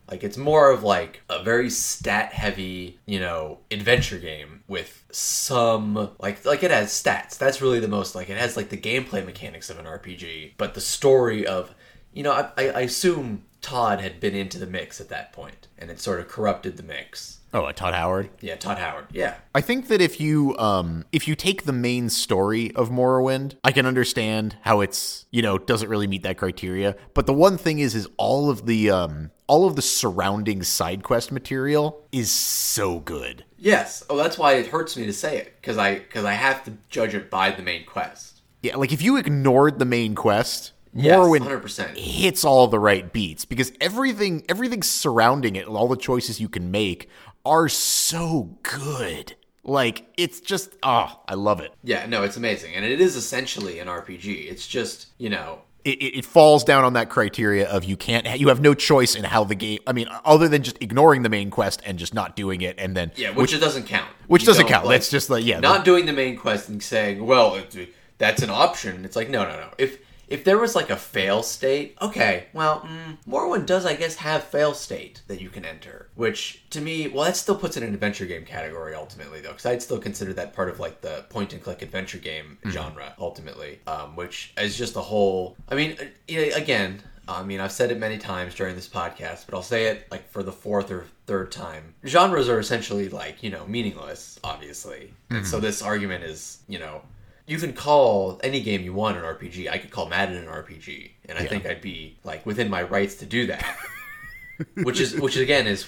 Like, 0.09 0.25
it's 0.25 0.37
more 0.37 0.71
of 0.71 0.83
like 0.83 1.23
a 1.29 1.43
very 1.43 1.71
stat 1.71 2.33
heavy, 2.33 2.99
you 3.07 3.21
know, 3.21 3.59
adventure 3.71 4.19
game 4.19 4.63
with 4.69 5.05
some, 5.11 6.11
like, 6.21 6.45
like 6.45 6.63
it 6.63 6.71
has 6.71 6.91
stats. 6.91 7.37
That's 7.37 7.61
really 7.61 7.81
the 7.81 7.89
most, 7.89 8.15
like, 8.15 8.31
it 8.31 8.37
has, 8.37 8.57
like, 8.57 8.69
the 8.69 8.77
gameplay 8.77 9.25
mechanics 9.25 9.71
of 9.71 9.79
an 9.79 9.87
RPG, 9.87 10.53
but 10.57 10.75
the 10.75 10.81
story 10.81 11.47
of, 11.47 11.75
you 12.13 12.23
know, 12.23 12.33
I, 12.33 12.51
I 12.57 12.69
I 12.71 12.81
assume 12.81 13.45
Todd 13.61 14.01
had 14.01 14.21
been 14.21 14.35
into 14.35 14.59
the 14.59 14.67
mix 14.67 15.01
at 15.01 15.09
that 15.11 15.33
point, 15.33 15.69
and 15.79 15.91
it 15.91 16.01
sort 16.01 16.21
of 16.21 16.29
corrupted 16.29 16.77
the 16.77 16.83
mix. 16.83 17.41
oh, 17.53 17.65
uh, 17.65 17.73
Todd 17.73 17.95
Howard. 17.95 18.31
Yeah, 18.41 18.57
Todd 18.57 18.79
Howard. 18.79 19.07
Yeah. 19.13 19.35
I 19.55 19.61
think 19.61 19.89
that 19.89 20.01
if 20.01 20.21
you 20.21 20.57
um 20.59 21.05
if 21.13 21.29
you 21.29 21.35
take 21.35 21.65
the 21.65 21.73
main 21.73 22.09
story 22.09 22.73
of 22.75 22.91
Morrowind, 22.91 23.57
I 23.65 23.73
can 23.73 23.87
understand 23.87 24.57
how 24.63 24.81
it's, 24.81 25.27
you 25.31 25.43
know, 25.43 25.59
doesn't 25.59 25.89
really 25.89 26.07
meet 26.07 26.23
that 26.23 26.39
criteria. 26.39 26.97
But 27.15 27.27
the 27.27 27.35
one 27.35 27.59
thing 27.59 27.79
is 27.81 27.95
is 27.95 28.09
all 28.17 28.51
of 28.51 28.67
the 28.67 28.91
um 28.91 29.31
all 29.47 29.67
of 29.67 29.77
the 29.77 29.83
surrounding 29.83 30.63
side 30.63 31.03
quest 31.03 31.33
material 31.33 32.07
is 32.13 32.31
so 32.31 33.01
good. 33.01 33.45
Yes. 33.59 34.05
Oh, 34.09 34.17
that's 34.17 34.39
why 34.39 34.55
it 34.55 34.69
hurts 34.69 34.97
me 34.97 35.05
to 35.07 35.13
say 35.13 35.37
it 35.37 35.57
because 35.61 35.77
I 35.77 35.99
because 35.99 36.25
I 36.25 36.33
have 36.33 36.65
to 36.65 36.73
judge 36.89 37.15
it 37.15 37.31
by 37.31 37.51
the 37.51 37.63
main 37.63 37.85
quest. 37.85 38.41
Yeah, 38.63 38.77
like 38.77 38.93
if 38.93 39.03
you 39.03 39.17
ignored 39.17 39.79
the 39.79 39.85
main 39.85 40.15
quest, 40.15 40.61
Yes, 40.63 40.73
Morrowind 40.97 41.43
hundred 41.43 41.61
percent. 41.61 41.97
hits 41.97 42.45
all 42.45 42.67
the 42.67 42.79
right 42.81 43.13
beats 43.13 43.45
because 43.45 43.73
everything 43.81 44.45
everything 44.49 44.83
surrounding 44.83 45.57
it, 45.57 45.67
all 45.67 45.87
the 45.89 45.97
choices 45.97 46.41
you 46.41 46.49
can 46.49 46.71
make 46.71 47.09
are 47.45 47.69
so 47.69 48.57
good. 48.63 49.37
Like 49.63 50.07
it's 50.17 50.41
just 50.41 50.75
oh, 50.83 51.21
I 51.29 51.35
love 51.35 51.61
it. 51.61 51.73
Yeah. 51.85 52.07
No, 52.07 52.23
it's 52.25 52.37
amazing, 52.37 52.75
and 52.75 52.85
it 52.85 53.01
is 53.01 53.15
essentially 53.15 53.79
an 53.79 53.87
RPG. 53.89 54.51
It's 54.51 54.67
just 54.67 55.09
you 55.19 55.31
know. 55.31 55.61
It, 55.83 55.97
it, 56.03 56.19
it 56.19 56.25
falls 56.27 56.63
down 56.63 56.85
on 56.85 56.93
that 56.93 57.09
criteria 57.09 57.67
of 57.67 57.85
you 57.85 57.97
can't 57.97 58.39
you 58.39 58.49
have 58.49 58.61
no 58.61 58.75
choice 58.75 59.15
in 59.15 59.25
how 59.25 59.45
the 59.45 59.55
game. 59.55 59.79
I 59.87 59.93
mean, 59.95 60.09
other 60.27 60.47
than 60.47 60.63
just 60.63 60.77
ignoring 60.83 61.23
the 61.23 61.31
main 61.31 61.49
quest 61.51 61.81
and 61.87 61.99
just 61.99 62.13
not 62.13 62.37
doing 62.37 62.61
it, 62.61 62.75
and 62.79 62.95
then 62.95 63.13
Yeah, 63.17 63.31
which, 63.31 63.55
it 63.55 63.61
doesn't 63.61 63.87
count. 63.87 64.07
which 64.27 64.43
You 64.43 64.47
doesn't 64.47 64.67
count. 64.67 64.85
like, 64.85 64.97
That's 64.97 65.09
just 65.11 65.31
like 65.31 65.43
yeah, 65.47 65.59
not 65.61 65.87
doing 65.87 66.05
the 66.05 66.13
main 66.13 66.37
quest 66.37 66.69
and 66.69 66.83
saying, 66.83 67.25
"Well, 67.25 67.59
that's 68.19 68.43
an 68.43 68.51
option." 68.51 69.07
It's 69.07 69.17
like, 69.17 69.31
no, 69.31 69.45
no, 69.45 69.53
no. 69.53 69.69
If 69.79 69.99
if 70.31 70.45
there 70.45 70.59
was 70.59 70.77
like 70.77 70.91
a 70.91 70.97
fail 70.97 71.43
state, 71.43 71.97
okay, 72.01 72.47
well, 72.53 72.81
mm, 72.83 73.19
Morrowind 73.29 73.67
does, 73.67 73.85
I 73.85 73.97
guess, 73.97 74.15
have 74.17 74.45
fail 74.45 74.73
state 74.73 75.23
that 75.27 75.41
you 75.41 75.51
can 75.51 75.65
enter. 75.65 76.09
Which 76.15 76.63
to 76.71 76.81
me, 76.81 77.09
well, 77.09 77.25
that 77.25 77.37
still 77.37 77.57
puts 77.57 77.77
it 77.77 77.83
in 77.83 77.89
an 77.89 77.95
adventure 77.95 78.27
game 78.27 78.45
category 78.45 78.95
ultimately, 78.95 79.41
though, 79.41 79.51
because 79.51 79.67
I'd 79.67 79.83
still 79.83 79.99
consider 79.99 80.33
that 80.35 80.55
part 80.55 80.69
of 80.71 80.79
like 80.79 81.01
the 81.01 81.25
point 81.29 81.53
and 81.53 81.63
click 81.63 81.83
adventure 81.83 82.19
game 82.19 82.59
genre 82.69 83.15
ultimately, 83.19 83.81
um, 83.89 84.15
which 84.17 84.53
is 84.57 84.79
just 84.79 84.95
a 84.97 85.01
whole. 85.01 85.57
I 85.69 85.75
mean, 85.75 85.97
uh, 86.01 86.35
again. 86.55 87.03
I 87.29 87.45
mean, 87.45 87.61
I've 87.61 87.71
said 87.71 87.93
it 87.93 87.99
many 87.99 88.19
times 88.19 88.57
during 88.57 88.75
this 88.75 88.89
podcast, 88.89 89.47
but 89.47 89.55
I'll 89.55 89.63
say 89.63 89.85
it 89.85 90.09
like 90.11 90.29
for 90.33 90.43
the 90.43 90.51
fourth 90.51 90.91
or 90.91 91.07
third 91.27 91.53
time. 91.53 91.95
Genres 92.05 92.49
are 92.49 92.59
essentially 92.59 93.09
like, 93.09 93.45
you 93.45 93.51
know, 93.51 93.65
meaningless, 93.67 94.41
obviously. 94.43 95.15
And 95.29 95.47
so 95.47 95.61
this 95.61 95.81
argument 95.81 96.25
is, 96.25 96.59
you 96.67 96.81
know, 96.81 97.03
you 97.51 97.59
can 97.59 97.73
call 97.73 98.41
any 98.45 98.61
game 98.61 98.83
you 98.83 98.93
want 98.93 99.17
an 99.17 99.25
RPG. 99.25 99.69
I 99.69 99.79
could 99.79 99.91
call 99.91 100.09
Madden 100.09 100.37
an 100.37 100.47
RPG, 100.47 101.11
and 101.29 101.37
I 101.37 101.47
think 101.47 101.67
I'd 101.67 101.81
be 101.81 102.17
like 102.23 102.47
within 102.47 102.71
my 102.71 102.85
rights 102.85 103.17
to 103.17 103.27
do 103.27 103.49
that. 103.49 103.77
which 104.85 105.01
is 105.01 105.19
which 105.19 105.37
again 105.37 105.67
is 105.67 105.87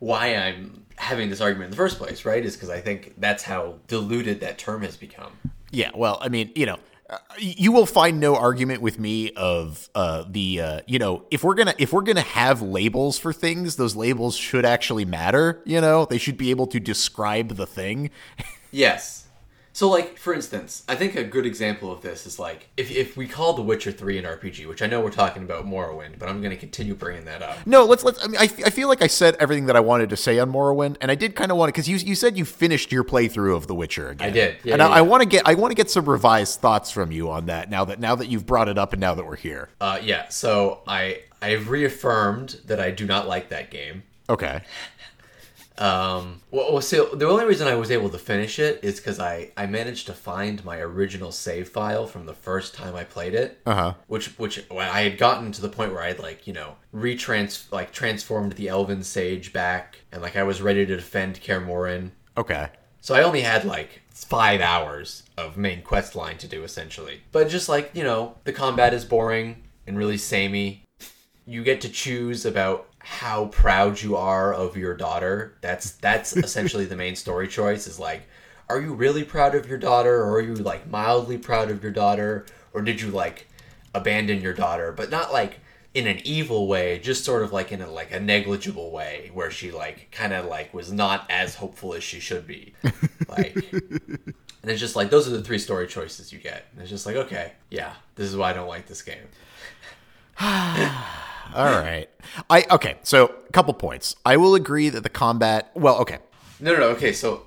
why 0.00 0.34
I'm 0.34 0.84
having 0.96 1.30
this 1.30 1.40
argument 1.40 1.66
in 1.66 1.70
the 1.70 1.76
first 1.76 1.96
place, 1.96 2.24
right? 2.24 2.44
Is 2.44 2.56
because 2.56 2.70
I 2.70 2.80
think 2.80 3.14
that's 3.18 3.44
how 3.44 3.76
diluted 3.86 4.40
that 4.40 4.58
term 4.58 4.82
has 4.82 4.96
become. 4.96 5.32
Yeah, 5.70 5.90
well, 5.94 6.18
I 6.20 6.28
mean, 6.28 6.50
you 6.56 6.66
know, 6.66 6.78
uh, 7.08 7.18
you 7.38 7.70
will 7.70 7.86
find 7.86 8.18
no 8.18 8.34
argument 8.34 8.82
with 8.82 8.98
me 8.98 9.30
of 9.32 9.88
uh, 9.94 10.24
the 10.28 10.60
uh, 10.60 10.80
you 10.88 10.98
know 10.98 11.24
if 11.30 11.44
we're 11.44 11.54
gonna 11.54 11.74
if 11.78 11.92
we're 11.92 12.02
gonna 12.02 12.20
have 12.20 12.62
labels 12.62 13.16
for 13.16 13.32
things, 13.32 13.76
those 13.76 13.94
labels 13.94 14.34
should 14.34 14.64
actually 14.64 15.04
matter. 15.04 15.62
You 15.64 15.80
know, 15.80 16.04
they 16.04 16.18
should 16.18 16.36
be 16.36 16.50
able 16.50 16.66
to 16.66 16.80
describe 16.80 17.50
the 17.50 17.66
thing. 17.66 18.10
Yes. 18.70 19.17
So, 19.78 19.88
like, 19.88 20.18
for 20.18 20.34
instance, 20.34 20.82
I 20.88 20.96
think 20.96 21.14
a 21.14 21.22
good 21.22 21.46
example 21.46 21.92
of 21.92 22.02
this 22.02 22.26
is 22.26 22.40
like 22.40 22.66
if, 22.76 22.90
if 22.90 23.16
we 23.16 23.28
call 23.28 23.52
The 23.52 23.62
Witcher 23.62 23.92
3 23.92 24.18
an 24.18 24.24
RPG, 24.24 24.66
which 24.66 24.82
I 24.82 24.88
know 24.88 25.00
we're 25.00 25.12
talking 25.12 25.44
about 25.44 25.66
Morrowind, 25.66 26.18
but 26.18 26.28
I'm 26.28 26.40
going 26.40 26.50
to 26.50 26.56
continue 26.56 26.96
bringing 26.96 27.26
that 27.26 27.42
up. 27.42 27.64
No, 27.64 27.84
let's 27.84 28.02
let's. 28.02 28.20
I 28.20 28.26
mean, 28.26 28.40
I, 28.40 28.50
I 28.66 28.70
feel 28.70 28.88
like 28.88 29.02
I 29.02 29.06
said 29.06 29.36
everything 29.38 29.66
that 29.66 29.76
I 29.76 29.80
wanted 29.80 30.10
to 30.10 30.16
say 30.16 30.40
on 30.40 30.50
Morrowind, 30.50 30.96
and 31.00 31.12
I 31.12 31.14
did 31.14 31.36
kind 31.36 31.52
of 31.52 31.58
want 31.58 31.68
to 31.68 31.72
because 31.74 31.88
you 31.88 31.96
you 31.98 32.16
said 32.16 32.36
you 32.36 32.44
finished 32.44 32.90
your 32.90 33.04
playthrough 33.04 33.54
of 33.54 33.68
The 33.68 33.74
Witcher 33.76 34.08
again. 34.08 34.26
I 34.26 34.32
did, 34.32 34.56
yeah, 34.64 34.72
and 34.72 34.80
yeah, 34.80 34.88
I, 34.88 34.98
I 34.98 35.02
want 35.02 35.22
to 35.22 35.28
get 35.28 35.46
I 35.46 35.54
want 35.54 35.70
to 35.70 35.76
get 35.76 35.88
some 35.88 36.06
revised 36.06 36.58
thoughts 36.58 36.90
from 36.90 37.12
you 37.12 37.30
on 37.30 37.46
that 37.46 37.70
now 37.70 37.84
that 37.84 38.00
now 38.00 38.16
that 38.16 38.26
you've 38.26 38.46
brought 38.46 38.68
it 38.68 38.78
up 38.78 38.92
and 38.92 39.00
now 39.00 39.14
that 39.14 39.24
we're 39.24 39.36
here. 39.36 39.68
Uh, 39.80 40.00
yeah, 40.02 40.28
so 40.28 40.80
I 40.88 41.20
I've 41.40 41.70
reaffirmed 41.70 42.62
that 42.66 42.80
I 42.80 42.90
do 42.90 43.06
not 43.06 43.28
like 43.28 43.50
that 43.50 43.70
game. 43.70 44.02
Okay. 44.28 44.60
Um, 45.78 46.42
well, 46.50 46.80
so 46.80 47.06
the 47.14 47.28
only 47.28 47.44
reason 47.44 47.68
I 47.68 47.76
was 47.76 47.90
able 47.90 48.10
to 48.10 48.18
finish 48.18 48.58
it 48.58 48.80
is 48.82 48.96
because 48.96 49.20
I 49.20 49.52
I 49.56 49.66
managed 49.66 50.06
to 50.06 50.12
find 50.12 50.64
my 50.64 50.78
original 50.78 51.30
save 51.30 51.68
file 51.68 52.06
from 52.06 52.26
the 52.26 52.34
first 52.34 52.74
time 52.74 52.94
I 52.96 53.04
played 53.04 53.34
it. 53.34 53.60
Uh 53.64 53.74
huh. 53.74 53.94
Which 54.08 54.38
which 54.38 54.64
I 54.70 55.02
had 55.02 55.18
gotten 55.18 55.52
to 55.52 55.62
the 55.62 55.68
point 55.68 55.92
where 55.92 56.02
I 56.02 56.08
had 56.08 56.18
like 56.18 56.46
you 56.46 56.52
know 56.52 56.76
retrans 56.92 57.70
like 57.70 57.92
transformed 57.92 58.52
the 58.52 58.68
Elven 58.68 59.04
Sage 59.04 59.52
back 59.52 59.98
and 60.10 60.20
like 60.20 60.36
I 60.36 60.42
was 60.42 60.60
ready 60.60 60.84
to 60.84 60.96
defend 60.96 61.40
Kaer 61.40 61.60
Morhen. 61.60 62.10
Okay. 62.36 62.68
So 63.00 63.14
I 63.14 63.22
only 63.22 63.42
had 63.42 63.64
like 63.64 64.02
five 64.10 64.60
hours 64.60 65.22
of 65.36 65.56
main 65.56 65.82
quest 65.82 66.16
line 66.16 66.38
to 66.38 66.48
do 66.48 66.64
essentially. 66.64 67.22
But 67.30 67.48
just 67.48 67.68
like, 67.68 67.90
you 67.94 68.02
know, 68.02 68.34
the 68.44 68.52
combat 68.52 68.92
is 68.92 69.04
boring 69.04 69.62
and 69.86 69.96
really 69.96 70.18
samey. 70.18 70.84
You 71.46 71.62
get 71.62 71.80
to 71.82 71.88
choose 71.88 72.44
about 72.44 72.87
how 73.08 73.46
proud 73.46 74.02
you 74.02 74.16
are 74.16 74.52
of 74.52 74.76
your 74.76 74.94
daughter. 74.94 75.54
That's 75.62 75.92
that's 75.92 76.36
essentially 76.36 76.84
the 76.84 76.94
main 76.94 77.16
story 77.16 77.48
choice 77.48 77.86
is 77.86 77.98
like 77.98 78.22
are 78.68 78.78
you 78.80 78.92
really 78.92 79.24
proud 79.24 79.54
of 79.54 79.66
your 79.66 79.78
daughter 79.78 80.22
or 80.22 80.32
are 80.32 80.42
you 80.42 80.54
like 80.54 80.90
mildly 80.90 81.38
proud 81.38 81.70
of 81.70 81.82
your 81.82 81.90
daughter? 81.90 82.44
Or 82.74 82.82
did 82.82 83.00
you 83.00 83.10
like 83.10 83.48
abandon 83.94 84.42
your 84.42 84.52
daughter? 84.52 84.92
But 84.92 85.10
not 85.10 85.32
like 85.32 85.60
in 85.94 86.06
an 86.06 86.20
evil 86.22 86.68
way 86.68 86.98
just 86.98 87.24
sort 87.24 87.42
of 87.42 87.50
like 87.50 87.72
in 87.72 87.80
a 87.80 87.90
like 87.90 88.12
a 88.12 88.20
negligible 88.20 88.90
way 88.90 89.30
where 89.32 89.50
she 89.50 89.70
like 89.70 90.10
kind 90.12 90.34
of 90.34 90.44
like 90.44 90.74
was 90.74 90.92
not 90.92 91.24
as 91.30 91.54
hopeful 91.54 91.94
as 91.94 92.04
she 92.04 92.20
should 92.20 92.46
be. 92.46 92.74
Like 93.28 93.56
and 93.72 94.70
it's 94.70 94.80
just 94.80 94.96
like 94.96 95.10
those 95.10 95.28
are 95.28 95.32
the 95.32 95.42
three 95.42 95.58
story 95.58 95.86
choices 95.86 96.32
you 96.32 96.38
get. 96.38 96.64
And 96.72 96.80
it's 96.82 96.90
just 96.90 97.06
like 97.06 97.16
okay 97.16 97.52
yeah 97.70 97.94
this 98.16 98.28
is 98.28 98.36
why 98.36 98.50
i 98.50 98.52
don't 98.54 98.68
like 98.68 98.86
this 98.86 99.02
game 99.02 99.28
All 100.40 101.64
right. 101.64 102.06
I 102.48 102.64
okay. 102.70 102.98
So 103.02 103.34
a 103.48 103.52
couple 103.52 103.74
points. 103.74 104.14
I 104.24 104.36
will 104.36 104.54
agree 104.54 104.88
that 104.88 105.02
the 105.02 105.08
combat. 105.08 105.70
Well, 105.74 105.98
okay. 105.98 106.18
No, 106.60 106.72
no, 106.72 106.80
no. 106.80 106.88
Okay, 106.90 107.12
so 107.12 107.46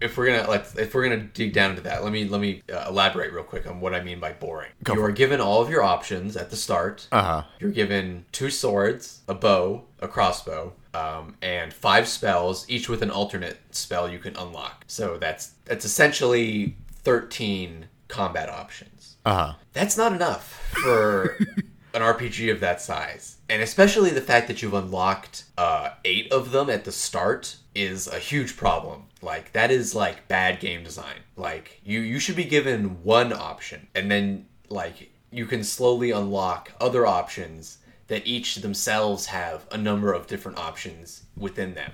if 0.00 0.16
we're 0.16 0.26
gonna 0.26 0.48
like, 0.48 0.66
if 0.76 0.94
we're 0.94 1.04
gonna 1.04 1.22
dig 1.22 1.52
down 1.52 1.70
into 1.70 1.82
that, 1.82 2.04
let 2.04 2.12
me 2.12 2.24
let 2.24 2.40
me 2.40 2.62
uh, 2.72 2.86
elaborate 2.88 3.32
real 3.32 3.44
quick 3.44 3.66
on 3.66 3.80
what 3.80 3.94
I 3.94 4.02
mean 4.02 4.20
by 4.20 4.32
boring. 4.32 4.70
Go 4.82 4.94
you 4.94 5.02
are 5.02 5.12
given 5.12 5.40
all 5.40 5.62
of 5.62 5.70
your 5.70 5.82
options 5.82 6.36
at 6.36 6.50
the 6.50 6.56
start. 6.56 7.08
Uh 7.12 7.22
huh. 7.22 7.42
You're 7.60 7.70
given 7.70 8.24
two 8.32 8.50
swords, 8.50 9.22
a 9.28 9.34
bow, 9.34 9.84
a 10.00 10.08
crossbow, 10.08 10.72
um, 10.94 11.36
and 11.42 11.72
five 11.72 12.08
spells, 12.08 12.68
each 12.68 12.88
with 12.88 13.02
an 13.02 13.10
alternate 13.10 13.58
spell 13.70 14.08
you 14.08 14.18
can 14.18 14.36
unlock. 14.36 14.84
So 14.86 15.16
that's 15.18 15.52
that's 15.64 15.84
essentially 15.84 16.76
thirteen 17.02 17.86
combat 18.08 18.48
options. 18.48 19.16
Uh 19.24 19.34
huh. 19.34 19.54
That's 19.72 19.96
not 19.96 20.12
enough 20.12 20.52
for 20.72 21.38
an 21.96 22.02
RPG 22.02 22.52
of 22.52 22.60
that 22.60 22.82
size. 22.82 23.38
And 23.48 23.62
especially 23.62 24.10
the 24.10 24.20
fact 24.20 24.48
that 24.48 24.60
you've 24.60 24.74
unlocked 24.74 25.44
uh, 25.56 25.90
eight 26.04 26.30
of 26.30 26.52
them 26.52 26.68
at 26.68 26.84
the 26.84 26.92
start 26.92 27.56
is 27.74 28.06
a 28.06 28.18
huge 28.18 28.54
problem. 28.54 29.04
Like 29.22 29.52
that 29.54 29.70
is 29.70 29.94
like 29.94 30.28
bad 30.28 30.60
game 30.60 30.84
design. 30.84 31.20
Like 31.36 31.80
you 31.84 32.00
you 32.00 32.18
should 32.18 32.36
be 32.36 32.44
given 32.44 33.02
one 33.02 33.32
option 33.32 33.88
and 33.94 34.10
then 34.10 34.46
like 34.68 35.10
you 35.30 35.46
can 35.46 35.64
slowly 35.64 36.10
unlock 36.10 36.72
other 36.80 37.06
options 37.06 37.78
that 38.08 38.26
each 38.26 38.56
themselves 38.56 39.26
have 39.26 39.66
a 39.72 39.78
number 39.78 40.12
of 40.12 40.26
different 40.26 40.58
options 40.58 41.22
within 41.34 41.72
them. 41.72 41.92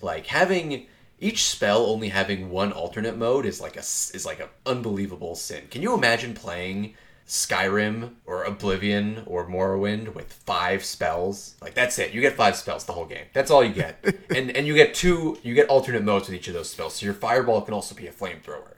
Like 0.00 0.26
having 0.26 0.86
each 1.20 1.44
spell 1.44 1.84
only 1.84 2.08
having 2.08 2.50
one 2.50 2.72
alternate 2.72 3.18
mode 3.18 3.44
is 3.44 3.60
like 3.60 3.76
a 3.76 3.80
is 3.80 4.24
like 4.24 4.40
an 4.40 4.48
unbelievable 4.64 5.34
sin. 5.34 5.64
Can 5.70 5.82
you 5.82 5.92
imagine 5.92 6.32
playing 6.32 6.94
Skyrim 7.32 8.10
or 8.26 8.44
Oblivion 8.44 9.22
or 9.24 9.48
Morrowind 9.48 10.14
with 10.14 10.30
five 10.30 10.84
spells? 10.84 11.54
Like 11.62 11.72
that's 11.72 11.98
it. 11.98 12.12
You 12.12 12.20
get 12.20 12.34
five 12.34 12.56
spells 12.56 12.84
the 12.84 12.92
whole 12.92 13.06
game. 13.06 13.24
That's 13.32 13.50
all 13.50 13.64
you 13.64 13.72
get. 13.72 14.04
and 14.30 14.50
and 14.50 14.66
you 14.66 14.74
get 14.74 14.92
two 14.92 15.38
you 15.42 15.54
get 15.54 15.70
alternate 15.70 16.04
modes 16.04 16.28
with 16.28 16.36
each 16.36 16.48
of 16.48 16.52
those 16.52 16.68
spells. 16.68 16.96
So 16.96 17.06
your 17.06 17.14
fireball 17.14 17.62
can 17.62 17.72
also 17.72 17.94
be 17.94 18.06
a 18.06 18.12
flamethrower. 18.12 18.74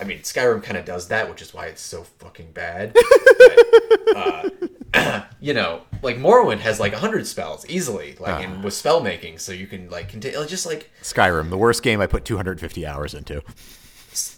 I 0.00 0.04
mean, 0.04 0.20
Skyrim 0.20 0.62
kind 0.62 0.78
of 0.78 0.86
does 0.86 1.08
that, 1.08 1.28
which 1.28 1.42
is 1.42 1.52
why 1.52 1.66
it's 1.66 1.82
so 1.82 2.04
fucking 2.04 2.52
bad. 2.52 2.94
But, 2.94 4.16
uh, 4.16 5.20
you 5.40 5.52
know, 5.52 5.82
like 6.00 6.16
Morrowind 6.16 6.60
has 6.60 6.80
like 6.80 6.94
hundred 6.94 7.26
spells 7.26 7.68
easily, 7.68 8.16
like 8.18 8.42
in 8.42 8.62
with 8.62 8.72
spell 8.72 9.02
making, 9.02 9.36
so 9.36 9.52
you 9.52 9.66
can 9.66 9.90
like 9.90 10.08
continue 10.08 10.46
just 10.46 10.64
like 10.64 10.90
Skyrim, 11.02 11.50
the 11.50 11.58
worst 11.58 11.82
game 11.82 12.00
I 12.00 12.06
put 12.06 12.24
250 12.24 12.86
hours 12.86 13.12
into. 13.12 13.42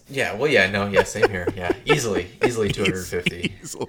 Yeah, 0.09 0.35
well, 0.35 0.51
yeah, 0.51 0.71
no, 0.71 0.87
yeah, 0.89 1.03
same 1.05 1.29
here, 1.31 1.47
yeah, 1.57 1.73
easily, 1.85 2.29
easily 2.45 2.69
two 2.71 2.83
hundred 2.85 3.05
fifty. 3.07 3.55
Easily. 3.63 3.89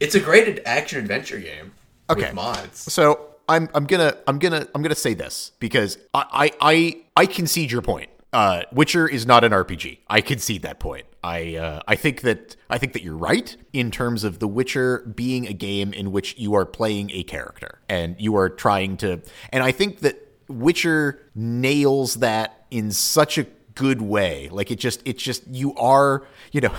It's 0.00 0.14
a 0.14 0.20
great 0.20 0.60
action 0.64 1.00
adventure 1.00 1.38
game 1.40 1.72
Okay. 2.10 2.22
with 2.26 2.34
mods. 2.34 2.92
So 2.92 3.34
I'm 3.48 3.68
I'm 3.74 3.84
gonna 3.86 4.16
I'm 4.26 4.38
gonna 4.38 4.66
I'm 4.74 4.82
gonna 4.82 4.94
say 4.94 5.14
this 5.14 5.52
because 5.58 5.98
I 6.14 6.50
I 6.60 6.72
I, 7.16 7.22
I 7.22 7.26
concede 7.26 7.70
your 7.70 7.82
point. 7.82 8.10
Uh, 8.32 8.62
Witcher 8.72 9.08
is 9.08 9.24
not 9.26 9.42
an 9.42 9.52
RPG. 9.52 9.98
I 10.08 10.20
concede 10.20 10.60
that 10.62 10.78
point. 10.78 11.06
I 11.24 11.56
uh, 11.56 11.80
I 11.88 11.96
think 11.96 12.20
that 12.22 12.56
I 12.70 12.76
think 12.78 12.92
that 12.92 13.02
you're 13.02 13.16
right 13.16 13.56
in 13.72 13.90
terms 13.90 14.22
of 14.22 14.38
The 14.38 14.46
Witcher 14.46 15.00
being 15.16 15.46
a 15.46 15.52
game 15.54 15.92
in 15.94 16.12
which 16.12 16.36
you 16.38 16.54
are 16.54 16.66
playing 16.66 17.10
a 17.10 17.22
character 17.22 17.80
and 17.88 18.16
you 18.18 18.36
are 18.36 18.50
trying 18.50 18.98
to. 18.98 19.20
And 19.50 19.62
I 19.64 19.72
think 19.72 20.00
that 20.00 20.16
Witcher 20.48 21.20
nails 21.34 22.16
that 22.16 22.66
in 22.70 22.90
such 22.92 23.38
a 23.38 23.46
good 23.78 24.02
way. 24.02 24.48
Like 24.50 24.70
it 24.70 24.78
just 24.78 25.00
it 25.06 25.18
just 25.18 25.46
you 25.46 25.74
are 25.76 26.26
you 26.52 26.60
know. 26.60 26.74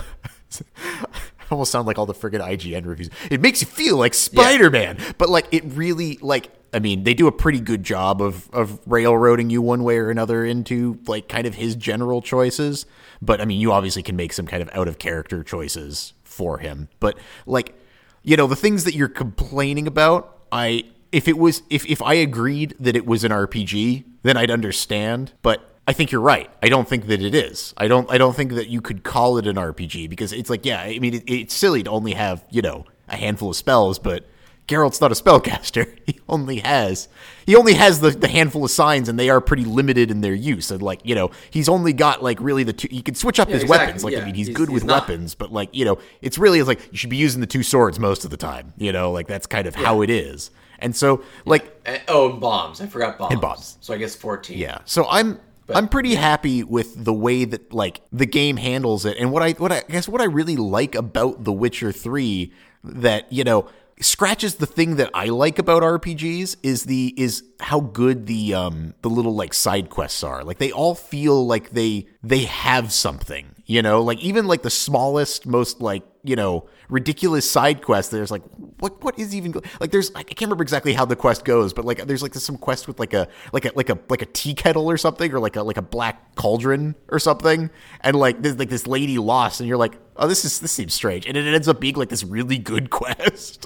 I 0.78 1.06
almost 1.52 1.72
sound 1.72 1.88
like 1.88 1.98
all 1.98 2.06
the 2.06 2.14
friggin' 2.14 2.42
IGN 2.42 2.86
reviews. 2.86 3.10
It 3.32 3.42
makes 3.42 3.62
you 3.62 3.68
feel 3.68 3.98
like 3.98 4.14
Spider-Man, 4.14 4.98
but 5.18 5.30
like 5.30 5.48
it 5.52 5.64
really 5.66 6.18
like 6.22 6.52
I 6.74 6.80
mean, 6.80 7.04
they 7.04 7.14
do 7.14 7.28
a 7.28 7.32
pretty 7.32 7.60
good 7.60 7.84
job 7.84 8.22
of 8.22 8.50
of 8.52 8.80
railroading 8.86 9.50
you 9.50 9.62
one 9.62 9.84
way 9.84 9.98
or 9.98 10.10
another 10.10 10.46
into 10.46 11.00
like 11.08 11.28
kind 11.28 11.48
of 11.48 11.56
his 11.56 11.76
general 11.76 12.22
choices. 12.22 12.86
But 13.22 13.42
I 13.42 13.46
mean, 13.46 13.60
you 13.60 13.72
obviously 13.72 14.04
can 14.04 14.16
make 14.16 14.34
some 14.34 14.46
kind 14.46 14.62
of 14.62 14.70
out 14.74 14.88
of 14.88 15.00
character 15.00 15.44
choices 15.44 16.14
for 16.24 16.60
him. 16.60 16.90
But 17.00 17.18
like, 17.46 17.76
you 18.24 18.38
know, 18.38 18.48
the 18.48 18.56
things 18.56 18.84
that 18.84 18.94
you're 18.94 19.08
complaining 19.08 19.88
about, 19.88 20.44
I 20.52 20.86
if 21.12 21.28
it 21.28 21.38
was 21.38 21.64
if 21.70 21.86
if 21.88 22.02
I 22.02 22.16
agreed 22.16 22.76
that 22.80 22.96
it 22.96 23.06
was 23.06 23.24
an 23.24 23.32
RPG, 23.32 24.04
then 24.24 24.38
I'd 24.38 24.52
understand. 24.52 25.34
But 25.42 25.79
I 25.88 25.94
think 25.94 26.12
you're 26.12 26.22
right. 26.22 26.50
I 26.62 26.70
don't 26.70 26.88
think 26.88 27.08
that 27.08 27.22
it 27.22 27.34
is. 27.34 27.74
I 27.78 27.88
don't. 27.88 28.10
I 28.12 28.18
don't 28.18 28.36
think 28.36 28.54
that 28.54 28.68
you 28.70 28.82
could 28.82 29.04
call 29.04 29.38
it 29.38 29.48
an 29.48 29.56
RPG 29.56 30.10
because 30.10 30.32
it's 30.34 30.50
like, 30.50 30.66
yeah. 30.66 30.82
I 30.82 31.00
mean, 31.00 31.16
it, 31.16 31.24
it's 31.28 31.54
silly 31.54 31.82
to 31.84 31.90
only 31.90 32.14
have 32.14 32.44
you 32.52 32.62
know 32.62 32.86
a 33.08 33.16
handful 33.16 33.50
of 33.50 33.56
spells, 33.56 33.98
but 33.98 34.26
Geralt's 34.68 35.02
not 35.02 35.12
a 35.12 35.16
spellcaster. 35.16 35.98
He 36.06 36.20
only 36.28 36.60
has 36.60 37.08
he 37.48 37.56
only 37.56 37.74
has 37.74 38.02
the, 38.02 38.12
the 38.12 38.28
handful 38.28 38.64
of 38.64 38.70
signs, 38.70 39.10
and 39.10 39.18
they 39.18 39.32
are 39.32 39.42
pretty 39.42 39.66
limited 39.66 40.12
in 40.12 40.22
their 40.22 40.36
use. 40.36 40.70
And 40.70 40.80
like 40.82 41.02
you 41.04 41.16
know, 41.16 41.32
he's 41.50 41.68
only 41.68 41.92
got 41.94 42.22
like 42.22 42.40
really 42.40 42.64
the 42.64 42.74
two. 42.74 42.88
He 42.92 43.02
can 43.02 43.16
switch 43.16 43.40
up 43.40 43.48
his 43.48 43.64
exactly, 43.64 43.86
weapons. 43.88 44.04
Like 44.04 44.16
I 44.16 44.26
mean, 44.26 44.36
he's, 44.36 44.48
He's- 44.48 44.58
good 44.58 44.70
he's 44.70 44.76
with 44.76 44.84
not- 44.86 45.08
weapons, 45.08 45.34
but 45.34 45.52
like 45.52 45.70
you 45.74 45.86
know, 45.86 45.98
it's 46.22 46.38
really 46.38 46.60
it's 46.60 46.68
like 46.68 46.88
you 46.92 46.98
should 47.00 47.10
be 47.10 47.18
using 47.18 47.42
the 47.42 47.48
two 47.48 47.64
swords 47.64 48.00
most 48.00 48.26
of 48.26 48.30
the 48.30 48.38
time. 48.38 48.74
You 48.78 48.92
know, 48.92 49.12
like 49.12 49.26
that's 49.28 49.48
kind 49.48 49.66
of 49.66 49.74
how 49.74 50.02
it 50.04 50.12
is. 50.12 50.52
And 50.78 50.96
so 50.96 51.24
like 51.46 51.76
And, 51.86 52.00
oh, 52.08 52.32
and 52.32 52.40
bombs. 52.40 52.80
I 52.80 52.86
forgot 52.86 53.18
bombs. 53.18 53.32
And 53.32 53.42
bombs. 53.42 53.78
So 53.82 53.94
I 53.94 53.98
guess 53.98 54.16
fourteen. 54.16 54.60
yeah. 54.60 54.80
So 54.86 55.08
I'm 55.10 55.40
I'm 55.74 55.88
pretty 55.88 56.16
happy 56.16 56.64
with 56.64 57.04
the 57.04 57.14
way 57.14 57.46
that 57.46 57.74
like 57.74 58.02
the 58.12 58.26
game 58.26 58.58
handles 58.58 59.06
it, 59.06 59.18
and 59.18 59.32
what 59.32 59.44
I 59.44 59.52
what 59.52 59.72
I, 59.72 59.78
I 59.78 59.84
guess 59.92 60.08
what 60.08 60.22
I 60.22 60.26
really 60.26 60.56
like 60.56 60.96
about 60.96 61.44
The 61.44 61.54
Witcher 61.54 61.92
Three 61.92 62.54
that 62.84 63.32
you 63.32 63.44
know 63.44 63.70
scratches 64.02 64.56
the 64.56 64.66
thing 64.66 64.96
that 64.96 65.10
I 65.14 65.26
like 65.26 65.60
about 65.60 65.84
RPGs 65.84 66.58
is 66.64 66.86
the 66.86 67.14
is 67.18 67.44
how 67.60 67.82
good 67.82 68.28
the 68.28 68.54
um 68.54 68.94
the 69.02 69.10
little 69.10 69.36
like 69.36 69.54
side 69.54 69.90
quests 69.90 70.24
are. 70.24 70.44
Like 70.44 70.58
they 70.58 70.72
all 70.72 70.96
feel 70.96 71.46
like 71.46 71.72
they 71.72 72.08
they 72.24 72.46
have 72.46 72.92
something, 72.92 73.56
you 73.66 73.82
know, 73.82 74.02
like 74.02 74.20
even 74.20 74.48
like 74.48 74.62
the 74.62 74.70
smallest, 74.70 75.46
most 75.46 75.82
like 75.82 76.04
you 76.30 76.36
know 76.36 76.70
ridiculous 76.90 77.50
side 77.50 77.82
quest. 77.82 78.12
There's 78.12 78.30
like 78.30 78.44
what 78.80 79.04
what 79.04 79.18
is 79.18 79.34
even 79.34 79.54
like 79.80 79.90
there's 79.90 80.12
I 80.14 80.22
can't 80.22 80.42
remember 80.42 80.62
exactly 80.62 80.94
how 80.94 81.06
the 81.06 81.16
quest 81.16 81.44
goes, 81.44 81.74
but 81.74 81.86
like 81.86 82.06
there's 82.06 82.22
like 82.22 82.36
some 82.36 82.58
quest 82.58 82.88
with 82.88 83.00
like 83.00 83.14
a 83.14 83.28
like 83.52 83.66
a 83.66 83.72
like 83.76 83.90
a 83.90 83.98
like 84.10 84.22
a 84.22 84.28
tea 84.28 84.54
kettle 84.54 84.90
or 84.90 84.96
something 84.98 85.34
or 85.34 85.40
like 85.40 85.56
a 85.56 85.64
like 85.64 85.78
a 85.78 85.82
black 85.82 86.36
cauldron 86.36 86.94
or 87.10 87.18
something, 87.18 87.72
and 88.02 88.16
like 88.16 88.44
there's 88.44 88.60
like 88.60 88.70
this 88.70 88.86
lady 88.86 89.18
lost, 89.18 89.60
and 89.60 89.68
you're 89.68 89.78
like 89.78 89.98
oh 90.18 90.28
this 90.28 90.46
is 90.46 90.60
this 90.60 90.72
seems 90.72 90.94
strange, 90.94 91.26
and 91.26 91.36
it 91.36 91.52
ends 91.52 91.68
up 91.68 91.80
being 91.80 91.96
like 91.96 92.10
this 92.10 92.24
really 92.24 92.60
good 92.60 92.90
quest. 93.00 93.66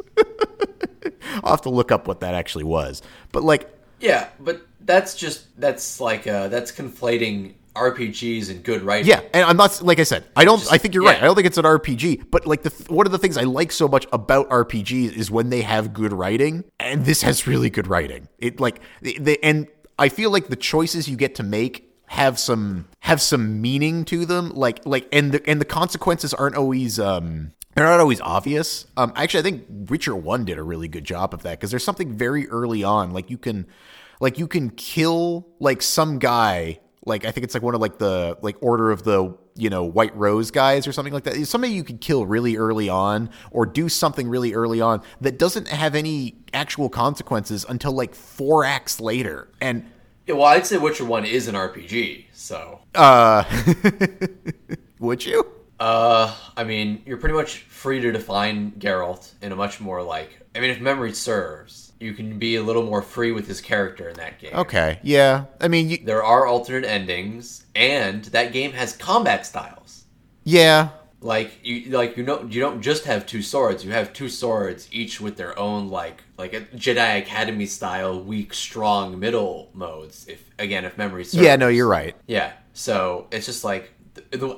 I'll 1.44 1.52
have 1.52 1.62
to 1.64 1.70
look 1.70 1.92
up 1.92 2.08
what 2.08 2.22
that 2.22 2.34
actually 2.34 2.64
was, 2.64 3.02
but 3.34 3.44
like 3.44 3.70
Yeah, 4.00 4.30
but 4.40 4.66
that's 4.80 5.16
just 5.16 5.48
that's 5.60 6.00
like 6.00 6.28
uh 6.28 6.48
that's 6.48 6.72
conflating 6.72 7.56
RPGs 7.76 8.50
and 8.50 8.64
good 8.64 8.82
writing. 8.82 9.08
Yeah, 9.08 9.22
and 9.34 9.46
I'm 9.46 9.58
not 9.58 9.82
like 9.82 10.00
I 10.00 10.04
said. 10.04 10.26
I 10.36 10.46
don't. 10.46 10.66
I 10.72 10.78
think 10.78 10.94
you're 10.94 11.04
right. 11.04 11.18
I 11.18 11.26
don't 11.26 11.36
think 11.36 11.48
it's 11.48 11.58
an 11.58 11.66
RPG. 11.66 12.30
But 12.30 12.46
like 12.46 12.64
the 12.64 12.70
one 12.90 13.06
of 13.06 13.12
the 13.12 13.18
things 13.18 13.38
I 13.38 13.44
like 13.44 13.72
so 13.72 13.88
much 13.88 14.06
about 14.14 14.50
RPGs 14.50 15.14
is 15.14 15.32
when 15.32 15.50
they 15.50 15.62
have 15.62 15.94
good 15.94 16.14
writing, 16.14 16.64
and 16.80 17.06
this 17.06 17.22
has 17.24 17.48
really 17.48 17.70
good 17.70 17.88
writing. 17.88 18.28
It 18.38 18.60
like 18.60 18.80
the, 19.02 19.18
the 19.20 19.44
and 19.44 19.68
I 19.98 20.10
feel 20.10 20.30
like 20.30 20.48
the 20.48 20.56
choices 20.56 21.10
you 21.10 21.18
get 21.18 21.36
to 21.36 21.44
make 21.44 21.90
have 22.08 22.38
some 22.38 22.88
have 23.00 23.22
some 23.22 23.62
meaning 23.62 24.06
to 24.06 24.26
them. 24.26 24.52
Like 24.52 24.86
like 24.86 25.08
and 25.12 25.32
the 25.32 25.50
and 25.50 25.60
the 25.60 25.66
consequences 25.66 26.34
aren't 26.34 26.56
always 26.56 27.00
um 27.00 27.54
they're 27.76 27.86
not 27.86 28.00
always 28.00 28.22
obvious. 28.22 28.86
Um, 28.98 29.14
actually, 29.16 29.40
I 29.40 29.44
think 29.44 29.66
Witcher 29.90 30.16
One 30.16 30.46
did 30.46 30.58
a 30.58 30.64
really 30.64 30.88
good 30.88 31.04
job 31.04 31.34
of 31.34 31.44
that 31.44 31.60
because 31.60 31.72
there's 31.72 31.84
something 31.84 32.14
very 32.14 32.48
early 32.50 32.84
on, 32.84 33.12
like 33.12 33.30
you 33.30 33.38
can, 33.38 33.66
like 34.20 34.38
you 34.38 34.48
can 34.48 34.70
kill 34.70 35.48
like 35.60 35.82
some 35.82 36.20
guy, 36.20 36.80
like 37.06 37.26
I 37.26 37.32
think 37.32 37.44
it's 37.44 37.54
like 37.54 37.64
one 37.64 37.76
of 37.76 37.82
like 37.82 37.98
the 37.98 38.38
like 38.42 38.56
Order 38.62 38.92
of 38.92 39.04
the 39.04 39.36
you 39.56 39.70
know 39.70 39.84
White 39.84 40.16
Rose 40.16 40.52
guys 40.52 40.88
or 40.88 40.92
something 40.94 41.14
like 41.14 41.24
that. 41.26 41.36
It's 41.36 41.50
somebody 41.50 41.74
you 41.74 41.84
could 41.84 42.02
kill 42.02 42.26
really 42.26 42.58
early 42.58 42.90
on 42.90 43.30
or 43.52 43.66
do 43.66 43.90
something 43.90 44.28
really 44.30 44.54
early 44.54 44.82
on 44.82 45.02
that 45.22 45.38
doesn't 45.38 45.68
have 45.68 45.96
any 45.96 46.36
actual 46.54 46.90
consequences 46.90 47.66
until 47.68 47.92
like 47.92 48.16
four 48.16 48.64
acts 48.66 49.00
later, 49.00 49.50
and 49.62 49.86
Yeah, 50.28 50.36
well, 50.36 50.46
I'd 50.46 50.66
say 50.66 50.78
Witcher 50.78 51.06
One 51.06 51.26
is 51.26 51.48
an 51.48 51.56
RPG. 51.56 52.26
So, 52.32 52.80
uh, 52.96 53.44
would 55.00 55.26
you? 55.26 55.46
uh, 55.80 56.34
I 56.56 56.64
mean, 56.64 57.02
you're 57.06 57.18
pretty 57.18 57.36
much 57.36 57.60
free 57.64 58.00
to 58.02 58.12
define 58.12 58.72
Geralt 58.74 59.34
in 59.42 59.52
a 59.52 59.56
much 59.56 59.80
more 59.82 60.02
like. 60.02 60.40
I 60.56 60.60
mean, 60.60 60.70
if 60.70 60.80
memory 60.80 61.14
serves, 61.14 61.83
you 62.04 62.14
can 62.14 62.38
be 62.38 62.56
a 62.58 62.64
little 62.64 62.84
more 62.84 63.02
free 63.02 63.32
with 63.32 63.48
his 63.48 63.62
character 63.62 64.10
in 64.10 64.16
that 64.18 64.40
game. 64.40 64.54
Okay, 64.54 65.00
yeah. 65.04 65.46
I 65.62 65.68
mean, 65.68 65.90
you, 65.90 65.98
There 65.98 66.24
are 66.24 66.46
alternate 66.46 66.86
endings, 66.88 67.66
and 67.76 68.26
that 68.26 68.54
game 68.54 68.74
has 68.74 68.96
combat 68.96 69.46
styles. 69.46 70.06
yeah, 70.44 70.90
Like 71.22 71.52
you, 71.64 71.90
like 71.98 72.18
you 72.18 72.24
know, 72.24 72.44
you 72.50 72.60
don't 72.60 72.82
just 72.82 73.06
have 73.06 73.26
two 73.26 73.42
swords. 73.42 73.86
You 73.86 73.92
have 73.92 74.12
two 74.14 74.28
swords, 74.30 74.88
each 74.92 75.22
with 75.22 75.38
their 75.38 75.58
own 75.58 75.90
like 75.90 76.22
like 76.38 76.54
a 76.54 76.62
Jedi 76.76 77.20
Academy 77.20 77.66
style 77.66 78.22
weak, 78.22 78.54
strong, 78.54 79.18
middle 79.20 79.70
modes. 79.74 80.26
If 80.28 80.42
again, 80.60 80.84
if 80.86 80.98
memory 80.98 81.24
serves. 81.24 81.44
yeah. 81.44 81.56
No, 81.56 81.70
you're 81.70 81.88
right. 81.88 82.16
Yeah. 82.28 82.52
So 82.74 83.28
it's 83.32 83.46
just 83.46 83.64
like 83.64 83.92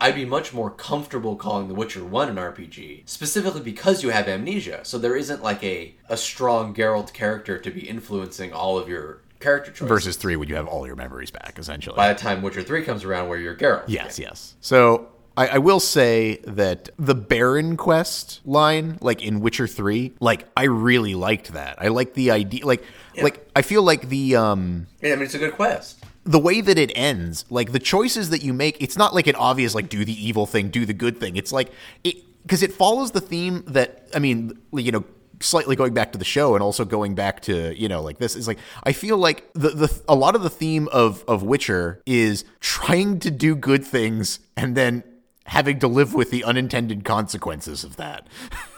I'd 0.01 0.15
be 0.15 0.25
much 0.25 0.53
more 0.53 0.69
comfortable 0.69 1.35
calling 1.35 1.67
The 1.67 1.73
Witcher 1.73 2.03
One 2.03 2.29
an 2.29 2.35
RPG, 2.35 3.03
specifically 3.07 3.61
because 3.61 4.03
you 4.03 4.09
have 4.09 4.27
amnesia. 4.27 4.81
So 4.83 4.97
there 4.97 5.15
isn't 5.15 5.41
like 5.43 5.63
a 5.63 5.95
a 6.09 6.17
strong 6.17 6.73
Geralt 6.73 7.13
character 7.13 7.57
to 7.57 7.71
be 7.71 7.87
influencing 7.87 8.51
all 8.53 8.77
of 8.77 8.89
your 8.89 9.21
character 9.39 9.71
choices. 9.71 9.87
versus 9.87 10.15
three 10.17 10.35
when 10.35 10.47
you 10.49 10.55
have 10.55 10.67
all 10.67 10.87
your 10.87 10.95
memories 10.95 11.29
back 11.29 11.59
essentially 11.59 11.95
by 11.95 12.11
the 12.11 12.19
time 12.19 12.41
Witcher 12.41 12.63
Three 12.63 12.83
comes 12.83 13.03
around, 13.03 13.27
where 13.29 13.37
you're 13.39 13.55
Geralt. 13.55 13.83
yes 13.87 14.17
yes 14.17 14.55
so 14.61 15.09
I, 15.37 15.47
I 15.47 15.57
will 15.57 15.81
say 15.81 16.37
that 16.45 16.89
the 16.97 17.13
Baron 17.13 17.75
quest 17.75 18.39
line, 18.45 18.97
like 19.01 19.21
in 19.21 19.41
Witcher 19.41 19.67
Three, 19.67 20.13
like 20.21 20.47
I 20.55 20.63
really 20.63 21.13
liked 21.13 21.51
that. 21.51 21.75
I 21.77 21.89
like 21.89 22.13
the 22.13 22.31
idea, 22.31 22.65
like, 22.65 22.85
like 23.21 23.45
I 23.53 23.61
feel 23.61 23.83
like 23.83 24.07
the 24.07 24.37
um 24.37 24.87
Yeah, 25.01 25.11
I 25.11 25.15
mean, 25.15 25.25
it's 25.25 25.33
a 25.33 25.37
good 25.39 25.53
quest. 25.53 26.04
The 26.25 26.39
way 26.39 26.59
that 26.59 26.77
it 26.77 26.91
ends, 26.95 27.45
like 27.49 27.71
the 27.71 27.79
choices 27.79 28.31
that 28.31 28.43
you 28.43 28.51
make, 28.51 28.81
it's 28.81 28.97
not 28.97 29.13
like 29.13 29.27
an 29.27 29.35
obvious 29.35 29.75
like 29.75 29.89
do 29.89 30.03
the 30.03 30.27
evil 30.27 30.45
thing, 30.45 30.69
do 30.69 30.85
the 30.85 30.93
good 30.93 31.19
thing. 31.19 31.37
It's 31.37 31.51
like 31.51 31.71
it 32.03 32.17
because 32.41 32.61
it 32.61 32.73
follows 32.73 33.11
the 33.11 33.21
theme 33.21 33.63
that 33.67 34.07
I 34.13 34.19
mean, 34.19 34.59
you 34.73 34.91
know, 34.91 35.05
slightly 35.39 35.75
going 35.75 35.93
back 35.93 36.11
to 36.13 36.17
the 36.17 36.25
show 36.25 36.55
and 36.55 36.63
also 36.63 36.83
going 36.85 37.13
back 37.13 37.41
to 37.41 37.79
you 37.79 37.87
know 37.87 38.01
like 38.01 38.17
this 38.17 38.35
is 38.35 38.47
like 38.47 38.57
I 38.83 38.91
feel 38.91 39.17
like 39.17 39.49
the 39.53 39.69
the 39.69 40.01
a 40.07 40.15
lot 40.15 40.35
of 40.35 40.41
the 40.41 40.49
theme 40.49 40.87
of 40.91 41.23
of 41.27 41.43
Witcher 41.43 42.01
is 42.05 42.43
trying 42.59 43.19
to 43.19 43.29
do 43.31 43.55
good 43.55 43.85
things 43.85 44.39
and 44.57 44.75
then 44.75 45.03
having 45.45 45.77
to 45.79 45.87
live 45.87 46.15
with 46.15 46.31
the 46.31 46.43
unintended 46.43 47.05
consequences 47.05 47.83
of 47.83 47.97
that. 47.97 48.27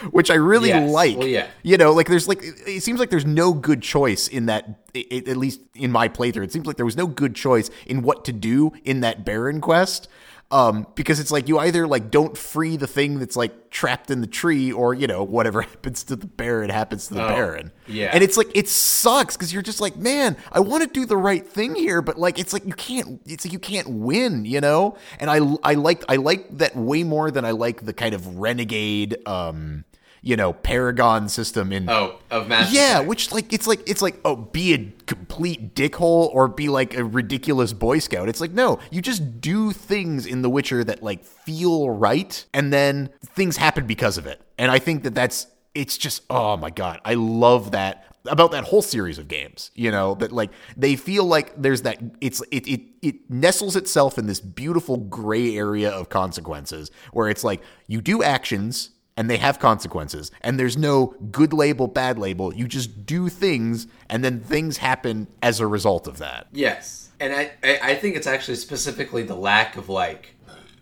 Which 0.10 0.30
I 0.30 0.34
really 0.34 0.68
Yes. 0.68 0.90
like. 0.90 1.16
Well, 1.18 1.26
yeah. 1.28 1.46
You 1.62 1.76
know, 1.76 1.92
like 1.92 2.08
there's 2.08 2.28
like 2.28 2.40
it 2.42 2.82
seems 2.82 3.00
like 3.00 3.10
there's 3.10 3.26
no 3.26 3.52
good 3.52 3.82
choice 3.82 4.28
in 4.28 4.46
that. 4.46 4.80
It, 4.94 5.28
at 5.28 5.36
least 5.36 5.60
in 5.74 5.92
my 5.92 6.08
playthrough, 6.08 6.44
it 6.44 6.52
seems 6.52 6.66
like 6.66 6.76
there 6.76 6.86
was 6.86 6.96
no 6.96 7.06
good 7.06 7.34
choice 7.34 7.70
in 7.86 8.02
what 8.02 8.24
to 8.24 8.32
do 8.32 8.72
in 8.84 9.00
that 9.00 9.24
Baron 9.24 9.60
quest. 9.60 10.08
Um, 10.52 10.84
because 10.96 11.20
it's 11.20 11.30
like 11.30 11.46
you 11.46 11.60
either 11.60 11.86
like 11.86 12.10
don't 12.10 12.36
free 12.36 12.76
the 12.76 12.88
thing 12.88 13.20
that's 13.20 13.36
like 13.36 13.70
trapped 13.70 14.10
in 14.10 14.20
the 14.20 14.26
tree, 14.26 14.72
or 14.72 14.92
you 14.94 15.06
know 15.06 15.22
whatever 15.22 15.62
happens 15.70 16.02
to 16.02 16.16
the 16.16 16.26
Baron 16.26 16.70
happens 16.70 17.06
to 17.06 17.14
the 17.14 17.22
Oh, 17.24 17.28
Baron. 17.28 17.70
yeah. 17.86 18.10
and 18.12 18.24
it's 18.24 18.36
like 18.36 18.48
it 18.52 18.68
sucks 18.68 19.36
because 19.36 19.52
you're 19.52 19.62
just 19.62 19.80
like, 19.80 19.94
man, 19.96 20.36
I 20.50 20.58
want 20.58 20.82
to 20.82 20.88
do 20.88 21.06
the 21.06 21.16
right 21.16 21.46
thing 21.46 21.76
here, 21.76 22.02
but 22.02 22.18
like 22.18 22.40
it's 22.40 22.52
like 22.52 22.66
you 22.66 22.72
can't. 22.72 23.20
It's 23.26 23.44
like 23.44 23.52
you 23.52 23.60
can't 23.60 23.86
win, 23.90 24.44
you 24.44 24.60
know. 24.60 24.96
And 25.20 25.30
I 25.30 25.36
I 25.62 25.74
like 25.74 26.02
I 26.08 26.16
like 26.16 26.58
that 26.58 26.74
way 26.74 27.04
more 27.04 27.30
than 27.30 27.44
I 27.44 27.52
like 27.52 27.84
the 27.84 27.92
kind 27.92 28.12
of 28.12 28.26
renegade, 28.40 29.18
um, 29.28 29.84
you 30.22 30.36
know, 30.36 30.52
Paragon 30.52 31.28
system 31.28 31.72
in 31.72 31.88
Oh, 31.88 32.18
of 32.30 32.48
Mass 32.48 32.72
yeah, 32.72 32.96
Effect. 32.96 33.08
which 33.08 33.32
like 33.32 33.52
it's 33.52 33.66
like 33.66 33.80
it's 33.88 34.02
like 34.02 34.20
oh, 34.24 34.36
be 34.36 34.74
a 34.74 34.92
complete 35.06 35.74
dickhole 35.74 36.28
or 36.34 36.48
be 36.48 36.68
like 36.68 36.94
a 36.94 37.04
ridiculous 37.04 37.72
boy 37.72 37.98
scout. 37.98 38.28
It's 38.28 38.40
like 38.40 38.52
no, 38.52 38.78
you 38.90 39.00
just 39.02 39.40
do 39.40 39.72
things 39.72 40.26
in 40.26 40.42
The 40.42 40.50
Witcher 40.50 40.84
that 40.84 41.02
like 41.02 41.24
feel 41.24 41.90
right, 41.90 42.44
and 42.52 42.72
then 42.72 43.10
things 43.24 43.56
happen 43.56 43.86
because 43.86 44.18
of 44.18 44.26
it. 44.26 44.40
And 44.58 44.70
I 44.70 44.78
think 44.78 45.04
that 45.04 45.14
that's 45.14 45.46
it's 45.74 45.96
just 45.96 46.22
oh 46.28 46.56
my 46.56 46.70
god, 46.70 47.00
I 47.04 47.14
love 47.14 47.70
that 47.70 48.04
about 48.26 48.50
that 48.50 48.64
whole 48.64 48.82
series 48.82 49.16
of 49.18 49.28
games. 49.28 49.70
You 49.74 49.90
know 49.90 50.14
that 50.16 50.30
like 50.32 50.50
they 50.76 50.96
feel 50.96 51.24
like 51.24 51.54
there's 51.60 51.82
that 51.82 51.98
it's 52.20 52.42
it 52.50 52.68
it 52.68 52.82
it 53.00 53.30
nestles 53.30 53.76
itself 53.76 54.18
in 54.18 54.26
this 54.26 54.40
beautiful 54.40 54.98
gray 54.98 55.56
area 55.56 55.90
of 55.90 56.10
consequences 56.10 56.90
where 57.12 57.30
it's 57.30 57.42
like 57.44 57.62
you 57.86 58.02
do 58.02 58.22
actions 58.22 58.90
and 59.20 59.28
they 59.28 59.36
have 59.36 59.58
consequences 59.58 60.30
and 60.40 60.58
there's 60.58 60.78
no 60.78 61.14
good 61.30 61.52
label 61.52 61.86
bad 61.86 62.18
label 62.18 62.54
you 62.54 62.66
just 62.66 63.04
do 63.04 63.28
things 63.28 63.86
and 64.08 64.24
then 64.24 64.40
things 64.40 64.78
happen 64.78 65.26
as 65.42 65.60
a 65.60 65.66
result 65.66 66.08
of 66.08 66.16
that 66.16 66.46
Yes, 66.52 67.10
and 67.20 67.32
I, 67.34 67.50
I 67.62 67.94
think 67.96 68.16
it's 68.16 68.26
actually 68.26 68.56
specifically 68.56 69.22
the 69.22 69.34
lack 69.36 69.76
of 69.76 69.88
like 69.90 70.34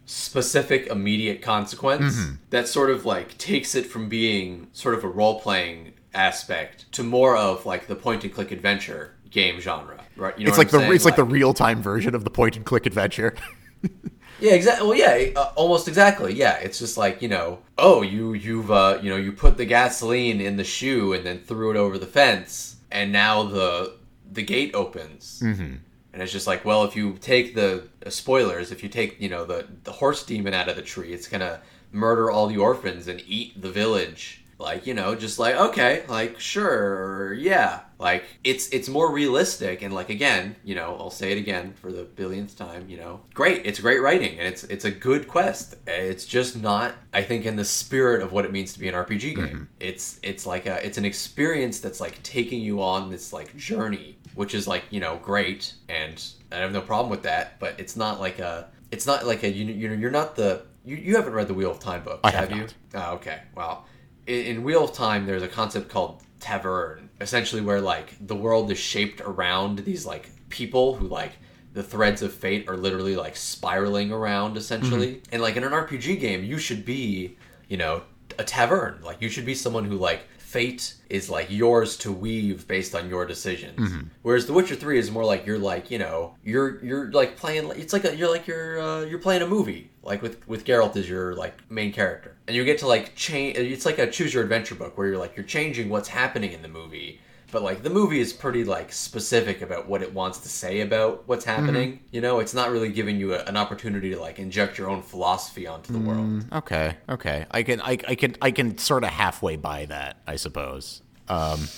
specific 0.07 0.87
immediate 0.87 1.43
consequence 1.43 2.17
Mm-hmm. 2.17 2.35
that 2.51 2.69
sort 2.69 2.91
of 2.91 3.05
like 3.05 3.37
takes 3.39 3.75
it 3.75 3.87
from 3.87 4.09
being 4.09 4.69
sort 4.73 4.95
of 4.95 5.05
a 5.05 5.09
role 5.09 5.41
playing 5.41 5.93
aspect 6.15 6.91
to 6.93 7.03
more 7.03 7.37
of 7.37 7.67
like 7.67 7.87
the 7.89 7.95
point 7.97 8.25
and 8.25 8.33
click 8.33 8.51
adventure 8.53 9.15
game 9.31 9.61
genre, 9.61 10.01
right? 10.17 10.39
You 10.39 10.45
know 10.47 10.49
it's 10.49 10.59
what 10.59 10.67
like 10.67 10.73
I'm 10.75 10.81
the 10.81 10.85
saying? 10.85 10.95
it's 10.95 11.05
like, 11.05 11.17
the 11.17 11.25
real 11.25 11.53
time 11.53 11.83
version 11.83 12.15
of 12.15 12.25
the 12.25 12.31
point 12.31 12.57
and 12.57 12.65
click 12.65 12.87
adventure 12.87 13.35
Yeah, 14.41 14.53
exactly. 14.53 14.87
Well, 14.87 14.97
yeah, 14.97 15.31
uh, 15.35 15.53
almost 15.57 15.89
exactly. 15.89 16.35
Yeah, 16.35 16.57
it's 16.59 16.79
just 16.79 16.97
like 16.97 17.23
you 17.23 17.29
know, 17.29 17.59
oh, 17.77 18.03
you 18.03 18.35
you've 18.35 18.71
uh, 18.71 18.99
you 19.03 19.11
know 19.11 19.17
you 19.17 19.33
put 19.33 19.57
the 19.57 19.65
gasoline 19.65 20.41
in 20.41 20.57
the 20.57 20.65
shoe 20.65 21.13
and 21.13 21.27
then 21.27 21.41
threw 21.41 21.71
it 21.71 21.77
over 21.77 21.99
the 21.99 22.07
fence, 22.07 22.77
and 22.91 23.13
now 23.13 23.43
the 23.43 23.97
the 24.31 24.43
gate 24.43 24.75
opens, 24.75 25.41
mm-hmm. 25.43 25.75
and 26.13 26.23
it's 26.23 26.33
just 26.33 26.47
like, 26.47 26.65
well, 26.65 26.85
if 26.85 26.95
you 26.95 27.17
take 27.21 27.55
the 27.55 27.89
uh, 28.07 28.11
spoilers, 28.11 28.71
if 28.71 28.83
you 28.83 28.89
take 28.89 29.21
you 29.21 29.29
know 29.29 29.45
the 29.45 29.67
the 29.85 29.93
horse 29.93 30.25
demon 30.25 30.55
out 30.55 30.69
of 30.69 30.77
the 30.77 30.83
tree, 30.83 31.13
it's 31.13 31.29
gonna 31.29 31.61
murder 31.91 32.31
all 32.31 32.47
the 32.47 32.59
orphans 32.59 33.09
and 33.09 33.23
eat 33.27 33.61
the 33.61 33.71
village. 33.71 34.38
Like 34.59 34.89
you 34.89 34.95
know, 34.95 35.15
just 35.15 35.39
like 35.39 35.55
okay, 35.55 36.05
like 36.09 36.41
sure, 36.41 37.33
yeah, 37.33 37.83
like 38.01 38.25
it's 38.43 38.69
it's 38.71 38.89
more 38.89 39.13
realistic 39.13 39.83
and 39.83 39.95
like 39.95 40.11
again, 40.11 40.57
you 40.65 40.75
know, 40.75 40.97
I'll 40.99 41.11
say 41.11 41.31
it 41.31 41.39
again 41.39 41.75
for 41.75 41.93
the 41.93 42.03
billionth 42.03 42.57
time, 42.57 42.89
you 42.89 42.97
know, 42.97 43.21
great, 43.35 43.65
it's 43.67 43.79
great 43.79 44.03
writing 44.03 44.37
and 44.37 44.49
it's 44.49 44.65
it's 44.65 44.85
a 44.85 44.91
good 44.91 45.29
quest. 45.29 45.77
It's 45.87 46.27
just 46.27 46.61
not, 46.61 46.97
I 47.15 47.23
think, 47.23 47.47
in 47.47 47.55
the 47.55 47.65
spirit 47.65 48.21
of 48.21 48.33
what 48.33 48.45
it 48.45 48.51
means 48.51 48.73
to 48.73 48.81
be 48.81 48.89
an 48.89 48.95
RPG 48.95 49.37
game. 49.37 49.47
Mm-hmm. 49.47 49.65
It's 49.79 50.19
it's 50.25 50.45
like 50.45 50.67
a 50.67 50.85
it's 50.85 50.99
an 50.99 51.05
experience 51.05 51.79
that's 51.79 52.01
like 52.01 52.21
taking 52.25 52.61
you 52.61 52.83
on 52.83 53.11
this 53.11 53.33
like 53.33 53.57
journey, 53.57 54.19
which 54.35 54.55
is 54.55 54.67
like 54.67 54.83
you 54.91 54.99
know 54.99 55.21
great, 55.23 55.73
and 55.89 56.21
I 56.51 56.57
have 56.57 56.73
no 56.73 56.81
problem 56.81 57.11
with 57.11 57.23
that. 57.23 57.61
But 57.61 57.79
it's 57.79 57.95
not 57.95 58.19
like 58.19 58.41
a 58.41 58.69
it's 58.91 59.07
not 59.07 59.25
like 59.25 59.45
a 59.45 59.51
you 59.53 59.67
you 59.67 59.89
know 59.89 59.95
you're 59.95 60.11
not 60.11 60.35
the 60.35 60.63
you, 60.85 60.97
you 60.97 61.17
haven't 61.17 61.35
read 61.35 61.49
the 61.49 61.55
Wheel 61.55 61.71
of 61.71 61.79
Time 61.79 62.03
books, 62.03 62.21
I 62.25 62.31
have 62.31 62.51
you? 62.51 62.63
not. 62.63 62.75
Oh, 62.95 63.15
okay. 63.17 63.43
Well, 63.55 63.85
in, 64.29 64.47
in 64.47 64.63
Wheel 64.63 64.85
of 64.85 64.93
Time, 64.93 65.27
there's 65.27 65.43
a 65.43 65.49
concept 65.49 65.89
called 65.89 66.23
ta'veren, 66.41 67.09
essentially 67.21 67.63
where 67.63 67.81
like 67.81 68.15
the 68.21 68.37
world 68.37 68.71
is 68.71 68.79
shaped 68.79 69.21
around 69.23 69.81
these 69.81 70.07
like 70.07 70.31
people 70.51 70.95
who 70.95 71.09
like 71.09 71.33
the 71.73 71.83
threads 71.83 72.23
of 72.23 72.33
fate 72.33 72.69
are 72.69 72.77
literally 72.77 73.17
like 73.17 73.37
spiraling 73.37 74.13
around 74.13 74.57
essentially. 74.57 75.15
Mm-hmm. 75.15 75.29
And 75.33 75.43
like 75.43 75.57
in 75.57 75.65
an 75.65 75.73
RPG 75.73 76.21
game, 76.21 76.45
you 76.45 76.59
should 76.59 76.85
be, 76.85 77.37
you 77.69 77.77
know, 77.77 78.03
a 78.39 78.45
ta'veren. 78.45 79.03
Like 79.03 79.21
you 79.21 79.29
should 79.29 79.47
be 79.47 79.55
someone 79.55 79.85
who 79.85 79.97
like 79.97 80.23
fate 80.39 80.95
is 81.11 81.29
like 81.29 81.51
yours 81.51 81.97
to 81.99 82.11
weave 82.11 82.67
based 82.67 82.95
on 82.95 83.09
your 83.09 83.27
decisions. 83.27 83.79
Mm-hmm. 83.79 84.09
Whereas 84.23 84.47
The 84.47 84.55
Witcher 84.55 84.77
3 84.77 84.99
is 84.99 85.11
more 85.11 85.25
like 85.25 85.45
you're 85.45 85.59
like, 85.59 85.91
you 85.91 85.99
know, 85.99 86.37
you're 86.43 86.83
you're 86.85 87.11
like 87.13 87.37
playing 87.37 87.71
it's 87.77 87.93
like 87.93 88.05
a, 88.05 88.17
you're 88.17 88.31
like 88.31 88.47
you're 88.47 88.81
uh, 88.81 89.01
you're 89.03 89.19
playing 89.19 89.43
a 89.43 89.47
movie 89.47 89.91
like 90.09 90.23
with 90.23 90.47
with 90.49 90.65
Geralt 90.65 90.97
as 90.97 91.09
your 91.09 91.35
like 91.35 91.55
main 91.71 91.93
character. 91.93 92.37
And 92.47 92.57
you 92.57 92.65
get 92.65 92.79
to 92.79 92.87
like 92.87 93.15
change 93.15 93.57
it's 93.57 93.87
like 93.87 93.99
a 93.99 94.11
choose 94.11 94.35
your 94.35 94.43
adventure 94.43 94.75
book 94.75 94.99
where 94.99 95.07
you're 95.07 95.19
like 95.19 95.37
you're 95.37 95.47
changing 95.47 95.89
what's 95.89 96.09
happening 96.09 96.53
in 96.53 96.63
the 96.63 96.69
movie. 96.69 97.21
But 97.51 97.63
like 97.63 97.83
the 97.83 97.91
movie 97.91 98.21
is 98.21 98.33
pretty 98.33 98.65
like 98.65 98.93
specific 98.93 99.63
about 99.63 99.89
what 99.89 100.03
it 100.03 100.13
wants 100.13 100.41
to 100.41 100.49
say 100.49 100.81
about 100.81 101.27
what's 101.27 101.47
mm-hmm. 101.47 101.61
happening. 101.61 102.01
You 102.11 102.21
know, 102.21 102.41
it's 102.41 102.53
not 102.53 102.71
really 102.71 102.91
giving 102.91 103.19
you 103.19 103.35
a, 103.35 103.43
an 103.45 103.57
opportunity 103.57 104.11
to 104.11 104.21
like 104.21 104.39
inject 104.39 104.77
your 104.77 104.91
own 104.91 105.03
philosophy 105.03 105.67
onto 105.67 105.93
the 105.93 105.99
world. 105.99 106.19
Mm, 106.19 106.53
okay 106.53 106.97
okay 107.09 107.47
i 107.51 107.63
can 107.63 107.81
i, 107.81 107.99
I 108.07 108.15
can 108.15 108.37
i 108.41 108.51
can 108.51 108.79
sort 108.79 109.05
of 109.05 109.11
halfway 109.11 109.57
buy 109.57 109.87
that 109.87 110.19
i 110.27 110.37
suppose 110.37 111.03
um 111.29 111.69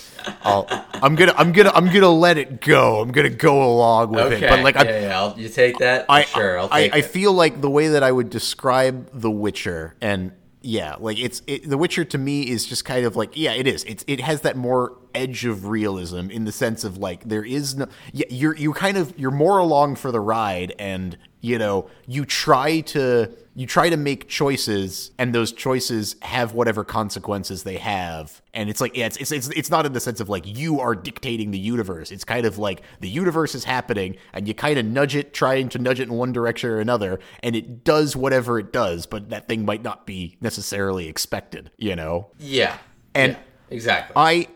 I'll, 0.43 0.67
i'm 1.03 1.15
gonna 1.15 1.35
i'm 1.37 1.53
gonna 1.53 1.71
i'm 1.75 1.87
gonna 1.87 2.11
let 2.11 2.37
it 2.37 2.61
go 2.61 3.01
i'm 3.01 3.11
gonna 3.11 3.31
go 3.31 3.63
along 3.63 4.11
with 4.11 4.33
Okay, 4.33 4.47
it 4.47 4.51
but 4.51 4.61
like 4.63 4.75
yeah, 4.75 4.81
I'm, 4.81 4.87
yeah, 4.89 5.19
I'll, 5.21 5.39
you 5.39 5.49
take 5.49 5.79
that. 5.79 6.07
I 6.09 6.23
sure, 6.25 6.59
I'll 6.59 6.69
I, 6.71 6.91
I 6.93 7.01
feel 7.03 7.33
like 7.33 7.61
the 7.61 7.71
way 7.71 7.89
that 7.89 8.03
I 8.03 8.13
would 8.13 8.29
describe 8.31 9.11
The 9.13 9.31
Witcher 9.31 9.97
and 10.01 10.33
yeah, 10.63 10.97
like 10.99 11.19
it's 11.19 11.41
it, 11.47 11.69
The 11.69 11.79
Witcher 11.79 12.05
to 12.05 12.19
me 12.19 12.51
is 12.51 12.67
just 12.67 12.85
kind 12.85 13.07
of 13.07 13.17
like 13.17 13.31
yeah, 13.35 13.53
it 13.55 13.67
is. 13.67 13.83
It's 13.85 14.05
it 14.07 14.21
has 14.21 14.43
that 14.43 14.57
more 14.57 14.95
edge 15.15 15.47
of 15.47 15.67
realism 15.69 16.31
in 16.31 16.45
the 16.45 16.53
sense 16.53 16.85
of 16.85 16.99
like 16.99 17.25
there 17.25 17.45
is 17.45 17.77
no 17.77 17.87
yeah, 18.13 18.27
you're 18.29 18.55
you 18.55 18.75
kind 18.75 18.99
of 18.99 19.19
you're 19.19 19.31
more 19.31 19.57
along 19.57 19.97
for 19.97 20.13
the 20.13 20.21
ride 20.21 20.75
and 20.79 21.17
you 21.41 21.59
know, 21.59 21.89
you 22.07 22.25
try 22.25 22.81
to 22.81 23.31
you 23.55 23.67
try 23.67 23.91
to 23.91 23.97
make 23.97 24.29
choices 24.29 25.11
and 25.19 25.35
those 25.35 25.53
choices 25.53 26.17
have 26.23 26.55
whatever 26.55 26.85
consequences 26.85 27.65
they 27.65 27.79
have. 27.79 28.41
And 28.55 28.71
it's 28.71 28.81
like 28.81 28.97
yeah, 28.97 29.07
it's, 29.07 29.17
it's 29.17 29.33
it's 29.33 29.49
it's 29.49 29.71
not 29.71 29.87
in 29.87 29.93
the 29.93 30.01
sense 30.01 30.21
of 30.21 30.29
like 30.29 30.45
you 30.47 30.81
are 30.81 30.95
dictating 30.95 31.51
the 31.51 31.59
universe. 31.59 32.11
It's 32.11 32.25
kind 32.25 32.47
of 32.47 32.59
like 32.59 32.83
the 33.01 33.09
universe 33.09 33.55
is 33.55 33.65
happening 33.65 34.17
and 34.33 34.47
you 34.47 34.55
kind 34.55 34.79
of 34.79 34.85
nudge 34.85 35.17
it 35.17 35.35
trying 35.35 35.69
to 35.71 35.79
nudge 35.79 36.01
it 36.01 36.09
in 36.09 36.15
one 36.15 36.33
direction 36.33 36.71
or 36.71 36.79
another 36.79 37.19
and 37.43 37.57
it 37.57 37.85
does 37.85 38.15
whatever 38.15 38.59
it 38.59 38.73
does 38.73 39.07
but 39.07 39.31
that 39.31 39.49
thing 39.49 39.65
might 39.65 39.83
not 39.83 40.07
be 40.07 40.37
necessarily 40.41 41.09
expected 41.09 41.71
you 41.81 41.97
know? 41.97 42.31
Yeah, 42.39 42.77
and 43.15 43.33
yeah, 43.33 43.39
exactly. 43.71 44.13
I, 44.17 44.49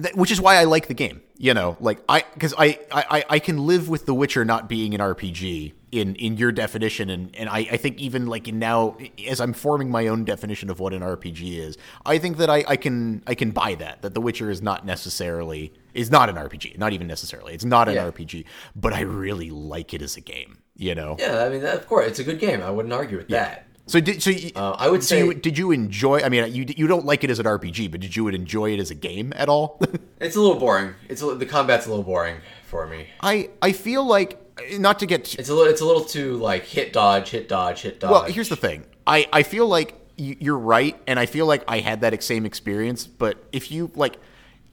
th- 0.00 0.14
which 0.14 0.30
is 0.30 0.40
why 0.40 0.56
I 0.56 0.64
like 0.64 0.88
the 0.88 0.94
game. 0.94 1.22
You 1.42 1.54
know, 1.54 1.76
like 1.80 1.98
I, 2.08 2.22
because 2.34 2.54
I, 2.56 2.78
I, 2.92 3.24
I 3.28 3.38
can 3.40 3.66
live 3.66 3.88
with 3.88 4.06
The 4.06 4.14
Witcher 4.14 4.44
not 4.44 4.68
being 4.68 4.94
an 4.94 5.00
RPG 5.00 5.72
in 5.90 6.14
in 6.14 6.36
your 6.36 6.52
definition, 6.52 7.10
and 7.10 7.34
and 7.34 7.48
I, 7.48 7.66
I 7.72 7.76
think 7.78 7.98
even 7.98 8.26
like 8.26 8.46
in 8.46 8.60
now 8.60 8.96
as 9.28 9.40
I'm 9.40 9.52
forming 9.52 9.90
my 9.90 10.06
own 10.06 10.24
definition 10.24 10.70
of 10.70 10.78
what 10.78 10.92
an 10.94 11.02
RPG 11.02 11.58
is, 11.58 11.76
I 12.06 12.18
think 12.18 12.36
that 12.36 12.48
I, 12.48 12.64
I 12.68 12.76
can 12.76 13.24
I 13.26 13.34
can 13.34 13.50
buy 13.50 13.74
that 13.74 14.02
that 14.02 14.14
The 14.14 14.20
Witcher 14.20 14.50
is 14.50 14.62
not 14.62 14.86
necessarily 14.86 15.72
is 15.94 16.12
not 16.12 16.28
an 16.28 16.36
RPG, 16.36 16.78
not 16.78 16.92
even 16.92 17.08
necessarily. 17.08 17.54
It's 17.54 17.64
not 17.64 17.88
an 17.88 17.96
Yeah. 17.96 18.08
RPG, 18.08 18.44
but 18.76 18.92
I 18.92 19.00
really 19.00 19.50
like 19.50 19.92
it 19.92 20.00
as 20.00 20.16
a 20.16 20.20
game. 20.20 20.58
You 20.76 20.94
know. 20.94 21.16
yeah, 21.18 21.42
I 21.44 21.48
mean, 21.48 21.64
of 21.66 21.88
course, 21.88 22.06
it's 22.06 22.20
a 22.20 22.24
good 22.24 22.38
game. 22.38 22.62
I 22.62 22.70
wouldn't 22.70 22.94
argue 22.94 23.16
with 23.16 23.26
that. 23.30 23.66
So 23.92 24.00
did 24.00 24.22
so 24.22 24.30
you, 24.30 24.52
Uh, 24.56 24.70
I 24.78 24.88
would 24.88 25.04
so 25.04 25.16
you, 25.16 25.32
say- 25.32 25.38
did 25.38 25.58
you 25.58 25.70
enjoy? 25.70 26.20
I 26.22 26.30
mean, 26.30 26.50
you 26.54 26.64
you 26.80 26.86
don't 26.86 27.04
like 27.04 27.24
it 27.24 27.30
as 27.30 27.38
an 27.38 27.44
RPG, 27.44 27.90
but 27.90 28.00
did 28.00 28.16
you 28.16 28.26
enjoy 28.28 28.72
it 28.72 28.80
as 28.80 28.90
a 28.90 28.94
game 28.94 29.34
at 29.36 29.50
all? 29.50 29.78
It's 30.18 30.34
a 30.36 30.40
little 30.40 30.58
boring. 30.58 30.94
It's 31.10 31.20
a, 31.20 31.34
the 31.34 31.44
combat's 31.44 31.84
a 31.84 31.90
little 31.90 32.04
boring 32.04 32.36
for 32.64 32.86
me. 32.86 33.08
I 33.20 33.50
I 33.60 33.72
feel 33.72 34.02
like 34.16 34.38
not 34.78 34.98
to 35.00 35.06
get 35.06 35.34
It's 35.38 35.50
a 35.50 35.54
little. 35.54 35.70
It's 35.70 35.82
a 35.82 35.84
little 35.84 36.04
too 36.04 36.36
like 36.36 36.64
hit 36.64 36.94
dodge, 36.94 37.28
hit 37.30 37.48
dodge, 37.50 37.82
hit 37.82 38.00
dodge. 38.00 38.10
well. 38.10 38.22
Here's 38.22 38.48
the 38.48 38.56
thing. 38.56 38.84
I 39.06 39.28
I 39.30 39.42
feel 39.42 39.66
like 39.66 39.90
you're 40.16 40.58
right, 40.76 40.96
and 41.06 41.18
I 41.18 41.26
feel 41.26 41.44
like 41.44 41.62
I 41.68 41.80
had 41.80 42.00
that 42.00 42.22
same 42.22 42.46
experience. 42.46 43.06
But 43.06 43.34
if 43.52 43.70
you 43.70 43.90
like, 43.94 44.16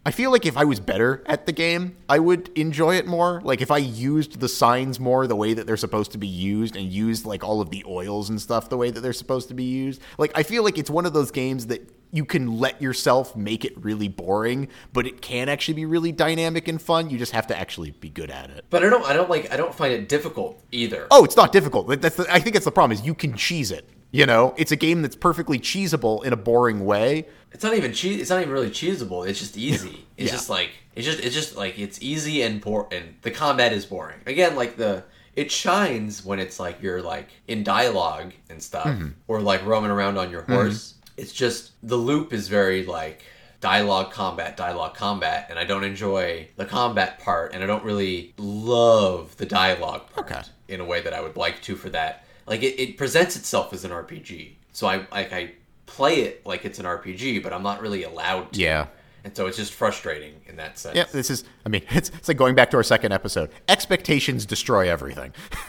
I 0.10 0.12
feel 0.12 0.32
like 0.32 0.48
if 0.48 0.58
I 0.58 0.66
was 0.66 0.80
better 0.80 1.22
at 1.28 1.46
the 1.46 1.52
game, 1.52 1.96
I 2.10 2.18
would 2.18 2.50
enjoy 2.58 2.96
it 2.96 3.06
more. 3.06 3.42
Like 3.44 3.62
if 3.62 3.70
I 3.70 3.78
used 3.78 4.40
the 4.40 4.50
signs 4.50 5.00
more 5.00 5.28
the 5.28 5.36
way 5.36 5.54
that 5.54 5.68
they're 5.68 5.78
supposed 5.78 6.14
to 6.14 6.18
be 6.18 6.26
used, 6.26 6.76
and 6.76 6.92
used 6.92 7.28
like 7.28 7.44
all 7.44 7.62
of 7.62 7.70
the 7.70 7.86
oils 7.88 8.28
and 8.28 8.42
stuff 8.42 8.70
the 8.70 8.76
way 8.76 8.90
that 8.90 9.02
they're 9.02 9.14
supposed 9.14 9.50
to 9.50 9.54
be 9.54 9.66
used. 9.66 10.02
Like 10.18 10.32
I 10.34 10.42
feel 10.42 10.64
like 10.64 10.80
it's 10.80 10.90
one 10.90 11.06
of 11.06 11.14
those 11.14 11.30
games 11.30 11.68
that 11.68 11.88
you 12.10 12.26
can 12.26 12.58
let 12.58 12.82
yourself 12.82 13.36
make 13.36 13.64
it 13.64 13.74
really 13.84 14.08
boring, 14.08 14.70
but 14.94 15.06
it 15.06 15.22
can 15.22 15.48
actually 15.48 15.76
be 15.76 15.86
really 15.86 16.12
dynamic 16.12 16.68
and 16.68 16.82
fun. 16.82 17.12
You 17.12 17.20
just 17.20 17.34
have 17.34 17.46
to 17.46 17.56
actually 17.56 17.92
be 17.92 18.10
good 18.10 18.32
at 18.32 18.50
it. 18.50 18.66
But 18.72 18.84
I 18.84 18.90
don't 18.90 19.06
I 19.06 19.14
don't 19.14 19.30
like 19.30 19.54
I 19.54 19.58
don't 19.58 19.76
find 19.76 19.94
it 19.94 20.10
difficult 20.10 20.60
either. 20.72 21.06
Oh, 21.12 21.24
it's 21.24 21.38
not 21.38 21.52
difficult. 21.52 22.02
That's 22.02 22.16
the, 22.16 22.26
I 22.34 22.40
think 22.40 22.56
that's 22.56 22.66
the 22.66 22.72
problem 22.72 22.98
is 22.98 23.06
you 23.06 23.14
can 23.14 23.38
cheese 23.38 23.70
it. 23.70 23.88
You 24.12 24.26
know, 24.26 24.56
it's 24.58 24.72
a 24.72 24.76
game 24.76 25.02
that's 25.04 25.16
perfectly 25.16 25.60
cheesable 25.60 26.24
in 26.26 26.34
a 26.34 26.38
boring 26.38 26.86
way. 26.86 27.28
It's 27.52 27.64
not 27.64 27.76
even 27.76 27.94
cheese. 27.94 28.20
It's 28.22 28.30
not 28.30 28.40
even 28.42 28.52
really 28.52 28.70
cheesable. 28.72 29.28
It's 29.28 29.40
just 29.40 29.56
easy. 29.58 30.06
It's 30.18 30.32
Yeah. 30.32 30.38
just 30.38 30.50
like 30.50 30.72
it's 30.96 31.06
just 31.06 31.20
it's 31.20 31.36
just 31.36 31.56
like 31.56 31.78
it's 31.78 32.02
easy 32.02 32.42
and 32.42 32.60
bore 32.60 32.88
and 32.92 33.16
the 33.22 33.32
combat 33.32 33.72
is 33.72 33.86
boring. 33.86 34.20
Again, 34.26 34.56
like 34.56 34.78
the 34.78 35.04
it 35.36 35.52
shines 35.52 36.26
when 36.26 36.40
it's 36.40 36.60
like 36.60 36.82
you're 36.82 37.02
like 37.02 37.30
in 37.48 37.64
dialogue 37.64 38.34
and 38.50 38.62
stuff 38.62 38.88
Mm-hmm. 38.88 39.10
or 39.28 39.42
like 39.42 39.64
roaming 39.66 39.92
around 39.92 40.18
on 40.18 40.32
your 40.32 40.42
horse. 40.42 40.96
It's 41.16 41.32
just 41.34 41.72
the 41.84 41.96
loop 41.96 42.34
is 42.34 42.48
very 42.48 42.86
like 42.86 43.24
dialogue 43.62 44.12
combat 44.12 44.56
dialogue 44.58 44.96
combat 44.96 45.48
and 45.50 45.60
I 45.60 45.66
don't 45.66 45.84
enjoy 45.84 46.48
the 46.56 46.66
combat 46.66 47.20
part 47.20 47.54
and 47.54 47.62
I 47.64 47.68
don't 47.68 47.84
really 47.84 48.34
love 48.38 49.36
the 49.38 49.46
dialogue 49.46 50.10
part 50.14 50.32
Okay. 50.32 50.42
in 50.68 50.80
a 50.80 50.86
way 50.86 51.02
that 51.02 51.14
I 51.14 51.22
would 51.22 51.36
like 51.38 51.62
to 51.64 51.76
for 51.76 51.90
that. 51.90 52.24
Like 52.50 52.64
it, 52.64 52.82
it 52.82 52.98
presents 52.98 53.36
itself 53.38 53.72
as 53.72 53.86
an 53.86 53.92
RPG. 53.92 54.56
So 54.74 54.88
I 54.88 55.06
like 55.12 55.32
I 55.32 55.54
play 55.86 56.22
it 56.22 56.46
like 56.46 56.66
it's 56.66 56.80
an 56.80 56.86
RPG, 56.86 57.42
but 57.44 57.54
I'm 57.54 57.64
not 57.64 57.82
really 57.82 58.04
allowed 58.04 58.54
to. 58.54 58.60
Yeah. 58.60 58.88
And 59.24 59.36
so 59.36 59.48
it's 59.48 59.58
just 59.58 59.74
frustrating 59.74 60.42
in 60.48 60.56
that 60.58 60.80
sense. 60.80 60.96
Yeah, 60.96 61.06
this 61.12 61.30
is, 61.30 61.44
I 61.66 61.70
mean, 61.70 61.84
it's, 61.90 62.10
it's 62.10 62.28
like 62.28 62.38
going 62.38 62.56
back 62.56 62.72
to 62.72 62.78
our 62.78 62.84
second 62.84 63.12
episode. 63.12 63.50
Expectations 63.68 64.46
destroy 64.46 64.90
everything. 64.90 65.34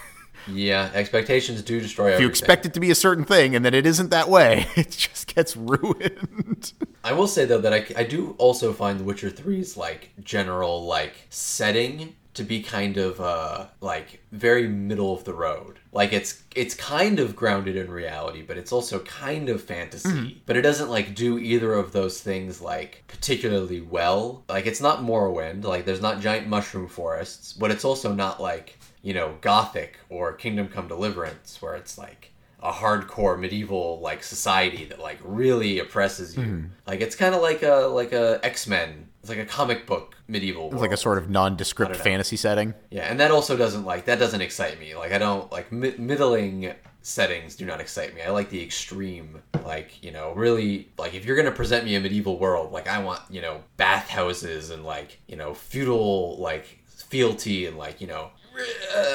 Yeah, 0.49 0.91
expectations 0.95 1.61
do 1.63 1.81
destroy 1.81 2.13
If 2.13 2.21
you 2.21 2.27
expect 2.27 2.65
it 2.65 2.75
to 2.75 2.81
be 2.81 2.91
a 2.91 2.95
certain 2.95 3.25
thing 3.25 3.55
and 3.55 3.63
then 3.63 3.75
it 3.75 3.85
isn't 3.87 4.09
that 4.11 4.29
way, 4.29 4.67
it 4.77 4.91
just 4.91 5.33
gets 5.35 5.57
ruined. 5.57 6.73
I 7.05 7.13
will 7.13 7.27
say 7.27 7.45
though 7.45 7.61
that 7.61 7.73
I, 7.73 7.87
I 7.95 8.05
do 8.05 8.35
also 8.39 8.73
find 8.73 8.99
The 8.99 9.05
Witcher 9.05 9.31
3's 9.31 9.77
like 9.77 10.11
general 10.25 10.87
like 10.87 11.27
setting 11.29 12.17
to 12.35 12.45
be 12.45 12.63
kind 12.63 12.97
of 12.97 13.21
uh 13.21 13.67
like 13.81 14.23
very 14.31 14.69
middle 14.69 15.13
of 15.13 15.25
the 15.25 15.35
road. 15.35 15.79
Like 15.93 16.13
it's 16.13 16.43
it's 16.55 16.75
kind 16.75 17.19
of 17.19 17.35
grounded 17.35 17.77
in 17.77 17.91
reality, 17.91 18.43
but 18.43 18.57
it's 18.57 18.73
also 18.73 19.01
kind 19.01 19.49
of 19.49 19.63
fantasy. 19.63 20.09
But 20.47 20.57
it 20.57 20.63
doesn't 20.63 20.89
like 20.91 21.15
do 21.15 21.39
either 21.39 21.73
of 21.75 21.93
those 21.93 22.21
things 22.21 22.61
like 22.61 23.03
particularly 23.09 23.81
well. 23.81 24.45
Like 24.49 24.67
it's 24.67 24.81
not 24.81 25.01
Morrowind, 25.03 25.65
like 25.65 25.85
there's 25.85 26.01
not 26.01 26.21
giant 26.21 26.47
mushroom 26.47 26.89
forests, 26.89 27.53
but 27.53 27.71
it's 27.71 27.85
also 27.85 28.13
not 28.15 28.41
like, 28.41 28.79
you 29.03 29.13
know, 29.15 29.37
Gothic 29.41 29.99
or 30.09 30.33
Kingdom 30.33 30.69
Come 30.69 30.87
Deliverance 30.89 31.61
where 31.61 31.75
it's 31.75 31.99
like 31.99 32.33
a 32.63 32.71
hardcore 32.71 33.39
medieval 33.41 34.01
like 34.01 34.23
society 34.23 34.85
that 34.85 35.01
like 35.01 35.19
really 35.25 35.79
oppresses 35.81 36.37
you. 36.37 36.43
Like 36.87 37.01
it's 37.01 37.17
kind 37.17 37.35
of 37.35 37.43
like 37.43 37.63
a 37.65 37.89
like 37.93 38.13
a 38.13 38.39
X 38.45 38.67
Men. 38.69 39.09
It's 39.21 39.29
like 39.29 39.39
a 39.39 39.45
comic 39.45 39.87
book 39.87 40.17
medieval. 40.29 40.71
It's 40.73 40.81
like 40.81 40.93
a 40.93 40.97
sort 40.97 41.19
of 41.19 41.29
nondescript 41.29 41.97
fantasy 41.97 42.37
setting. 42.37 42.75
yeah, 42.91 43.03
and 43.03 43.21
that 43.21 43.31
also 43.31 43.57
doesn't 43.57 43.85
like 43.85 44.07
that 44.07 44.19
doesn't 44.19 44.41
excite 44.41 44.81
me. 44.81 44.95
Like 44.95 45.13
I 45.13 45.19
don't 45.19 45.51
like 45.53 45.71
mi- 45.71 45.95
middling 45.99 46.73
settings 47.03 47.57
do 47.57 47.65
not 47.67 47.81
excite 47.81 48.15
me. 48.15 48.23
I 48.23 48.31
like 48.31 48.49
the 48.51 48.63
extreme. 48.63 49.43
Like 49.65 50.03
you 50.03 50.11
know, 50.11 50.33
really 50.33 50.89
like 50.99 51.13
if 51.15 51.27
you're 51.27 51.37
gonna 51.37 51.51
present 51.53 51.85
me 51.85 51.95
a 51.97 52.01
medieval 52.01 52.39
world, 52.39 52.73
like 52.73 52.89
I 52.89 53.03
want 53.03 53.21
you 53.29 53.43
know 53.43 53.61
bathhouses 53.77 54.71
and 54.71 54.85
like 54.85 55.19
you 55.29 55.37
know 55.37 55.53
feudal 55.53 56.39
like 56.39 56.79
fealty 56.87 57.67
and 57.67 57.77
like 57.77 58.01
you 58.01 58.07
know 58.07 58.31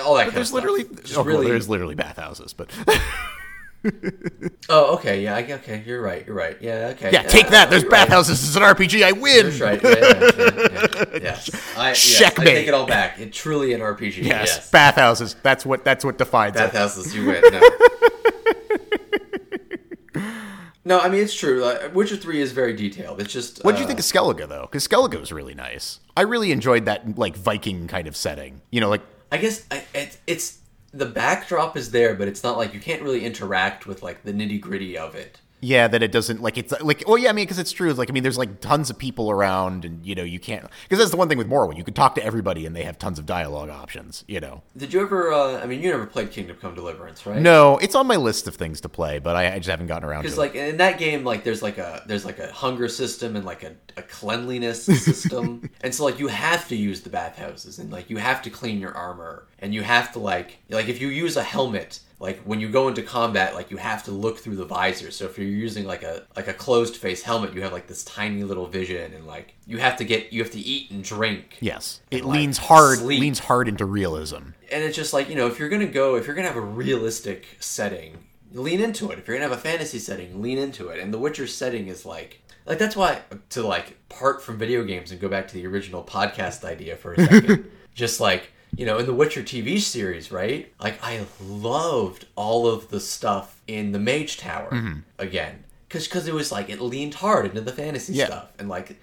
all 0.03 0.15
that 0.15 0.21
kind 0.23 0.27
of 0.29 0.33
There's 0.35 0.47
stuff. 0.49 0.55
literally, 0.63 0.85
oh, 1.15 1.23
well, 1.23 1.41
there's 1.43 1.67
literally 1.69 1.95
bathhouses, 1.95 2.53
but 2.53 2.69
Oh, 4.67 4.95
okay, 4.95 5.21
yeah, 5.23 5.35
I- 5.35 5.43
okay, 5.53 5.83
you're 5.85 6.01
right, 6.01 6.25
you're 6.25 6.35
right, 6.35 6.57
yeah, 6.59 6.93
okay. 6.95 7.11
yeah, 7.11 7.21
take 7.23 7.49
that. 7.49 7.69
There's 7.69 7.83
bathhouses. 7.83 8.43
It's 8.43 8.55
an 8.55 8.63
RPG. 8.63 9.03
I 9.03 9.11
win. 9.11 9.45
That's 9.45 9.59
right. 9.61 9.81
Yeah, 9.83 9.89
yeah, 9.89 10.31
yeah, 10.37 11.05
yeah. 11.13 11.19
Yes. 11.21 11.49
I, 11.77 11.93
Checkmate. 11.93 12.47
take 12.47 12.67
it 12.67 12.73
all 12.73 12.85
back. 12.87 13.19
It's 13.19 13.37
truly 13.37 13.73
an 13.73 13.81
RPG. 13.81 14.23
Yes, 14.23 14.47
Yes. 14.55 14.71
bathhouses. 14.71 15.35
That's 15.43 15.65
what 15.65 15.83
that's 15.83 16.03
what 16.03 16.17
defines 16.17 16.55
it. 16.55 16.59
Bathhouses, 16.59 17.15
you 17.15 17.25
win. 17.27 17.41
No. 17.51 17.61
no, 20.85 20.99
I 20.99 21.09
mean 21.09 21.21
it's 21.21 21.33
true. 21.33 21.63
Uh, 21.63 21.89
Witcher 21.93 22.15
Three 22.17 22.41
is 22.41 22.51
very 22.51 22.73
detailed. 22.75 23.19
It's 23.21 23.31
just. 23.33 23.63
What 23.63 23.73
did 23.73 23.79
you 23.79 23.85
uh, 23.85 23.87
think 23.87 23.99
of 23.99 24.05
Skellige 24.05 24.47
though? 24.47 24.61
Because 24.69 24.87
Skellige 24.87 25.19
was 25.19 25.31
really 25.31 25.53
nice. 25.55 25.99
I 26.17 26.21
really 26.21 26.51
enjoyed 26.51 26.85
that 26.85 27.17
like 27.17 27.35
Viking 27.35 27.87
kind 27.87 28.07
of 28.07 28.15
setting. 28.15 28.61
You 28.71 28.81
know, 28.81 28.89
like 28.89 29.01
I 29.31 29.37
guess 29.37 29.65
I, 29.71 29.83
it, 29.93 30.17
it's 30.27 30.59
the 30.95 31.05
backdrop 31.05 31.75
is 31.75 31.91
there, 31.91 32.15
but 32.15 32.27
it's 32.27 32.43
not 32.43 32.57
like 32.57 32.73
you 32.73 32.79
can't 32.79 33.01
really 33.01 33.25
interact 33.25 33.85
with 33.85 34.01
like 34.01 34.23
the 34.23 34.31
nitty 34.33 34.61
gritty 34.61 34.97
of 34.97 35.13
it. 35.13 35.41
Yeah, 35.65 35.87
that 35.87 36.03
it 36.03 36.11
doesn't 36.11 36.41
like 36.41 36.57
it's 36.57 36.73
like 36.81 37.03
oh 37.07 37.15
yeah, 37.15 37.29
I 37.29 37.33
mean 37.33 37.45
because 37.45 37.59
it's 37.59 37.71
true. 37.71 37.89
It's 37.89 37.97
like 37.99 38.09
I 38.09 38.13
mean, 38.13 38.23
there's 38.23 38.37
like 38.37 38.61
tons 38.61 38.89
of 38.89 38.97
people 38.97 39.31
around, 39.31 39.83
and 39.85 40.05
you 40.05 40.13
know 40.15 40.23
you 40.23 40.39
can't 40.39 40.65
because 40.83 40.99
that's 40.99 41.11
the 41.11 41.17
one 41.17 41.27
thing 41.27 41.37
with 41.37 41.49
Morrowind. 41.49 41.77
You 41.77 41.83
can 41.83 41.93
talk 41.93 42.15
to 42.15 42.23
everybody, 42.23 42.65
and 42.65 42.75
they 42.75 42.83
have 42.83 42.99
tons 42.99 43.17
of 43.19 43.25
dialogue 43.25 43.69
options. 43.69 44.23
You 44.27 44.39
know. 44.39 44.61
Did 44.77 44.93
you 44.93 45.01
ever? 45.01 45.31
Uh, 45.33 45.61
I 45.61 45.65
mean, 45.65 45.81
you 45.81 45.89
never 45.89 46.05
played 46.05 46.31
Kingdom 46.31 46.57
Come 46.61 46.75
Deliverance, 46.75 47.25
right? 47.25 47.41
No, 47.41 47.77
it's 47.79 47.95
on 47.95 48.05
my 48.07 48.15
list 48.15 48.47
of 48.47 48.55
things 48.55 48.81
to 48.81 48.89
play, 48.89 49.19
but 49.19 49.35
I, 49.35 49.53
I 49.53 49.57
just 49.57 49.69
haven't 49.69 49.87
gotten 49.87 50.07
around 50.07 50.23
to 50.23 50.29
Because 50.29 50.37
it. 50.37 50.41
like 50.41 50.55
in 50.55 50.77
that 50.77 50.99
game, 50.99 51.23
like 51.23 51.43
there's 51.43 51.63
like 51.63 51.77
a 51.79 52.03
there's 52.05 52.25
like 52.25 52.39
a 52.39 52.51
hunger 52.51 52.87
system 52.87 53.35
and 53.35 53.45
like 53.45 53.63
a, 53.63 53.73
a 53.97 54.03
cleanliness 54.03 54.83
system, 55.05 55.69
and 55.81 55.93
so 55.93 56.05
like 56.05 56.19
you 56.19 56.27
have 56.27 56.67
to 56.67 56.75
use 56.75 57.01
the 57.01 57.09
bathhouses 57.09 57.79
and 57.79 57.91
like 57.91 58.09
you 58.09 58.17
have 58.17 58.41
to 58.43 58.49
clean 58.49 58.79
your 58.79 58.93
armor 58.93 59.47
and 59.59 59.73
you 59.73 59.81
have 59.81 60.11
to 60.13 60.19
like 60.19 60.57
like 60.69 60.87
if 60.89 61.01
you 61.01 61.07
use 61.07 61.37
a 61.37 61.43
helmet, 61.43 61.99
like 62.19 62.39
when 62.43 62.59
you 62.59 62.69
go 62.69 62.87
into 62.87 63.01
combat, 63.01 63.55
like 63.55 63.71
you 63.71 63.77
have 63.77 64.03
to 64.03 64.11
look 64.11 64.39
through 64.39 64.55
the 64.55 64.65
visor. 64.65 65.11
So 65.11 65.25
if 65.25 65.37
you're 65.37 65.47
using 65.47 65.85
like 65.85 66.03
a 66.03 66.25
like 66.35 66.47
a 66.47 66.53
closed 66.53 66.95
face 66.95 67.23
helmet, 67.23 67.53
you 67.53 67.61
have 67.61 67.73
like 67.73 67.87
this 67.87 68.03
tiny 68.03 68.43
little 68.43 68.67
vision 68.67 69.13
and 69.13 69.27
like 69.27 69.55
you 69.65 69.77
have 69.79 69.97
to 69.97 70.05
get 70.05 70.31
you 70.31 70.41
have 70.41 70.51
to 70.51 70.59
eat 70.59 70.91
and 70.91 71.03
drink. 71.03 71.57
yes, 71.59 72.01
it 72.11 72.23
like, 72.23 72.37
leans 72.37 72.57
hard 72.57 72.99
sleep. 72.99 73.19
leans 73.19 73.39
hard 73.39 73.67
into 73.67 73.85
realism. 73.85 74.53
and 74.71 74.83
it's 74.83 74.95
just 74.95 75.13
like 75.13 75.29
you 75.29 75.35
know 75.35 75.47
if 75.47 75.59
you're 75.59 75.69
gonna 75.69 75.85
go 75.85 76.15
if 76.15 76.25
you're 76.25 76.35
gonna 76.35 76.47
have 76.47 76.57
a 76.57 76.61
realistic 76.61 77.45
setting 77.59 78.17
lean 78.51 78.79
into 78.79 79.11
it 79.11 79.19
if 79.19 79.27
you're 79.27 79.35
gonna 79.35 79.49
have 79.49 79.57
a 79.57 79.61
fantasy 79.61 79.99
setting 79.99 80.41
lean 80.41 80.57
into 80.57 80.87
it 80.87 80.99
and 80.99 81.13
the 81.13 81.19
witcher 81.19 81.45
setting 81.45 81.87
is 81.87 82.05
like 82.05 82.41
like 82.65 82.77
that's 82.77 82.95
why 82.95 83.21
to 83.49 83.61
like 83.61 83.97
part 84.07 84.41
from 84.41 84.57
video 84.57 84.83
games 84.83 85.11
and 85.11 85.19
go 85.19 85.27
back 85.27 85.47
to 85.47 85.53
the 85.55 85.67
original 85.67 86.03
podcast 86.03 86.63
idea 86.63 86.95
for 86.95 87.13
a 87.13 87.25
second 87.25 87.69
just 87.93 88.19
like 88.21 88.51
you 88.77 88.85
know 88.85 88.97
in 88.97 89.05
the 89.05 89.13
witcher 89.13 89.41
tv 89.41 89.79
series 89.79 90.31
right 90.31 90.73
like 90.79 91.01
i 91.03 91.23
loved 91.41 92.25
all 92.35 92.67
of 92.67 92.89
the 92.89 92.99
stuff 92.99 93.61
in 93.67 93.91
the 93.91 93.99
mage 93.99 94.37
tower 94.37 94.69
mm-hmm. 94.71 94.99
again 95.17 95.63
because 95.87 96.07
Cause, 96.07 96.27
it 96.27 96.33
was 96.33 96.51
like 96.51 96.69
it 96.69 96.81
leaned 96.81 97.15
hard 97.15 97.45
into 97.45 97.61
the 97.61 97.71
fantasy 97.71 98.13
Yeah. 98.13 98.25
stuff 98.25 98.51
and 98.59 98.67
like 98.67 98.97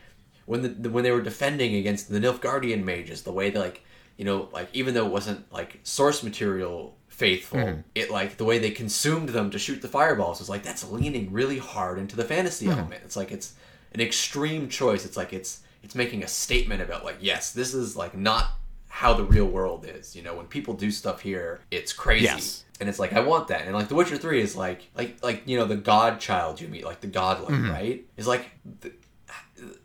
when 0.47 0.63
the, 0.63 0.69
the 0.69 0.91
when 0.91 1.05
they 1.05 1.11
were 1.11 1.23
defending 1.23 1.75
against 1.77 2.11
the 2.11 2.19
Nilfgaardian 2.19 2.85
mages, 2.85 3.23
the 3.23 3.33
way 3.33 3.51
they 3.51 3.59
like 3.59 3.85
you 4.17 4.25
know 4.25 4.49
like 4.53 4.69
even 4.73 4.95
though 4.95 5.07
it 5.07 5.13
wasn't 5.13 5.51
like 5.53 5.81
source 5.83 6.23
material 6.23 6.97
faithful, 7.09 7.59
mm-hmm. 7.59 7.81
it 7.95 8.11
like 8.11 8.37
the 8.37 8.45
way 8.45 8.59
they 8.59 8.71
consumed 8.71 9.31
them 9.31 9.51
to 9.51 9.59
shoot 9.59 9.83
the 9.83 9.89
fireballs 9.89 10.41
was 10.41 10.49
like 10.49 10.63
that's 10.63 10.89
leaning 10.91 11.33
really 11.33 11.59
hard 11.59 11.99
into 11.99 12.17
the 12.17 12.25
fantasy 12.25 12.67
mm-hmm. 12.67 12.79
element. 12.79 13.03
It's 13.05 13.17
like 13.17 13.33
it's 13.33 13.55
an 13.93 14.01
extreme 14.01 14.69
choice. 14.69 15.05
It's 15.05 15.17
like 15.17 15.33
it's 15.33 15.61
it's 15.83 15.95
making 15.95 16.23
a 16.23 16.29
statement 16.29 16.83
about 16.83 17.05
like 17.05 17.19
yes, 17.21 17.53
this 17.53 17.75
is 17.75 17.97
like 17.97 18.17
not 18.17 18.53
how 18.95 19.15
the 19.15 19.25
real 19.25 19.47
world 19.47 19.87
is. 19.89 20.15
You 20.15 20.23
know, 20.23 20.35
when 20.35 20.45
people 20.45 20.75
do 20.75 20.91
stuff 20.91 21.23
here, 21.23 21.61
it's 21.71 21.95
crazy. 21.95 22.25
Yes. 22.25 22.65
And 22.79 22.91
it's 22.91 22.99
like 22.99 23.15
I 23.15 23.21
want 23.21 23.49
that, 23.49 23.63
and 23.63 23.75
like 23.75 23.89
The 23.89 23.95
Witcher 23.95 24.19
Three 24.19 24.43
is 24.43 24.55
like 24.55 24.91
like 24.95 25.17
like 25.23 25.43
you 25.47 25.59
know 25.59 25.65
the 25.65 25.77
godchild 25.77 26.61
you 26.61 26.69
meet, 26.69 26.85
like 26.85 27.01
the 27.01 27.09
godling, 27.09 27.51
mm-hmm. 27.51 27.71
right? 27.71 28.05
Is 28.17 28.27
like 28.27 28.51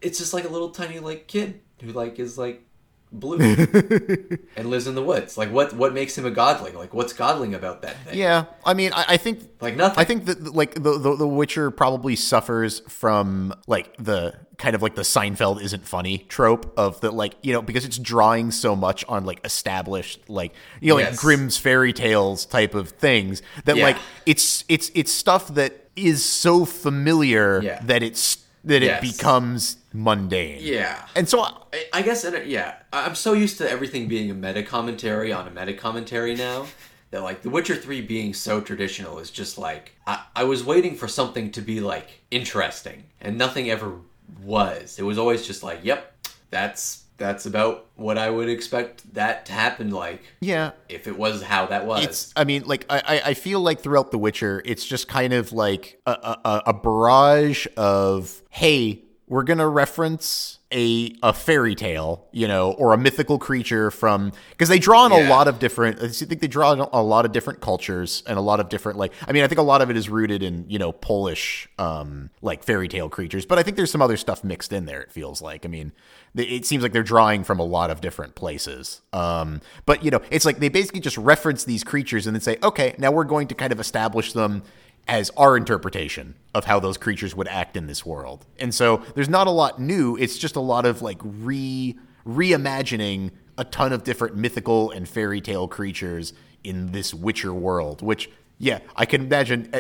it's 0.02 0.18
just 0.18 0.34
like 0.34 0.44
a 0.44 0.50
little 0.50 0.72
tiny 0.72 1.00
like 1.00 1.28
kid 1.28 1.62
who 1.82 1.94
like 1.94 2.20
is 2.20 2.38
like 2.38 2.64
blue 3.12 3.38
and 4.58 4.70
lives 4.70 4.88
in 4.88 4.96
the 4.96 5.04
woods. 5.04 5.38
Like 5.38 5.54
what 5.54 5.74
what 5.74 5.94
makes 5.94 6.18
him 6.18 6.26
a 6.26 6.32
godling? 6.32 6.74
Like 6.74 6.94
what's 6.94 7.14
godling 7.14 7.54
about 7.56 7.84
that 7.84 7.98
thing? 8.04 8.18
Yeah, 8.18 8.46
I 8.66 8.74
mean, 8.74 8.92
I, 8.94 9.06
I 9.10 9.18
think 9.18 9.44
Like 9.62 9.78
nothing. 9.78 10.00
I 10.00 10.04
think 10.04 10.26
that 10.26 10.54
like 10.54 10.74
the, 10.74 10.98
the 10.98 11.16
the 11.16 11.28
Witcher 11.28 11.72
probably 11.72 12.16
suffers 12.16 12.82
from 12.90 13.54
like 13.68 13.96
the 13.98 14.34
kind 14.58 14.76
of 14.76 14.82
like 14.82 14.96
the 14.96 15.04
Seinfeld 15.04 15.62
isn't 15.62 15.88
funny 15.88 16.20
trope 16.30 16.74
of 16.78 17.00
the 17.02 17.12
like 17.12 17.36
you 17.44 17.54
know 17.54 17.62
because 17.62 17.86
it's 17.86 17.98
drawing 18.00 18.50
so 18.52 18.76
much 18.76 19.06
on 19.08 19.24
like 19.26 19.40
established 19.46 20.28
like 20.30 20.52
you 20.82 20.90
know 20.90 20.96
like 20.96 21.16
Grimm's 21.16 21.58
fairy 21.58 21.94
tales 21.94 22.46
type 22.46 22.74
of 22.74 22.90
things 22.90 23.42
that 23.66 23.78
Yeah. 23.78 23.84
like 23.84 23.98
it's 24.26 24.64
it's 24.68 24.90
it's 24.96 25.12
stuff 25.12 25.50
that 25.56 25.90
is 25.96 26.26
so 26.26 26.66
familiar 26.66 27.62
Yeah. 27.62 27.82
that 27.84 28.02
it's 28.04 28.38
that 28.64 28.82
Yes. 28.82 29.02
it 29.04 29.12
becomes 29.18 29.78
mundane. 29.94 30.60
Yeah. 30.62 31.06
And 31.16 31.30
so 31.30 31.42
I- 31.42 31.54
I, 31.94 32.02
guess 32.02 32.26
it, 32.26 32.34
uh, 32.34 32.40
yeah. 32.42 32.76
I'm 32.92 33.16
so 33.16 33.32
used 33.34 33.58
to 33.60 33.70
everything 33.70 34.08
being 34.10 34.30
a 34.30 34.34
meta 34.34 34.62
commentary 34.62 35.32
on 35.32 35.48
a 35.48 35.52
meta 35.52 35.74
commentary 35.74 36.36
now 36.36 36.66
that 37.12 37.22
like 37.24 37.44
The 37.44 37.50
Witcher 37.50 37.76
3 37.76 38.02
being 38.02 38.34
so 38.34 38.60
traditional 38.60 39.20
is 39.20 39.32
just 39.32 39.58
like 39.58 39.94
I, 40.06 40.22
I 40.36 40.44
was 40.44 40.64
waiting 40.66 40.96
for 40.96 41.08
something 41.08 41.52
to 41.52 41.62
be 41.62 41.80
like 41.80 42.22
interesting 42.30 43.06
and 43.22 43.38
nothing 43.38 43.70
ever 43.70 43.94
was. 44.44 44.98
It 45.00 45.04
was 45.04 45.18
always 45.18 45.46
just 45.46 45.64
like, 45.64 45.80
yep, 45.84 46.14
that's 46.50 47.04
that's 47.18 47.48
about 47.48 47.88
what 47.96 48.16
I 48.20 48.30
would 48.30 48.48
expect 48.48 49.12
that 49.16 49.48
to 49.48 49.52
happen 49.52 49.90
like 49.90 50.22
Yeah. 50.40 50.72
if 50.88 51.08
it 51.08 51.18
was 51.18 51.42
how 51.42 51.66
that 51.66 51.86
was. 51.88 52.04
It's. 52.04 52.34
I 52.36 52.44
mean, 52.44 52.64
like 52.68 52.86
I, 52.92 53.22
I- 53.26 53.34
feel 53.34 53.60
like 53.60 53.80
throughout 53.82 54.12
The 54.12 54.20
Witcher, 54.20 54.62
it's 54.66 54.86
just 54.86 55.08
kind 55.08 55.34
of 55.34 55.52
like 55.52 56.00
a, 56.06 56.12
a- 56.46 56.62
a 56.68 56.74
barrage 56.74 57.66
of, 57.76 58.44
hey, 58.52 59.02
we're 59.28 59.44
gonna 59.44 59.68
reference 59.68 60.60
a 60.72 61.16
a 61.22 61.34
fairy 61.34 61.76
tale, 61.76 62.28
you 62.32 62.48
know, 62.48 62.72
or 62.72 62.94
a 62.94 62.98
mythical 62.98 63.38
creature 63.38 63.92
from 63.92 64.32
because 64.52 64.70
they 64.70 64.80
draw 64.80 65.04
on 65.04 65.12
a 65.12 65.30
lot 65.30 65.48
of 65.48 65.60
different. 65.60 66.02
I 66.02 66.08
think 66.08 66.40
they 66.40 66.48
draw 66.48 66.72
on 66.72 66.80
a 66.80 67.02
lot 67.02 67.26
of 67.26 67.32
different 67.32 67.62
cultures 67.62 68.24
and 68.26 68.38
a 68.38 68.42
lot 68.42 68.60
of 68.60 68.70
different 68.70 68.98
like. 68.98 69.14
I 69.28 69.34
mean, 69.34 69.44
I 69.44 69.48
think 69.48 69.60
a 69.60 69.64
lot 69.64 69.82
of 69.82 69.90
it 69.90 69.98
is 69.98 70.10
rooted 70.10 70.44
in 70.44 70.66
you 70.70 70.80
know 70.80 70.92
Polish 70.92 71.68
um 71.78 72.30
like 72.42 72.64
fairy 72.64 72.88
tale 72.88 73.10
creatures, 73.10 73.46
but 73.46 73.60
I 73.60 73.64
think 73.64 73.76
there's 73.76 73.92
some 73.92 74.02
other 74.02 74.18
stuff 74.18 74.44
mixed 74.44 74.72
in 74.72 74.86
there. 74.86 75.02
It 75.02 75.12
feels 75.12 75.42
like. 75.42 75.66
I 75.66 75.70
mean, 75.70 75.92
it 76.36 76.66
seems 76.66 76.84
like 76.84 76.94
they're 76.94 77.04
drawing 77.04 77.44
from 77.44 77.60
a 77.60 77.66
lot 77.66 77.90
of 77.90 78.00
different 78.00 78.36
places. 78.36 79.02
Um, 79.12 79.62
but 79.86 80.04
you 80.04 80.12
know, 80.12 80.22
it's 80.32 80.46
like 80.46 80.60
they 80.60 80.70
basically 80.70 81.02
just 81.02 81.18
reference 81.18 81.66
these 81.66 81.84
creatures 81.84 82.28
and 82.28 82.36
then 82.36 82.42
say, 82.42 82.58
okay, 82.64 82.96
now 82.98 83.12
we're 83.12 83.26
going 83.26 83.48
to 83.48 83.56
kind 83.56 83.74
of 83.74 83.80
establish 83.80 84.34
them 84.34 84.64
as 85.08 85.32
our 85.38 85.56
interpretation 85.56 86.36
of 86.54 86.66
how 86.66 86.80
those 86.80 86.98
creatures 86.98 87.36
would 87.36 87.48
act 87.48 87.78
in 87.78 87.88
this 87.88 88.06
world. 88.06 88.46
And 88.60 88.74
so 88.74 89.04
there's 89.16 89.30
not 89.30 89.48
a 89.48 89.52
lot 89.52 89.80
new. 89.80 90.16
It's 90.18 90.38
just 90.38 90.56
a 90.56 90.62
lot 90.62 90.86
of 90.86 91.02
like 91.02 91.20
re 91.24 91.96
reimagining 92.26 93.32
a 93.58 93.64
ton 93.64 93.94
of 93.94 94.04
different 94.04 94.36
mythical 94.36 94.92
and 94.92 95.08
fairy 95.08 95.40
tale 95.40 95.68
creatures 95.68 96.34
in 96.64 96.92
this 96.92 97.14
Witcher 97.14 97.54
world, 97.54 98.02
which 98.02 98.30
yeah, 98.60 98.80
I 98.96 99.06
can 99.06 99.22
imagine 99.22 99.74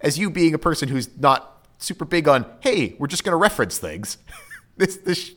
as 0.00 0.18
you 0.18 0.30
being 0.30 0.54
a 0.54 0.58
person 0.58 0.88
who's 0.88 1.08
not 1.18 1.66
super 1.78 2.04
big 2.04 2.28
on, 2.28 2.46
hey, 2.60 2.94
we're 2.98 3.08
just 3.08 3.24
going 3.24 3.32
to 3.32 3.36
reference 3.36 3.78
things. 3.78 4.18
this 4.76 4.96
this 4.98 5.32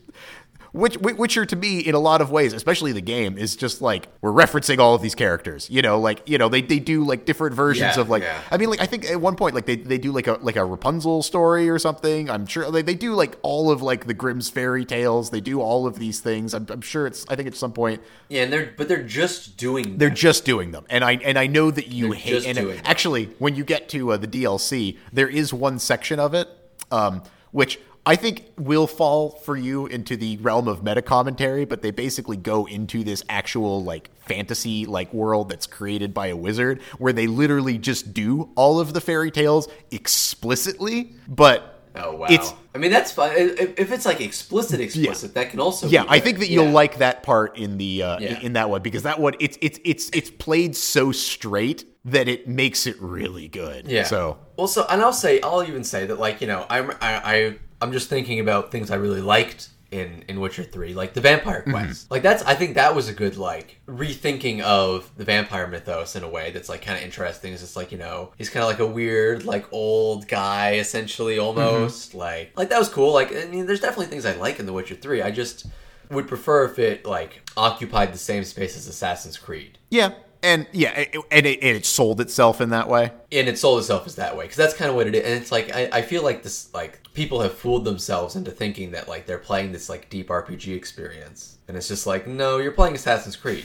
which 0.74 0.98
Witcher 0.98 1.46
to 1.46 1.54
me 1.54 1.78
in 1.78 1.94
a 1.94 2.00
lot 2.00 2.20
of 2.20 2.32
ways, 2.32 2.52
especially 2.52 2.90
the 2.90 3.00
game, 3.00 3.38
is 3.38 3.54
just 3.54 3.80
like 3.80 4.08
we're 4.20 4.32
referencing 4.32 4.78
all 4.80 4.94
of 4.94 5.02
these 5.02 5.14
characters. 5.14 5.70
You 5.70 5.82
know, 5.82 6.00
like 6.00 6.28
you 6.28 6.36
know 6.36 6.48
they, 6.48 6.62
they 6.62 6.80
do 6.80 7.04
like 7.04 7.24
different 7.26 7.54
versions 7.54 7.94
Yeah, 7.96 8.00
of 8.00 8.10
like 8.10 8.24
yeah. 8.24 8.40
I 8.50 8.56
mean 8.56 8.68
like 8.70 8.80
I 8.80 8.86
think 8.86 9.04
at 9.04 9.20
one 9.20 9.36
point 9.36 9.54
like 9.54 9.66
they, 9.66 9.76
they 9.76 9.98
do 9.98 10.10
like 10.10 10.26
a 10.26 10.32
like 10.42 10.56
a 10.56 10.64
Rapunzel 10.64 11.22
story 11.22 11.70
or 11.70 11.78
something. 11.78 12.28
I'm 12.28 12.44
sure 12.44 12.70
they, 12.72 12.82
they 12.82 12.96
do 12.96 13.14
like 13.14 13.38
all 13.42 13.70
of 13.70 13.82
like 13.82 14.06
the 14.06 14.14
Grimm's 14.14 14.50
fairy 14.50 14.84
tales. 14.84 15.30
They 15.30 15.40
do 15.40 15.60
all 15.60 15.86
of 15.86 16.00
these 16.00 16.18
things. 16.18 16.52
I'm, 16.54 16.66
I'm 16.68 16.80
sure 16.80 17.06
it's 17.06 17.24
I 17.28 17.36
think 17.36 17.46
at 17.46 17.54
some 17.54 17.72
point 17.72 18.02
yeah, 18.28 18.42
and 18.42 18.52
they're 18.52 18.74
but 18.76 18.88
they're 18.88 19.02
just 19.04 19.56
doing 19.56 19.96
they're 19.98 20.10
just 20.10 20.44
doing 20.44 20.72
them, 20.72 20.84
and 20.90 21.04
I 21.04 21.12
and 21.12 21.38
I 21.38 21.46
know 21.46 21.70
that 21.70 21.86
you 21.86 22.08
They're 22.08 22.18
hate. 22.18 22.46
And 22.46 22.58
them. 22.58 22.80
actually, 22.84 23.26
when 23.38 23.54
you 23.54 23.62
get 23.62 23.88
to 23.90 24.10
uh, 24.12 24.16
the 24.16 24.26
DLC, 24.26 24.98
there 25.12 25.28
is 25.28 25.52
one 25.52 25.78
section 25.78 26.18
of 26.18 26.34
it, 26.34 26.48
um, 26.90 27.22
which 27.52 27.78
I 28.06 28.16
think 28.16 28.44
will 28.58 28.86
fall 28.86 29.30
for 29.30 29.56
you 29.56 29.86
into 29.86 30.16
the 30.16 30.36
realm 30.38 30.68
of 30.68 30.82
meta 30.82 31.00
commentary. 31.02 31.64
But 31.64 31.82
they 31.82 31.90
basically 31.90 32.36
go 32.36 32.66
into 32.66 33.02
this 33.04 33.22
actual 33.28 33.82
like 33.82 34.10
fantasy 34.26 34.84
like 34.86 35.12
world 35.14 35.48
that's 35.48 35.66
created 35.66 36.12
by 36.12 36.26
a 36.28 36.36
wizard, 36.36 36.82
where 36.98 37.12
they 37.12 37.26
literally 37.26 37.78
just 37.78 38.12
do 38.14 38.50
all 38.56 38.78
of 38.80 38.92
the 38.92 39.00
fairy 39.00 39.30
tales 39.30 39.68
explicitly, 39.90 41.14
but. 41.28 41.70
Oh 41.96 42.16
wow! 42.16 42.26
It's 42.28 42.52
I 42.74 42.78
mean, 42.78 42.90
that's 42.90 43.12
fine. 43.12 43.34
If, 43.36 43.92
it's 43.92 44.04
like 44.04 44.20
explicit, 44.20 44.80
explicit, 44.80 45.34
that 45.34 45.50
can 45.50 45.60
also. 45.60 45.86
yeah, 45.86 46.04
I 46.08 46.18
think 46.18 46.40
that 46.40 46.50
you'll 46.50 46.64
Yeah. 46.64 46.72
like 46.72 46.98
that 46.98 47.22
part 47.22 47.56
in 47.56 47.78
the 47.78 48.02
uh, 48.02 48.18
Yeah. 48.18 48.40
in 48.40 48.54
that 48.54 48.68
one 48.68 48.82
because 48.82 49.04
that 49.04 49.20
one 49.20 49.34
it's 49.38 49.56
it's 49.60 49.78
it's 49.84 50.10
it's 50.12 50.28
played 50.28 50.74
so 50.74 51.12
straight 51.12 51.84
that 52.04 52.26
it 52.26 52.48
makes 52.48 52.88
it 52.88 53.00
really 53.00 53.46
good. 53.46 53.86
Yeah. 53.86 54.02
So 54.02 54.38
well, 54.56 54.66
so 54.66 54.84
and 54.90 55.02
I'll 55.02 55.12
say 55.12 55.40
I'll 55.40 55.62
even 55.62 55.84
say 55.84 56.04
that 56.06 56.18
like 56.18 56.40
you 56.40 56.48
know 56.48 56.66
I'm 56.68 56.90
I, 57.00 57.14
I 57.36 57.58
I'm 57.84 57.92
just 57.92 58.08
thinking 58.08 58.40
about 58.40 58.72
things 58.72 58.90
I 58.90 58.96
really 58.96 59.20
liked 59.20 59.68
in 59.90 60.24
in 60.28 60.40
Witcher 60.40 60.64
Three, 60.64 60.92
like 60.94 61.14
the 61.14 61.20
Vampire 61.20 61.60
Mm-hmm. 61.60 61.70
Quest. 61.70 62.10
Like 62.10 62.22
that's 62.22 62.42
I 62.42 62.54
think 62.54 62.74
that 62.74 62.94
was 62.96 63.08
a 63.08 63.12
good 63.12 63.36
like 63.36 63.78
rethinking 63.86 64.60
of 64.62 65.08
the 65.16 65.24
vampire 65.24 65.66
mythos 65.68 66.16
in 66.16 66.24
a 66.24 66.28
way 66.28 66.50
that's 66.50 66.68
like 66.68 66.82
kind 66.82 66.98
of 66.98 67.04
interesting. 67.04 67.52
It's 67.52 67.62
just 67.62 67.76
like 67.76 67.92
you 67.92 67.98
know 67.98 68.32
he's 68.36 68.50
kind 68.50 68.64
of 68.64 68.68
like 68.70 68.80
a 68.80 68.86
weird 68.86 69.44
like 69.44 69.66
old 69.72 70.26
guy 70.26 70.74
essentially 70.74 71.38
almost 71.38 72.10
Mm-hmm. 72.10 72.18
like 72.18 72.52
like 72.56 72.70
that 72.70 72.78
was 72.78 72.88
cool. 72.88 73.12
Like 73.12 73.34
I 73.36 73.44
mean, 73.46 73.66
there's 73.66 73.80
definitely 73.80 74.06
things 74.06 74.24
I 74.26 74.34
like 74.36 74.58
in 74.58 74.66
the 74.66 74.72
Witcher 74.72 74.96
Three. 74.96 75.22
I 75.22 75.30
just 75.30 75.66
would 76.10 76.26
prefer 76.28 76.64
if 76.64 76.78
it 76.78 77.06
like 77.06 77.48
occupied 77.56 78.12
the 78.12 78.18
same 78.18 78.42
space 78.44 78.76
as 78.76 78.88
Assassin's 78.88 79.38
Creed. 79.38 79.78
yeah, 79.90 80.10
and 80.42 80.66
yeah, 80.72 80.90
it, 80.98 81.16
and 81.30 81.46
it, 81.46 81.60
and 81.62 81.76
it 81.76 81.86
sold 81.86 82.20
itself 82.20 82.60
in 82.60 82.70
that 82.70 82.88
way. 82.88 83.12
and 83.32 83.48
it 83.48 83.58
sold 83.58 83.78
itself 83.78 84.06
as 84.06 84.16
that 84.16 84.36
way 84.36 84.44
because 84.44 84.56
that's 84.56 84.74
kind 84.74 84.90
of 84.90 84.96
what 84.96 85.06
it 85.06 85.14
is 85.14 85.24
and 85.24 85.34
it's 85.40 85.52
like 85.52 85.74
I, 85.74 85.88
I 85.92 86.02
feel 86.02 86.22
like 86.24 86.42
this 86.42 86.72
like 86.74 87.00
people 87.14 87.40
have 87.40 87.54
fooled 87.56 87.84
themselves 87.84 88.36
into 88.36 88.50
thinking 88.50 88.90
that 88.90 89.08
like 89.08 89.24
they're 89.26 89.38
playing 89.38 89.72
this 89.72 89.88
like 89.88 90.10
deep 90.10 90.28
rpg 90.28 90.74
experience 90.76 91.58
and 91.68 91.76
it's 91.76 91.88
just 91.88 92.06
like 92.06 92.26
no 92.26 92.58
you're 92.58 92.72
playing 92.72 92.94
assassin's 92.94 93.36
creed 93.36 93.64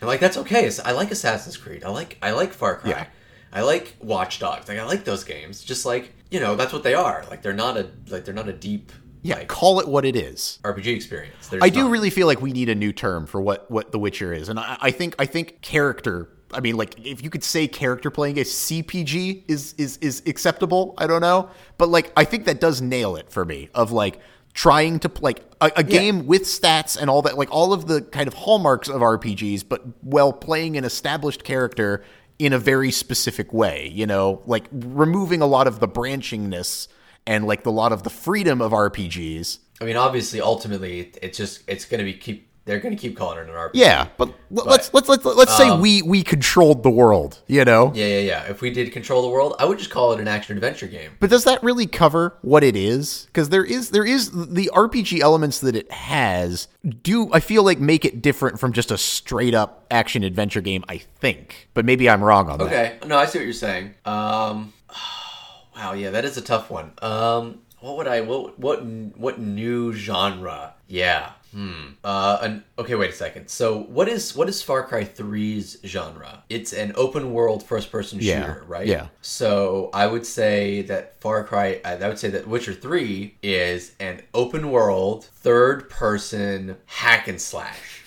and 0.00 0.08
like 0.08 0.20
that's 0.20 0.36
okay 0.36 0.58
It's- 0.60 0.80
i 0.84 0.92
like 0.92 1.10
assassin's 1.10 1.56
creed 1.56 1.84
i 1.84 1.88
like 1.90 2.18
i 2.22 2.32
like 2.32 2.52
far 2.52 2.76
cry 2.76 2.90
Yeah. 2.90 3.06
i 3.52 3.62
like 3.62 3.96
watch 4.00 4.38
dogs 4.38 4.68
like 4.68 4.78
i 4.78 4.84
like 4.84 5.04
those 5.04 5.24
games 5.24 5.62
just 5.64 5.86
like 5.86 6.12
you 6.30 6.40
know 6.40 6.56
that's 6.56 6.72
what 6.72 6.82
they 6.82 6.94
are 6.94 7.24
like 7.30 7.40
they're 7.42 7.52
not 7.52 7.76
a 7.76 7.88
like 8.08 8.24
they're 8.24 8.34
not 8.34 8.48
a 8.48 8.52
deep 8.52 8.90
Yeah, 9.22 9.36
like 9.36 9.48
call 9.48 9.78
it 9.80 9.86
what 9.86 10.04
it 10.04 10.16
is. 10.16 10.58
rpg 10.64 10.86
experience 10.96 11.48
They're 11.48 11.62
I 11.62 11.68
do 11.68 11.82
not. 11.82 11.90
really 11.92 12.10
feel 12.10 12.26
like 12.26 12.40
we 12.42 12.52
need 12.52 12.68
a 12.68 12.74
new 12.74 12.92
term 12.92 13.26
for 13.26 13.40
what 13.40 13.70
what 13.70 13.92
The 13.92 13.98
Witcher 14.00 14.32
is, 14.32 14.48
and 14.48 14.58
I, 14.58 14.76
I 14.80 14.90
think 14.90 15.14
I 15.20 15.26
think 15.26 15.60
character. 15.62 16.28
I 16.52 16.60
mean, 16.60 16.76
like 16.76 16.98
if 17.04 17.22
you 17.22 17.30
could 17.30 17.44
say 17.44 17.68
character 17.68 18.10
playing 18.10 18.38
a 18.38 18.42
CPG 18.42 19.44
is 19.48 19.74
is 19.78 19.96
is 19.98 20.22
acceptable. 20.26 20.94
I 20.98 21.06
don't 21.06 21.20
know, 21.20 21.50
but 21.78 21.88
like 21.88 22.12
I 22.16 22.24
think 22.24 22.44
that 22.46 22.60
does 22.60 22.80
nail 22.80 23.16
it 23.16 23.30
for 23.30 23.44
me. 23.44 23.68
Of 23.74 23.92
like 23.92 24.20
trying 24.54 24.98
to 25.00 25.10
like 25.20 25.42
a, 25.60 25.70
a 25.76 25.82
game 25.82 26.26
with 26.26 26.42
stats 26.42 27.00
and 27.00 27.08
all 27.08 27.22
that, 27.22 27.38
like 27.38 27.50
all 27.50 27.72
of 27.72 27.86
the 27.86 28.02
kind 28.02 28.28
of 28.28 28.34
hallmarks 28.34 28.88
of 28.88 29.00
RPGs, 29.00 29.64
but 29.68 29.82
while 30.04 30.32
playing 30.32 30.76
an 30.76 30.84
established 30.84 31.44
character 31.44 32.04
in 32.38 32.52
a 32.52 32.58
very 32.58 32.90
specific 32.90 33.52
way. 33.52 33.88
You 33.94 34.06
know, 34.06 34.42
like 34.46 34.64
removing 34.72 35.42
a 35.42 35.46
lot 35.46 35.66
of 35.66 35.78
the 35.78 35.88
branchingness 35.88 36.88
and 37.26 37.46
like 37.46 37.62
the 37.62 37.72
lot 37.72 37.92
of 37.92 38.02
the 38.02 38.10
freedom 38.10 38.60
of 38.60 38.72
RPGs. 38.72 39.58
i 39.80 39.84
mean 39.84 39.96
obviously 39.96 40.40
ultimately 40.40 41.12
it's 41.22 41.38
just 41.38 41.62
it's 41.68 41.84
gonna 41.84 42.04
be 42.04 42.14
keep 42.14 42.48
they're 42.64 42.78
gonna 42.80 42.96
keep 42.96 43.16
calling 43.16 43.38
it 43.38 43.48
an 43.48 43.54
rpg 43.54 43.70
Yeah, 43.74 44.08
but, 44.16 44.28
l- 44.28 44.64
let's 44.66 44.92
let's 44.94 45.08
let's 45.08 45.24
let's 45.24 45.56
say 45.56 45.76
we 45.76 46.02
we 46.02 46.22
controlled 46.22 46.82
the 46.82 46.90
world, 46.90 47.40
you 47.46 47.64
know. 47.64 47.92
yeah 47.94 48.06
yeah 48.06 48.18
yeah 48.20 48.42
if 48.44 48.60
we 48.60 48.70
did 48.70 48.92
control 48.92 49.22
the 49.22 49.28
world 49.28 49.54
i 49.58 49.64
would 49.64 49.78
just 49.78 49.90
call 49.90 50.12
it 50.12 50.20
an 50.20 50.28
action 50.28 50.56
adventure 50.56 50.86
game 50.86 51.10
But 51.20 51.30
does 51.30 51.44
that 51.44 51.62
really 51.62 51.86
cover 51.86 52.36
what 52.42 52.62
it 52.64 52.76
is? 52.76 53.26
Because 53.26 53.48
there 53.48 53.64
is 53.64 53.90
there 53.90 54.04
is 54.04 54.30
the 54.30 54.70
RPG 54.74 55.20
elements 55.20 55.60
that 55.60 55.74
it 55.76 55.90
has 55.90 56.68
do 57.02 57.32
I 57.32 57.40
feel 57.40 57.62
like 57.64 57.78
make 57.80 58.04
it 58.04 58.22
different 58.22 58.58
from 58.60 58.72
just 58.72 58.90
a 58.90 58.98
straight 58.98 59.54
up 59.54 59.84
action 59.90 60.22
adventure 60.24 60.60
game. 60.60 60.84
I 60.88 60.98
think, 60.98 61.68
but 61.74 61.84
maybe 61.84 62.08
I'm 62.08 62.22
wrong 62.24 62.48
on 62.48 62.58
that. 62.58 62.64
Okay, 62.66 62.98
no, 63.06 63.16
I 63.18 63.26
see 63.26 63.38
what 63.38 63.44
you're 63.44 63.52
saying. 63.52 63.94
Um, 64.04 64.72
wow, 65.76 65.92
yeah, 65.94 66.10
that 66.10 66.24
is 66.24 66.36
a 66.36 66.40
tough 66.42 66.70
one. 66.70 66.92
Um, 67.02 67.60
what 67.82 67.96
would 67.98 68.06
I 68.08 68.20
what 68.22 68.58
what 68.58 68.82
what 68.84 69.38
new 69.38 69.92
genre? 69.92 70.74
Yeah. 70.88 71.32
Hmm. 71.52 71.88
Uh. 72.02 72.38
An, 72.40 72.64
okay. 72.78 72.94
Wait 72.94 73.10
a 73.10 73.12
second. 73.12 73.48
So, 73.48 73.80
what 73.82 74.08
is 74.08 74.34
what 74.34 74.48
is 74.48 74.62
Far 74.62 74.84
Cry 74.84 75.04
3's 75.04 75.76
genre? 75.84 76.44
It's 76.48 76.72
an 76.72 76.92
open 76.96 77.34
world 77.34 77.62
first 77.62 77.92
person 77.92 78.18
Yeah, 78.22 78.40
shooter, 78.46 78.64
right? 78.66 78.86
yeah. 78.86 79.08
So 79.20 79.90
I 79.92 80.06
would 80.06 80.24
say 80.24 80.80
that 80.82 81.20
Far 81.20 81.44
Cry. 81.44 81.80
I 81.84 81.96
I 81.96 82.08
would 82.08 82.18
say 82.18 82.30
that 82.30 82.48
Witcher 82.48 82.72
3 82.72 83.36
is 83.42 83.92
an 84.00 84.22
open 84.32 84.70
world 84.70 85.26
third 85.26 85.90
person 85.90 86.76
hack 86.86 87.28
and 87.28 87.38
slash. 87.40 88.00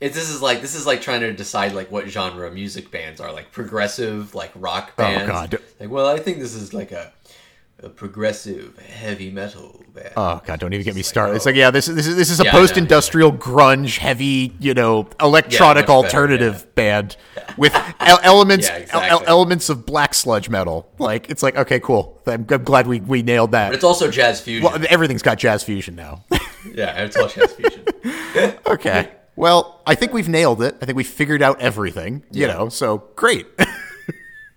yeah. 0.00 0.06
It's, 0.06 0.14
this 0.14 0.28
is 0.28 0.42
like 0.42 0.60
this 0.60 0.74
is 0.74 0.86
like 0.86 1.00
trying 1.00 1.20
to 1.20 1.32
decide 1.32 1.72
like 1.72 1.90
what 1.90 2.08
genre 2.08 2.50
music 2.50 2.90
bands 2.90 3.20
are 3.20 3.32
like 3.32 3.52
progressive 3.52 4.34
like 4.34 4.52
rock 4.54 4.92
oh, 4.92 5.02
bands. 5.02 5.24
Oh, 5.24 5.26
God. 5.26 5.58
Like, 5.80 5.90
well, 5.90 6.06
I 6.06 6.18
think 6.18 6.38
this 6.38 6.54
is 6.54 6.74
like 6.74 6.92
a, 6.92 7.12
a 7.82 7.88
progressive 7.88 8.78
heavy 8.78 9.30
metal 9.30 9.82
band. 9.94 10.12
Oh 10.16 10.40
god, 10.44 10.60
don't 10.60 10.72
even 10.72 10.84
get 10.84 10.94
me 10.94 11.00
like, 11.00 11.06
started. 11.06 11.36
It's 11.36 11.46
oh. 11.46 11.50
like 11.50 11.56
yeah, 11.56 11.70
this 11.70 11.88
is 11.88 11.96
this 11.96 12.06
is 12.06 12.16
this 12.16 12.30
is 12.30 12.40
a 12.40 12.44
Yeah, 12.44 12.52
post-industrial 12.52 13.32
grunge, 13.32 13.98
heavy, 13.98 14.54
you 14.60 14.74
know, 14.74 15.08
electronic 15.20 15.86
better, 15.86 15.92
alternative 15.92 16.74
band 16.74 17.16
with 17.56 17.74
el- 18.00 18.20
elements 18.22 18.68
Yeah, 18.68 18.76
exactly. 18.76 19.08
el- 19.08 19.24
elements 19.26 19.68
of 19.68 19.86
black 19.86 20.14
sludge 20.14 20.48
metal. 20.48 20.90
Like 20.98 21.30
it's 21.30 21.42
like 21.42 21.56
okay, 21.56 21.80
cool. 21.80 22.20
I'm, 22.26 22.46
I'm 22.50 22.64
glad 22.64 22.86
we 22.86 23.00
we 23.00 23.22
nailed 23.22 23.52
that. 23.52 23.68
But 23.68 23.74
it's 23.76 23.84
also 23.84 24.10
jazz 24.10 24.40
fusion. 24.40 24.64
well, 24.64 24.78
everything's 24.88 25.22
got 25.22 25.38
jazz 25.38 25.62
fusion 25.62 25.96
now. 25.96 26.24
yeah, 26.74 27.02
it's 27.02 27.16
all 27.16 27.28
jazz 27.28 27.52
fusion. 27.52 27.84
okay. 28.66 29.10
Well, 29.36 29.80
I 29.86 29.94
think 29.94 30.12
we've 30.12 30.28
nailed 30.28 30.62
it. 30.62 30.76
I 30.80 30.86
think 30.86 30.96
we 30.96 31.04
figured 31.04 31.42
out 31.42 31.60
everything, 31.60 32.24
you 32.32 32.46
know. 32.46 32.68
So, 32.68 33.04
great. 33.16 33.46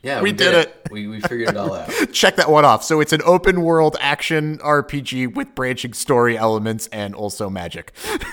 Yeah, 0.01 0.21
We 0.21 0.31
did 0.31 0.53
it. 0.53 0.87
We 0.89 1.07
we 1.07 1.19
figured 1.19 1.49
it 1.49 1.57
all 1.57 1.73
out. 1.73 1.89
Check 2.13 2.37
that 2.37 2.49
one 2.49 2.63
off. 2.63 2.85
So, 2.85 3.01
it's 3.01 3.11
an 3.11 3.21
open 3.25 3.63
world 3.63 3.97
action 3.99 4.57
RPG 4.59 5.35
with 5.35 5.53
branching 5.55 5.91
story 5.91 6.37
elements 6.37 6.87
and 6.93 7.13
also 7.13 7.49
magic. 7.49 7.91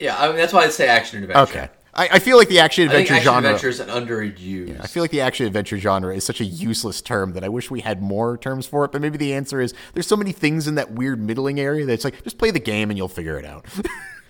Yeah, 0.00 0.18
I 0.18 0.26
mean 0.28 0.36
that's 0.36 0.52
why 0.52 0.64
I 0.64 0.70
say 0.70 0.88
action 0.88 1.22
adventure. 1.22 1.40
Okay. 1.58 1.68
I, 1.96 2.08
I 2.12 2.18
feel 2.18 2.36
like 2.36 2.48
the 2.48 2.58
action 2.58 2.84
adventure 2.84 3.14
action 3.14 3.24
genre. 3.32 3.50
adventure 3.50 3.68
is 3.68 3.80
an 3.80 3.88
underused. 3.88 4.80
I 4.80 4.86
feel 4.86 5.02
like 5.02 5.10
the 5.10 5.20
action 5.20 5.46
adventure 5.46 5.78
genre 5.78 6.14
is 6.14 6.24
such 6.24 6.40
a 6.40 6.44
useless 6.44 7.00
term 7.00 7.32
that 7.34 7.44
I 7.44 7.48
wish 7.48 7.70
we 7.70 7.80
had 7.80 8.02
more 8.02 8.36
terms 8.36 8.66
for 8.66 8.84
it. 8.84 8.92
But 8.92 9.00
maybe 9.00 9.16
the 9.18 9.32
answer 9.34 9.60
is 9.60 9.74
there's 9.94 10.06
so 10.06 10.16
many 10.16 10.32
things 10.32 10.66
in 10.66 10.74
that 10.74 10.92
weird 10.92 11.20
middling 11.20 11.60
area 11.60 11.86
that 11.86 11.92
it's 11.92 12.04
like 12.04 12.22
just 12.24 12.38
play 12.38 12.50
the 12.50 12.58
game 12.60 12.90
and 12.90 12.98
you'll 12.98 13.08
figure 13.08 13.38
it 13.38 13.44
out. 13.44 13.66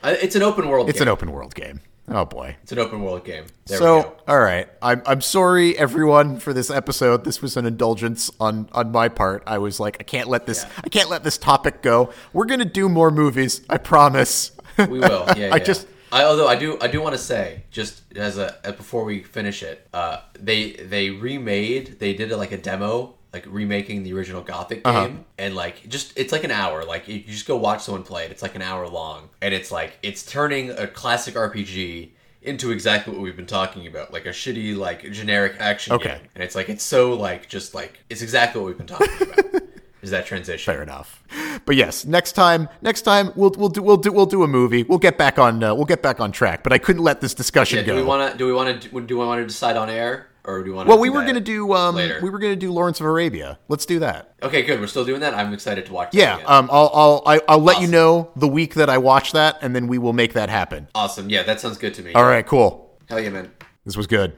Uh, 0.05 0.15
it's 0.21 0.37
an 0.37 0.43
open 0.43 0.69
world. 0.69 0.85
Game. 0.85 0.91
It's 0.91 0.99
game. 0.99 1.09
an 1.09 1.13
open 1.13 1.33
world 1.33 1.55
game. 1.55 1.81
Oh 2.09 2.27
boy. 2.27 2.57
It's 2.63 2.73
an 2.73 2.79
open 2.79 3.03
world 3.03 3.25
game. 3.25 3.47
There 3.65 3.79
we 3.79 3.87
go. 3.87 4.03
So, 4.03 4.17
all 4.29 4.39
right, 4.39 4.69
I'm 4.83 5.01
I'm 5.07 5.23
sorry 5.23 5.79
everyone 5.79 6.39
for 6.41 6.53
this 6.53 6.69
episode. 6.71 7.25
This 7.25 7.41
was 7.41 7.57
an 7.57 7.65
indulgence 7.65 8.31
on 8.39 8.69
on 8.73 8.93
my 8.93 9.09
part. 9.09 9.43
I 9.47 9.57
was 9.57 9.81
like, 9.81 9.97
I 10.01 10.03
can't 10.03 10.29
let 10.29 10.45
this 10.45 10.63
Yeah. 10.65 10.71
I 10.85 10.89
can't 10.91 11.09
let 11.09 11.25
this 11.25 11.39
topic 11.39 11.81
go. 11.81 12.13
We're 12.35 12.45
gonna 12.45 12.67
do 12.67 12.91
more 12.91 13.11
movies. 13.11 13.63
I 13.71 13.79
promise. 13.79 14.53
We 14.77 14.99
will. 14.99 15.25
Yeah, 15.39 15.47
I 15.47 15.57
yeah. 15.57 15.59
just 15.61 15.87
I, 16.15 16.25
although 16.25 16.47
I 16.49 16.55
do, 16.57 16.79
I 16.81 16.87
do 16.87 17.01
want 17.03 17.15
to 17.15 17.23
say, 17.33 17.65
just 17.71 18.03
as 18.17 18.39
a 18.39 18.57
as 18.65 18.75
before 18.77 19.05
we 19.05 19.23
finish 19.23 19.63
it, 19.63 19.87
uh, 19.93 20.19
they 20.39 20.73
they 20.73 21.11
remade, 21.11 21.99
they 21.99 22.15
did 22.15 22.31
like 22.31 22.53
a 22.53 22.57
demo, 22.57 23.15
like 23.33 23.45
remaking 23.49 24.05
the 24.05 24.13
original 24.15 24.43
Gothic 24.43 24.83
Uh-huh. 24.85 25.07
game, 25.09 25.25
and 25.39 25.57
like 25.57 25.89
just 25.89 26.13
it's 26.17 26.33
like 26.33 26.45
an 26.45 26.53
hour. 26.53 26.85
Like 26.85 27.09
you, 27.09 27.17
you 27.17 27.33
just 27.39 27.47
go 27.47 27.57
watch 27.57 27.83
someone 27.83 28.05
play 28.05 28.25
it. 28.27 28.31
It's 28.31 28.43
like 28.43 28.55
an 28.55 28.63
hour 28.63 28.87
long, 28.89 29.29
and 29.43 29.53
it's 29.53 29.73
like 29.73 29.99
it's 30.03 30.25
turning 30.25 30.71
a 30.71 30.87
classic 30.87 31.35
RPG 31.35 32.11
into 32.43 32.71
exactly 32.71 33.13
what 33.13 33.21
we've 33.23 33.37
been 33.37 33.47
talking 33.47 33.87
about, 33.87 34.13
like 34.13 34.27
a 34.27 34.31
shitty, 34.31 34.77
like 34.77 35.11
generic 35.11 35.55
action 35.59 35.95
Okay. 35.95 36.11
game. 36.19 36.29
And 36.37 36.45
it's 36.45 36.55
like 36.55 36.69
it's 36.69 36.85
so 36.85 37.15
like 37.15 37.49
just 37.49 37.75
like 37.75 37.99
it's 38.09 38.23
exactly 38.23 38.61
what 38.61 38.69
we've 38.69 38.79
been 38.79 38.87
talking 38.87 39.23
about. 39.33 39.45
Is 40.05 40.11
that 40.11 40.27
transition? 40.27 40.73
fair 40.73 40.83
enough. 40.83 41.23
But 41.65 41.77
yes, 41.77 42.05
next 42.05 42.33
time, 42.33 42.69
next 42.83 43.03
time 43.03 43.33
we'll 43.35 43.51
we'll 43.57 43.69
do 43.71 43.83
we'll 43.83 43.97
do 43.97 44.13
we'll 44.13 44.27
do 44.27 44.43
a 44.43 44.47
movie. 44.49 44.83
We'll 44.83 44.99
get 44.99 45.17
back 45.19 45.39
on 45.39 45.63
uh, 45.65 45.75
we'll 45.75 45.87
get 45.87 46.03
back 46.03 46.21
on 46.21 46.31
track. 46.31 46.63
But 46.63 46.73
I 46.73 46.79
couldn't 46.79 47.03
let 47.03 47.21
this 47.21 47.33
discussion 47.35 47.79
Yeah, 47.79 47.85
go. 47.87 47.95
do 47.95 48.01
we 48.03 48.07
want 48.07 48.33
to? 48.33 48.39
Do 48.39 48.47
we 48.47 48.53
want 48.53 48.83
to? 48.83 48.89
Do 49.01 49.19
we 49.19 49.25
want 49.27 49.41
to 49.41 49.47
decide 49.47 49.77
on 49.77 49.89
air, 49.89 50.29
or 50.45 50.63
do 50.63 50.71
we 50.71 50.77
want? 50.77 50.89
well, 50.89 50.99
we 50.99 51.09
were 51.11 51.25
gonna 51.25 51.41
do 51.41 51.73
um 51.73 51.95
later. 51.95 52.21
we 52.23 52.29
were 52.31 52.39
gonna 52.39 52.55
do 52.55 52.71
Lawrence 52.71 53.01
of 53.01 53.07
Arabia. 53.07 53.59
Let's 53.69 53.87
do 53.87 53.99
that. 54.01 54.35
Okay, 54.43 54.63
good. 54.63 54.79
We're 54.79 54.87
still 54.89 55.05
doing 55.07 55.21
that. 55.21 55.33
I'm 55.35 55.53
excited 55.55 55.87
to 55.87 55.93
watch. 55.93 56.13
That 56.13 56.19
Yeah, 56.19 56.35
um, 56.47 56.69
I'll 56.71 56.91
I'll 56.93 57.23
I- 57.27 57.41
I'll 57.49 57.59
let 57.63 57.81
you 57.81 57.89
know 57.89 58.31
the 58.37 58.49
week 58.49 58.75
that 58.75 58.91
I 58.91 58.99
watch 58.99 59.33
that, 59.33 59.59
and 59.63 59.75
then 59.75 59.87
we 59.89 59.97
will 59.99 60.13
make 60.13 60.35
that 60.35 60.51
happen. 60.51 60.89
awesome. 60.95 61.31
Yeah, 61.31 61.45
that 61.45 61.61
sounds 61.61 61.79
good 61.79 61.95
to 61.95 62.03
me. 62.03 62.13
All 62.13 62.25
right, 62.25 62.47
cool. 62.47 62.99
Hell 63.09 63.21
yeah, 63.21 63.31
man. 63.31 63.51
This 63.87 63.97
was 63.97 64.07
good. 64.07 64.37